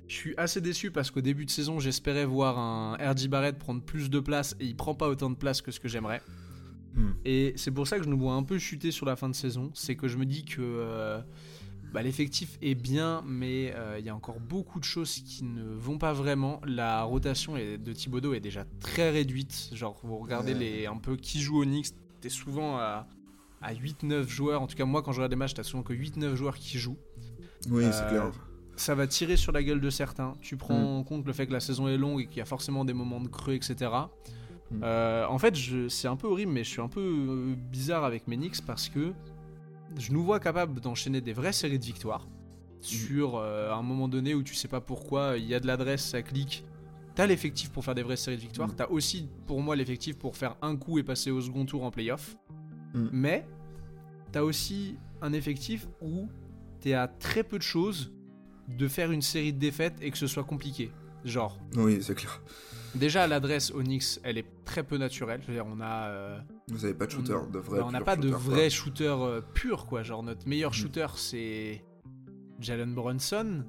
Je 0.08 0.14
suis 0.16 0.34
assez 0.38 0.60
déçu 0.60 0.90
parce 0.90 1.10
qu'au 1.12 1.20
début 1.20 1.44
de 1.44 1.50
saison, 1.50 1.78
j'espérais 1.78 2.24
voir 2.24 2.58
un 2.58 2.94
RJ 2.96 3.28
Barrett 3.28 3.56
prendre 3.58 3.82
plus 3.82 4.10
de 4.10 4.18
place 4.18 4.56
et 4.58 4.64
il 4.64 4.74
prend 4.74 4.94
pas 4.94 5.08
autant 5.08 5.30
de 5.30 5.36
place 5.36 5.60
que 5.62 5.70
ce 5.70 5.78
que 5.78 5.86
j'aimerais. 5.88 6.20
Hmm. 6.94 7.10
Et 7.24 7.52
c'est 7.56 7.70
pour 7.70 7.86
ça 7.86 7.98
que 7.98 8.04
je 8.04 8.08
nous 8.08 8.18
vois 8.18 8.34
un 8.34 8.42
peu 8.42 8.58
chuter 8.58 8.90
sur 8.90 9.06
la 9.06 9.16
fin 9.16 9.28
de 9.28 9.34
saison. 9.34 9.70
C'est 9.74 9.94
que 9.96 10.08
je 10.08 10.16
me 10.16 10.26
dis 10.26 10.44
que 10.44 10.60
euh, 10.60 11.20
bah, 11.92 12.02
l'effectif 12.02 12.58
est 12.62 12.74
bien, 12.74 13.22
mais 13.26 13.72
euh, 13.76 13.96
il 13.98 14.04
y 14.04 14.08
a 14.08 14.14
encore 14.14 14.40
beaucoup 14.40 14.78
de 14.80 14.84
choses 14.84 15.12
qui 15.20 15.44
ne 15.44 15.62
vont 15.64 15.98
pas 15.98 16.12
vraiment. 16.12 16.60
La 16.66 17.02
rotation 17.02 17.54
de 17.54 17.92
Thibodeau 17.92 18.34
est 18.34 18.40
déjà 18.40 18.64
très 18.80 19.10
réduite. 19.10 19.70
Genre, 19.72 19.98
vous 20.02 20.18
regardez 20.18 20.54
les, 20.54 20.86
un 20.86 20.96
peu 20.96 21.16
qui 21.16 21.40
joue 21.40 21.62
au 21.62 21.64
Knicks, 21.64 21.94
t'es 22.20 22.28
souvent 22.28 22.76
à, 22.78 23.06
à 23.62 23.74
8-9 23.74 24.26
joueurs. 24.28 24.62
En 24.62 24.66
tout 24.66 24.76
cas, 24.76 24.84
moi, 24.84 25.02
quand 25.02 25.12
je 25.12 25.18
regarde 25.18 25.30
des 25.32 25.36
matchs, 25.36 25.54
t'as 25.54 25.62
souvent 25.62 25.82
que 25.82 25.92
8-9 25.92 26.34
joueurs 26.34 26.56
qui 26.56 26.78
jouent. 26.78 26.98
Oui, 27.70 27.84
Euh, 27.84 27.92
c'est 27.92 28.08
clair. 28.08 28.30
Ça 28.76 28.94
va 28.94 29.06
tirer 29.06 29.36
sur 29.36 29.52
la 29.52 29.62
gueule 29.62 29.80
de 29.80 29.90
certains. 29.90 30.34
Tu 30.40 30.56
prends 30.56 30.98
en 30.98 31.04
compte 31.04 31.26
le 31.26 31.34
fait 31.34 31.46
que 31.46 31.52
la 31.52 31.60
saison 31.60 31.86
est 31.86 31.98
longue 31.98 32.20
et 32.22 32.26
qu'il 32.26 32.38
y 32.38 32.40
a 32.40 32.46
forcément 32.46 32.84
des 32.86 32.94
moments 32.94 33.20
de 33.20 33.28
creux, 33.28 33.52
etc. 33.52 33.90
Mm. 34.70 34.80
Euh, 34.82 35.26
en 35.26 35.38
fait, 35.38 35.54
c'est 35.88 36.08
un 36.08 36.16
peu 36.16 36.26
horrible, 36.26 36.52
mais 36.52 36.64
je 36.64 36.70
suis 36.70 36.80
un 36.80 36.88
peu 36.88 37.00
euh, 37.00 37.54
bizarre 37.70 38.04
avec 38.04 38.24
Knicks 38.24 38.64
parce 38.64 38.88
que 38.88 39.12
je 39.98 40.12
nous 40.12 40.22
vois 40.22 40.40
capables 40.40 40.80
d'enchaîner 40.80 41.20
des 41.20 41.32
vraies 41.32 41.52
séries 41.52 41.78
de 41.78 41.84
victoires 41.84 42.28
sur 42.80 43.36
euh, 43.36 43.72
un 43.72 43.82
moment 43.82 44.08
donné 44.08 44.34
où 44.34 44.42
tu 44.42 44.54
sais 44.54 44.68
pas 44.68 44.80
pourquoi 44.80 45.36
il 45.36 45.44
y 45.44 45.54
a 45.54 45.60
de 45.60 45.66
l'adresse, 45.66 46.04
ça 46.04 46.22
clique. 46.22 46.64
T'as 47.14 47.26
l'effectif 47.26 47.70
pour 47.70 47.84
faire 47.84 47.94
des 47.94 48.02
vraies 48.02 48.16
séries 48.16 48.36
de 48.36 48.42
victoires. 48.42 48.68
Mm. 48.68 48.74
T'as 48.76 48.88
aussi, 48.88 49.28
pour 49.46 49.60
moi, 49.60 49.76
l'effectif 49.76 50.16
pour 50.16 50.36
faire 50.36 50.56
un 50.62 50.76
coup 50.76 50.98
et 50.98 51.02
passer 51.02 51.30
au 51.30 51.40
second 51.40 51.66
tour 51.66 51.84
en 51.84 51.90
playoff. 51.90 52.36
Mm. 52.94 53.08
Mais 53.12 53.46
t'as 54.32 54.42
aussi 54.42 54.96
un 55.20 55.32
effectif 55.32 55.86
où 56.00 56.28
t'es 56.80 56.94
à 56.94 57.08
très 57.08 57.42
peu 57.42 57.58
de 57.58 57.62
choses 57.62 58.12
de 58.68 58.88
faire 58.88 59.10
une 59.10 59.22
série 59.22 59.52
de 59.52 59.58
défaites 59.58 59.96
et 60.00 60.10
que 60.10 60.16
ce 60.16 60.26
soit 60.26 60.44
compliqué. 60.44 60.92
Genre, 61.24 61.58
Oui, 61.76 61.98
c'est 62.00 62.14
clair. 62.14 62.40
Déjà 62.94 63.26
l'adresse 63.26 63.72
Knicks, 63.72 64.20
elle 64.22 64.38
est 64.38 64.46
très 64.64 64.82
peu 64.82 64.96
naturelle. 64.96 65.40
Je 65.42 65.48
veux 65.48 65.54
dire, 65.54 65.66
on 65.66 65.80
a. 65.80 66.08
euh, 66.08 66.38
Vous 66.68 66.84
avez 66.84 66.94
pas 66.94 67.06
de 67.06 67.10
shooter, 67.12 67.38
de 67.52 67.58
vrai. 67.58 67.80
bah, 67.80 67.84
on 67.88 67.92
n'a 67.92 68.00
pas 68.00 68.16
de 68.16 68.22
shooter, 68.30 68.44
quoi. 68.44 68.54
vrai 68.54 68.70
shooter 68.70 69.04
euh, 69.20 69.40
pur, 69.54 69.86
quoi. 69.86 70.02
Genre, 70.02 70.22
notre 70.22 70.48
meilleur 70.48 70.70
Mm. 70.70 70.74
shooter, 70.74 71.06
c'est 71.16 71.84
Jalen 72.60 72.94
Brunson. 72.94 73.64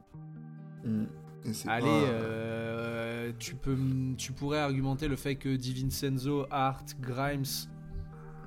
C'est 1.54 1.68
Allez, 1.70 1.86
pas- 1.86 1.90
euh, 1.90 3.32
tu, 3.40 3.56
peux, 3.56 3.78
tu 4.18 4.32
pourrais 4.32 4.60
argumenter 4.60 5.08
le 5.08 5.16
fait 5.16 5.36
que 5.36 5.56
DiVincenzo, 5.56 6.46
Hart, 6.52 6.96
Grimes 7.00 7.46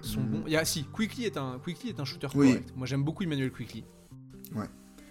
sont 0.01 0.21
Mm. 0.21 0.43
bons. 0.43 0.65
Si, 0.65 0.85
Quickly 0.85 1.25
est 1.25 1.37
un, 1.37 1.59
Quickly 1.59 1.89
est 1.91 2.01
un 2.01 2.05
shooter 2.05 2.29
Oui. 2.35 2.49
correct. 2.51 2.73
Moi, 2.77 2.87
j'aime 2.87 3.03
beaucoup 3.03 3.23
Emmanuel 3.25 3.51
Quickly. 3.51 3.85
Ouais. 4.55 4.67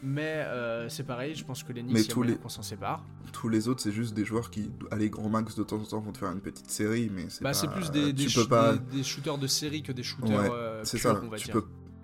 Mais 0.05 0.43
euh, 0.47 0.89
c'est 0.89 1.03
pareil, 1.05 1.33
je 1.33 1.45
pense 1.45 1.63
que 1.63 1.71
les 1.71 1.81
Knicks, 1.81 1.93
Mais 1.93 2.03
tous 2.03 2.23
les- 2.23 2.35
qu'on 2.35 2.49
s'en 2.49 2.61
sépare. 2.61 3.05
Tous 3.31 3.47
les 3.47 3.69
autres, 3.69 3.81
c'est 3.81 3.91
juste 3.93 4.13
des 4.13 4.25
joueurs 4.25 4.49
qui, 4.51 4.69
allez, 4.91 5.09
grand 5.09 5.29
max 5.29 5.55
de 5.55 5.63
temps 5.63 5.77
en 5.77 5.85
temps, 5.85 5.99
vont 6.01 6.11
te 6.11 6.17
faire 6.17 6.31
une 6.31 6.41
petite 6.41 6.69
série, 6.69 7.09
mais 7.09 7.27
c'est 7.29 7.41
Bah, 7.41 7.51
pas- 7.51 7.53
c'est 7.53 7.69
plus 7.69 7.89
des, 7.89 8.11
des, 8.11 8.23
tu 8.23 8.29
sh- 8.29 8.35
peux 8.41 8.47
pas... 8.49 8.73
des- 8.75 8.97
des 8.97 9.03
shooters 9.03 9.37
de 9.37 9.47
série 9.47 9.81
que 9.81 9.93
des 9.93 10.03
shooters 10.03 10.29
Ouais, 10.41 10.49
euh, 10.51 10.81
C'est 10.83 10.97
purs, 10.99 11.11
ça, 11.13 11.21
on 11.23 11.29
va 11.29 11.37
tu 11.37 11.45
dire. 11.45 11.53
peux, 11.53 11.63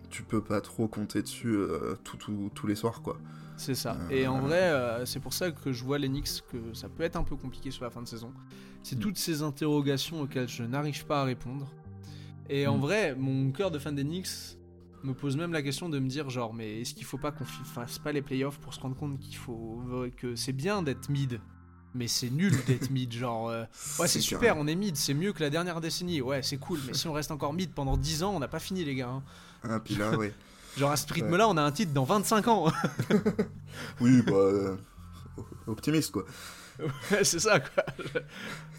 tu 0.09 0.23
peux 0.23 0.41
pas 0.41 0.61
trop 0.61 0.87
compter 0.87 1.21
dessus 1.21 1.49
euh, 1.53 1.95
tout- 2.05 2.15
tout- 2.17 2.49
tous 2.55 2.67
les 2.67 2.75
soirs, 2.75 3.01
quoi. 3.01 3.17
C'est 3.57 3.75
ça. 3.75 3.97
Euh, 4.09 4.09
Et 4.15 4.27
en 4.27 4.39
vrai, 4.39 4.61
euh, 4.61 5.05
c'est 5.05 5.19
pour 5.19 5.33
ça 5.33 5.51
que 5.51 5.73
je 5.73 5.83
vois 5.83 5.97
les 5.97 6.07
Knicks 6.07 6.43
que 6.49 6.73
ça 6.73 6.87
peut 6.87 7.03
être 7.03 7.17
un 7.17 7.23
peu 7.23 7.35
compliqué 7.35 7.69
sur 7.71 7.83
la 7.83 7.89
fin 7.89 8.01
de 8.01 8.07
saison. 8.07 8.31
C'est 8.81 8.95
Mm. 8.95 8.99
toutes 9.01 9.17
ces 9.17 9.41
interrogations 9.41 10.21
auxquelles 10.21 10.47
je 10.47 10.63
n'arrive 10.63 11.05
pas 11.05 11.21
à 11.21 11.25
répondre. 11.25 11.69
Et 12.49 12.65
en 12.67 12.77
Mm. 12.77 12.81
vrai, 12.81 13.15
mon 13.15 13.51
cœur 13.51 13.69
de 13.71 13.77
fan 13.77 13.93
des 13.93 14.03
Knicks 14.05 14.57
me 15.03 15.13
pose 15.13 15.37
même 15.37 15.53
la 15.53 15.61
question 15.61 15.87
de 15.89 15.97
me 15.99 16.07
dire 16.09 16.29
genre, 16.29 16.53
mais 16.53 16.81
est-ce 16.81 16.93
qu'il 16.93 17.05
faut 17.05 17.17
pas 17.17 17.31
qu'on 17.31 17.45
fasse 17.45 17.99
pas 17.99 18.11
les 18.11 18.21
playoffs 18.21 18.59
pour 18.59 18.73
se 18.73 18.79
rendre 18.79 18.95
compte 18.95 19.19
qu'il 19.19 19.35
faut 19.37 19.81
que 20.17 20.35
c'est 20.35 20.51
bien 20.53 20.81
d'être 20.81 21.09
mid, 21.09 21.39
mais 21.95 22.07
c'est 22.07 22.29
nul 22.29 22.53
d'être 22.67 22.89
mid. 22.91 23.11
Genre, 23.11 23.49
euh, 23.49 23.63
ouais, 23.99 24.07
c'est 24.07 24.19
super, 24.21 24.57
on 24.57 24.67
est 24.67 24.75
mid, 24.75 24.95
c'est 24.95 25.13
mieux 25.13 25.31
que 25.33 25.41
la 25.41 25.49
dernière 25.49 25.79
décennie. 25.81 26.21
Ouais, 26.21 26.41
c'est 26.43 26.57
cool. 26.57 26.79
Mais 26.87 26.93
si 26.93 27.07
on 27.07 27.13
reste 27.13 27.31
encore 27.31 27.53
mid 27.53 27.71
pendant 27.71 27.97
10 27.97 28.23
ans, 28.23 28.35
on 28.35 28.39
n'a 28.39 28.47
pas 28.47 28.59
fini 28.59 28.83
les 28.83 28.95
gars. 28.95 29.09
hein. 29.09 29.23
Ah, 29.63 29.79
puis 29.79 29.95
là, 29.95 30.15
ouais. 30.17 30.33
Genre 30.77 30.91
à 30.91 30.97
ce 30.97 31.11
rythme-là, 31.11 31.47
on 31.49 31.57
a 31.57 31.61
un 31.63 31.71
titre 31.71 31.93
dans 31.93 32.03
25 32.05 32.47
ans. 32.47 32.71
Oui, 34.01 34.21
bah. 34.23 34.33
euh, 34.33 34.75
optimiste, 35.67 36.11
quoi. 36.11 36.25
Ouais, 37.11 37.23
c'est 37.25 37.39
ça 37.39 37.59
quoi. 37.59 37.83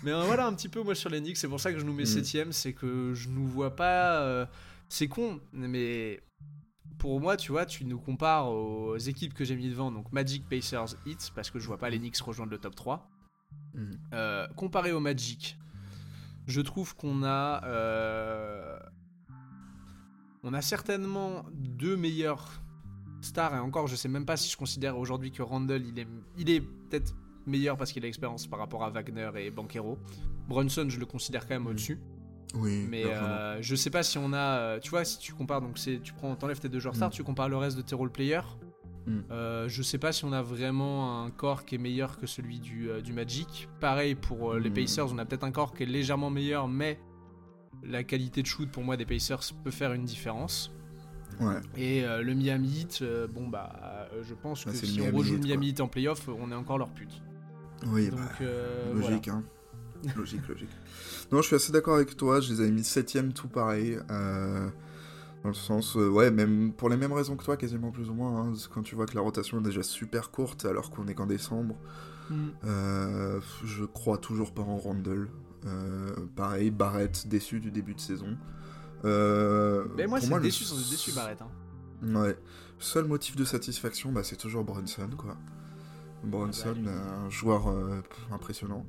Mais 0.02 0.10
euh, 0.12 0.22
voilà 0.24 0.46
un 0.46 0.54
petit 0.54 0.68
peu 0.70 0.82
moi 0.82 0.94
sur 0.94 1.10
les 1.10 1.20
Knicks, 1.20 1.36
c'est 1.36 1.48
pour 1.48 1.60
ça 1.60 1.70
que 1.72 1.78
je 1.78 1.84
nous 1.84 1.92
mets 1.92 2.04
Mm. 2.04 2.06
septième, 2.06 2.52
c'est 2.52 2.72
que 2.72 3.12
je 3.14 3.28
nous 3.28 3.46
vois 3.46 3.76
pas. 3.76 4.48
C'est 4.92 5.06
con, 5.08 5.40
mais 5.52 6.20
pour 6.98 7.20
moi, 7.20 7.36
tu 7.36 7.52
vois, 7.52 7.64
tu 7.64 7.84
nous 7.84 7.98
compares 8.00 8.50
aux 8.50 8.98
équipes 8.98 9.32
que 9.34 9.44
j'ai 9.44 9.54
mis 9.54 9.70
devant, 9.70 9.92
donc 9.92 10.10
Magic, 10.12 10.46
Pacers, 10.48 10.96
Heat, 11.06 11.30
parce 11.34 11.48
que 11.50 11.60
je 11.60 11.66
vois 11.68 11.78
pas 11.78 11.88
les 11.90 11.98
Knicks 11.98 12.18
rejoindre 12.18 12.50
le 12.50 12.58
top 12.58 12.74
3. 12.74 13.08
Mhm. 13.74 13.98
Euh, 14.14 14.48
comparé 14.56 14.90
au 14.92 14.98
Magic, 15.00 15.56
je 16.46 16.60
trouve 16.60 16.94
qu'on 16.96 17.22
a. 17.22 17.64
euh, 17.64 18.78
On 20.42 20.54
a 20.54 20.62
certainement 20.62 21.44
deux 21.52 21.96
meilleurs 21.96 22.62
stars, 23.20 23.54
et 23.54 23.58
encore, 23.58 23.86
je 23.86 23.94
sais 23.94 24.08
même 24.08 24.24
pas 24.26 24.36
si 24.38 24.50
je 24.50 24.56
considère 24.56 24.98
aujourd'hui 24.98 25.30
que 25.30 25.42
Randall, 25.42 25.84
il 25.86 25.98
est, 25.98 26.08
il 26.38 26.48
est 26.50 26.60
peut-être 26.62 27.14
meilleur 27.46 27.76
parce 27.76 27.92
qu'il 27.92 28.02
a 28.02 28.06
l'expérience 28.06 28.46
par 28.46 28.58
rapport 28.58 28.82
à 28.82 28.90
Wagner 28.90 29.30
et 29.36 29.50
Banquero. 29.50 29.98
Brunson, 30.48 30.86
je 30.88 30.98
le 30.98 31.06
considère 31.06 31.42
quand 31.46 31.54
même 31.54 31.62
Mhm. 31.64 31.68
au-dessus. 31.70 32.00
Oui, 32.54 32.84
Mais 32.88 33.04
euh, 33.06 33.62
je 33.62 33.74
sais 33.76 33.90
pas 33.90 34.02
si 34.02 34.18
on 34.18 34.32
a. 34.32 34.36
euh, 34.58 34.80
tu 34.80 34.90
vois, 34.90 35.04
si 35.04 35.18
tu 35.18 35.32
compares, 35.34 35.60
donc 35.60 35.78
c'est, 35.78 36.00
tu 36.02 36.12
prends, 36.12 36.34
t'enlèves 36.34 36.58
tes 36.58 36.68
deux 36.68 36.80
joueurs 36.80 36.96
stars, 36.96 37.10
Mm. 37.10 37.12
tu 37.12 37.22
compares 37.22 37.48
le 37.48 37.56
reste 37.56 37.76
de 37.76 37.82
tes 37.82 37.94
role 37.94 38.10
players. 38.10 38.40
Mm. 39.06 39.18
Euh, 39.30 39.68
je 39.68 39.82
sais 39.82 39.98
pas 39.98 40.12
si 40.12 40.24
on 40.24 40.32
a 40.32 40.42
vraiment 40.42 41.22
un 41.24 41.30
corps 41.30 41.64
qui 41.64 41.76
est 41.76 41.78
meilleur 41.78 42.18
que 42.18 42.26
celui 42.26 42.58
du, 42.58 42.90
euh, 42.90 43.00
du 43.00 43.12
Magic. 43.12 43.68
Pareil 43.80 44.14
pour 44.16 44.54
les 44.54 44.68
Mm. 44.70 44.74
Pacers, 44.74 45.12
on 45.12 45.18
a 45.18 45.24
peut-être 45.24 45.44
un 45.44 45.52
corps 45.52 45.72
qui 45.74 45.84
est 45.84 45.86
légèrement 45.86 46.28
meilleur, 46.30 46.66
mais 46.66 46.98
la 47.84 48.02
qualité 48.04 48.42
de 48.42 48.46
shoot 48.46 48.68
pour 48.70 48.82
moi 48.82 48.96
des 48.96 49.06
Pacers 49.06 49.40
peut 49.62 49.70
faire 49.70 49.92
une 49.92 50.04
différence. 50.04 50.72
Ouais. 51.40 51.54
Et 51.76 52.02
le 52.02 52.34
Miami 52.34 52.80
Heat, 52.80 53.02
bon 53.32 53.48
bah, 53.48 54.08
je 54.22 54.34
pense 54.34 54.64
Ah, 54.66 54.70
que 54.72 54.76
si 54.76 55.00
on 55.00 55.16
rejoue 55.16 55.34
le 55.34 55.38
Miami 55.40 55.68
Heat 55.68 55.80
en 55.80 55.88
playoff, 55.88 56.28
on 56.28 56.50
est 56.50 56.54
encore 56.54 56.76
leur 56.76 56.90
pute. 56.90 57.22
Oui, 57.86 58.10
Donc 58.10 58.18
bah, 58.40 58.46
logique, 58.92 59.28
hein. 59.28 59.42
Logique, 60.16 60.46
logique. 60.48 60.70
Non, 61.32 61.42
je 61.42 61.46
suis 61.48 61.56
assez 61.56 61.72
d'accord 61.72 61.94
avec 61.96 62.16
toi. 62.16 62.40
Je 62.40 62.52
les 62.52 62.60
avais 62.60 62.70
mis 62.70 62.84
septième, 62.84 63.32
tout 63.32 63.48
pareil. 63.48 63.98
euh, 64.10 64.68
dans 65.42 65.48
le 65.50 65.54
sens, 65.54 65.96
euh, 65.96 66.08
ouais, 66.08 66.30
même 66.30 66.72
pour 66.72 66.88
les 66.90 66.96
mêmes 66.96 67.12
raisons 67.12 67.36
que 67.36 67.44
toi, 67.44 67.56
quasiment 67.56 67.90
plus 67.90 68.10
ou 68.10 68.14
moins. 68.14 68.42
hein, 68.48 68.52
quand 68.74 68.82
tu 68.82 68.94
vois 68.94 69.06
que 69.06 69.14
la 69.14 69.20
rotation 69.22 69.58
est 69.60 69.62
déjà 69.62 69.82
super 69.82 70.30
courte 70.30 70.64
alors 70.64 70.90
qu'on 70.90 71.06
est 71.08 71.14
qu'en 71.14 71.26
décembre. 71.26 71.76
voilà. 72.28 72.42
Euh, 72.64 73.40
je 73.64 73.84
crois 73.84 74.18
toujours 74.18 74.52
pas 74.52 74.62
en 74.62 74.76
Randall. 74.76 75.28
Pareil, 76.36 76.70
Barrett 76.70 77.26
déçu 77.28 77.60
du 77.60 77.70
début 77.70 77.94
de 77.94 78.00
saison. 78.00 78.36
Mais 79.04 80.06
moi, 80.06 80.20
c'est 80.20 80.30
le 80.34 80.40
déçu, 80.40 80.64
sans 80.64 80.80
être 80.80 80.90
déçu, 80.90 81.12
Barrett. 81.12 81.40
hein. 81.42 81.48
Ouais. 82.02 82.36
Seul 82.78 83.04
motif 83.06 83.36
de 83.36 83.44
satisfaction, 83.44 84.10
bah, 84.12 84.22
c'est 84.24 84.36
toujours 84.36 84.64
Brunson, 84.64 85.10
quoi. 85.16 85.36
Brunson, 86.24 86.74
Ah 86.76 86.80
bah, 86.84 86.90
un 87.26 87.30
joueur 87.30 87.62
impressionnant. 88.30 88.84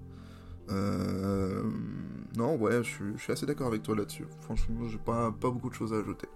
Euh, 0.72 1.63
Non, 2.38 2.55
ouais, 2.55 2.78
je 2.84 2.89
suis, 2.89 3.05
je 3.17 3.22
suis 3.24 3.34
assez 3.34 3.45
d'accord 3.45 3.67
avec 3.67 3.84
toi 3.84 3.95
là-dessus. 3.95 4.26
Franchement, 4.41 4.88
j'ai 4.88 4.97
pas, 4.97 5.32
pas 5.32 5.49
beaucoup 5.51 5.69
de 5.69 5.74
choses 5.76 5.93
à 5.93 5.97
ajouter. 5.97 6.28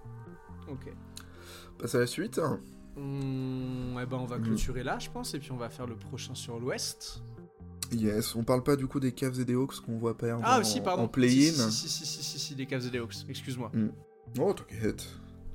Ok. 0.68 0.92
Passe 1.78 1.94
à 1.94 2.00
la 2.00 2.06
suite. 2.06 2.38
On... 2.96 3.98
eh 4.00 4.06
ben, 4.06 4.16
on 4.18 4.24
va 4.26 4.38
Mhm. 4.38 4.44
clôturer 4.44 4.82
là, 4.82 4.98
je 4.98 5.10
pense, 5.10 5.34
et 5.34 5.38
puis 5.38 5.52
on 5.52 5.56
va 5.56 5.68
faire 5.70 5.86
le 5.86 5.96
prochain 5.96 6.34
sur 6.34 6.58
l'Ouest. 6.60 7.22
Yes, 7.92 8.34
on 8.34 8.42
parle 8.42 8.62
pas 8.62 8.74
du 8.76 8.86
coup 8.86 8.98
des 9.00 9.12
Cavs 9.12 9.38
et 9.40 9.44
des 9.44 9.54
Hawks 9.54 9.80
qu'on 9.80 9.96
voit 9.96 10.16
perdre 10.16 10.42
Ah, 10.44 10.60
en, 10.60 10.64
si, 10.64 10.80
pardon. 10.80 11.04
en 11.04 11.08
play-in. 11.08 11.52
Si, 11.52 11.70
si, 11.70 11.88
si, 11.88 12.04
si, 12.06 12.22
si, 12.22 12.38
si, 12.38 12.54
les 12.56 12.66
Cavs 12.66 12.84
et 12.86 12.90
les 12.90 12.98
Hawks, 12.98 13.14
excuse-moi. 13.28 13.70
Oh, 14.40 14.52
t'inquiète. 14.52 15.06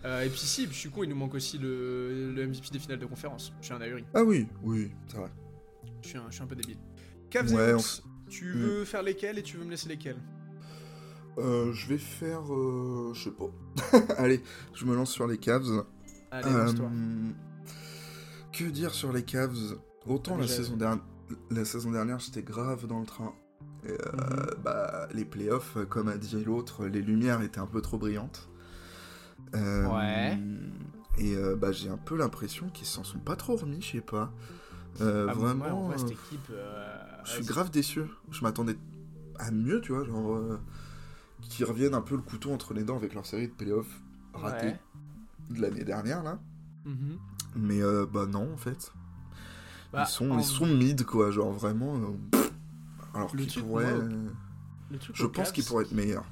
Euh, 0.05 0.23
et 0.23 0.29
puis 0.29 0.39
si, 0.39 0.65
je 0.65 0.71
suis 0.73 0.89
con, 0.89 1.03
il 1.03 1.09
nous 1.09 1.15
manque 1.15 1.35
aussi 1.35 1.57
le, 1.59 2.31
le 2.33 2.47
MVP 2.47 2.69
des 2.71 2.79
finales 2.79 2.99
de 2.99 3.05
conférence. 3.05 3.53
Je 3.59 3.65
suis 3.65 3.73
un 3.75 3.81
ahuri. 3.81 4.05
Ah 4.15 4.23
oui, 4.23 4.47
oui, 4.63 4.89
c'est 5.07 5.17
vrai. 5.17 5.29
Je 6.01 6.07
suis 6.07 6.17
un, 6.17 6.23
je 6.29 6.33
suis 6.35 6.43
un 6.43 6.47
peu 6.47 6.55
débile. 6.55 6.77
Cavs 7.29 7.51
Ouais, 7.53 7.69
et 7.69 7.71
Hawks, 7.73 8.01
tu 8.31 8.45
Mm. 8.45 8.57
veux 8.59 8.85
faire 8.85 9.03
lesquels 9.03 9.37
et 9.37 9.43
tu 9.43 9.57
veux 9.57 9.65
me 9.65 9.69
laisser 9.71 9.89
lesquels? 9.89 10.17
Euh, 11.37 11.71
je 11.73 11.87
vais 11.87 11.97
faire. 11.97 12.41
euh, 12.53 13.11
je 13.13 13.25
sais 13.25 13.31
pas. 13.31 13.51
Allez, 14.17 14.41
je 14.73 14.85
me 14.85 14.95
lance 14.95 15.11
sur 15.11 15.27
les 15.27 15.37
Cavs. 15.37 15.85
Allez, 16.31 16.49
lance-toi. 16.51 16.85
Euh, 16.87 17.29
que 18.51 18.63
dire 18.65 18.93
sur 18.93 19.11
les 19.13 19.23
Cavs? 19.23 19.77
Autant 20.07 20.37
la 20.37 20.47
saison, 20.47 20.75
dernière, 20.77 21.03
la 21.51 21.63
saison 21.65 21.91
dernière, 21.91 22.19
j'étais 22.19 22.41
grave 22.43 22.87
dans 22.87 22.99
le 22.99 23.05
train. 23.05 23.33
Et, 23.85 23.91
Mhm. 23.91 24.63
bah, 24.63 25.07
les 25.13 25.25
playoffs, 25.25 25.77
comme 25.89 26.07
a 26.07 26.17
dit 26.17 26.43
l'autre, 26.43 26.85
les 26.87 27.01
lumières 27.01 27.41
étaient 27.41 27.59
un 27.59 27.67
peu 27.67 27.81
trop 27.81 27.97
brillantes. 27.97 28.49
Ouais. 29.53 30.37
Et 31.17 31.35
bah, 31.57 31.71
j'ai 31.71 31.89
un 31.89 31.97
peu 31.97 32.17
l'impression 32.17 32.69
qu'ils 32.69 32.87
s'en 32.87 33.03
sont 33.03 33.19
pas 33.19 33.35
trop 33.35 33.55
remis, 33.55 33.81
je 33.81 33.91
sais 33.93 34.01
pas. 34.01 34.31
Ah, 34.99 35.33
vraiment, 35.33 35.95
cette 35.97 36.11
équipe. 36.11 36.51
Euh, 37.21 37.25
je 37.25 37.31
suis 37.31 37.45
grave 37.45 37.71
déçu. 37.71 38.01
Je 38.31 38.41
m'attendais 38.41 38.77
à 39.39 39.51
mieux, 39.51 39.81
tu 39.81 39.91
vois, 39.93 40.03
genre 40.05 40.35
euh, 40.35 40.59
qui 41.41 41.63
reviennent 41.63 41.93
un 41.95 42.01
peu 42.01 42.15
le 42.15 42.21
couteau 42.21 42.51
entre 42.51 42.73
les 42.73 42.83
dents 42.83 42.97
avec 42.97 43.13
leur 43.13 43.25
série 43.25 43.47
de 43.47 43.53
playoffs 43.53 44.01
ratée 44.33 44.67
Ouais. 44.67 44.79
de 45.49 45.61
l'année 45.61 45.83
dernière 45.83 46.23
là. 46.23 46.39
Mhm. 46.85 47.17
Mais 47.55 47.81
euh, 47.81 48.05
bah 48.05 48.25
non 48.27 48.53
en 48.53 48.57
fait. 48.57 48.91
Bah, 49.91 50.05
ils 50.07 50.11
sont 50.11 50.31
en- 50.31 50.39
ils 50.39 50.45
sont 50.45 50.65
mid 50.67 51.03
quoi, 51.03 51.31
genre 51.31 51.51
vraiment. 51.51 51.95
euh, 51.97 52.07
pff. 52.31 52.51
alors 53.13 53.31
qu'ils 53.35 53.47
pourraient. 53.63 53.83
moi, 53.93 54.03
euh, 54.03 54.29
le 54.89 54.97
truc 54.99 55.15
je 55.15 55.25
pense 55.25 55.51
qu'ils 55.51 55.65
pourraient 55.65 55.83
être 55.85 55.91
meilleurs. 55.91 56.25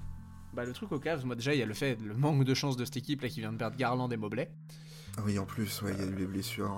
Bah, 0.53 0.65
le 0.65 0.73
truc 0.73 0.91
au 0.91 0.99
Cavs, 0.99 1.25
moi 1.25 1.35
déjà, 1.35 1.53
il 1.53 1.59
y 1.59 1.63
a 1.63 1.65
le 1.65 1.73
fait, 1.73 1.99
le 2.01 2.15
manque 2.15 2.43
de 2.43 2.53
chance 2.53 2.75
de 2.77 2.85
cette 2.85 2.97
équipe 2.97 3.21
là 3.21 3.29
qui 3.29 3.39
vient 3.41 3.51
de 3.51 3.57
perdre 3.57 3.75
Garland 3.77 4.09
et 4.11 4.17
Mobley. 4.17 4.51
Ah 5.17 5.21
Oui 5.25 5.37
en 5.39 5.45
plus 5.45 5.81
ouais 5.81 5.93
il 5.93 5.99
y 6.05 6.07
a 6.07 6.09
eu 6.11 6.15
les 6.15 6.25
blessures. 6.25 6.77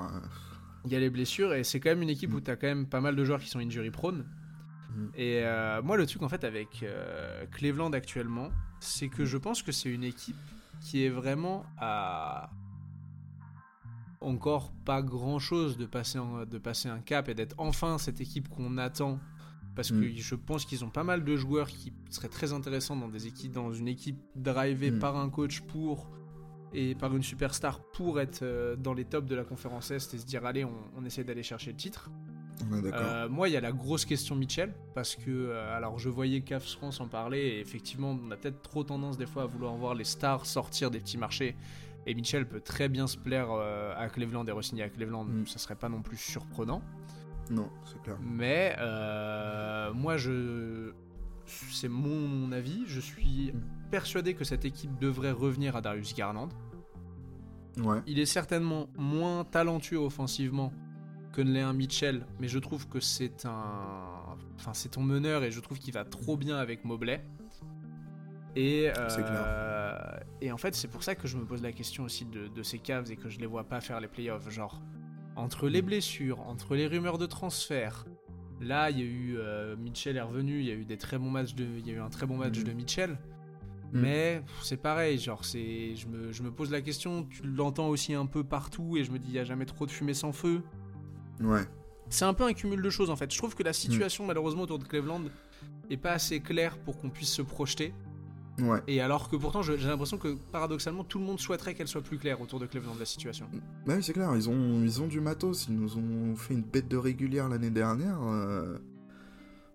Il 0.86 0.92
y 0.92 0.96
a 0.96 1.00
les 1.00 1.10
blessures 1.10 1.54
et 1.54 1.64
c'est 1.64 1.80
quand 1.80 1.90
même 1.90 2.02
une 2.02 2.10
équipe 2.10 2.34
où 2.34 2.42
tu 2.42 2.50
as 2.50 2.56
quand 2.56 2.68
même 2.68 2.88
pas 2.88 3.02
mal 3.02 3.16
de 3.16 3.24
joueurs 3.24 3.40
qui 3.40 3.50
sont 3.50 3.60
injury 3.60 3.92
prone. 3.92 4.26
Mm. 4.96 5.06
Et 5.16 5.42
euh, 5.44 5.82
moi, 5.84 5.96
le 5.98 6.06
truc 6.08 6.22
en 6.24 6.30
fait 6.30 6.44
avec 6.44 6.82
euh, 6.84 7.46
Cleveland 7.52 7.92
actuellement, 7.94 8.50
c'est 8.80 9.08
que 9.10 9.24
je 9.26 9.38
pense 9.38 9.62
que 9.62 9.72
c'est 9.72 9.90
une 9.90 10.04
équipe 10.04 10.36
qui 10.82 11.06
est 11.06 11.10
vraiment 11.10 11.64
à 11.78 12.50
encore 14.20 14.72
pas 14.86 15.02
grand 15.02 15.40
chose 15.40 15.78
de 15.78 15.86
passer, 15.86 16.20
en- 16.20 16.46
de 16.46 16.58
passer 16.58 16.90
un 16.90 17.00
cap 17.00 17.28
et 17.30 17.34
d'être 17.34 17.56
enfin 17.58 17.98
cette 17.98 18.22
équipe 18.22 18.50
qu'on 18.50 18.78
attend. 18.78 19.20
Parce 19.76 19.90
que 19.92 19.96
Mm. 19.96 20.16
je 20.18 20.36
pense 20.36 20.66
qu'ils 20.66 20.84
ont 20.84 20.90
pas 20.90 21.04
mal 21.06 21.24
de 21.24 21.36
joueurs 21.38 21.68
qui 21.70 21.94
seraient 22.10 22.28
très 22.28 22.52
intéressants 22.52 22.96
dans, 22.98 23.08
des 23.08 23.26
équipes, 23.28 23.54
dans 23.54 23.72
une 23.72 23.88
équipe 23.88 24.20
drivée 24.36 24.92
Mm. 24.92 25.00
par 25.00 25.16
un 25.18 25.30
coach 25.30 25.62
pour 25.62 26.12
et 26.74 26.96
par 26.96 27.16
une 27.16 27.24
superstar 27.24 27.80
pour 27.82 28.20
être 28.20 28.44
euh, 28.44 28.76
dans 28.76 28.94
les 28.94 29.06
tops 29.06 29.28
de 29.28 29.36
la 29.36 29.44
conférence 29.44 29.92
Est 29.92 30.14
et 30.14 30.18
se 30.18 30.26
dire 30.26 30.46
allez 30.46 30.64
on, 30.66 30.74
on 30.98 31.04
essaie 31.06 31.24
d'aller 31.24 31.44
chercher 31.44 31.72
le 31.72 31.78
titre. 31.78 32.10
Euh, 32.72 33.28
moi 33.28 33.50
il 33.50 33.54
y 33.54 33.58
a 33.58 33.62
la 33.62 33.72
grosse 33.72 34.06
question 34.06 34.36
Mitchell 34.36 34.72
parce 34.94 35.16
que 35.16 35.30
euh, 35.32 35.76
alors 35.76 35.98
je 35.98 36.10
voyais 36.10 36.42
Cavs 36.42 36.62
France 36.62 37.00
en 37.02 37.08
parler 37.08 37.40
et 37.40 37.60
effectivement 37.60 38.18
on 38.24 38.30
a 38.32 38.38
peut-être 38.38 38.62
trop 38.62 38.84
tendance 38.84 39.18
des 39.18 39.26
fois 39.26 39.44
à 39.44 39.46
vouloir 39.48 39.74
voir 39.76 39.96
les 39.96 40.04
stars 40.04 40.46
sortir 40.46 40.92
des 40.92 41.00
petits 41.00 41.18
marchés 41.18 41.56
et 42.06 42.14
Mitchell 42.14 42.48
peut 42.48 42.62
très 42.62 42.88
bien 42.88 43.08
se 43.08 43.18
plaire 43.18 43.50
à 43.52 44.08
Cleveland 44.10 44.46
et 44.46 44.52
re-signer 44.52 44.84
à 44.84 44.90
Cleveland 44.90 45.26
Mm. 45.26 45.48
ça 45.48 45.58
serait 45.58 45.76
pas 45.76 45.90
non 45.90 46.02
plus 46.04 46.18
surprenant 46.18 46.84
Non 47.50 47.68
c'est 47.84 48.00
clair. 48.04 48.18
mais 48.22 48.76
euh, 48.80 49.92
moi 49.94 50.18
je 50.18 50.92
c'est 51.48 51.90
mon 51.90 52.52
avis 52.52 52.84
je 52.86 53.00
suis 53.00 53.52
Mm. 53.54 53.60
Persuadé 53.92 54.34
que 54.34 54.44
cette 54.44 54.66
équipe 54.66 54.98
devrait 55.00 55.32
revenir 55.32 55.76
à 55.76 55.82
Darius 55.82 56.16
Garland 56.16 56.50
Ouais. 57.78 58.00
il 58.06 58.20
est 58.20 58.26
certainement 58.26 58.88
moins 58.98 59.46
talentueux 59.46 59.98
offensivement 60.00 60.74
que 61.32 61.42
ne 61.42 61.52
l'est 61.54 61.62
un 61.62 61.72
Mitchell, 61.72 62.26
mais 62.40 62.50
je 62.50 62.60
trouve 62.60 62.88
que 62.90 63.00
c'est 63.00 63.46
un. 63.46 64.36
Enfin, 64.58 64.74
c'est 64.74 64.90
ton 64.90 65.02
meneur 65.04 65.44
et 65.46 65.52
je 65.52 65.60
trouve 65.62 65.80
qu'il 65.80 65.94
va 65.94 66.04
trop 66.04 66.36
bien 66.36 66.58
avec 66.58 66.84
Mobley. 66.84 67.24
Et, 68.58 68.90
euh, 68.90 69.08
clair. 69.08 70.24
et 70.42 70.52
en 70.52 70.58
fait, 70.58 70.76
c'est 70.76 70.90
pour 70.90 71.04
ça 71.04 71.16
que 71.16 71.26
je 71.30 71.38
me 71.38 71.46
pose 71.46 71.62
la 71.62 71.72
question 71.72 72.04
aussi 72.04 72.26
de, 72.26 72.48
de 72.50 72.64
ces 72.64 72.80
Cavs 72.80 73.10
et 73.10 73.16
que 73.16 73.30
je 73.30 73.40
les 73.40 73.46
vois 73.46 73.64
pas 73.64 73.80
faire 73.80 74.02
les 74.02 74.10
playoffs. 74.10 74.50
Genre, 74.50 74.82
entre 75.38 75.70
les 75.70 75.82
blessures, 75.82 76.42
entre 76.42 76.76
les 76.76 76.88
rumeurs 76.88 77.18
de 77.18 77.26
transfert, 77.28 78.06
là, 78.60 78.90
il 78.90 79.00
y 79.00 79.02
a 79.02 79.06
eu. 79.06 79.38
euh, 79.38 79.78
Mitchell 79.78 80.18
est 80.18 80.22
revenu, 80.22 80.60
il 80.60 80.66
y 80.66 80.72
a 80.72 80.76
eu 80.76 80.84
des 80.84 80.98
très 80.98 81.18
bons 81.18 81.30
matchs 81.30 81.56
de. 81.56 81.64
Il 81.64 81.88
y 81.88 81.92
a 81.92 81.94
eu 81.94 82.02
un 82.02 82.10
très 82.10 82.26
bon 82.26 82.36
match 82.36 82.58
Mhm. 82.60 82.64
de 82.66 82.72
Mitchell. 82.74 83.18
Mm. 83.94 84.00
Mais 84.02 84.44
c'est 84.62 84.78
pareil, 84.78 85.18
genre 85.18 85.44
c'est, 85.44 85.96
je 85.96 86.08
me, 86.08 86.32
je 86.32 86.44
me 86.44 86.52
pose 86.52 86.72
la 86.72 86.82
question, 86.82 87.26
tu 87.26 87.42
l'entends 87.44 87.90
aussi 87.90 88.14
un 88.14 88.26
peu 88.26 88.44
partout 88.44 88.98
et 88.98 89.04
je 89.04 89.12
me 89.12 89.20
dis 89.20 89.30
il 89.30 89.36
y 89.36 89.40
a 89.40 89.44
jamais 89.44 89.66
trop 89.66 89.86
de 89.86 89.92
fumée 89.92 90.14
sans 90.14 90.32
feu. 90.32 90.62
Ouais. 91.42 91.64
C'est 92.10 92.26
un 92.26 92.34
peu 92.34 92.44
un 92.46 92.54
cumul 92.54 92.82
de 92.82 92.90
choses 92.90 93.10
en 93.10 93.16
fait. 93.16 93.32
Je 93.32 93.38
trouve 93.38 93.56
que 93.56 93.64
la 93.64 93.74
situation 93.74 94.26
malheureusement 94.26 94.64
autour 94.64 94.80
de 94.80 94.86
Cleveland 94.86 95.22
est 95.90 95.98
pas 95.98 96.12
assez 96.12 96.40
claire 96.40 96.78
pour 96.78 96.98
qu'on 96.98 97.10
puisse 97.10 97.32
se 97.32 97.42
projeter. 97.42 97.94
Ouais. 98.60 98.80
Et 98.88 99.00
alors 99.02 99.30
que 99.30 99.36
pourtant 99.38 99.62
j'ai 99.62 99.78
l'impression 99.78 100.18
que 100.18 100.36
paradoxalement 100.52 101.04
tout 101.04 101.20
le 101.20 101.26
monde 101.26 101.40
souhaiterait 101.40 101.74
qu'elle 101.74 101.88
soit 101.88 102.02
plus 102.02 102.18
claire 102.18 102.42
autour 102.42 102.60
de 102.60 102.66
Cleveland 102.66 102.96
la 103.00 103.06
situation. 103.06 103.48
Bah 103.86 103.94
oui, 103.96 104.04
c'est 104.04 104.14
clair, 104.14 104.36
ils 104.36 104.50
ont, 104.50 104.84
ils 104.84 105.02
ont 105.02 105.08
du 105.08 105.22
matos, 105.22 105.68
ils 105.70 105.76
nous 105.76 105.98
ont 105.98 106.36
fait 106.36 106.54
une 106.54 106.62
bête 106.62 106.88
de 106.88 106.98
régulière 106.98 107.50
l'année 107.50 107.72
dernière. 107.72 108.22
euh, 108.22 108.78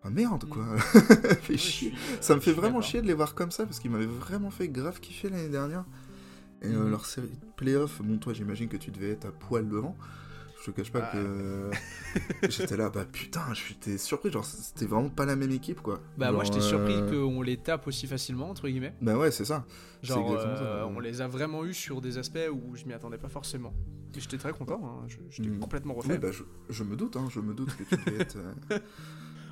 Ah 0.06 0.10
merde, 0.10 0.44
quoi. 0.48 0.64
fait 1.42 1.56
chier. 1.56 1.88
suis, 1.90 1.96
euh, 1.96 2.16
Ça 2.20 2.34
me 2.34 2.40
fait 2.40 2.52
vraiment 2.52 2.80
chier 2.80 3.02
de 3.02 3.06
les 3.06 3.14
voir 3.14 3.34
comme 3.34 3.50
ça 3.50 3.64
parce 3.66 3.80
qu'ils 3.80 3.90
m'avaient 3.90 4.06
vraiment 4.06 4.50
fait 4.50 4.68
grave 4.68 5.00
kiffer 5.00 5.28
l'année 5.28 5.48
dernière. 5.48 5.84
Et 6.62 6.66
euh, 6.68 6.84
Mhm. 6.84 6.90
leur 6.90 7.06
série 7.06 7.28
de 7.28 7.36
playoffs, 7.56 8.00
bon, 8.02 8.18
toi, 8.18 8.32
j'imagine 8.32 8.68
que 8.68 8.76
tu 8.76 8.90
devais 8.90 9.10
être 9.10 9.26
à 9.26 9.30
poil 9.32 9.68
devant. 9.68 9.96
Je 10.64 10.70
te 10.72 10.76
cache 10.80 10.90
pas 10.90 11.00
Ah. 11.02 11.12
que 11.12 11.70
j'étais 12.48 12.76
là, 12.76 12.88
bah 12.90 13.04
putain, 13.04 13.42
j'étais 13.52 13.98
surpris, 13.98 14.32
genre 14.32 14.44
c'était 14.44 14.86
vraiment 14.86 15.10
pas 15.10 15.26
la 15.26 15.36
même 15.36 15.50
équipe 15.52 15.80
quoi. 15.82 16.00
Bah 16.16 16.32
moi 16.32 16.42
j'étais 16.44 16.60
surpris 16.62 17.02
euh, 17.02 17.10
qu'on 17.28 17.42
les 17.42 17.58
tape 17.58 17.86
aussi 17.86 18.06
facilement 18.08 18.48
entre 18.50 18.66
guillemets. 18.66 18.94
Bah 19.02 19.16
ouais, 19.18 19.30
c'est 19.30 19.44
ça. 19.44 19.64
Genre 20.02 20.40
ça, 20.40 20.86
on 20.88 20.98
les 20.98 21.20
a 21.20 21.28
vraiment 21.28 21.64
eu 21.66 21.74
sur 21.74 22.00
des 22.00 22.16
aspects 22.18 22.38
où 22.50 22.74
je 22.74 22.84
m'y 22.86 22.94
attendais 22.94 23.18
pas 23.18 23.28
forcément. 23.28 23.74
Et 24.16 24.20
j'étais 24.20 24.38
très 24.38 24.52
content, 24.52 24.80
hein. 25.04 25.06
J'étais 25.30 25.50
Mhm. 25.50 25.58
complètement 25.60 25.94
refait. 25.94 26.12
Oui, 26.14 26.18
bah 26.18 26.32
je, 26.32 26.42
je 26.70 26.82
me 26.84 26.96
doute, 26.96 27.16
hein, 27.16 27.28
je 27.30 27.38
me 27.40 27.52
doute 27.54 27.76
que 27.76 27.84
tu 27.84 27.96
devais 28.04 28.22
être 28.22 28.38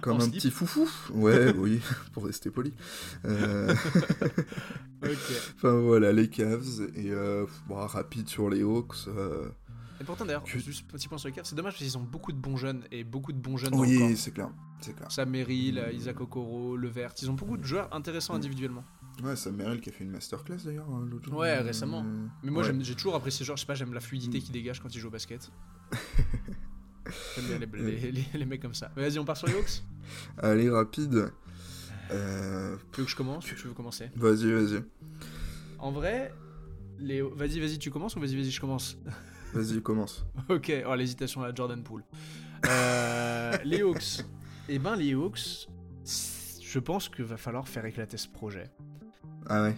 comme 0.01 0.17
un 0.17 0.21
slip. 0.21 0.35
petit 0.35 0.51
foufou. 0.51 0.89
Ouais, 1.13 1.53
oui, 1.57 1.81
pour 2.13 2.25
rester 2.27 2.51
poli. 2.51 2.73
Euh, 3.25 3.75
Ok. 5.03 5.19
Enfin 5.57 5.73
voilà, 5.81 6.13
les 6.13 6.29
Cavs 6.31 6.81
et 6.97 7.11
euh, 7.11 7.45
bon, 7.69 7.75
rapide 7.87 8.27
sur 8.29 8.49
les 8.49 8.63
Hawks. 8.63 9.07
euh, 9.09 9.51
Et 10.01 10.05
pourtant 10.05 10.25
d'ailleurs, 10.25 10.43
Que- 10.45 10.59
juste 10.59 10.87
petit 10.91 11.09
point 11.09 11.19
sur 11.19 11.29
les 11.29 11.35
Cavs, 11.35 11.45
c'est 11.45 11.55
dommage 11.55 11.75
parce 11.75 11.85
qu'ils 11.85 11.99
ont 11.99 12.03
beaucoup 12.03 12.33
de 12.33 12.39
bons 12.39 12.57
jeunes 12.57 12.85
et 12.91 13.05
beaucoup 13.05 13.33
de 13.33 13.39
bons 13.39 13.59
jeunes 13.59 13.75
Oui, 13.75 14.17
c'est 14.17 14.31
clair, 14.31 14.49
c'est 14.81 14.95
clair. 14.97 15.11
Sam 15.13 15.29
Merrill, 15.29 15.79
euh, 15.79 15.93
Isaac 15.93 16.21
Okoro, 16.23 16.77
Levert, 16.79 17.13
ils 17.21 17.31
ont 17.31 17.35
beaucoup 17.35 17.59
de 17.59 17.65
joueurs 17.65 17.95
intéressants 17.95 18.33
Mm. 18.33 18.37
individuellement. 18.37 18.85
Ouais, 19.23 19.37
Sam 19.37 19.57
Merrill 19.57 19.81
qui 19.83 19.91
a 19.91 19.93
fait 19.93 20.05
une 20.05 20.11
masterclass 20.11 20.57
d'ailleurs 20.65 20.89
hein, 20.91 21.07
l'autre 21.11 21.27
jour. 21.27 21.37
Ouais, 21.39 21.59
Euh, 21.59 21.63
récemment. 21.63 22.03
Mais 22.43 22.51
moi 22.51 22.67
ouais. 22.67 22.73
j'ai 22.81 22.95
toujours 22.95 23.15
apprécié 23.15 23.41
ce 23.41 23.45
genre, 23.45 23.57
je 23.57 23.61
sais 23.61 23.67
pas, 23.67 23.75
j'aime 23.75 23.93
la 23.93 24.01
fluidité 24.01 24.39
Mm. 24.39 24.41
qu'il 24.41 24.53
dégage 24.53 24.81
quand 24.81 24.93
il 24.95 24.99
joue 25.01 25.09
au 25.09 25.13
basket. 25.13 25.51
J'aime 27.37 27.45
bien 27.47 27.59
les, 27.59 27.67
les- 28.01 28.13
les- 28.13 28.25
les 28.35 28.45
mecs 28.47 28.63
comme 28.63 28.75
ça. 28.75 28.91
Vas-y, 28.97 29.19
on 29.19 29.25
part 29.25 29.37
sur 29.37 29.47
les 29.47 29.55
Hawks 29.55 29.83
Allez, 30.39 30.71
rapide. 30.71 31.31
Euh, 32.11 32.77
Tu 32.93 33.01
veux 33.01 33.05
que 33.05 33.11
je 33.11 33.17
commence 33.17 33.51
ou 33.51 33.55
tu 33.55 33.67
veux 33.69 33.75
commencer? 33.75 34.11
Vas-y, 34.17 34.53
vas-y. 34.53 34.83
En 35.79 35.91
vrai, 35.93 36.33
les... 36.99 37.23
vas-y, 37.23 37.61
vas-y, 37.61 37.79
tu 37.79 37.91
commences 37.91 38.17
ou 38.17 38.21
vas-y, 38.21 38.37
vas-y, 38.37 38.51
je 38.51 38.61
commence? 38.61 38.99
Vas-y, 39.53 39.81
commence. 39.83 40.25
Ok, 40.49 40.73
oh, 40.87 40.95
l'hésitation 40.95 41.43
à 41.43 41.55
Jordan 41.55 41.83
Poole. 41.83 42.05
Euh, 42.67 43.57
les 43.65 43.83
Hawks. 43.83 44.25
Eh 44.69 44.79
ben, 44.79 44.97
les 44.97 45.13
Hawks, 45.15 45.69
je 46.63 46.79
pense 46.79 47.09
qu'il 47.09 47.25
va 47.25 47.37
falloir 47.37 47.69
faire 47.69 47.85
éclater 47.87 48.17
ce 48.17 48.29
projet. 48.29 48.71
Ah 49.47 49.63
ouais, 49.63 49.75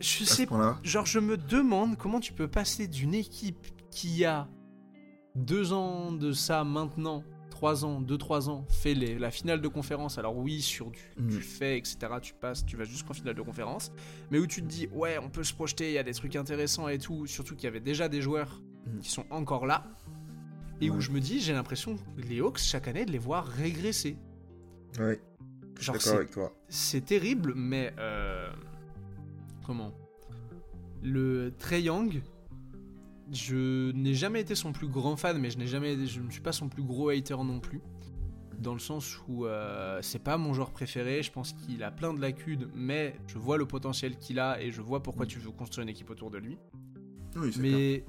Je 0.00 0.22
à 0.22 0.26
sais 0.26 0.46
point-là. 0.46 0.78
Genre, 0.84 1.06
je 1.06 1.18
me 1.18 1.36
demande 1.36 1.96
comment 1.98 2.20
tu 2.20 2.32
peux 2.32 2.48
passer 2.48 2.86
d'une 2.88 3.14
équipe 3.14 3.66
qui 3.90 4.24
a 4.24 4.48
deux 5.34 5.72
ans 5.72 6.12
de 6.12 6.32
ça 6.32 6.64
maintenant, 6.64 7.24
trois 7.50 7.84
ans, 7.84 8.00
deux, 8.00 8.18
trois 8.18 8.48
ans, 8.50 8.64
fait 8.68 8.94
les- 8.94 9.18
la 9.18 9.30
finale 9.30 9.60
de 9.60 9.68
conférence. 9.68 10.18
Alors, 10.18 10.36
oui, 10.36 10.60
sur 10.60 10.90
du, 10.90 11.00
Mm. 11.18 11.28
du 11.28 11.40
fait, 11.40 11.78
etc., 11.78 11.96
tu 12.20 12.34
passes, 12.34 12.64
tu 12.66 12.76
vas 12.76 12.84
jusqu'en 12.84 13.14
finale 13.14 13.34
de 13.34 13.42
conférence. 13.42 13.92
Mais 14.30 14.38
où 14.38 14.46
tu 14.46 14.60
te 14.62 14.66
dis, 14.66 14.88
ouais, 14.92 15.18
on 15.18 15.30
peut 15.30 15.44
se 15.44 15.54
projeter, 15.54 15.90
il 15.90 15.94
y 15.94 15.98
a 15.98 16.02
des 16.02 16.14
trucs 16.14 16.36
intéressants 16.36 16.88
et 16.88 16.98
tout. 16.98 17.26
Surtout 17.26 17.54
qu'il 17.56 17.64
y 17.64 17.68
avait 17.68 17.80
déjà 17.80 18.08
des 18.08 18.20
joueurs 18.20 18.60
Mm. 18.86 18.98
qui 19.00 19.10
sont 19.10 19.24
encore 19.30 19.66
là. 19.66 19.84
Et 20.80 20.90
où 20.90 21.00
je 21.00 21.10
me 21.12 21.20
dis, 21.20 21.40
j'ai 21.40 21.52
l'impression, 21.52 21.96
les 22.18 22.40
Hawks, 22.40 22.58
chaque 22.58 22.88
année, 22.88 23.04
de 23.06 23.12
les 23.12 23.18
voir 23.18 23.46
régresser. 23.46 24.16
Ouais, 24.98 25.20
je 25.76 25.82
suis 25.82 25.84
Genre, 25.86 25.94
d'accord 25.94 26.00
c'est 26.02 26.14
avec 26.16 26.30
toi. 26.32 26.52
c'est 26.68 27.04
terrible, 27.04 27.54
mais 27.56 27.92
euh, 27.98 28.50
comment? 29.64 29.92
Le 31.02 31.52
Trey 31.58 31.82
Young, 31.82 32.20
je 33.32 33.90
n'ai 33.92 34.14
jamais 34.14 34.40
été 34.40 34.54
son 34.54 34.72
plus 34.72 34.88
grand 34.88 35.16
fan, 35.16 35.38
mais 35.38 35.50
je 35.50 35.58
n'ai 35.58 35.66
jamais, 35.66 36.06
je 36.06 36.20
ne 36.20 36.30
suis 36.30 36.40
pas 36.40 36.52
son 36.52 36.68
plus 36.68 36.82
gros 36.82 37.08
hater 37.10 37.36
non 37.44 37.60
plus. 37.60 37.80
Dans 38.58 38.72
le 38.72 38.78
sens 38.78 39.18
où 39.28 39.46
euh, 39.46 39.98
c'est 40.02 40.22
pas 40.22 40.36
mon 40.38 40.54
joueur 40.54 40.70
préféré, 40.70 41.22
je 41.22 41.32
pense 41.32 41.52
qu'il 41.52 41.82
a 41.82 41.90
plein 41.90 42.14
de 42.14 42.20
lacunes, 42.20 42.68
mais 42.74 43.16
je 43.26 43.36
vois 43.38 43.56
le 43.58 43.66
potentiel 43.66 44.16
qu'il 44.16 44.38
a 44.38 44.60
et 44.62 44.70
je 44.70 44.80
vois 44.80 45.02
pourquoi 45.02 45.26
tu 45.26 45.38
veux 45.38 45.50
construire 45.50 45.82
une 45.82 45.88
équipe 45.88 46.10
autour 46.10 46.30
de 46.30 46.38
lui. 46.38 46.56
Oui, 47.36 47.50
c'est 47.52 47.60
clair. 47.60 47.72
Mais 47.72 48.04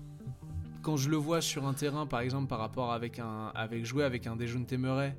quand 0.84 0.98
je 0.98 1.10
le 1.10 1.18
vois 1.18 1.42
sur 1.42 1.66
un 1.66 1.74
terrain, 1.74 2.06
par 2.06 2.20
exemple, 2.20 2.48
par 2.48 2.60
rapport 2.60 2.94
avec 2.94 3.18
un, 3.20 3.48
avec 3.56 3.86
jouer 3.86 4.04
avec 4.04 4.28
un 4.28 4.36
Dejounte 4.36 4.72
Murray, 4.74 5.18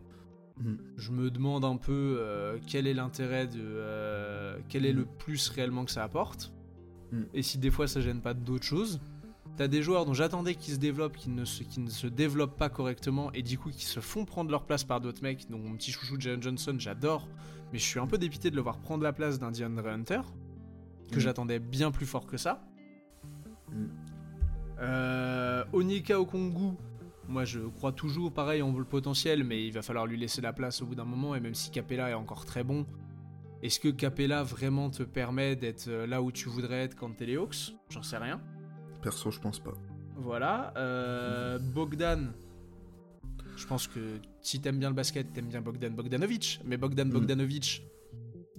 Mm. 0.59 0.77
je 0.97 1.11
me 1.13 1.31
demande 1.31 1.67
un 1.67 1.77
peu 1.77 2.17
euh, 2.19 2.57
quel 2.67 2.87
est 2.87 2.95
l'intérêt 2.95 3.47
de, 3.47 3.61
euh, 3.61 4.57
quel 4.71 4.87
est 4.87 4.93
le 4.95 5.05
plus 5.05 5.51
réellement 5.51 5.85
que 5.85 5.91
ça 5.91 6.03
apporte, 6.03 6.51
Mm. 7.13 7.23
et 7.35 7.43
si 7.43 7.59
des 7.59 7.71
fois 7.71 7.87
ça 7.87 8.01
gêne 8.01 8.23
pas 8.23 8.33
d'autres 8.33 8.65
choses. 8.65 8.99
T'as 9.57 9.69
des 9.69 9.83
joueurs 9.83 10.05
dont 10.05 10.13
j'attendais 10.13 10.55
qu'ils 10.55 10.75
se 10.75 10.79
développent, 10.79 11.17
qui 11.17 11.31
ne 11.31 11.45
se, 11.47 11.63
qui 11.63 11.81
ne 11.81 11.89
se 11.89 12.07
développent 12.07 12.59
pas 12.59 12.69
correctement, 12.69 13.33
et 13.33 13.43
du 13.43 13.59
coup 13.59 13.71
qui 13.71 13.87
se 13.87 14.01
font 14.01 14.25
prendre 14.27 14.51
leur 14.51 14.65
place 14.67 14.85
par 14.85 15.01
d'autres 15.01 15.23
mecs. 15.23 15.49
Donc 15.51 15.63
mon 15.65 15.75
petit 15.77 15.93
chouchou 15.93 16.17
Jalen 16.21 16.43
Johnson, 16.43 16.77
j'adore, 16.79 17.27
mais 17.73 17.79
je 17.79 17.85
suis 17.85 17.99
un 17.99 18.07
peu 18.07 18.19
dépité 18.19 18.51
de 18.51 18.57
le 18.57 18.63
voir 18.63 18.79
prendre 18.79 19.03
la 19.03 19.13
place 19.15 19.39
d'un 19.39 19.51
DeAndre 19.51 19.87
Hunter, 19.89 20.21
que 21.11 21.17
Mm. 21.17 21.21
j'attendais 21.21 21.59
bien 21.59 21.91
plus 21.91 22.05
fort 22.07 22.27
que 22.27 22.37
ça. 22.37 22.63
Mm. 23.73 23.85
Euh, 24.81 25.65
Onika 25.73 26.21
Okongu, 26.21 26.77
moi 27.29 27.45
je 27.47 27.61
crois 27.61 27.93
toujours 27.93 28.31
pareil 28.33 28.61
en 28.61 28.77
le 28.77 28.85
potentiel, 28.85 29.43
mais 29.43 29.67
il 29.67 29.73
va 29.73 29.81
falloir 29.81 30.07
lui 30.07 30.19
laisser 30.19 30.43
la 30.43 30.53
place 30.53 30.83
au 30.83 30.87
bout 30.87 30.95
d'un 30.95 31.05
moment. 31.07 31.35
Et 31.35 31.41
même 31.41 31.55
si 31.55 31.71
Capella 31.71 32.11
est 32.11 32.15
encore 32.15 32.45
très 32.45 32.63
bon, 32.65 32.85
Est-ce 33.63 33.81
que 33.81 33.89
Capella 33.89 34.43
vraiment 34.43 34.91
te 34.91 35.03
permet 35.03 35.57
d'être 35.57 35.89
euh, 35.89 36.07
là 36.07 36.21
où 36.21 36.31
tu 36.31 36.51
voudrais 36.51 36.83
être 36.85 36.95
quand 36.95 37.17
t'es 37.17 37.25
les 37.25 37.37
Hawks? 37.37 37.75
J'en 37.89 38.03
sais 38.03 38.19
rien. 38.19 38.39
Perso, 39.07 39.31
je 39.31 39.39
pense 39.39 39.61
pas. 39.61 39.73
Voilà. 40.17 40.73
euh, 40.77 41.61
Bogdan. 41.61 42.33
Je 43.57 43.65
pense 43.69 43.87
que 43.87 44.01
si 44.43 44.61
t'aimes 44.61 44.81
bien 44.81 44.89
le 44.89 44.97
basket, 44.97 45.33
t'aimes 45.33 45.47
bien 45.47 45.61
Bogdan 45.61 45.95
Bogdanovic. 45.95 46.61
Mais 46.65 46.77
Bogdan 46.77 47.07
Mm. 47.07 47.13
Bogdanovic, 47.13 47.87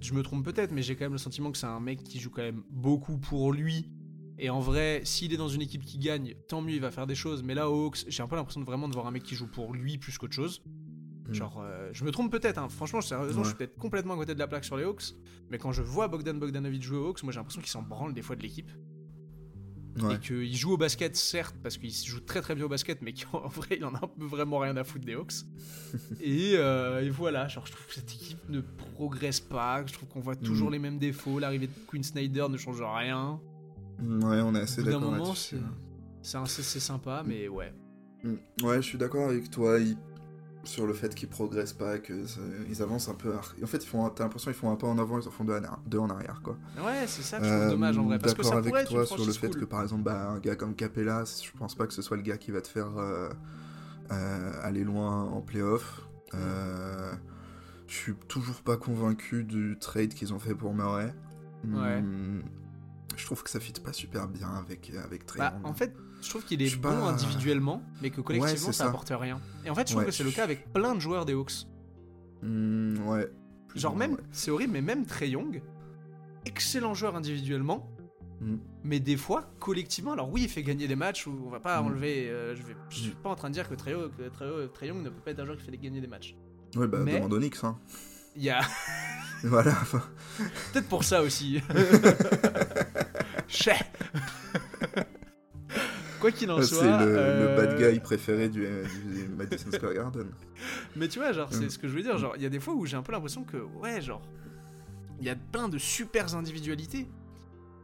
je 0.00 0.14
me 0.14 0.22
trompe 0.22 0.46
peut-être, 0.46 0.72
mais 0.72 0.80
j'ai 0.80 0.96
quand 0.96 1.04
même 1.04 1.12
le 1.12 1.18
sentiment 1.18 1.52
que 1.52 1.58
c'est 1.58 1.66
un 1.66 1.80
mec 1.80 2.02
qui 2.02 2.18
joue 2.18 2.30
quand 2.30 2.40
même 2.40 2.62
beaucoup 2.70 3.18
pour 3.18 3.52
lui. 3.52 3.90
Et 4.38 4.48
en 4.48 4.60
vrai, 4.60 5.02
s'il 5.04 5.34
est 5.34 5.36
dans 5.36 5.48
une 5.48 5.60
équipe 5.60 5.84
qui 5.84 5.98
gagne, 5.98 6.34
tant 6.48 6.62
mieux, 6.62 6.72
il 6.76 6.80
va 6.80 6.90
faire 6.90 7.06
des 7.06 7.14
choses. 7.14 7.42
Mais 7.42 7.54
là, 7.54 7.68
aux 7.70 7.84
Hawks, 7.88 8.04
j'ai 8.08 8.22
un 8.22 8.26
peu 8.26 8.36
l'impression 8.36 8.60
de 8.62 8.66
vraiment 8.66 8.88
de 8.88 8.94
voir 8.94 9.06
un 9.06 9.10
mec 9.10 9.22
qui 9.22 9.34
joue 9.34 9.48
pour 9.48 9.74
lui 9.74 9.98
plus 9.98 10.16
qu'autre 10.16 10.32
chose. 10.34 10.62
Mm. 11.28 11.34
Genre, 11.34 11.60
euh, 11.62 11.90
je 11.92 12.06
me 12.06 12.10
trompe 12.10 12.32
peut-être, 12.32 12.56
hein. 12.56 12.70
franchement, 12.70 13.02
sérieusement, 13.02 13.42
je 13.42 13.48
suis 13.48 13.56
peut-être 13.58 13.76
complètement 13.76 14.14
à 14.14 14.16
côté 14.16 14.32
de 14.32 14.38
la 14.38 14.46
plaque 14.48 14.64
sur 14.64 14.78
les 14.78 14.84
Hawks. 14.84 15.12
Mais 15.50 15.58
quand 15.58 15.72
je 15.72 15.82
vois 15.82 16.08
Bogdan 16.08 16.38
Bogdanovic 16.38 16.82
jouer 16.82 16.96
aux 16.96 17.08
Hawks, 17.08 17.22
moi 17.22 17.32
j'ai 17.34 17.38
l'impression 17.38 17.60
qu'il 17.60 17.70
s'en 17.70 17.82
branle 17.82 18.14
des 18.14 18.22
fois 18.22 18.34
de 18.34 18.40
l'équipe. 18.42 18.70
Ouais. 20.02 20.14
Et 20.14 20.18
qu'il 20.18 20.54
joue 20.56 20.72
au 20.72 20.76
basket, 20.76 21.16
certes, 21.16 21.56
parce 21.62 21.76
qu'il 21.78 21.92
joue 21.92 22.20
très 22.20 22.40
très 22.40 22.54
bien 22.54 22.64
au 22.64 22.68
basket, 22.68 23.00
mais 23.02 23.12
qu'en 23.32 23.46
vrai, 23.48 23.76
il 23.78 23.84
en 23.84 23.94
a 23.94 23.98
un 24.04 24.08
peu 24.08 24.24
vraiment 24.26 24.58
rien 24.58 24.76
à 24.76 24.84
foutre 24.84 25.04
des 25.04 25.14
Hawks. 25.14 25.32
et, 26.20 26.52
euh, 26.56 27.02
et 27.02 27.10
voilà, 27.10 27.48
genre, 27.48 27.66
je 27.66 27.72
trouve 27.72 27.86
que 27.86 27.94
cette 27.94 28.12
équipe 28.12 28.48
ne 28.48 28.60
progresse 28.94 29.40
pas. 29.40 29.84
Je 29.86 29.92
trouve 29.92 30.08
qu'on 30.08 30.20
voit 30.20 30.36
toujours 30.36 30.68
Mm. 30.70 30.72
les 30.72 30.78
mêmes 30.78 30.98
défauts. 30.98 31.38
L'arrivée 31.38 31.66
de 31.68 31.72
Quinn 31.86 32.02
Snyder 32.02 32.46
ne 32.50 32.56
change 32.56 32.80
rien. 32.82 33.40
Ouais, 34.00 34.40
on 34.42 34.54
est 34.54 34.60
assez 34.60 34.82
d'accord 34.82 35.36
c'est 36.44 36.62
c'est 36.62 36.80
sympa, 36.80 37.22
mais 37.26 37.48
ouais. 37.48 37.72
Mm. 38.22 38.34
Ouais, 38.62 38.76
je 38.76 38.82
suis 38.86 38.98
d'accord 38.98 39.28
avec 39.30 39.50
toi 39.50 39.78
il- 39.78 39.96
sur 40.64 40.86
le 40.86 40.92
fait 40.92 41.14
qu'ils 41.14 41.28
progressent 41.28 41.72
pas, 41.72 41.98
que 41.98 42.26
ça- 42.26 42.40
ils 42.68 42.82
avancent 42.82 43.08
un 43.08 43.14
peu. 43.14 43.32
En 43.36 43.66
fait, 43.66 43.78
T'as 44.14 44.24
l'impression 44.24 44.50
qu'ils 44.50 44.58
font 44.60 44.70
un 44.72 44.76
pas 44.76 44.86
en 44.88 44.98
avant, 44.98 45.18
ils 45.20 45.26
en 45.26 45.30
font 45.30 45.44
deux 45.44 45.60
deux 45.86 45.98
en 45.98 46.10
arrière, 46.10 46.40
quoi. 46.42 46.56
Ouais, 46.84 47.06
c'est 47.06 47.22
ça 47.22 47.38
je 47.38 47.44
trouve 47.44 47.52
Euh, 47.62 47.70
dommage 47.70 47.96
en 47.98 48.04
vrai. 48.04 48.18
Parce 48.18 48.32
que 48.34 48.38
D'accord 48.38 48.52
ça 48.52 48.58
avec 48.58 48.70
pourrait 48.70 48.84
toi 48.84 49.06
sur 49.06 49.24
le 49.24 49.32
fait 49.32 49.48
cool. 49.50 49.60
que 49.60 49.64
par 49.64 49.82
exemple, 49.82 50.02
bah, 50.02 50.28
un 50.30 50.38
gars 50.40 50.56
comme 50.56 50.74
Capella, 50.74 51.24
je 51.24 51.50
pense 51.56 51.74
pas 51.74 51.86
que 51.86 51.92
ce 51.94 52.02
soit 52.02 52.16
le 52.16 52.22
gars 52.22 52.36
qui 52.38 52.50
va 52.50 52.60
te 52.60 52.68
faire 52.68 52.96
euh, 52.98 53.28
euh, 54.10 54.52
aller 54.62 54.84
loin 54.84 55.24
en 55.24 55.40
playoff. 55.40 56.02
Je 56.32 57.94
suis 57.94 58.14
toujours 58.28 58.60
pas 58.62 58.76
convaincu 58.76 59.44
du 59.44 59.78
trade 59.80 60.12
qu'ils 60.12 60.34
ont 60.34 60.38
fait 60.38 60.54
pour 60.54 60.74
Murray. 60.74 61.14
Ouais. 61.66 62.02
Hmm, 62.02 62.42
je 63.16 63.24
trouve 63.24 63.42
que 63.42 63.48
ça 63.50 63.58
fit 63.60 63.72
pas 63.72 63.92
super 63.94 64.28
bien 64.28 64.50
avec 64.54 64.92
avec 65.02 65.24
Trae 65.24 65.38
Bah, 65.38 65.54
en 65.64 65.72
fait, 65.72 65.94
je 66.22 66.28
trouve 66.30 66.44
qu'il 66.44 66.60
est 66.62 66.76
bon 66.76 66.88
pas- 66.90 67.08
individuellement, 67.10 67.82
mais 68.02 68.10
que 68.10 68.20
collectivement, 68.20 68.66
Ouais, 68.68 68.72
ça 68.72 68.84
ça. 68.84 68.88
apporte 68.88 69.12
rien. 69.14 69.40
Et 69.64 69.70
en 69.70 69.74
fait, 69.74 69.82
je 69.82 69.92
trouve 69.92 70.00
Ouais, 70.00 70.06
que 70.06 70.12
c'est 70.12 70.24
le 70.24 70.30
cas 70.30 70.44
avec 70.44 70.72
plein 70.72 70.94
de 70.94 71.00
joueurs 71.00 71.24
des 71.24 71.32
Hawks. 71.34 71.66
Hmm, 72.42 72.98
ouais. 73.06 73.28
Plus 73.68 73.80
Genre 73.80 73.96
même, 73.96 74.16
c'est 74.32 74.50
horrible, 74.50 74.72
mais 74.72 74.80
même 74.82 75.04
Trey 75.06 75.30
Young, 75.30 75.62
excellent 76.46 76.94
joueur 76.94 77.16
individuellement, 77.16 77.90
Mm. 78.40 78.56
mais 78.84 79.00
des 79.00 79.16
fois, 79.16 79.50
collectivement, 79.58 80.12
alors 80.12 80.30
oui, 80.30 80.42
il 80.44 80.48
fait 80.48 80.62
gagner 80.62 80.86
des 80.86 80.94
matchs 80.96 81.26
où 81.26 81.36
on 81.44 81.50
va 81.50 81.58
pas 81.60 81.82
Mm. 81.82 81.86
enlever. 81.86 82.28
euh, 82.30 82.54
je, 82.54 82.62
vais, 82.62 82.76
je 82.88 82.96
suis 82.96 83.10
Mm. 83.10 83.14
pas 83.22 83.30
en 83.30 83.34
train 83.34 83.48
de 83.48 83.54
dire 83.54 83.68
que 83.68 83.74
Trey, 83.74 83.90
Young- 83.92 84.02
ne 85.02 85.10
peut 85.10 85.20
pas 85.24 85.30
être 85.32 85.40
un 85.40 85.44
joueur 85.44 85.56
qui 85.58 85.64
fait 85.64 85.76
gagner 85.76 86.00
des 86.00 86.06
matchs. 86.06 86.36
Ouais, 86.76 86.86
bah, 86.86 86.98
Mais- 87.02 87.14
demande 87.16 87.32
Onyx, 87.34 87.64
hein. 87.64 87.78
Il 88.36 88.42
y 88.44 88.50
a 88.50 88.60
Voilà, 89.42 89.70
enfin, 89.70 90.02
peut-être 90.72 90.88
pour 90.88 91.02
ça 91.04 91.22
aussi. 91.22 91.60
Chais 93.48 93.76
Quoi 96.20 96.32
qu'il 96.32 96.50
en 96.50 96.60
c'est 96.60 96.74
soit. 96.74 96.82
le, 97.04 97.06
le 97.12 97.18
euh, 97.18 97.56
bad 97.56 97.92
guy 97.94 98.00
préféré 98.00 98.48
du, 98.48 98.60
du 98.62 99.28
Madison 99.36 99.70
Square 99.72 99.94
Garden. 99.94 100.26
Mais 100.96 101.08
tu 101.08 101.18
vois, 101.18 101.32
genre, 101.32 101.48
c'est 101.52 101.66
Mm. 101.66 101.70
ce 101.70 101.78
que 101.78 101.88
je 101.88 101.94
veux 101.94 102.02
dire. 102.02 102.18
Genre, 102.18 102.34
il 102.36 102.42
y 102.42 102.46
a 102.46 102.48
des 102.50 102.60
fois 102.60 102.74
où 102.74 102.84
j'ai 102.86 102.96
un 102.96 103.02
peu 103.02 103.12
l'impression 103.12 103.44
que, 103.44 103.56
ouais, 103.80 104.00
genre, 104.00 104.22
il 105.20 105.26
y 105.26 105.30
a 105.30 105.36
plein 105.36 105.68
de 105.68 105.78
super 105.78 106.34
individualités. 106.34 107.06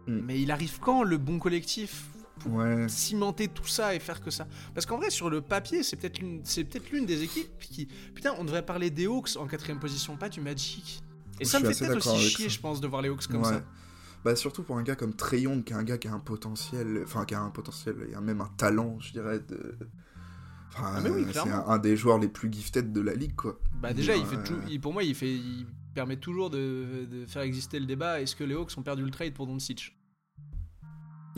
Mm. 0.07 0.21
Mais 0.25 0.41
il 0.41 0.51
arrive 0.51 0.79
quand 0.81 1.03
le 1.03 1.17
bon 1.19 1.39
collectif 1.39 2.05
pour 2.41 2.55
Ouais. 2.55 2.89
cimenter 2.89 3.47
tout 3.49 3.67
ça 3.67 3.95
et 3.95 4.01
faire 4.01 4.21
que 4.21 4.31
ça? 4.31 4.47
Parce 4.75 4.85
qu'en 4.87 4.97
vrai, 4.99 5.11
sur 5.11 5.31
le 5.31 5.41
papier, 5.41 5.83
c'est 5.85 5.97
peut-être 5.97 6.19
l'une, 6.19 6.41
c'est 6.45 6.65
peut-être 6.65 6.91
l'une 6.91 7.07
des 7.07 7.23
équipes 7.23 7.59
qui, 7.61 7.87
putain, 8.15 8.35
on 8.39 8.45
devrait 8.45 8.65
parler 8.67 8.91
des 8.91 9.07
Hawks 9.07 9.37
en 9.37 9.47
quatrième 9.47 9.79
position, 9.79 10.17
pas 10.17 10.29
du 10.29 10.41
Magic. 10.41 11.01
Et 11.41 11.45
Je 11.45 11.49
ça 11.51 11.61
me 11.61 11.73
fait 11.73 11.87
peut-être 11.87 11.97
aussi 12.09 12.19
chier, 12.31 12.49
ça. 12.49 12.55
je 12.55 12.61
pense, 12.61 12.81
de 12.81 12.87
voir 12.89 13.03
les 13.03 13.09
Hawks 13.09 13.27
comme 13.29 13.43
ouais. 13.43 13.49
ça. 13.49 13.63
Bah 14.25 14.35
surtout 14.37 14.63
pour 14.63 14.79
un 14.79 14.83
gars 14.83 14.97
comme 14.97 15.13
Trae 15.15 15.41
Young, 15.41 15.63
qui 15.65 15.73
est 15.75 15.77
un 15.77 15.83
gars 15.85 15.99
qui 15.99 16.09
a 16.09 16.13
un 16.15 16.19
potentiel, 16.21 17.03
enfin 17.05 17.25
qui 17.27 17.35
a 17.35 17.41
un 17.43 17.51
potentiel, 17.51 17.95
il 18.09 18.15
a 18.15 18.21
même 18.23 18.41
un 18.41 18.49
talent, 18.57 18.99
je 19.01 19.13
dirais, 19.13 19.39
de... 19.41 19.77
Enfin, 20.69 20.95
Ah, 20.97 21.01
mais 21.03 21.11
oui, 21.11 21.27
c'est 21.31 21.39
un, 21.41 21.65
un 21.69 21.79
des 21.79 21.97
joueurs 21.97 22.19
les 22.19 22.29
plus 22.29 22.51
gifted 22.51 22.91
de 22.93 23.01
la 23.01 23.15
ligue, 23.15 23.35
quoi. 23.37 23.61
Bah 23.81 23.93
déjà, 23.93 24.17
il 24.17 24.23
Ouais. 24.23 24.29
fait 24.29 24.43
tout- 24.45 24.59
il- 24.69 24.81
pour 24.81 24.93
moi, 24.95 25.03
il 25.05 25.15
fait, 25.15 25.31
il 25.33 25.67
permet 25.95 26.17
toujours 26.17 26.49
de, 26.51 27.07
de 27.09 27.27
faire 27.27 27.43
exister 27.43 27.79
le 27.79 27.87
débat. 27.87 28.21
Est-ce 28.23 28.35
que 28.35 28.43
les 28.45 28.55
Hawks 28.55 28.73
ont 28.79 28.83
perdu 28.83 29.05
le 29.05 29.11
trade 29.11 29.35
pour 29.35 29.47
Doncic? 29.47 29.95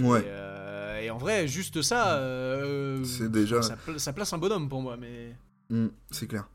Ouais. 0.01 0.21
Et, 0.21 0.25
euh, 0.29 1.01
et 1.03 1.11
en 1.11 1.19
vrai, 1.19 1.49
juste 1.49 1.83
ça, 1.83 2.17
euh, 2.19 3.03
C'est 3.05 3.31
déjà- 3.31 3.61
ça, 3.63 3.77
pla- 3.77 3.99
ça 3.99 4.13
place 4.13 4.33
un 4.33 4.39
bonhomme 4.39 4.69
pour 4.69 4.81
moi, 4.81 4.97
mais 4.97 5.37
Mm, 5.71 5.89
c'est 6.13 6.29
clair. 6.29 6.49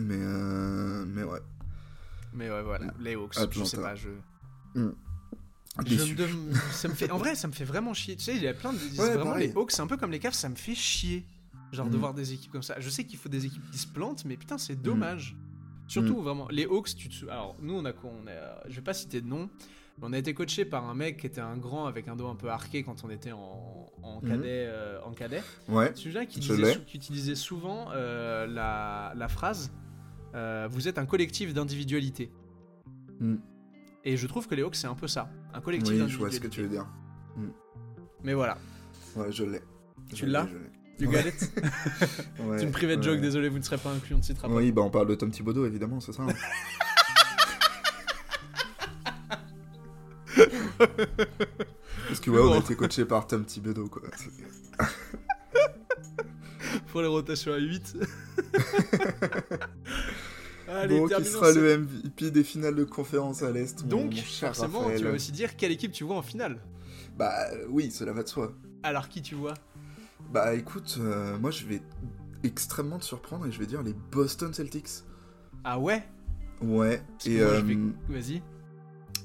Mais, 0.00 0.14
euh, 0.18 1.04
mais 1.08 1.22
ouais. 1.24 1.40
mais 2.34 2.50
ouais 2.50 2.62
voilà, 2.62 2.92
les 3.00 3.14
Hawks, 3.14 3.34
je 3.34 3.40
Atlanta. 3.40 3.68
sais 3.68 3.80
pas, 3.80 3.94
je, 3.96 4.10
Mm. 5.78 5.84
je 5.86 6.14
me 6.36 6.54
ça 6.72 6.88
me 6.88 6.94
fait, 6.94 7.10
en 7.10 7.18
vrai, 7.18 7.34
ça 7.36 7.46
me 7.48 7.52
fait 7.52 7.64
vraiment 7.64 7.94
chier. 7.94 8.16
Tu 8.16 8.24
sais, 8.24 8.36
il 8.36 8.42
y 8.42 8.48
a 8.48 8.54
plein 8.54 8.72
de, 8.72 8.78
Ouais, 8.98 9.14
vraiment 9.14 9.30
pareil. 9.32 9.48
les 9.48 9.54
Hawks, 9.54 9.70
c'est 9.72 9.82
un 9.82 9.86
peu 9.86 9.96
comme 9.96 10.10
les 10.10 10.18
Cavs, 10.18 10.34
ça 10.34 10.48
me 10.48 10.56
fait 10.56 10.74
chier, 10.74 11.24
genre 11.72 11.88
de 11.88 11.96
Mm. 11.96 12.00
voir 12.00 12.14
des 12.14 12.32
équipes 12.32 12.50
comme 12.52 12.62
ça. 12.62 12.78
Je 12.80 12.90
sais 12.90 13.04
qu'il 13.04 13.18
faut 13.18 13.28
des 13.28 13.46
équipes 13.46 13.70
qui 13.70 13.78
se 13.78 13.86
plantent, 13.86 14.24
mais 14.24 14.36
putain, 14.36 14.56
Mm. 14.56 14.58
c'est 14.58 14.82
dommage. 14.82 15.36
Surtout 15.86 16.20
vraiment, 16.22 16.48
les 16.50 16.64
Hawks, 16.66 16.94
tu 16.96 17.08
te 17.08 17.26
alors 17.28 17.56
nous 17.60 17.74
on 17.74 17.84
a, 17.84 17.92
on 18.04 18.26
a, 18.28 18.68
je 18.68 18.76
vais 18.76 18.82
pas 18.82 18.94
citer 18.94 19.20
de 19.20 19.26
nom. 19.26 19.48
mais 19.98 20.06
On 20.06 20.12
a 20.12 20.18
été 20.18 20.34
coaché 20.34 20.64
par 20.64 20.88
un 20.88 20.94
mec 20.94 21.18
qui 21.18 21.26
était 21.26 21.40
un 21.40 21.56
grand 21.56 21.86
avec 21.86 22.06
un 22.08 22.14
dos 22.16 22.28
un 22.28 22.36
peu 22.36 22.48
arqué 22.48 22.82
quand 22.84 23.02
on 23.04 23.10
était 23.10 23.32
en, 23.32 23.90
en 24.02 24.20
cadet. 24.20 24.66
euh, 24.68 25.00
en 25.04 25.12
cadet. 25.12 25.42
Ouais. 25.68 25.92
Souviens 25.96 26.26
qui, 26.26 26.38
disait 26.40 26.78
qui 26.86 26.96
utilisait 26.96 27.34
souvent 27.34 27.88
euh, 27.92 28.46
la, 28.46 29.12
la 29.16 29.28
phrase 29.28 29.72
euh, 30.34 30.68
Vous 30.70 30.86
êtes 30.88 30.96
un 30.98 31.06
collectif 31.06 31.52
d'individualité. 31.52 32.30
Mm. 34.04 34.08
Et 34.08 34.16
je 34.16 34.26
trouve 34.26 34.46
que 34.48 34.54
les 34.54 34.62
Hawks, 34.62 34.76
c'est 34.76 34.86
un 34.86 34.94
peu 34.94 35.08
ça. 35.08 35.28
Un 35.54 35.60
collectif 35.60 35.94
Oui, 35.94 36.08
je 36.08 36.18
vois 36.18 36.30
ce 36.30 36.40
que 36.40 36.48
tu 36.48 36.62
veux 36.62 36.68
dire. 36.68 36.86
Mais 38.22 38.34
voilà, 38.34 38.58
Ouais, 39.16 39.32
je 39.32 39.44
l'ai. 39.44 39.60
Tu 40.14 40.26
l'as 40.26 40.46
you 40.98 41.08
Ouais. 41.08 41.22
got 41.22 41.28
it 41.28 41.52
Ouais, 42.40 42.58
C'est 42.58 42.64
une 42.64 42.72
private 42.72 42.98
ouais. 42.98 43.02
joke, 43.02 43.20
désolé, 43.22 43.48
vous 43.48 43.56
ne 43.58 43.62
serez 43.62 43.78
pas 43.78 43.90
inclus, 43.90 44.14
on 44.14 44.18
ne 44.18 44.22
citera 44.22 44.48
pas. 44.48 44.54
Oui, 44.54 44.70
bah 44.72 44.82
on 44.82 44.90
parle 44.90 45.06
de 45.06 45.14
Tom 45.14 45.30
Thibodeau, 45.30 45.64
évidemment, 45.64 46.00
c'est 46.00 46.12
ça. 46.12 46.24
hein. 46.24 46.28
Parce 52.08 52.20
que 52.20 52.30
ouais, 52.30 52.40
on 52.40 52.52
a 52.52 52.56
Bon. 52.56 52.60
été 52.60 52.74
coaché 52.76 53.04
par 53.04 53.26
Tom 53.26 53.44
Thibodeau, 53.44 53.88
quoi. 53.88 54.02
Pour 56.88 57.02
les 57.02 57.08
rotations 57.08 57.52
à 57.52 57.58
8. 57.58 57.96
Allez, 60.70 60.98
bon, 61.00 61.08
qui 61.08 61.24
sera 61.24 61.52
ce- 61.52 61.58
le 61.58 61.78
MVP 61.78 62.30
des 62.30 62.44
finales 62.44 62.74
de 62.76 62.84
conférence 62.84 63.42
à 63.42 63.50
l'Est 63.50 63.86
Donc, 63.86 64.14
forcément, 64.16 64.80
Raphaël. 64.80 64.98
tu 64.98 65.04
vas 65.04 65.12
aussi 65.12 65.32
dire 65.32 65.56
quelle 65.56 65.72
équipe 65.72 65.92
tu 65.92 66.04
vois 66.04 66.16
en 66.16 66.22
finale. 66.22 66.58
Bah 67.18 67.34
oui, 67.68 67.90
cela 67.90 68.12
va 68.12 68.22
de 68.22 68.28
soi. 68.28 68.52
Alors, 68.82 69.08
qui 69.08 69.20
tu 69.22 69.34
vois? 69.34 69.54
Bah 70.32 70.54
écoute, 70.54 70.98
euh, 71.00 71.36
moi 71.38 71.50
je 71.50 71.66
vais 71.66 71.82
extrêmement 72.44 72.98
te 72.98 73.04
surprendre 73.04 73.46
et 73.46 73.52
je 73.52 73.58
vais 73.58 73.66
dire 73.66 73.82
les 73.82 73.94
Boston 74.12 74.54
Celtics. 74.54 74.88
Ah 75.64 75.78
ouais? 75.78 76.02
Ouais, 76.62 77.02
Parce 77.16 77.26
et, 77.26 77.40
euh, 77.40 77.60
vais- 77.62 77.76
Vas-y. 78.08 78.36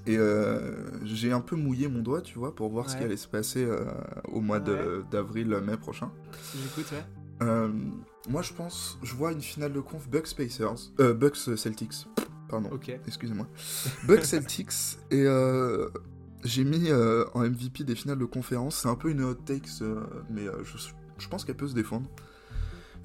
et 0.08 0.18
euh, 0.18 0.74
j'ai 1.04 1.32
un 1.32 1.42
peu 1.42 1.56
mouillé 1.56 1.88
mon 1.88 2.02
doigt, 2.02 2.22
tu 2.22 2.40
vois, 2.40 2.56
pour 2.56 2.70
voir 2.70 2.90
ce 2.90 2.98
qui 2.98 3.04
allait 3.04 3.18
se 3.18 3.28
passer 3.28 3.64
euh, 3.64 3.86
au 4.30 4.42
mois 4.42 4.60
de- 4.60 4.72
Ouais. 4.74 5.04
d'avril-mai 5.12 5.78
prochain. 5.78 6.12
J'écoute, 6.62 6.92
ouais. 6.92 7.04
Euh, 7.42 7.70
moi 8.30 8.42
je 8.42 8.54
pense, 8.54 8.98
je 9.04 9.14
vois 9.14 9.32
une 9.32 9.42
finale 9.42 9.74
de 9.74 9.80
conf 9.82 10.08
Bucks 10.10 10.34
Pacers, 10.36 10.92
euh, 11.00 11.14
Bucks 11.14 11.36
Celtics, 11.58 12.08
pardon, 12.50 12.70
Ok. 12.72 12.90
excusez-moi. 13.08 13.48
Bucks 14.08 14.26
Celtics 14.26 14.98
et 15.12 15.24
euh, 15.26 15.90
j'ai 16.44 16.64
mis 16.64 16.90
en 17.34 17.40
MVP 17.42 17.84
des 17.84 17.96
finales 17.96 18.20
de 18.20 18.26
conférence, 18.26 18.82
c'est 18.82 18.88
un 18.88 18.96
peu 18.96 19.10
une 19.10 19.24
hot 19.24 19.34
takes, 19.34 19.82
euh, 19.82 20.02
mais 20.30 20.46
je, 20.64 20.78
je 21.18 21.28
pense 21.28 21.44
qu'elle 21.44 21.58
peut 21.58 21.68
se 21.68 21.74
défendre. 21.76 22.10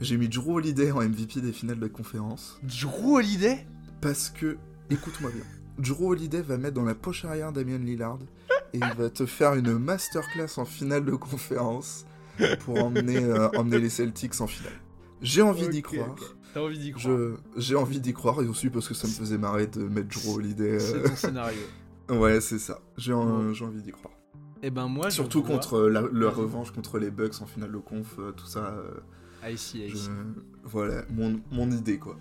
J'ai 0.01 0.17
mis 0.17 0.29
Drew 0.29 0.55
Holiday 0.57 0.93
en 0.93 1.03
MVP 1.03 1.41
des 1.43 1.53
finales 1.53 1.79
de 1.81 1.87
conférence 1.89 2.59
Drew 2.63 3.17
Holiday? 3.17 3.67
Parce 4.01 4.31
que, 4.31 4.57
écoute-moi 4.89 5.31
bien, 5.31 5.45
Drew 5.79 6.07
Holiday 6.13 6.41
va 6.41 6.57
mettre 6.57 6.75
dans 6.75 6.85
la 6.85 6.95
poche 6.95 7.25
arrière 7.27 7.53
Damien 7.53 7.77
Lillard 7.79 8.19
et 8.73 8.79
il 8.79 8.95
va 8.97 9.11
te 9.11 9.27
faire 9.27 9.55
une 9.55 9.77
masterclass 9.79 10.59
en 10.59 10.65
finale 10.65 11.05
de 11.05 11.13
conférence 11.13 12.07
pour 12.65 12.83
emmener, 12.85 13.23
euh, 13.25 13.49
emmener 13.57 13.79
les 13.79 13.91
Celtics 13.91 14.41
en 14.41 14.47
finale. 14.47 14.73
J'ai 15.23 15.43
envie 15.43 15.69
d'y 15.69 15.83
croire. 15.83 16.11
ok. 16.11 16.21
T'as 16.55 16.61
envie 16.61 16.79
d'y 16.79 16.93
croire. 16.93 17.19
J'ai 17.57 17.77
envie 17.77 18.01
d'y 18.01 18.13
croire 18.13 18.43
et 18.43 18.47
aussi 18.47 18.71
parce 18.71 18.89
que 18.89 18.95
ça 18.95 19.07
me 19.07 19.13
faisait 19.13 19.39
marrer 19.39 19.67
de 19.69 19.83
mettre 19.85 20.09
Drew 20.09 20.35
Holiday. 20.37 20.81
C'est 20.81 20.97
euh, 20.97 21.09
ton 21.09 21.17
scénario. 21.17 21.61
Ouais, 22.11 22.41
c'est 22.41 22.59
ça. 22.59 22.81
J'ai, 22.97 23.13
en- 23.13 23.51
envie 23.53 23.83
d'y 23.83 23.93
croire. 23.93 24.13
Et 24.65 24.71
ben 24.71 24.89
moi, 24.89 25.11
je 25.11 25.15
Surtout 25.15 25.43
vois- 25.43 25.53
contre 25.55 25.83
la, 25.83 26.03
la 26.13 26.29
revanche 26.29 26.73
contre 26.73 26.99
les 26.99 27.09
Bucks 27.13 27.41
en 27.41 27.47
finale 27.47 27.71
de 27.71 27.79
conf, 27.79 28.17
euh, 28.19 28.33
tout 28.33 28.47
ça. 28.47 28.65
euh, 28.65 28.91
Ah, 29.45 29.51
ici, 29.53 29.89
je- 29.89 29.95
ici. 29.95 30.11
Voilà, 30.65 31.05
mon, 31.11 31.41
mon 31.53 31.71
idée 31.71 31.99
quoi. 31.99 32.17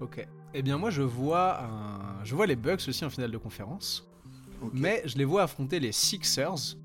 Ok. 0.00 0.26
Eh 0.54 0.62
bien, 0.62 0.78
moi, 0.78 0.88
je 0.88 1.02
vois, 1.02 1.60
un... 1.62 2.24
je 2.24 2.34
vois 2.34 2.46
les 2.46 2.56
Bucks 2.56 2.84
aussi 2.88 3.04
en 3.04 3.10
finale 3.10 3.30
de 3.30 3.36
conférence. 3.38 4.08
Mais 4.72 5.02
je 5.04 5.18
les 5.18 5.24
vois 5.26 5.42
affronter 5.42 5.78
les 5.78 5.92
Sixers. 5.92 6.76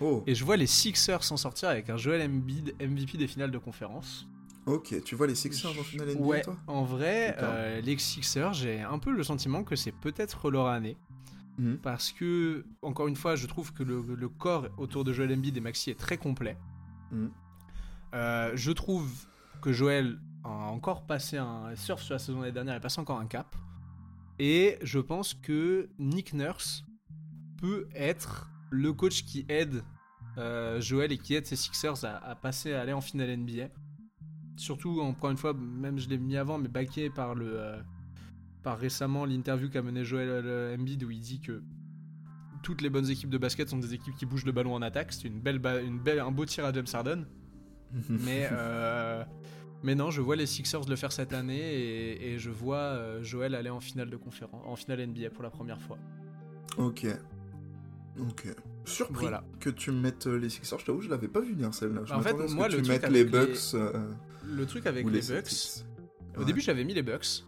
Oh. 0.00 0.22
Et 0.26 0.34
je 0.34 0.44
vois 0.44 0.56
les 0.56 0.66
Sixers 0.66 1.22
s'en 1.22 1.36
sortir 1.36 1.68
avec 1.68 1.90
un 1.90 1.96
Joel 1.96 2.22
Embiid 2.22 2.74
MVP 2.80 3.18
des 3.18 3.26
finales 3.26 3.50
de 3.50 3.58
conférence. 3.58 4.26
Ok, 4.66 5.02
tu 5.04 5.14
vois 5.14 5.26
les 5.26 5.34
Sixers 5.34 5.78
en 5.78 5.82
finale 5.82 6.14
NBA, 6.14 6.24
ouais, 6.24 6.42
toi? 6.42 6.56
en 6.66 6.84
vrai, 6.84 7.36
euh, 7.38 7.80
les 7.82 7.98
Sixers, 7.98 8.54
j'ai 8.54 8.80
un 8.80 8.98
peu 8.98 9.12
le 9.12 9.22
sentiment 9.22 9.62
que 9.62 9.76
c'est 9.76 9.92
peut-être 9.92 10.50
leur 10.50 10.68
année. 10.68 10.96
Mhm. 11.58 11.78
Parce 11.78 12.12
que, 12.12 12.64
encore 12.82 13.06
une 13.06 13.16
fois, 13.16 13.36
je 13.36 13.46
trouve 13.46 13.72
que 13.72 13.82
le, 13.82 14.02
le 14.02 14.28
corps 14.28 14.68
autour 14.78 15.04
de 15.04 15.12
Joel 15.12 15.32
Embiid 15.32 15.56
et 15.56 15.60
Maxi 15.60 15.90
est 15.90 15.98
très 15.98 16.16
complet. 16.16 16.56
Mhm. 17.12 17.30
Euh, 18.14 18.52
je 18.54 18.72
trouve 18.72 19.08
que 19.60 19.72
Joel 19.72 20.18
a 20.44 20.48
encore 20.48 21.06
passé 21.06 21.36
un 21.36 21.74
surf 21.76 22.02
sur 22.02 22.14
la 22.14 22.18
saison 22.18 22.40
l'année 22.40 22.52
dernière, 22.52 22.74
il 22.74 22.78
a 22.78 22.80
passé 22.80 23.00
encore 23.00 23.18
un 23.18 23.26
cap. 23.26 23.54
Et 24.38 24.78
je 24.82 24.98
pense 24.98 25.34
que 25.34 25.88
Nick 25.98 26.32
Nurse 26.32 26.84
peut 27.58 27.88
être 27.94 28.50
le 28.70 28.92
coach 28.92 29.24
qui 29.24 29.44
aide 29.48 29.82
euh, 30.38 30.80
Joel 30.80 31.12
et 31.12 31.18
qui 31.18 31.34
aide 31.34 31.46
ses 31.46 31.56
Sixers 31.56 32.04
à, 32.04 32.16
à 32.16 32.34
passer, 32.34 32.72
à 32.72 32.80
aller 32.80 32.92
en 32.92 33.00
finale 33.00 33.36
NBA. 33.36 33.68
Surtout, 34.56 35.00
encore 35.00 35.30
une 35.30 35.36
fois, 35.36 35.54
même 35.54 35.98
je 35.98 36.08
l'ai 36.08 36.18
mis 36.18 36.36
avant, 36.36 36.58
mais 36.58 36.68
baqué 36.68 37.10
par 37.10 37.34
le, 37.34 37.58
euh, 37.58 37.80
par 38.62 38.78
récemment 38.78 39.24
l'interview 39.24 39.68
qu'a 39.68 39.82
mené 39.82 40.04
Joel 40.04 40.28
euh, 40.28 40.76
Embiid 40.76 41.02
où 41.04 41.10
il 41.10 41.20
dit 41.20 41.40
que 41.40 41.62
toutes 42.62 42.80
les 42.80 42.90
bonnes 42.90 43.10
équipes 43.10 43.30
de 43.30 43.38
basket 43.38 43.68
sont 43.68 43.78
des 43.78 43.94
équipes 43.94 44.14
qui 44.16 44.26
bougent 44.26 44.46
le 44.46 44.52
ballon 44.52 44.74
en 44.74 44.82
attaque. 44.82 45.12
C'est 45.12 45.28
une 45.28 45.40
belle, 45.40 45.60
une 45.84 45.98
belle, 45.98 46.20
un 46.20 46.30
beau 46.30 46.46
tir 46.46 46.64
à 46.64 46.72
James 46.72 46.86
Harden. 46.92 47.26
Mais, 48.08 48.48
euh, 48.50 49.22
mais 49.84 49.94
non, 49.94 50.10
je 50.10 50.20
vois 50.20 50.34
les 50.34 50.46
Sixers 50.46 50.88
le 50.88 50.96
faire 50.96 51.12
cette 51.12 51.32
année 51.32 51.60
et, 51.60 52.32
et 52.32 52.38
je 52.40 52.50
vois 52.50 53.22
Joel 53.22 53.54
aller 53.54 53.70
en 53.70 53.78
finale 53.78 54.10
de 54.10 54.16
conférence, 54.16 54.64
en 54.66 54.74
finale 54.74 55.06
NBA 55.06 55.30
pour 55.30 55.44
la 55.44 55.50
première 55.50 55.80
fois. 55.80 55.96
Ok. 56.76 57.06
Ok. 58.20 58.46
Surpris 58.84 59.22
Voilà. 59.22 59.44
que 59.60 59.70
tu 59.70 59.90
mettes 59.90 60.26
euh, 60.26 60.36
les 60.38 60.48
Sixers, 60.48 60.78
je 60.78 60.84
t'avoue, 60.84 61.00
je 61.00 61.08
l'avais 61.08 61.28
pas 61.28 61.40
vu 61.40 61.54
venir 61.54 61.72
celle-là. 61.74 62.02
Je 62.04 62.12
En 62.14 62.20
fait, 62.20 62.32
moi, 62.34 62.68
que 62.68 62.72
le 62.76 62.82
tu 62.82 62.88
truc 62.88 63.02
mettes 63.02 63.10
les 63.12 63.20
avec 63.20 63.32
les- 63.32 63.46
Bucks 63.46 63.58
euh, 63.74 64.10
Le 64.46 64.66
truc 64.66 64.86
avec 64.86 65.06
ou 65.06 65.08
les, 65.08 65.20
les 65.20 65.34
Bucks, 65.34 65.84
au 66.36 66.40
Ouais. 66.40 66.44
début 66.46 66.60
j'avais 66.60 66.84
mis 66.84 66.94
les 66.94 67.02
Bucks. 67.02 67.44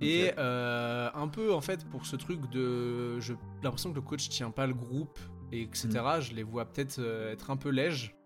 Et 0.00 0.32
euh, 0.38 1.08
un 1.14 1.28
peu 1.28 1.52
en 1.52 1.60
fait 1.60 1.84
pour 1.88 2.06
ce 2.06 2.16
truc 2.16 2.40
de, 2.50 3.20
j'ai 3.20 3.36
l'impression 3.62 3.90
que 3.90 3.96
le 3.96 4.00
coach 4.00 4.28
tient 4.28 4.50
pas 4.50 4.66
le 4.66 4.74
groupe 4.74 5.18
et 5.52 5.62
etc. 5.62 5.88
Je 6.20 6.34
les 6.34 6.42
vois 6.42 6.64
peut-être 6.64 6.98
être 7.30 7.50
un 7.50 7.56
peu 7.56 7.68
lèges. 7.70 8.16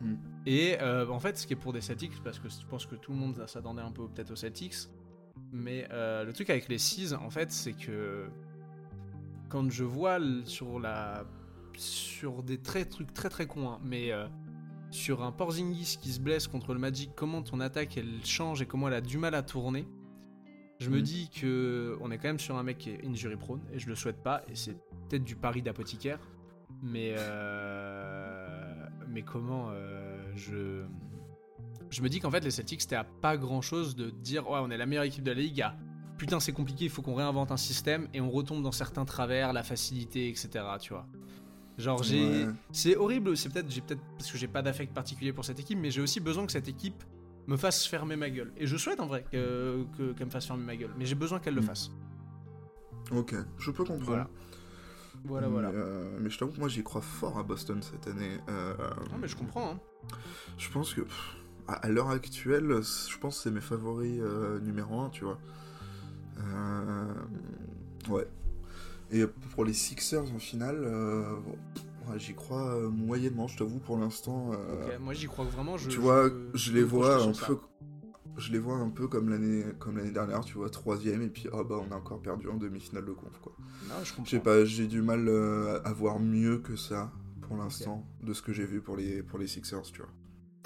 Mm. 0.00 0.14
Et 0.46 0.76
euh, 0.80 1.06
en 1.08 1.20
fait, 1.20 1.36
ce 1.38 1.46
qui 1.46 1.52
est 1.52 1.56
pour 1.56 1.72
des 1.72 1.80
Celtics, 1.82 2.20
parce 2.24 2.38
que 2.40 2.48
je 2.48 2.66
pense 2.68 2.86
que 2.86 2.96
tout 2.96 3.12
le 3.12 3.18
monde 3.18 3.44
s'attendait 3.46 3.82
un 3.82 3.92
peu 3.92 4.08
peut-être 4.08 4.32
aux 4.32 4.36
Celtics. 4.36 4.74
Mais 5.52 5.86
le 5.90 6.30
truc 6.32 6.48
avec 6.50 6.68
les 6.68 6.78
Seas, 6.78 7.14
en 7.14 7.30
fait, 7.30 7.52
c'est 7.52 7.72
que 7.74 8.26
quand 9.50 9.70
je 9.70 9.84
vois 9.84 10.18
sur 10.44 10.78
la 10.80 11.24
sur 11.76 12.42
des 12.42 12.58
très 12.58 12.84
trucs 12.84 13.12
très 13.12 13.28
très 13.28 13.46
cons, 13.46 13.68
hein, 13.70 13.80
mais 13.82 14.12
euh, 14.12 14.26
sur 14.90 15.22
un 15.22 15.32
Porzingis 15.32 15.98
qui 16.00 16.10
se 16.12 16.20
blesse 16.20 16.46
contre 16.48 16.72
le 16.74 16.78
Magic, 16.80 17.10
comment 17.14 17.42
ton 17.42 17.60
attaque 17.60 17.96
elle 17.96 18.24
change 18.24 18.62
et 18.62 18.66
comment 18.66 18.88
elle 18.88 18.94
a 18.94 19.00
du 19.00 19.18
mal 19.18 19.34
à 19.34 19.42
tourner. 19.42 19.86
Je 20.78 20.88
me 20.90 20.98
Mm. 20.98 21.02
dis 21.02 21.28
que 21.30 21.98
on 22.00 22.10
est 22.10 22.16
quand 22.16 22.28
même 22.28 22.38
sur 22.38 22.56
un 22.56 22.62
mec 22.62 22.78
qui 22.78 22.90
est 22.90 23.04
injury 23.06 23.36
prone 23.36 23.60
et 23.72 23.78
je 23.78 23.88
le 23.88 23.94
souhaite 23.94 24.22
pas 24.22 24.42
et 24.48 24.54
c'est 24.54 24.74
peut-être 25.08 25.24
du 25.24 25.36
pari 25.36 25.60
d'apothicaire, 25.62 26.18
mais 26.82 27.14
euh, 27.18 28.74
mais 29.08 29.22
comment 29.22 29.68
euh, 29.70 30.32
je 30.36 30.82
je 31.90 32.02
me 32.02 32.08
dis 32.08 32.20
qu'en 32.20 32.30
fait 32.30 32.44
les 32.44 32.50
Celtics 32.50 32.82
c'était 32.82 32.96
à 32.96 33.04
pas 33.04 33.36
grand 33.36 33.60
chose 33.62 33.96
de 33.96 34.10
dire 34.10 34.48
ouais 34.48 34.58
on 34.62 34.70
est 34.70 34.76
la 34.76 34.86
meilleure 34.86 35.04
équipe 35.04 35.24
de 35.24 35.32
la 35.32 35.40
ligue 35.40 35.62
à 35.62 35.74
putain 36.20 36.38
c'est 36.40 36.52
compliqué 36.52 36.84
il 36.84 36.90
faut 36.90 37.02
qu'on 37.02 37.14
réinvente 37.14 37.50
un 37.50 37.56
système 37.56 38.06
et 38.14 38.20
on 38.20 38.30
retombe 38.30 38.62
dans 38.62 38.72
certains 38.72 39.04
travers 39.04 39.52
la 39.52 39.62
facilité 39.62 40.28
etc 40.28 40.64
tu 40.80 40.92
vois 40.92 41.06
genre 41.78 42.02
j'ai 42.02 42.44
Ouais. 42.46 42.52
c'est 42.72 42.96
horrible 42.96 43.36
c'est 43.36 43.48
peut-être 43.48 43.70
j'ai 43.70 43.80
peut-être 43.80 44.02
parce 44.18 44.30
que 44.30 44.36
j'ai 44.38 44.48
pas 44.48 44.60
d'affect 44.62 44.92
particulier 44.92 45.32
pour 45.32 45.44
cette 45.44 45.58
équipe 45.60 45.78
mais 45.80 45.90
j'ai 45.90 46.02
aussi 46.02 46.20
besoin 46.20 46.44
que 46.46 46.52
cette 46.52 46.68
équipe 46.68 47.02
me 47.46 47.56
fasse 47.56 47.86
fermer 47.86 48.16
ma 48.16 48.28
gueule 48.30 48.52
et 48.58 48.66
je 48.66 48.76
souhaite 48.76 49.00
en 49.00 49.06
vrai 49.06 49.24
que 49.32 49.84
que- 49.96 50.12
qu'elle 50.12 50.26
me 50.26 50.30
fasse 50.30 50.46
fermer 50.46 50.64
ma 50.64 50.76
gueule 50.76 50.90
mais 50.98 51.06
j'ai 51.06 51.14
besoin 51.14 51.38
qu'elle 51.40 51.54
le 51.54 51.62
Mm. 51.62 51.72
fasse 51.72 51.90
Ok, 53.12 53.34
je 53.58 53.70
peux 53.72 53.82
comprendre. 53.84 54.04
Voilà. 54.04 54.28
voilà 55.24 55.48
voilà 55.48 55.70
Mais, 55.72 55.78
euh, 55.78 56.18
mais 56.20 56.30
je 56.30 56.38
t'avoue 56.38 56.52
que 56.52 56.60
moi 56.60 56.68
j'y 56.68 56.82
crois 56.84 57.00
fort 57.00 57.38
à 57.38 57.42
Boston 57.42 57.82
cette 57.82 58.06
année. 58.06 58.36
Euh, 58.48 58.74
non 59.10 59.18
mais 59.18 59.26
je 59.26 59.36
comprends 59.36 59.70
hein. 59.72 59.80
Je 60.58 60.68
pense 60.70 60.94
que 60.94 61.00
pff, 61.00 61.36
à 61.66 61.88
l'heure 61.88 62.10
actuelle, 62.10 62.68
je 62.82 63.18
pense 63.18 63.36
que 63.38 63.42
c'est 63.44 63.50
mes 63.50 63.60
favoris 63.60 64.20
euh, 64.22 64.60
numéro 64.60 65.00
1, 65.00 65.10
tu 65.10 65.24
vois. 65.24 65.38
Euh, 66.40 67.14
ouais. 68.08 68.26
Et 69.12 69.24
pour 69.54 69.64
les 69.64 69.72
Sixers 69.72 70.32
en 70.34 70.38
finale, 70.38 70.82
euh, 70.84 71.34
ouais, 72.08 72.18
j'y 72.18 72.34
crois 72.34 72.74
euh, 72.76 72.88
moyennement, 72.88 73.48
je 73.48 73.58
t'avoue 73.58 73.78
pour 73.78 73.98
l'instant. 73.98 74.52
euh, 74.52 74.98
moi 75.00 75.14
j'y 75.14 75.26
crois 75.26 75.44
vraiment 75.44 75.76
je 75.76 75.88
tu 75.88 75.98
vois, 75.98 76.30
je, 76.54 76.72
les 76.72 76.82
vois 76.82 77.22
un 77.22 77.28
peu. 77.28 77.34
ça. 77.34 77.48
Je 78.36 78.52
les 78.52 78.58
vois 78.60 78.76
un 78.76 78.88
peu 78.88 79.08
comme 79.08 79.28
l'année 79.28 79.64
comme 79.80 79.96
l'année 79.98 80.12
dernière, 80.12 80.44
tu 80.44 80.54
vois, 80.54 80.70
troisième, 80.70 81.22
et 81.22 81.28
puis 81.28 81.48
ah 81.52 81.62
bah 81.64 81.80
on 81.86 81.92
a 81.92 81.96
encore 81.96 82.20
perdu 82.20 82.48
en 82.48 82.56
demi-finale 82.56 83.04
de 83.04 83.12
conf, 83.12 83.38
quoi. 83.42 83.52
non 83.88 83.96
je 84.04 84.14
comprends 84.14 84.38
pas, 84.38 84.64
j'ai 84.64 84.86
du 84.86 85.02
mal 85.02 85.28
euh, 85.28 85.80
à 85.84 85.92
voir 85.92 86.20
mieux 86.20 86.58
que 86.58 86.76
ça 86.76 87.10
pour 87.42 87.56
l'instant 87.56 88.06
de 88.22 88.32
ce 88.32 88.42
que 88.42 88.52
j'ai 88.52 88.64
vu 88.64 88.80
pour 88.80 88.96
les, 88.96 89.24
pour 89.24 89.38
les 89.40 89.48
Sixers, 89.48 89.82
tu 89.92 90.00
vois. 90.02 90.10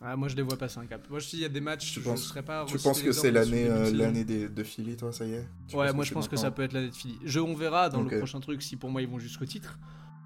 Ah, 0.02 0.16
moi 0.16 0.28
je 0.28 0.36
les 0.36 0.42
vois 0.42 0.56
passer 0.58 0.78
un 0.78 0.86
cap. 0.86 1.08
Moi 1.08 1.18
je 1.20 1.28
dis 1.28 1.36
il 1.36 1.42
y 1.42 1.44
a 1.44 1.48
des 1.48 1.60
matchs, 1.60 1.92
Tu 1.94 2.00
je 2.00 2.04
penses- 2.04 2.24
serais 2.24 2.42
pas. 2.42 2.64
Tu 2.66 2.78
penses 2.78 3.00
que 3.00 3.12
c'est 3.12 3.30
l'année 3.30 3.66
euh, 3.68 3.90
l'année 3.92 4.24
de 4.24 4.62
Philly, 4.64 4.96
toi, 4.96 5.12
ça 5.12 5.24
y 5.24 5.34
est? 5.34 5.46
Tu 5.68 5.76
Ouais, 5.76 5.92
moi 5.92 6.04
je 6.04 6.12
pense 6.12 6.28
que 6.28 6.36
ça 6.36 6.50
peut 6.50 6.62
être 6.62 6.72
l'année 6.72 6.90
de 6.90 6.94
Philly. 6.94 7.18
Je, 7.24 7.40
on 7.40 7.54
verra 7.54 7.88
dans 7.88 8.02
le 8.02 8.18
prochain 8.18 8.40
truc 8.40 8.62
si 8.62 8.76
pour 8.76 8.90
moi 8.90 9.02
ils 9.02 9.08
vont 9.08 9.18
jusqu'au 9.18 9.46
titre. 9.46 9.78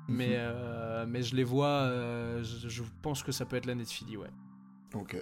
Mhm. 0.08 0.16
Mais, 0.16 0.30
euh, 0.36 1.04
mais 1.06 1.22
je 1.22 1.36
les 1.36 1.44
vois, 1.44 1.66
euh, 1.68 2.42
je, 2.42 2.68
je 2.68 2.82
pense 3.02 3.22
que 3.22 3.30
ça 3.30 3.44
peut 3.44 3.56
être 3.56 3.66
l'année 3.66 3.84
de 3.84 3.88
Philly, 3.88 4.16
ouais. 4.16 4.30
Ok. 4.94 5.16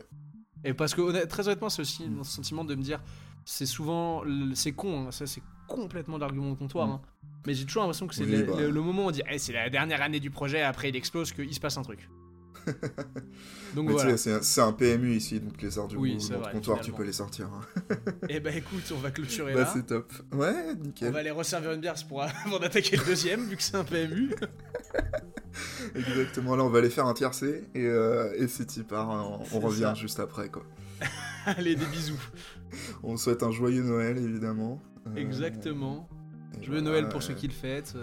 Et 0.65 0.75
parce 0.75 0.95
que 0.95 1.25
très 1.27 1.49
honnêtement, 1.49 1.69
c'est 1.69 1.83
aussi 1.83 2.05
Mhm. 2.09 2.21
un 2.21 2.25
sentiment 2.25 2.65
de 2.65 2.75
me 2.77 2.83
dire, 2.83 3.03
c'est 3.45 3.67
souvent, 3.67 4.23
c'est 4.55 4.73
con, 4.73 5.07
hein, 5.09 5.11
ça 5.11 5.27
c'est 5.27 5.43
complètement 5.67 6.19
l'argument 6.19 6.51
de 6.53 6.57
comptoir. 6.57 6.87
Mhm. 6.87 6.93
hein. 6.95 7.01
Mais 7.49 7.55
j'ai 7.55 7.65
toujours 7.67 7.83
l'impression 7.83 8.07
que 8.07 8.15
c'est 8.15 8.25
Oui, 8.25 8.31
le, 8.37 8.43
bah. 8.45 8.55
le- 8.61 8.71
le 8.71 8.81
moment 8.81 9.07
où 9.07 9.09
on 9.09 9.11
dit, 9.11 9.23
Eh, 9.29 9.39
c'est 9.39 9.53
la 9.53 9.69
dernière 9.71 10.03
année 10.03 10.21
du 10.21 10.31
projet, 10.31 10.63
après 10.63 10.89
il 10.91 10.97
explose, 10.97 11.33
qu'il 11.33 11.53
se 11.53 11.59
passe 11.61 11.77
un 11.79 11.83
truc. 11.83 12.09
Donc 13.75 13.87
tu 13.89 13.93
voilà. 13.93 14.17
c'est 14.17 14.61
un- 14.61 14.73
PMU 14.73 15.15
ici, 15.15 15.39
donc 15.41 15.61
les 15.61 15.79
Oui, 15.99 16.17
c'est 16.21 16.33
dans 16.33 16.41
vrai, 16.41 16.53
comptoir, 16.53 16.81
tu 16.81 16.93
peux 16.93 17.03
les 17.05 17.13
sortir. 17.13 17.47
hein. 17.53 17.95
Et 18.29 18.41
bah 18.41 18.51
écoute, 18.53 18.91
on 18.95 18.99
va 18.99 19.11
clôturer 19.11 19.53
Bah, 19.55 19.61
là. 19.61 19.71
c'est 19.73 19.85
top. 19.87 20.13
Ouais, 20.33 20.55
On 20.81 20.85
nickel. 20.85 21.13
va 21.13 21.19
aller 21.19 21.31
resservir 21.31 21.73
une 21.73 21.81
bière 21.81 21.95
pour, 22.09 22.23
avant 22.47 22.59
d'attaquer 22.59 22.97
le 22.97 23.05
deuxième, 23.05 23.45
vu 23.47 23.57
que 23.57 23.63
c'est 23.63 23.77
un 23.77 23.85
PMU. 23.85 24.35
Exactement, 25.95 26.55
là 26.57 26.65
on 26.65 26.69
va 26.69 26.79
aller 26.79 26.91
faire 26.91 27.07
un 27.07 27.15
tiercé 27.15 27.65
et, 27.75 27.85
euh, 27.87 28.33
et 28.37 28.47
c'est 28.49 28.77
y 28.77 28.83
part, 28.83 29.11
hein, 29.11 29.39
on, 29.53 29.57
on 29.57 29.61
revient 29.61 29.81
ça. 29.83 29.95
juste 29.95 30.21
après 30.21 30.49
quoi. 30.51 30.63
Allez, 31.47 31.75
des 31.77 31.87
bisous. 31.87 32.21
On 33.03 33.17
souhaite 33.17 33.43
un 33.43 33.51
joyeux 33.53 33.83
Noël 33.83 34.19
évidemment. 34.19 34.83
Euh, 35.07 35.15
Exactement. 35.17 36.09
voilà, 36.67 36.81
Noël 36.83 37.09
pour 37.09 37.19
euh, 37.21 37.23
ceux 37.23 37.35
qui 37.35 37.47
le 37.47 37.55
fêtent. 37.55 37.95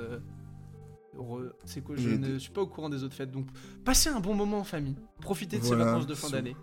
Re- 1.18 1.52
C'est 1.66 1.82
quoi 1.82 1.96
Je 1.96 2.10
ne 2.10 2.38
suis 2.40 2.52
pas 2.52 2.62
au 2.62 2.68
courant 2.68 2.90
des 2.90 3.04
autres 3.04 3.16
fêtes, 3.16 3.32
donc 3.32 3.48
passez 3.86 4.10
un 4.10 4.20
bon 4.20 4.34
moment 4.36 4.60
en 4.60 4.64
famille. 4.64 4.96
Profitez 5.22 5.58
de 5.60 5.64
Voilà, 5.64 5.84
ces 5.84 5.90
vacances 5.92 6.08
de 6.08 6.16
fin 6.16 6.30
d'année. 6.30 6.56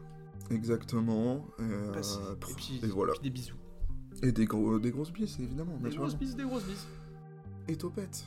Exactement. 0.51 1.47
Et, 1.59 1.63
euh, 1.63 1.93
Et 1.95 2.55
puis, 2.57 2.81
et 2.83 2.87
voilà. 2.89 3.13
puis 3.13 3.23
des 3.23 3.31
bisous. 3.31 3.55
Et 4.23 4.33
des, 4.33 4.45
gros, 4.45 4.79
des 4.79 4.91
grosses 4.91 5.13
bises 5.13 5.39
évidemment, 5.41 5.77
Des 5.79 5.91
grosses 5.97 6.17
bises, 6.17 6.37
des 6.37 6.43
grosses 6.45 6.65
bises. 6.65 6.87
Et 7.69 7.77
topette. 7.77 8.25